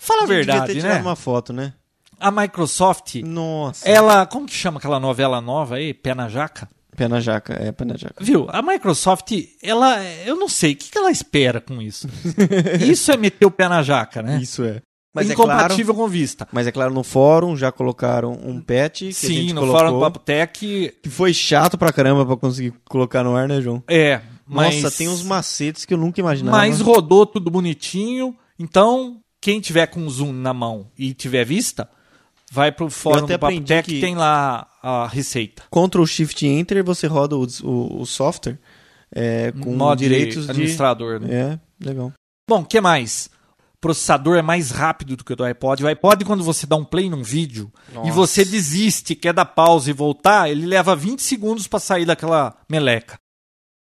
Fala 0.00 0.22
a 0.22 0.24
Devia 0.24 0.36
verdade, 0.38 0.72
ter 0.72 0.80
tirado 0.80 0.94
né? 0.94 1.02
uma 1.02 1.16
foto, 1.16 1.52
né? 1.52 1.74
A 2.18 2.30
Microsoft, 2.30 3.16
Nossa. 3.16 3.86
ela. 3.86 4.24
Como 4.24 4.46
que 4.46 4.54
chama 4.54 4.78
aquela 4.78 4.98
novela 4.98 5.38
nova 5.38 5.74
aí? 5.74 5.92
Pé 5.92 6.14
na 6.14 6.30
jaca? 6.30 6.66
Pé 6.96 7.08
na 7.08 7.20
jaca, 7.20 7.54
é 7.54 7.70
pé 7.72 7.84
na 7.84 7.96
jaca. 7.96 8.24
Viu? 8.24 8.46
A 8.48 8.62
Microsoft, 8.62 9.32
ela. 9.62 10.02
Eu 10.24 10.36
não 10.36 10.48
sei. 10.48 10.72
O 10.72 10.76
que 10.76 10.90
que 10.90 10.98
ela 10.98 11.10
espera 11.10 11.60
com 11.60 11.80
isso? 11.82 12.08
isso 12.80 13.12
é 13.12 13.16
meter 13.16 13.44
o 13.44 13.50
pé 13.50 13.68
na 13.68 13.82
jaca, 13.82 14.22
né? 14.22 14.38
Isso 14.40 14.64
é. 14.64 14.80
Mas 15.14 15.30
é 15.30 15.34
claro, 15.34 15.52
Incompatível 15.52 15.94
com 15.94 16.06
Vista. 16.08 16.46
mas 16.52 16.66
é 16.66 16.72
claro, 16.72 16.92
no 16.92 17.02
fórum 17.02 17.56
já 17.56 17.72
colocaram 17.72 18.32
um 18.32 18.60
patch 18.60 18.98
que 18.98 19.08
a 19.08 19.12
Sim, 19.12 19.34
gente 19.34 19.54
no 19.54 19.62
colocou, 19.62 19.80
Fórum 19.80 19.94
do 19.94 20.00
Papo 20.00 20.18
Tech. 20.18 20.52
que 21.02 21.08
foi 21.08 21.32
chato 21.32 21.78
pra 21.78 21.90
caramba 21.90 22.26
pra 22.26 22.36
conseguir 22.36 22.74
colocar 22.84 23.24
no 23.24 23.34
ar, 23.34 23.48
né, 23.48 23.62
João? 23.62 23.82
É. 23.88 24.20
Mas... 24.46 24.82
Nossa, 24.82 24.96
tem 24.96 25.08
uns 25.08 25.22
macetes 25.22 25.86
que 25.86 25.94
eu 25.94 25.98
nunca 25.98 26.20
imaginava. 26.20 26.58
Mas 26.58 26.80
rodou 26.80 27.24
tudo 27.24 27.50
bonitinho. 27.50 28.36
Então, 28.58 29.18
quem 29.40 29.58
tiver 29.58 29.86
com 29.86 30.06
o 30.06 30.10
Zoom 30.10 30.32
na 30.32 30.52
mão 30.52 30.90
e 30.98 31.14
tiver 31.14 31.44
vista, 31.44 31.88
vai 32.50 32.70
pro 32.72 32.88
fórum 32.90 33.24
até 33.24 33.34
do 33.34 33.40
Papo 33.40 33.46
aprendi 33.52 33.66
Tech 33.68 33.88
que- 33.88 34.00
tem 34.00 34.14
lá 34.14 34.68
a 34.82 35.06
receita. 35.06 35.64
Ctrl 35.70 36.04
Shift 36.06 36.46
Enter, 36.46 36.84
você 36.84 37.06
roda 37.06 37.36
o, 37.36 37.46
o, 37.64 38.02
o 38.02 38.06
software 38.06 38.58
é, 39.14 39.52
com 39.52 39.74
Modo 39.76 39.98
de 39.98 40.04
direitos 40.08 40.44
de... 40.44 40.50
administrador. 40.50 41.20
Né? 41.20 41.34
É, 41.34 41.84
legal. 41.84 42.12
Bom, 42.48 42.60
o 42.60 42.64
que 42.64 42.80
mais? 42.80 43.28
Processador 43.80 44.36
é 44.36 44.42
mais 44.42 44.70
rápido 44.70 45.16
do 45.16 45.24
que 45.24 45.32
o 45.32 45.36
do 45.36 45.44
iPod. 45.44 45.84
O 45.84 45.86
iPod, 45.88 46.24
quando 46.24 46.42
você 46.42 46.66
dá 46.66 46.76
um 46.76 46.84
play 46.84 47.10
num 47.10 47.22
vídeo 47.22 47.70
e 47.90 47.94
Nossa. 47.94 48.12
você 48.12 48.44
desiste, 48.44 49.14
quer 49.14 49.32
dar 49.32 49.44
pausa 49.44 49.90
e 49.90 49.92
voltar, 49.92 50.50
ele 50.50 50.66
leva 50.66 50.96
20 50.96 51.20
segundos 51.20 51.66
para 51.68 51.78
sair 51.78 52.04
daquela 52.04 52.56
meleca. 52.70 53.18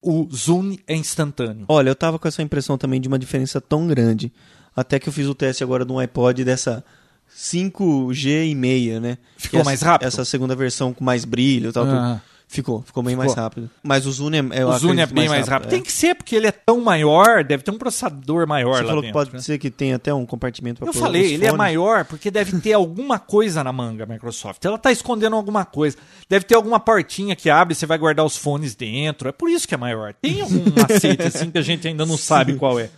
O 0.03 0.27
Zoom 0.31 0.75
é 0.85 0.95
instantâneo. 0.95 1.65
Olha, 1.67 1.89
eu 1.89 1.95
tava 1.95 2.19
com 2.19 2.27
essa 2.27 2.43
impressão 2.43 2.77
também 2.77 3.01
de 3.01 3.07
uma 3.07 3.17
diferença 3.17 3.59
tão 3.59 3.87
grande. 3.87 4.31
Até 4.75 4.99
que 4.99 5.09
eu 5.09 5.13
fiz 5.13 5.27
o 5.27 5.33
teste 5.33 5.63
agora 5.63 5.85
de 5.85 5.91
um 5.91 5.97
iPod 5.97 6.43
dessa 6.43 6.83
5G 7.35 8.49
e 8.49 8.55
meia, 8.55 8.99
né? 8.99 9.17
Ficou 9.37 9.59
Essa- 9.59 9.65
mais 9.69 9.81
rápido? 9.81 10.07
Essa 10.07 10.23
segunda 10.25 10.55
versão 10.55 10.93
com 10.93 11.03
mais 11.03 11.25
brilho 11.25 11.69
e 11.69 11.73
tal. 11.73 11.85
tudo. 11.85 11.95
Ah. 11.97 12.21
Ficou, 12.47 12.83
ficou 12.83 13.01
bem 13.01 13.13
Ficou. 13.15 13.25
mais 13.25 13.33
rápido. 13.35 13.69
Mas 13.81 14.05
o 14.05 14.11
Zoom 14.11 14.29
é, 14.35 14.61
eu 14.61 14.69
o 14.69 14.77
Zoom 14.77 14.93
é 14.99 15.05
bem 15.07 15.27
mais 15.27 15.47
rápido. 15.47 15.67
é. 15.67 15.71
Tem 15.71 15.81
que 15.81 15.91
ser, 15.91 16.13
porque 16.15 16.35
ele 16.35 16.45
é 16.45 16.51
tão 16.51 16.79
maior, 16.79 17.43
deve 17.43 17.63
ter 17.63 17.71
um 17.71 17.77
processador 17.77 18.47
maior 18.47 18.75
Você 18.77 18.81
lá 18.83 18.87
falou 18.89 19.01
dentro. 19.01 19.07
que 19.07 19.13
pode 19.13 19.33
né? 19.33 19.41
ser 19.41 19.57
que 19.57 19.71
tem 19.71 19.93
até 19.95 20.13
um 20.13 20.27
compartimento 20.27 20.79
para 20.79 20.87
Eu 20.87 20.93
falei, 20.93 21.33
ele 21.33 21.45
é 21.45 21.51
maior 21.51 22.05
porque 22.05 22.29
deve 22.29 22.59
ter 22.61 22.73
alguma 22.73 23.17
coisa 23.17 23.63
na 23.63 23.73
manga, 23.73 24.05
Microsoft. 24.05 24.63
Ela 24.63 24.77
tá 24.77 24.91
escondendo 24.91 25.35
alguma 25.35 25.65
coisa. 25.65 25.97
Deve 26.29 26.45
ter 26.45 26.53
alguma 26.53 26.79
portinha 26.79 27.35
que 27.35 27.49
abre 27.49 27.73
você 27.73 27.87
vai 27.87 27.97
guardar 27.97 28.23
os 28.23 28.37
fones 28.37 28.75
dentro. 28.75 29.27
É 29.27 29.31
por 29.31 29.49
isso 29.49 29.67
que 29.67 29.73
é 29.73 29.77
maior. 29.77 30.13
Tem 30.13 30.39
algum 30.41 30.63
macete 30.79 31.23
assim 31.23 31.49
que 31.49 31.57
a 31.57 31.63
gente 31.63 31.87
ainda 31.87 32.05
não 32.05 32.15
sabe 32.15 32.53
qual 32.55 32.79
é. 32.79 32.89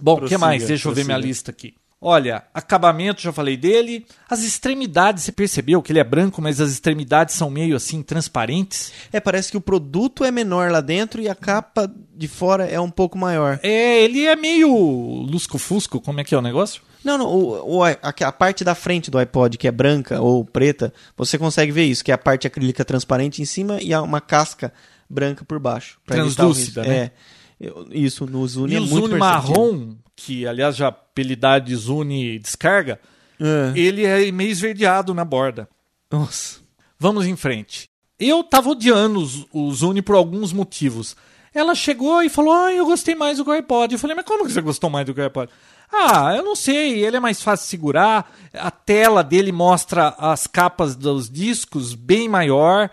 Bom, 0.00 0.16
o 0.22 0.28
que 0.28 0.36
mais? 0.36 0.66
Deixa 0.66 0.86
eu 0.88 0.92
ver 0.94 1.04
minha 1.04 1.18
lista 1.18 1.50
aqui. 1.50 1.74
Olha, 2.00 2.44
acabamento, 2.54 3.20
já 3.20 3.32
falei 3.32 3.56
dele. 3.56 4.06
As 4.30 4.44
extremidades, 4.44 5.24
você 5.24 5.32
percebeu 5.32 5.82
que 5.82 5.90
ele 5.90 5.98
é 5.98 6.04
branco, 6.04 6.40
mas 6.40 6.60
as 6.60 6.70
extremidades 6.70 7.34
são 7.34 7.50
meio 7.50 7.74
assim 7.74 8.02
transparentes? 8.02 8.92
É, 9.12 9.18
parece 9.18 9.50
que 9.50 9.56
o 9.56 9.60
produto 9.60 10.24
é 10.24 10.30
menor 10.30 10.70
lá 10.70 10.80
dentro 10.80 11.20
e 11.20 11.28
a 11.28 11.34
capa 11.34 11.90
de 12.14 12.28
fora 12.28 12.64
é 12.66 12.78
um 12.78 12.90
pouco 12.90 13.18
maior. 13.18 13.58
É, 13.64 14.00
ele 14.04 14.24
é 14.26 14.36
meio 14.36 14.70
lusco-fusco, 15.28 16.00
como 16.00 16.20
é 16.20 16.24
que 16.24 16.34
é 16.34 16.38
o 16.38 16.42
negócio? 16.42 16.82
Não, 17.02 17.18
não, 17.18 17.26
o, 17.26 17.78
o- 17.78 17.84
a, 17.84 17.96
a 18.00 18.32
parte 18.32 18.62
da 18.62 18.74
frente 18.76 19.10
do 19.10 19.18
iPod, 19.18 19.56
que 19.58 19.66
é 19.66 19.72
branca 19.72 20.20
ou 20.20 20.44
preta, 20.44 20.92
você 21.16 21.36
consegue 21.36 21.72
ver 21.72 21.84
isso, 21.84 22.04
que 22.04 22.10
é 22.12 22.14
a 22.14 22.18
parte 22.18 22.46
acrílica 22.46 22.84
transparente 22.84 23.42
em 23.42 23.44
cima 23.44 23.80
e 23.82 23.92
uma 23.94 24.20
casca 24.20 24.72
branca 25.10 25.44
por 25.44 25.58
baixo. 25.58 25.98
Translúcida, 26.06 26.82
né? 26.82 26.96
É. 26.96 27.10
Isso, 27.90 28.26
no 28.26 28.46
Zune 28.46 28.74
E 28.74 28.76
é 28.76 28.80
o 28.80 28.86
Zune 28.86 29.16
marrom, 29.16 29.96
que 30.14 30.46
aliás 30.46 30.76
já 30.76 30.88
apelidado 30.88 31.66
de 31.66 31.74
Zune 31.76 32.38
descarga, 32.38 33.00
É. 33.40 33.72
ele 33.78 34.04
é 34.04 34.30
meio 34.30 34.50
esverdeado 34.50 35.12
na 35.14 35.24
borda. 35.24 35.68
Nossa. 36.10 36.60
Vamos 36.98 37.26
em 37.26 37.36
frente. 37.36 37.88
Eu 38.18 38.42
tava 38.42 38.70
odiando 38.70 39.24
o 39.52 39.72
Zune 39.72 40.02
por 40.02 40.14
alguns 40.16 40.52
motivos. 40.52 41.16
Ela 41.54 41.74
chegou 41.74 42.22
e 42.22 42.28
falou: 42.28 42.52
Ah, 42.52 42.72
eu 42.72 42.84
gostei 42.84 43.14
mais 43.14 43.38
do 43.38 43.50
iPod. 43.50 43.92
Eu 43.92 43.98
falei, 43.98 44.14
mas 44.16 44.24
como 44.24 44.44
que 44.44 44.52
você 44.52 44.60
gostou 44.60 44.90
mais 44.90 45.06
do 45.06 45.20
iPod? 45.20 45.50
Ah, 45.92 46.34
eu 46.36 46.44
não 46.44 46.54
sei, 46.54 47.04
ele 47.04 47.16
é 47.16 47.20
mais 47.20 47.42
fácil 47.42 47.64
de 47.64 47.70
segurar. 47.70 48.30
A 48.52 48.70
tela 48.70 49.22
dele 49.24 49.50
mostra 49.52 50.08
as 50.18 50.46
capas 50.46 50.94
dos 50.94 51.30
discos 51.30 51.94
bem 51.94 52.28
maior. 52.28 52.90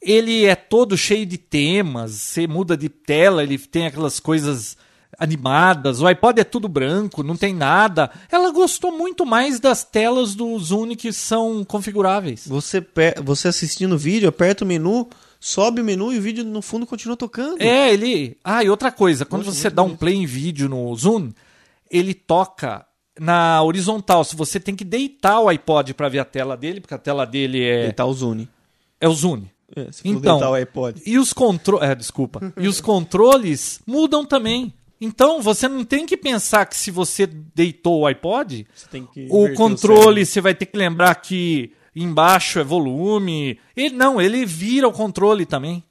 Ele 0.00 0.46
é 0.46 0.54
todo 0.54 0.96
cheio 0.96 1.26
de 1.26 1.36
temas. 1.36 2.12
Você 2.12 2.46
muda 2.46 2.76
de 2.76 2.88
tela, 2.88 3.42
ele 3.42 3.58
tem 3.58 3.86
aquelas 3.86 4.18
coisas 4.18 4.76
animadas, 5.18 6.00
o 6.00 6.06
iPod 6.06 6.40
é 6.40 6.44
tudo 6.44 6.66
branco, 6.66 7.22
não 7.22 7.36
tem 7.36 7.54
nada. 7.54 8.10
Ela 8.32 8.50
gostou 8.50 8.90
muito 8.90 9.26
mais 9.26 9.60
das 9.60 9.84
telas 9.84 10.34
do 10.34 10.58
Zune 10.58 10.96
que 10.96 11.12
são 11.12 11.62
configuráveis. 11.62 12.46
Você, 12.46 12.82
você 13.22 13.48
assistindo 13.48 13.94
o 13.96 13.98
vídeo, 13.98 14.30
aperta 14.30 14.64
o 14.64 14.66
menu, 14.66 15.08
sobe 15.38 15.82
o 15.82 15.84
menu 15.84 16.10
e 16.12 16.18
o 16.18 16.22
vídeo 16.22 16.42
no 16.42 16.62
fundo 16.62 16.86
continua 16.86 17.18
tocando. 17.18 17.60
É, 17.60 17.92
ele. 17.92 18.38
Ah, 18.42 18.64
e 18.64 18.70
outra 18.70 18.90
coisa, 18.90 19.26
quando 19.26 19.44
Nossa, 19.44 19.58
você 19.58 19.68
dá 19.68 19.82
um 19.82 19.94
play 19.94 20.14
em 20.14 20.24
vídeo 20.26 20.70
no 20.70 20.94
Zoom, 20.96 21.32
ele 21.90 22.14
toca 22.14 22.86
na 23.18 23.62
horizontal. 23.62 24.24
Se 24.24 24.34
você 24.34 24.58
tem 24.58 24.74
que 24.74 24.84
deitar 24.84 25.40
o 25.40 25.48
iPod 25.48 25.92
para 25.92 26.08
ver 26.08 26.20
a 26.20 26.24
tela 26.24 26.56
dele, 26.56 26.80
porque 26.80 26.94
a 26.94 26.98
tela 26.98 27.26
dele 27.26 27.62
é, 27.62 27.82
Deitar 27.82 28.06
o 28.06 28.14
Zune. 28.14 28.48
é 28.98 29.06
o 29.06 29.12
Zoom. 29.12 29.42
É, 29.74 29.92
se 29.92 30.06
Então, 30.08 30.40
o 30.50 30.54
iPod. 30.54 31.02
E 31.06 31.18
os 31.18 31.32
controles. 31.32 31.88
É, 31.88 31.94
desculpa. 31.94 32.52
e 32.56 32.66
os 32.66 32.80
controles 32.80 33.80
mudam 33.86 34.24
também. 34.24 34.74
Então 35.00 35.40
você 35.40 35.66
não 35.66 35.84
tem 35.84 36.04
que 36.04 36.16
pensar 36.16 36.66
que 36.66 36.76
se 36.76 36.90
você 36.90 37.26
deitou 37.26 38.00
o 38.00 38.06
iPod, 38.06 38.66
o 39.30 39.54
controle 39.54 40.02
cérebro. 40.02 40.26
você 40.26 40.40
vai 40.42 40.54
ter 40.54 40.66
que 40.66 40.76
lembrar 40.76 41.14
que 41.14 41.72
embaixo 41.96 42.58
é 42.58 42.64
volume. 42.64 43.58
Ele, 43.74 43.94
não, 43.94 44.20
ele 44.20 44.44
vira 44.44 44.86
o 44.86 44.92
controle 44.92 45.46
também. 45.46 45.82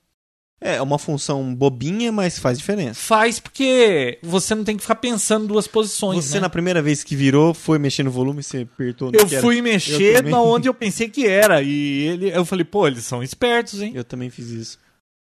É 0.62 0.82
uma 0.82 1.00
função 1.00 1.56
bobinha, 1.56 2.12
mas 2.12 2.38
faz 2.38 2.58
diferença. 2.58 3.00
Faz 3.00 3.40
porque 3.40 4.20
você 4.22 4.54
não 4.54 4.66
tem 4.66 4.76
que 4.76 4.82
ficar 4.82 4.96
pensando 4.96 5.48
duas 5.48 5.68
posições. 5.68 6.26
Você, 6.26 6.36
né? 6.36 6.42
na 6.42 6.50
primeira 6.50 6.82
vez 6.82 7.02
que 7.02 7.16
virou, 7.16 7.54
foi 7.54 7.80
mexer 7.80 8.04
no 8.04 8.12
volume, 8.12 8.44
você 8.44 8.68
apertou 8.72 9.10
no 9.10 9.18
Eu 9.18 9.26
que 9.26 9.36
era. 9.36 9.42
fui 9.42 9.62
mexer 9.62 10.22
na 10.24 10.42
onde 10.42 10.68
eu 10.68 10.74
pensei 10.74 11.08
que 11.08 11.26
era. 11.26 11.62
E 11.62 12.08
ele, 12.08 12.30
eu 12.30 12.44
falei, 12.44 12.66
pô, 12.66 12.86
eles 12.88 13.06
são 13.06 13.24
espertos, 13.24 13.82
hein? 13.82 13.94
Eu 13.96 14.04
também 14.04 14.30
fiz 14.30 14.50
isso. 14.50 14.78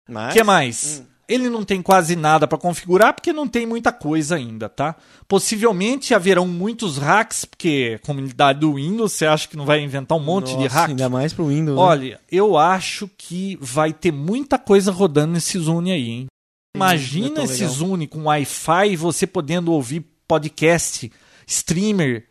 O 0.09 0.12
Mas, 0.12 0.32
que 0.35 0.45
mais? 0.45 1.03
Ele 1.29 1.49
não 1.49 1.64
tem 1.64 1.81
quase 1.81 2.14
nada 2.16 2.47
para 2.47 2.59
configurar 2.59 3.14
porque 3.14 3.33
não 3.33 3.49
tem 3.49 3.66
muita 3.66 3.93
coisa 3.93 4.37
ainda, 4.37 4.68
tá? 4.68 4.95
Possivelmente 5.27 6.14
haverão 6.14 6.47
muitos 6.47 6.99
hacks, 6.99 7.45
porque 7.45 7.99
a 8.03 8.07
comunidade 8.07 8.61
do 8.61 8.75
Windows, 8.75 9.12
você 9.12 9.27
acha 9.27 9.49
que 9.49 9.57
não 9.57 9.64
vai 9.64 9.81
inventar 9.81 10.18
um 10.18 10.20
monte 10.22 10.57
de 10.57 10.64
Nossa, 10.64 10.75
hack? 10.75 10.91
Ainda 10.91 11.09
mais 11.09 11.33
pro 11.33 11.47
Windows. 11.49 11.77
né? 11.77 11.83
Olha, 11.83 12.20
eu 12.31 12.57
acho 12.59 13.09
que 13.16 13.59
vai 13.61 13.93
ter 13.93 14.12
muita 14.12 14.59
coisa 14.59 14.93
rodando 14.93 15.33
nesse 15.33 15.59
Zune 15.59 15.93
aí, 15.93 16.09
hein? 16.11 16.27
é 16.75 16.79
Imagina 16.79 17.37
tão 17.37 17.45
esse 17.45 17.61
legal. 17.62 17.75
Zune 17.75 18.07
com 18.07 18.25
Wi-Fi 18.25 18.91
e 18.91 18.97
você 18.97 19.27
podendo 19.27 19.72
ouvir 19.72 20.05
podcast, 20.29 21.11
streamer. 21.47 22.27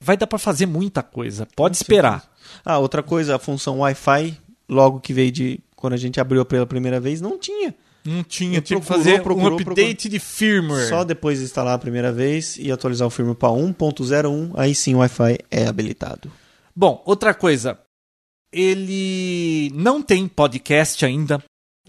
Vai 0.00 0.16
dar 0.16 0.26
para 0.26 0.38
fazer 0.38 0.66
muita 0.66 1.02
coisa. 1.02 1.46
Pode 1.54 1.76
esperar. 1.76 2.28
Ah, 2.64 2.78
outra 2.78 3.02
coisa, 3.02 3.36
a 3.36 3.38
função 3.38 3.78
Wi-Fi, 3.80 4.36
logo 4.68 5.00
que 5.00 5.12
veio 5.12 5.30
de. 5.30 5.60
Quando 5.76 5.92
a 5.92 5.96
gente 5.96 6.20
abriu 6.20 6.44
pela 6.44 6.66
primeira 6.66 6.98
vez, 7.00 7.20
não 7.20 7.38
tinha. 7.38 7.74
Não 8.04 8.24
tinha, 8.24 8.60
tinha 8.60 8.80
que 8.80 8.86
procurou, 8.86 8.98
fazer 8.98 9.20
um 9.20 9.22
procurou, 9.22 9.58
update 9.60 10.08
de 10.08 10.18
firmware. 10.18 10.88
Só 10.88 11.04
depois 11.04 11.38
de 11.38 11.44
instalar 11.44 11.74
a 11.74 11.78
primeira 11.78 12.12
vez 12.12 12.56
e 12.58 12.70
atualizar 12.72 13.06
o 13.06 13.10
firmware 13.10 13.36
para 13.36 13.50
1.01, 13.50 14.52
aí 14.56 14.74
sim 14.74 14.94
o 14.94 14.98
Wi-Fi 14.98 15.38
é 15.50 15.66
habilitado. 15.66 16.30
Bom, 16.74 17.02
outra 17.06 17.32
coisa. 17.32 17.78
Ele 18.52 19.70
não 19.74 20.02
tem 20.02 20.26
podcast 20.28 21.04
ainda. 21.04 21.42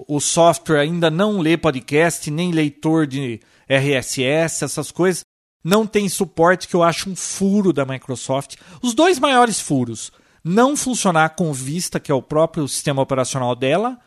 O 0.08 0.20
software 0.20 0.80
ainda 0.80 1.12
não 1.12 1.40
lê 1.40 1.58
podcast, 1.58 2.30
nem 2.32 2.52
leitor 2.52 3.06
de 3.06 3.40
RSS, 3.68 4.64
essas 4.64 4.92
coisas. 4.92 5.24
Não 5.64 5.88
tem 5.88 6.10
suporte, 6.10 6.68
que 6.68 6.76
eu 6.76 6.84
acho 6.84 7.10
um 7.10 7.16
furo 7.16 7.72
da 7.72 7.86
Microsoft. 7.86 8.56
Os 8.82 8.94
dois 8.94 9.18
maiores 9.20 9.60
furos: 9.60 10.12
não 10.44 10.76
funcionar 10.76 11.30
com 11.36 11.54
Vista, 11.54 12.00
que 12.00 12.12
é 12.12 12.16
o 12.16 12.22
próprio 12.22 12.68
sistema 12.68 13.02
operacional 13.02 13.56
dela, 13.56 13.98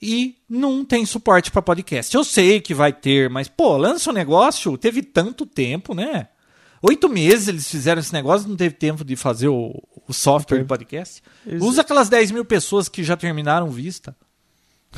e 0.00 0.36
não 0.48 0.84
tem 0.84 1.04
suporte 1.06 1.50
para 1.50 1.62
podcast. 1.62 2.14
Eu 2.14 2.22
sei 2.24 2.60
que 2.60 2.74
vai 2.74 2.92
ter, 2.92 3.30
mas, 3.30 3.48
pô, 3.48 3.76
lança 3.76 4.10
um 4.10 4.12
negócio, 4.14 4.76
teve 4.76 5.02
tanto 5.02 5.44
tempo, 5.46 5.94
né? 5.94 6.28
Oito 6.82 7.08
meses 7.08 7.48
eles 7.48 7.68
fizeram 7.68 8.00
esse 8.00 8.12
negócio, 8.12 8.48
não 8.48 8.56
teve 8.56 8.74
tempo 8.74 9.04
de 9.04 9.16
fazer 9.16 9.48
o, 9.48 9.72
o 10.06 10.12
software 10.12 10.58
de 10.58 10.64
podcast. 10.64 11.22
Eles- 11.46 11.62
Usa 11.62 11.80
aquelas 11.80 12.08
10 12.08 12.30
mil 12.30 12.44
pessoas 12.44 12.88
que 12.88 13.02
já 13.02 13.16
terminaram 13.16 13.70
Vista. 13.70 14.14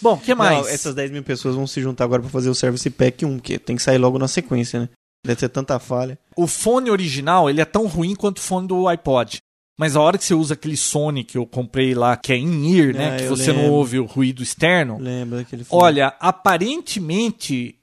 Bom, 0.00 0.14
o 0.14 0.20
que 0.20 0.34
mais? 0.34 0.58
Não, 0.60 0.68
essas 0.68 0.94
10 0.94 1.10
mil 1.10 1.22
pessoas 1.22 1.54
vão 1.54 1.66
se 1.66 1.80
juntar 1.80 2.04
agora 2.04 2.22
para 2.22 2.30
fazer 2.30 2.48
o 2.50 2.54
Service 2.54 2.88
Pack 2.90 3.24
1, 3.24 3.38
que 3.38 3.58
tem 3.58 3.76
que 3.76 3.82
sair 3.82 3.98
logo 3.98 4.18
na 4.18 4.28
sequência, 4.28 4.80
né? 4.80 4.88
Deve 5.24 5.40
ter 5.40 5.48
tanta 5.48 5.78
falha. 5.78 6.18
O 6.36 6.46
fone 6.46 6.90
original, 6.90 7.48
ele 7.48 7.60
é 7.60 7.64
tão 7.64 7.86
ruim 7.86 8.14
quanto 8.14 8.38
o 8.38 8.42
fone 8.42 8.68
do 8.68 8.86
iPod. 8.88 9.38
Mas 9.78 9.96
a 9.96 10.00
hora 10.00 10.16
que 10.16 10.24
você 10.24 10.34
usa 10.34 10.54
aquele 10.54 10.76
Sony 10.76 11.24
que 11.24 11.36
eu 11.36 11.44
comprei 11.44 11.94
lá, 11.94 12.16
que 12.16 12.32
é 12.32 12.36
in-ear, 12.36 12.94
né? 12.94 13.14
Ah, 13.14 13.16
que 13.16 13.26
você 13.26 13.52
não 13.52 13.62
lembro. 13.62 13.74
ouve 13.74 13.98
o 13.98 14.04
ruído 14.04 14.42
externo. 14.42 14.98
Lembra 15.00 15.38
daquele 15.38 15.64
filme? 15.64 15.82
Olha, 15.82 16.14
aparentemente 16.20 17.76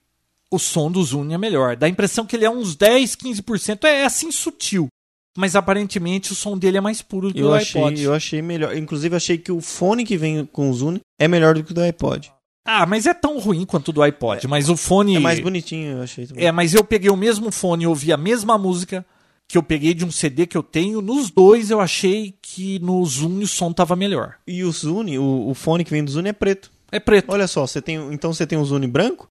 o 0.50 0.60
som 0.60 0.92
do 0.92 1.04
Zune 1.04 1.34
é 1.34 1.38
melhor. 1.38 1.76
Dá 1.76 1.86
a 1.86 1.90
impressão 1.90 2.26
que 2.26 2.36
ele 2.36 2.46
é 2.46 2.50
uns 2.50 2.76
10, 2.76 3.16
15%. 3.16 3.84
É 3.86 4.06
assim 4.06 4.32
sutil. 4.32 4.88
Mas 5.38 5.56
aparentemente 5.56 6.32
o 6.34 6.36
som 6.36 6.58
dele 6.58 6.78
é 6.78 6.82
mais 6.82 7.02
puro 7.02 7.30
do 7.30 7.34
que 7.34 7.40
eu 7.40 7.50
o 7.50 7.54
achei, 7.54 7.82
iPod. 7.82 8.02
eu 8.02 8.14
achei 8.14 8.42
melhor. 8.42 8.76
Inclusive, 8.76 9.16
achei 9.16 9.38
que 9.38 9.52
o 9.52 9.62
fone 9.62 10.04
que 10.04 10.18
vem 10.18 10.46
com 10.46 10.70
o 10.70 10.74
Zune 10.74 11.00
é 11.18 11.28
melhor 11.28 11.56
do 11.56 11.64
que 11.64 11.72
o 11.72 11.74
do 11.74 11.82
iPod. 11.82 12.32
Ah, 12.66 12.86
mas 12.86 13.06
é 13.06 13.14
tão 13.14 13.40
ruim 13.40 13.66
quanto 13.66 13.90
o 13.90 13.92
do 13.94 14.02
iPod. 14.04 14.46
Mas 14.48 14.70
o 14.70 14.76
fone. 14.76 15.16
É 15.16 15.20
mais 15.20 15.40
bonitinho, 15.40 15.98
eu 15.98 16.02
achei. 16.04 16.28
também. 16.28 16.46
É, 16.46 16.52
mas 16.52 16.74
eu 16.74 16.84
peguei 16.84 17.10
o 17.10 17.18
mesmo 17.18 17.50
fone 17.50 17.86
e 17.86 17.88
ouvi 17.88 18.12
a 18.12 18.18
mesma 18.18 18.58
música 18.58 19.06
que 19.52 19.58
eu 19.58 19.64
peguei 19.64 19.94
de 19.94 20.06
um 20.06 20.12
CD 20.12 20.48
que 20.48 20.58
eu 20.58 20.64
tenho. 20.64 21.02
Nos 21.02 21.30
dois 21.30 21.70
eu 21.70 21.82
achei 21.82 22.34
que 22.42 22.80
no 22.80 23.06
Zune 23.06 23.44
o 23.44 23.48
som 23.48 23.74
tava 23.74 23.98
melhor. 23.98 24.36
E 24.48 24.64
o 24.64 24.72
Zune, 24.72 25.20
o, 25.20 25.50
o 25.50 25.54
fone 25.54 25.84
que 25.84 25.92
vem 25.92 26.04
do 26.06 26.12
Zune 26.12 26.30
é 26.30 26.34
preto. 26.34 26.72
É 26.90 27.00
preto. 27.00 27.30
Olha 27.30 27.48
só, 27.48 27.68
você 27.68 27.82
tem, 27.82 27.98
então 28.14 28.34
você 28.34 28.48
tem 28.48 28.58
um 28.58 28.64
Zune 28.64 28.88
branco, 28.88 29.28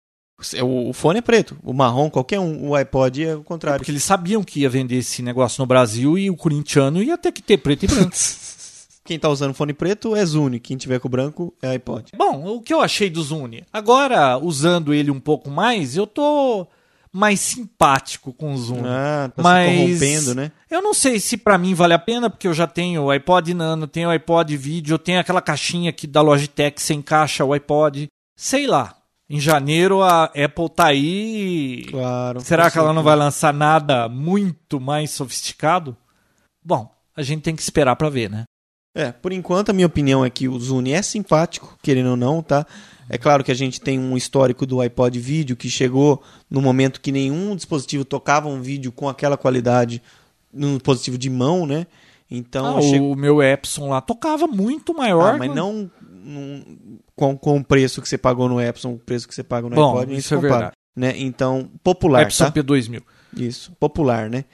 o, 0.61 0.89
o 0.89 0.93
fone 0.93 1.19
é 1.19 1.21
preto. 1.21 1.57
O 1.63 1.73
marrom, 1.73 2.09
qualquer 2.09 2.39
um. 2.39 2.69
O 2.69 2.75
iPod 2.75 3.23
é 3.23 3.35
o 3.35 3.43
contrário. 3.43 3.79
Porque 3.79 3.91
eles 3.91 4.03
sabiam 4.03 4.43
que 4.43 4.59
ia 4.59 4.69
vender 4.69 4.97
esse 4.97 5.21
negócio 5.21 5.61
no 5.61 5.65
Brasil 5.65 6.17
e 6.17 6.29
o 6.29 6.35
corintiano 6.35 7.01
ia 7.01 7.17
ter 7.17 7.31
que 7.31 7.41
ter 7.41 7.57
preto 7.57 7.83
e 7.83 7.87
branco. 7.87 8.11
Quem 9.05 9.17
tá 9.17 9.29
usando 9.29 9.53
fone 9.53 9.73
preto 9.73 10.15
é 10.15 10.25
Zune. 10.25 10.59
Quem 10.59 10.75
tiver 10.75 10.99
com 10.99 11.09
branco 11.09 11.53
é 11.61 11.69
iPod. 11.69 12.11
Bom, 12.15 12.57
o 12.57 12.61
que 12.61 12.73
eu 12.73 12.81
achei 12.81 13.09
do 13.09 13.23
Zune? 13.23 13.63
Agora, 13.71 14.37
usando 14.37 14.93
ele 14.93 15.09
um 15.09 15.19
pouco 15.19 15.49
mais, 15.49 15.95
eu 15.95 16.05
tô 16.05 16.67
mais 17.11 17.39
simpático 17.39 18.33
com 18.33 18.53
o 18.53 18.57
Zune. 18.57 18.83
Ah, 18.85 19.31
tá 19.35 19.41
Mas- 19.41 19.69
se 19.69 19.77
corrompendo, 19.77 20.35
né? 20.35 20.51
Eu 20.69 20.81
não 20.81 20.93
sei 20.93 21.19
se 21.19 21.37
pra 21.37 21.57
mim 21.57 21.73
vale 21.73 21.93
a 21.93 21.99
pena, 21.99 22.29
porque 22.29 22.47
eu 22.47 22.53
já 22.53 22.67
tenho 22.67 23.03
o 23.03 23.09
iPod 23.09 23.53
Nano, 23.53 23.87
tenho 23.87 24.09
o 24.09 24.11
iPod 24.11 24.55
Video, 24.55 24.97
tenho 24.99 25.19
aquela 25.19 25.41
caixinha 25.41 25.89
aqui 25.89 26.05
da 26.05 26.21
Logitech 26.21 26.75
que 26.75 26.81
você 26.81 26.93
encaixa 26.93 27.43
o 27.43 27.53
iPod. 27.53 28.07
Sei 28.37 28.67
lá. 28.67 28.95
Em 29.31 29.39
janeiro 29.39 30.01
a 30.01 30.23
Apple 30.25 30.69
tá 30.75 30.87
aí. 30.87 31.85
Claro. 31.89 32.41
Será 32.41 32.71
que 32.71 32.79
ela 32.79 32.91
não 32.93 33.03
vai 33.03 33.15
lançar 33.15 33.53
nada 33.53 34.09
muito 34.09 34.79
mais 34.79 35.11
sofisticado? 35.11 35.95
Bom, 36.63 36.91
a 37.15 37.21
gente 37.21 37.43
tem 37.43 37.55
que 37.55 37.61
esperar 37.61 37.95
pra 37.95 38.09
ver, 38.09 38.29
né? 38.29 38.43
É, 38.95 39.11
por 39.11 39.31
enquanto 39.31 39.69
a 39.69 39.73
minha 39.73 39.85
opinião 39.87 40.25
é 40.25 40.29
que 40.29 40.47
o 40.47 40.59
Zune 40.59 40.91
é 40.93 41.01
simpático, 41.01 41.77
querendo 41.81 42.11
ou 42.11 42.17
não, 42.17 42.41
tá? 42.41 42.65
É 43.07 43.17
claro 43.17 43.43
que 43.43 43.51
a 43.51 43.55
gente 43.55 43.79
tem 43.79 43.99
um 43.99 44.15
histórico 44.17 44.65
do 44.65 44.81
iPod 44.81 45.19
vídeo 45.19 45.55
que 45.55 45.69
chegou 45.69 46.21
no 46.49 46.61
momento 46.61 46.99
que 47.01 47.11
nenhum 47.11 47.55
dispositivo 47.55 48.03
tocava 48.05 48.47
um 48.47 48.61
vídeo 48.61 48.91
com 48.91 49.07
aquela 49.09 49.37
qualidade 49.37 50.01
num 50.51 50.73
dispositivo 50.77 51.17
de 51.17 51.29
mão, 51.29 51.65
né? 51.65 51.85
Então, 52.29 52.77
Ah. 52.77 52.81
O 53.01 53.15
meu 53.15 53.41
Epson 53.41 53.89
lá 53.89 54.01
tocava 54.01 54.45
muito 54.47 54.93
maior. 54.93 55.35
Ah, 55.35 55.37
mas 55.37 55.53
não 55.53 55.89
num- 56.11 56.99
com, 57.15 57.35
com 57.37 57.57
o 57.57 57.63
preço 57.63 58.01
que 58.01 58.09
você 58.09 58.17
pagou 58.17 58.47
no 58.49 58.61
Epson, 58.61 58.93
o 58.93 58.99
preço 58.99 59.27
que 59.27 59.33
você 59.33 59.43
paga 59.43 59.67
no 59.69 59.75
Bom, 59.75 59.97
iPod, 59.97 60.15
isso 60.15 60.33
é 60.33 60.37
compara, 60.37 60.53
verdade. 60.55 60.73
né? 60.95 61.13
Então, 61.17 61.69
popular, 61.83 62.23
Epson 62.23 62.45
tá? 62.45 62.51
P2000. 62.51 63.01
Isso, 63.37 63.71
popular, 63.79 64.29
né? 64.29 64.45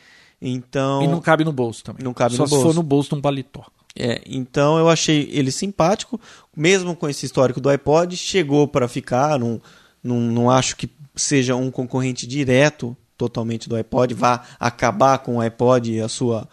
Então, 0.42 1.02
E 1.02 1.08
não 1.08 1.20
cabe 1.22 1.44
no 1.44 1.52
bolso 1.52 1.84
também. 1.84 2.04
Não 2.04 2.14
cabe 2.14 2.36
Só 2.36 2.44
no 2.44 2.48
se 2.50 2.56
for 2.56 2.64
bolso. 2.64 2.76
no 2.78 2.84
bolso 2.84 3.10
de 3.10 3.16
um 3.16 3.22
paletó. 3.22 3.66
É, 3.98 4.22
então 4.26 4.78
eu 4.78 4.90
achei 4.90 5.30
ele 5.32 5.52
simpático, 5.52 6.20
mesmo 6.56 6.96
com 6.96 7.08
esse 7.08 7.26
histórico 7.26 7.62
do 7.62 7.70
iPod, 7.70 8.18
chegou 8.18 8.68
para 8.68 8.88
ficar, 8.88 9.40
não, 9.40 9.62
não, 10.04 10.20
não 10.20 10.50
acho 10.52 10.76
que 10.76 10.90
seja 11.16 11.56
um 11.56 11.72
concorrente 11.72 12.28
direto 12.28 12.96
totalmente 13.18 13.70
do 13.70 13.76
iPod, 13.76 14.14
vá 14.14 14.44
acabar 14.60 15.20
com 15.20 15.38
o 15.38 15.40
iPod 15.40 15.94
e 15.94 16.02
a 16.02 16.10
sua, 16.10 16.48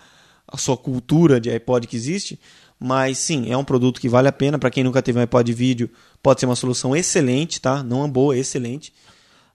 a 0.46 0.56
sua 0.56 0.76
cultura 0.76 1.40
de 1.40 1.50
iPod 1.50 1.88
que 1.88 1.96
existe, 1.96 2.38
mas 2.78 3.18
sim, 3.18 3.50
é 3.50 3.56
um 3.56 3.64
produto 3.64 4.00
que 4.00 4.08
vale 4.08 4.28
a 4.28 4.32
pena, 4.32 4.58
para 4.58 4.70
quem 4.70 4.84
nunca 4.84 5.02
teve 5.02 5.18
um 5.18 5.22
iPod 5.22 5.52
vídeo, 5.52 5.90
pode 6.22 6.40
ser 6.40 6.46
uma 6.46 6.56
solução 6.56 6.94
excelente, 6.94 7.60
tá? 7.60 7.82
Não 7.82 8.04
é 8.04 8.08
boa, 8.08 8.36
é 8.36 8.38
excelente. 8.38 8.92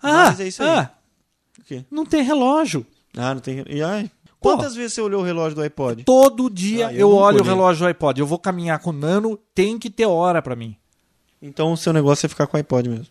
Ah, 0.02 0.26
Mas 0.28 0.40
é 0.40 0.48
isso 0.48 0.64
aí. 0.64 0.70
ah, 0.70 0.92
não 1.90 2.06
tem 2.06 2.22
relógio. 2.22 2.86
Ah, 3.16 3.34
não 3.34 3.42
tem... 3.42 3.64
E, 3.68 3.82
ai, 3.82 4.12
Pô. 4.40 4.56
quantas 4.56 4.76
vezes 4.76 4.94
você 4.94 5.02
olhou 5.02 5.22
o 5.22 5.26
relógio 5.26 5.56
do 5.56 5.62
iPod? 5.62 6.04
Todo 6.04 6.50
dia 6.50 6.88
Ah, 6.88 6.94
eu 6.94 7.00
eu, 7.00 7.12
olho 7.12 7.42
o 7.42 7.44
relógio 7.44 7.84
do 7.86 7.88
iPod. 7.88 8.20
Eu 8.20 8.28
vou 8.28 8.38
caminhar 8.40 8.80
com 8.80 8.92
o 8.92 8.94
Nano, 8.94 9.38
tem 9.56 9.78
que 9.80 9.90
ter 9.90 10.06
hora 10.06 10.42
pra 10.42 10.56
mim. 10.56 10.76
Então 11.42 11.72
o 11.74 11.78
seu 11.78 11.92
negócio 11.94 12.26
é 12.26 12.30
ficar 12.30 12.48
com 12.48 12.56
o 12.56 12.60
iPod 12.60 12.88
mesmo. 12.90 13.08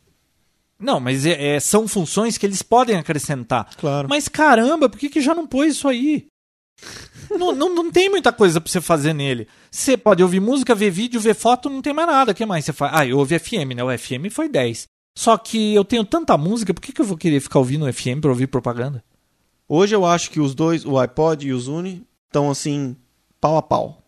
Não, 0.79 1.01
mas 1.01 1.25
é- 1.25 1.57
é- 1.57 1.61
são 1.61 1.89
funções 1.89 2.37
que 2.37 2.45
eles 2.47 2.63
podem 2.63 2.97
acrescentar. 2.97 3.69
Claro. 3.77 4.09
Mas 4.09 4.29
caramba, 4.29 4.89
por 4.89 4.99
que, 4.99 5.09
que 5.09 5.21
já 5.21 5.35
não 5.35 5.47
pôs 5.47 5.73
isso 5.75 5.89
aí? 5.89 6.27
não, 7.31 7.55
não, 7.55 7.75
não 7.75 7.91
tem 7.91 8.11
muita 8.11 8.33
coisa 8.33 8.61
pra 8.61 8.71
você 8.71 8.81
fazer 8.81 9.13
nele. 9.13 9.49
Você 9.71 9.97
pode 9.97 10.23
ouvir 10.23 10.41
música, 10.41 10.75
ver 10.75 10.91
vídeo, 10.91 11.21
ver 11.21 11.35
foto, 11.35 11.71
não 11.71 11.81
tem 11.81 11.93
mais 11.95 12.09
nada. 12.09 12.33
O 12.33 12.35
que 12.35 12.45
mais 12.47 12.65
você 12.65 12.73
faz? 12.73 12.93
Ah, 12.95 13.07
eu 13.07 13.19
ouvi 13.19 13.39
FM, 13.39 13.75
né? 13.75 13.83
O 13.83 13.91
FM 13.99 14.31
foi 14.31 14.49
10. 14.49 14.87
Só 15.19 15.39
que 15.39 15.75
eu 15.75 15.83
tenho 15.83 16.05
tanta 16.05 16.37
música, 16.37 16.75
por 16.75 16.81
que, 16.83 16.93
que 16.93 17.01
eu 17.01 17.07
vou 17.07 17.17
querer 17.17 17.41
ficar 17.41 17.59
ouvindo 17.59 17.91
FM 17.91 18.21
para 18.21 18.31
ouvir 18.31 18.47
propaganda? 18.49 19.03
Hoje 19.69 19.97
eu 19.97 20.07
acho 20.07 20.31
que 20.31 20.41
os 20.41 20.55
dois, 20.55 20.85
o 20.85 20.97
iPod 20.97 21.47
e 21.47 21.53
o 21.53 21.59
Zune, 21.59 22.07
estão 22.27 22.51
assim, 22.51 22.97
pau 23.41 23.57
a 23.57 23.63
pau. 23.63 24.03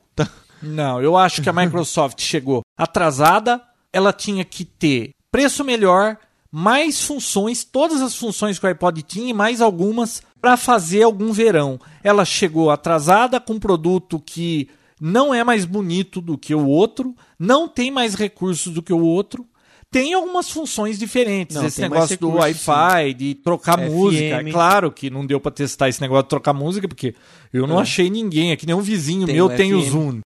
Não, 0.62 1.02
eu 1.02 1.16
acho 1.16 1.42
que 1.42 1.48
a 1.48 1.52
Microsoft 1.52 2.20
chegou 2.20 2.62
atrasada, 2.76 3.62
ela 3.92 4.12
tinha 4.12 4.44
que 4.44 4.64
ter 4.64 5.10
preço 5.30 5.64
melhor, 5.64 6.16
mais 6.50 7.02
funções, 7.02 7.64
todas 7.64 8.00
as 8.00 8.14
funções 8.14 8.58
que 8.58 8.66
o 8.66 8.68
iPod 8.68 9.02
tinha 9.02 9.30
e 9.30 9.34
mais 9.34 9.60
algumas 9.60 10.22
para 10.40 10.56
fazer 10.56 11.02
algum 11.02 11.32
verão. 11.32 11.78
Ela 12.02 12.24
chegou 12.24 12.70
atrasada 12.70 13.40
com 13.40 13.54
um 13.54 13.60
produto 13.60 14.20
que 14.20 14.68
não 15.00 15.32
é 15.32 15.44
mais 15.44 15.64
bonito 15.64 16.20
do 16.20 16.38
que 16.38 16.54
o 16.54 16.66
outro, 16.66 17.14
não 17.38 17.68
tem 17.68 17.90
mais 17.90 18.14
recursos 18.14 18.72
do 18.72 18.82
que 18.82 18.92
o 18.92 19.04
outro. 19.04 19.46
Tem 19.90 20.12
algumas 20.12 20.50
funções 20.50 20.98
diferentes. 20.98 21.56
Não, 21.56 21.64
esse 21.64 21.80
negócio 21.80 22.18
do 22.18 22.30
Wi-Fi, 22.34 23.14
de 23.14 23.34
trocar 23.36 23.78
FM. 23.78 23.90
música. 23.90 24.24
É 24.36 24.44
claro 24.50 24.92
que 24.92 25.08
não 25.08 25.24
deu 25.24 25.40
para 25.40 25.50
testar 25.50 25.88
esse 25.88 26.00
negócio 26.00 26.24
de 26.24 26.28
trocar 26.28 26.52
música, 26.52 26.86
porque 26.86 27.14
eu 27.52 27.66
não 27.66 27.78
É. 27.78 27.82
achei 27.82 28.10
ninguém. 28.10 28.52
Aqui 28.52 28.66
nem 28.66 28.74
um 28.76 28.82
vizinho 28.82 29.24
Tem 29.24 29.34
meu 29.36 29.46
o 29.46 29.48
tem 29.48 29.72
o 29.72 29.80
FM. 29.82 29.90
Zoom. 29.90 30.20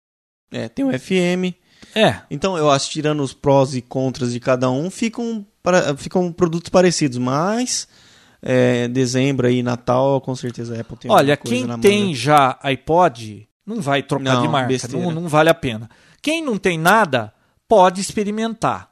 É, 0.53 0.69
tem 0.69 0.85
o 0.85 0.93
FM. 0.97 1.55
É, 1.95 2.21
Então, 2.31 2.57
eu 2.57 2.71
acho 2.71 2.89
tirando 2.91 3.21
os 3.21 3.33
prós 3.33 3.75
e 3.75 3.83
contras 3.83 4.33
de 4.33 4.39
cada 4.39 4.71
um, 4.71 4.91
ficam, 4.91 5.45
para- 5.63 5.97
ficam 5.97 6.31
produtos 6.33 6.69
parecidos. 6.69 7.19
Mas, 7.19 7.89
é, 8.41 8.87
dezembro 8.87 9.49
aí, 9.49 9.61
Natal, 9.63 10.21
com 10.21 10.37
certeza 10.37 10.77
a 10.77 10.81
Apple 10.81 10.97
tem 10.99 11.11
Olha, 11.11 11.37
quem 11.37 11.67
tem 11.81 12.05
manga. 12.05 12.15
já 12.15 12.59
iPod, 12.63 13.49
não 13.67 13.81
vai 13.81 14.03
trocar 14.05 14.35
Não, 14.35 14.43
de 14.43 14.49
marca, 14.49 14.89
não, 14.93 15.11
não 15.11 15.27
vale 15.29 15.51
a 15.51 15.55
pena. 15.55 15.91
Quem 16.23 16.43
não 16.45 16.57
tem 16.57 16.79
nada, 16.79 17.33
pode 17.69 18.01
experimentar. 18.01 18.88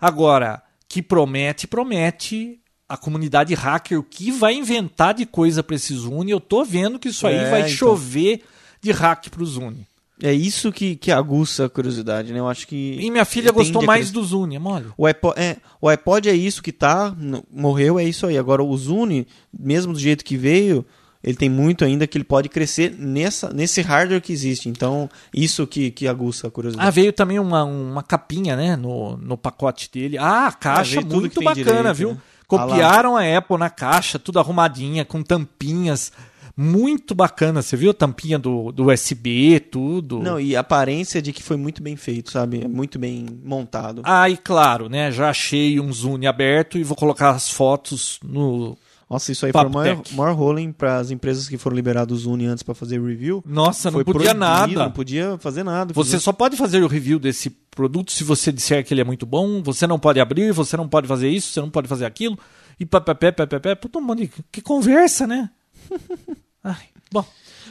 Agora, 0.00 0.62
que 0.88 1.02
promete, 1.02 1.66
promete 1.66 2.58
a 2.88 2.96
comunidade 2.96 3.52
hacker, 3.54 3.98
o 3.98 4.02
que 4.02 4.30
vai 4.30 4.54
inventar 4.54 5.12
de 5.12 5.26
coisa 5.26 5.62
para 5.62 5.76
esse 5.76 5.94
Zune, 5.94 6.30
eu 6.30 6.40
tô 6.40 6.64
vendo 6.64 6.98
que 6.98 7.08
isso 7.08 7.26
aí 7.26 7.34
É, 7.36 7.50
vai 7.50 7.60
então. 7.60 7.72
chover 7.74 8.42
de 8.80 8.90
hack 8.92 9.28
pro 9.28 9.44
Zune. 9.44 9.86
É 10.20 10.32
isso 10.32 10.72
que, 10.72 10.96
que 10.96 11.12
aguça 11.12 11.66
a 11.66 11.68
curiosidade, 11.68 12.32
né? 12.32 12.40
Eu 12.40 12.48
acho 12.48 12.66
que. 12.66 12.96
E 12.98 13.08
minha 13.08 13.24
filha 13.24 13.52
gostou 13.52 13.84
mais 13.84 14.10
do 14.10 14.24
Zune, 14.24 14.56
é 14.56 14.58
mole? 14.58 14.86
O 14.96 15.06
iPod, 15.06 15.38
é, 15.38 15.58
o 15.80 15.88
iPod 15.88 16.28
é 16.28 16.34
isso 16.34 16.60
que 16.60 16.72
tá, 16.72 17.14
morreu, 17.52 18.00
é 18.00 18.04
isso 18.04 18.26
aí. 18.26 18.36
Agora 18.36 18.64
o 18.64 18.76
Zune, 18.76 19.28
mesmo 19.56 19.92
do 19.92 19.98
jeito 19.98 20.24
que 20.24 20.36
veio, 20.36 20.84
ele 21.22 21.36
tem 21.36 21.48
muito 21.48 21.84
ainda 21.84 22.06
que 22.06 22.16
ele 22.16 22.24
pode 22.24 22.48
crescer 22.48 22.94
nessa, 22.98 23.52
nesse 23.52 23.80
hardware 23.82 24.20
que 24.22 24.32
existe. 24.32 24.68
Então, 24.68 25.08
isso 25.34 25.66
que, 25.66 25.90
que 25.90 26.06
aguça 26.06 26.46
a 26.46 26.48
Ah, 26.48 26.50
curiosidade. 26.50 26.90
veio 26.94 27.12
também 27.12 27.38
uma, 27.38 27.64
uma 27.64 28.02
capinha, 28.02 28.56
né, 28.56 28.76
no, 28.76 29.16
no 29.16 29.36
pacote 29.36 29.90
dele. 29.92 30.16
Ah, 30.18 30.46
a 30.46 30.52
caixa 30.52 30.92
veio 30.92 31.02
tudo 31.02 31.20
muito 31.20 31.42
bacana, 31.42 31.64
direito, 31.64 31.94
viu? 31.94 32.10
né? 32.12 32.18
Copiaram 32.46 33.16
a 33.16 33.36
Apple 33.36 33.58
na 33.58 33.68
caixa, 33.68 34.18
tudo 34.18 34.38
arrumadinha, 34.38 35.04
com 35.04 35.22
tampinhas. 35.22 36.10
Muito 36.56 37.14
bacana. 37.14 37.62
Você 37.62 37.76
viu 37.76 37.90
a 37.90 37.94
tampinha 37.94 38.36
do, 38.36 38.72
do 38.72 38.90
USB, 38.90 39.60
tudo? 39.60 40.18
Não, 40.18 40.40
e 40.40 40.56
a 40.56 40.60
aparência 40.60 41.22
de 41.22 41.32
que 41.32 41.40
foi 41.42 41.56
muito 41.56 41.80
bem 41.82 41.94
feito, 41.94 42.32
sabe? 42.32 42.64
É 42.64 42.66
muito 42.66 42.98
bem 42.98 43.26
montado. 43.44 44.02
Ah, 44.04 44.28
e 44.28 44.36
claro, 44.36 44.88
né? 44.88 45.12
Já 45.12 45.30
achei 45.30 45.78
um 45.78 45.92
Zune 45.92 46.26
aberto 46.26 46.76
e 46.78 46.82
vou 46.82 46.96
colocar 46.96 47.30
as 47.30 47.48
fotos 47.50 48.18
no. 48.24 48.76
Nossa, 49.10 49.32
isso 49.32 49.46
aí 49.46 49.52
foi 49.52 49.60
o 49.60 49.64
Papo 49.64 49.74
maior, 49.74 50.02
maior 50.12 50.34
rolling 50.34 50.70
para 50.70 50.98
as 50.98 51.10
empresas 51.10 51.48
que 51.48 51.56
foram 51.56 51.74
liberadas 51.74 52.18
Zune 52.20 52.44
antes 52.46 52.62
para 52.62 52.74
fazer 52.74 53.00
review. 53.02 53.42
Nossa, 53.46 53.88
não 53.90 53.94
foi 53.98 54.04
podia 54.04 54.20
proibido, 54.34 54.38
nada. 54.40 54.84
Não 54.84 54.90
podia 54.92 55.38
fazer 55.38 55.62
nada. 55.62 55.94
Você 55.94 56.18
só 56.20 56.30
pode 56.32 56.56
fazer 56.58 56.82
o 56.82 56.86
review 56.86 57.18
desse 57.18 57.48
produto 57.48 58.12
se 58.12 58.22
você 58.22 58.52
disser 58.52 58.84
que 58.84 58.92
ele 58.92 59.00
é 59.00 59.04
muito 59.04 59.24
bom. 59.24 59.62
Você 59.62 59.86
não 59.86 59.98
pode 59.98 60.20
abrir, 60.20 60.52
você 60.52 60.76
não 60.76 60.86
pode 60.86 61.06
fazer 61.08 61.30
isso, 61.30 61.52
você 61.52 61.60
não 61.60 61.70
pode 61.70 61.88
fazer 61.88 62.04
aquilo. 62.04 62.38
E 62.78 62.84
papapé, 62.84 63.32
papapé. 63.32 63.74
Puta, 63.74 63.98
mano, 63.98 64.28
que- 64.28 64.42
que 64.52 64.60
conversa, 64.60 65.26
né? 65.26 65.48
Ai, 66.62 66.76
bom. 67.10 67.24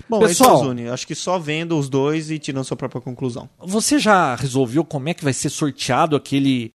Bom, 0.09 0.19
Pessoal- 0.19 0.61
é 0.61 0.65
Zune. 0.65 0.89
Acho 0.89 1.05
que 1.05 1.15
só 1.15 1.37
vendo 1.37 1.77
os 1.77 1.87
dois 1.89 2.31
e 2.31 2.39
tirando 2.39 2.63
sua 2.65 2.77
própria 2.77 3.01
conclusão. 3.01 3.47
Você 3.59 3.99
já 3.99 4.35
resolveu 4.35 4.83
como 4.83 5.09
é 5.09 5.13
que 5.13 5.23
vai 5.23 5.33
ser 5.33 5.49
sorteado 5.49 6.15
aquele 6.15 6.71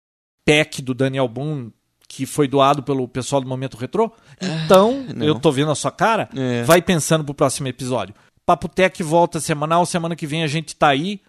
pack 0.45 0.83
do 0.83 0.93
Daniel 0.95 1.29
Boone 1.29 1.73
que 2.11 2.27
foi 2.27 2.49
doado 2.49 2.83
pelo 2.83 3.07
pessoal 3.07 3.41
do 3.41 3.47
Momento 3.47 3.77
Retrô? 3.77 4.11
Então, 4.43 5.07
não. 5.15 5.25
eu 5.25 5.39
tô 5.39 5.53
vendo 5.53 5.71
a 5.71 5.77
sua 5.77 5.93
cara. 5.93 6.29
É. 6.35 6.65
Vai 6.65 6.83
pensando 6.83 7.25
pro 7.25 7.33
próximo 7.33 7.69
episódio. 7.69 8.13
Papo 8.45 8.69
Tech 8.69 9.01
volta 9.01 9.39
semanal. 9.39 9.87
Semana 9.87 10.17
que 10.17 10.27
vem 10.27 10.43
a 10.43 10.49
gente 10.49 10.75
tá 10.75 10.89
aí. 10.89 11.21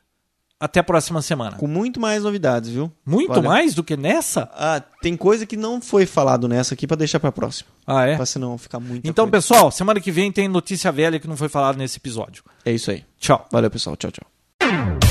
Até 0.59 0.79
a 0.79 0.83
próxima 0.83 1.21
semana. 1.21 1.55
Com 1.57 1.67
muito 1.67 1.99
mais 1.99 2.23
novidades, 2.23 2.69
viu? 2.69 2.91
Muito 3.05 3.43
mais 3.43 3.75
do 3.75 3.83
que 3.83 3.95
nessa? 3.95 4.49
Ah, 4.53 4.81
tem 5.01 5.15
coisa 5.15 5.45
que 5.45 5.55
não 5.55 5.79
foi 5.79 6.07
falado 6.07 6.47
nessa 6.47 6.73
aqui 6.73 6.87
pra 6.87 6.97
deixar 6.97 7.19
pra 7.19 7.31
próxima. 7.31 7.69
Ah, 7.85 8.07
é? 8.07 8.15
Pra 8.15 8.25
senão 8.25 8.57
ficar 8.57 8.79
muito. 8.79 9.07
Então, 9.07 9.29
pessoal, 9.29 9.71
semana 9.71 9.99
que 9.99 10.11
vem 10.11 10.31
tem 10.31 10.47
notícia 10.47 10.91
velha 10.91 11.19
que 11.19 11.27
não 11.27 11.37
foi 11.37 11.49
falada 11.49 11.77
nesse 11.77 11.97
episódio. 11.97 12.43
É 12.65 12.71
isso 12.71 12.89
aí. 12.89 13.03
Tchau. 13.19 13.47
Valeu, 13.51 13.69
pessoal. 13.69 13.95
Tchau, 13.95 14.11
tchau. 14.11 15.10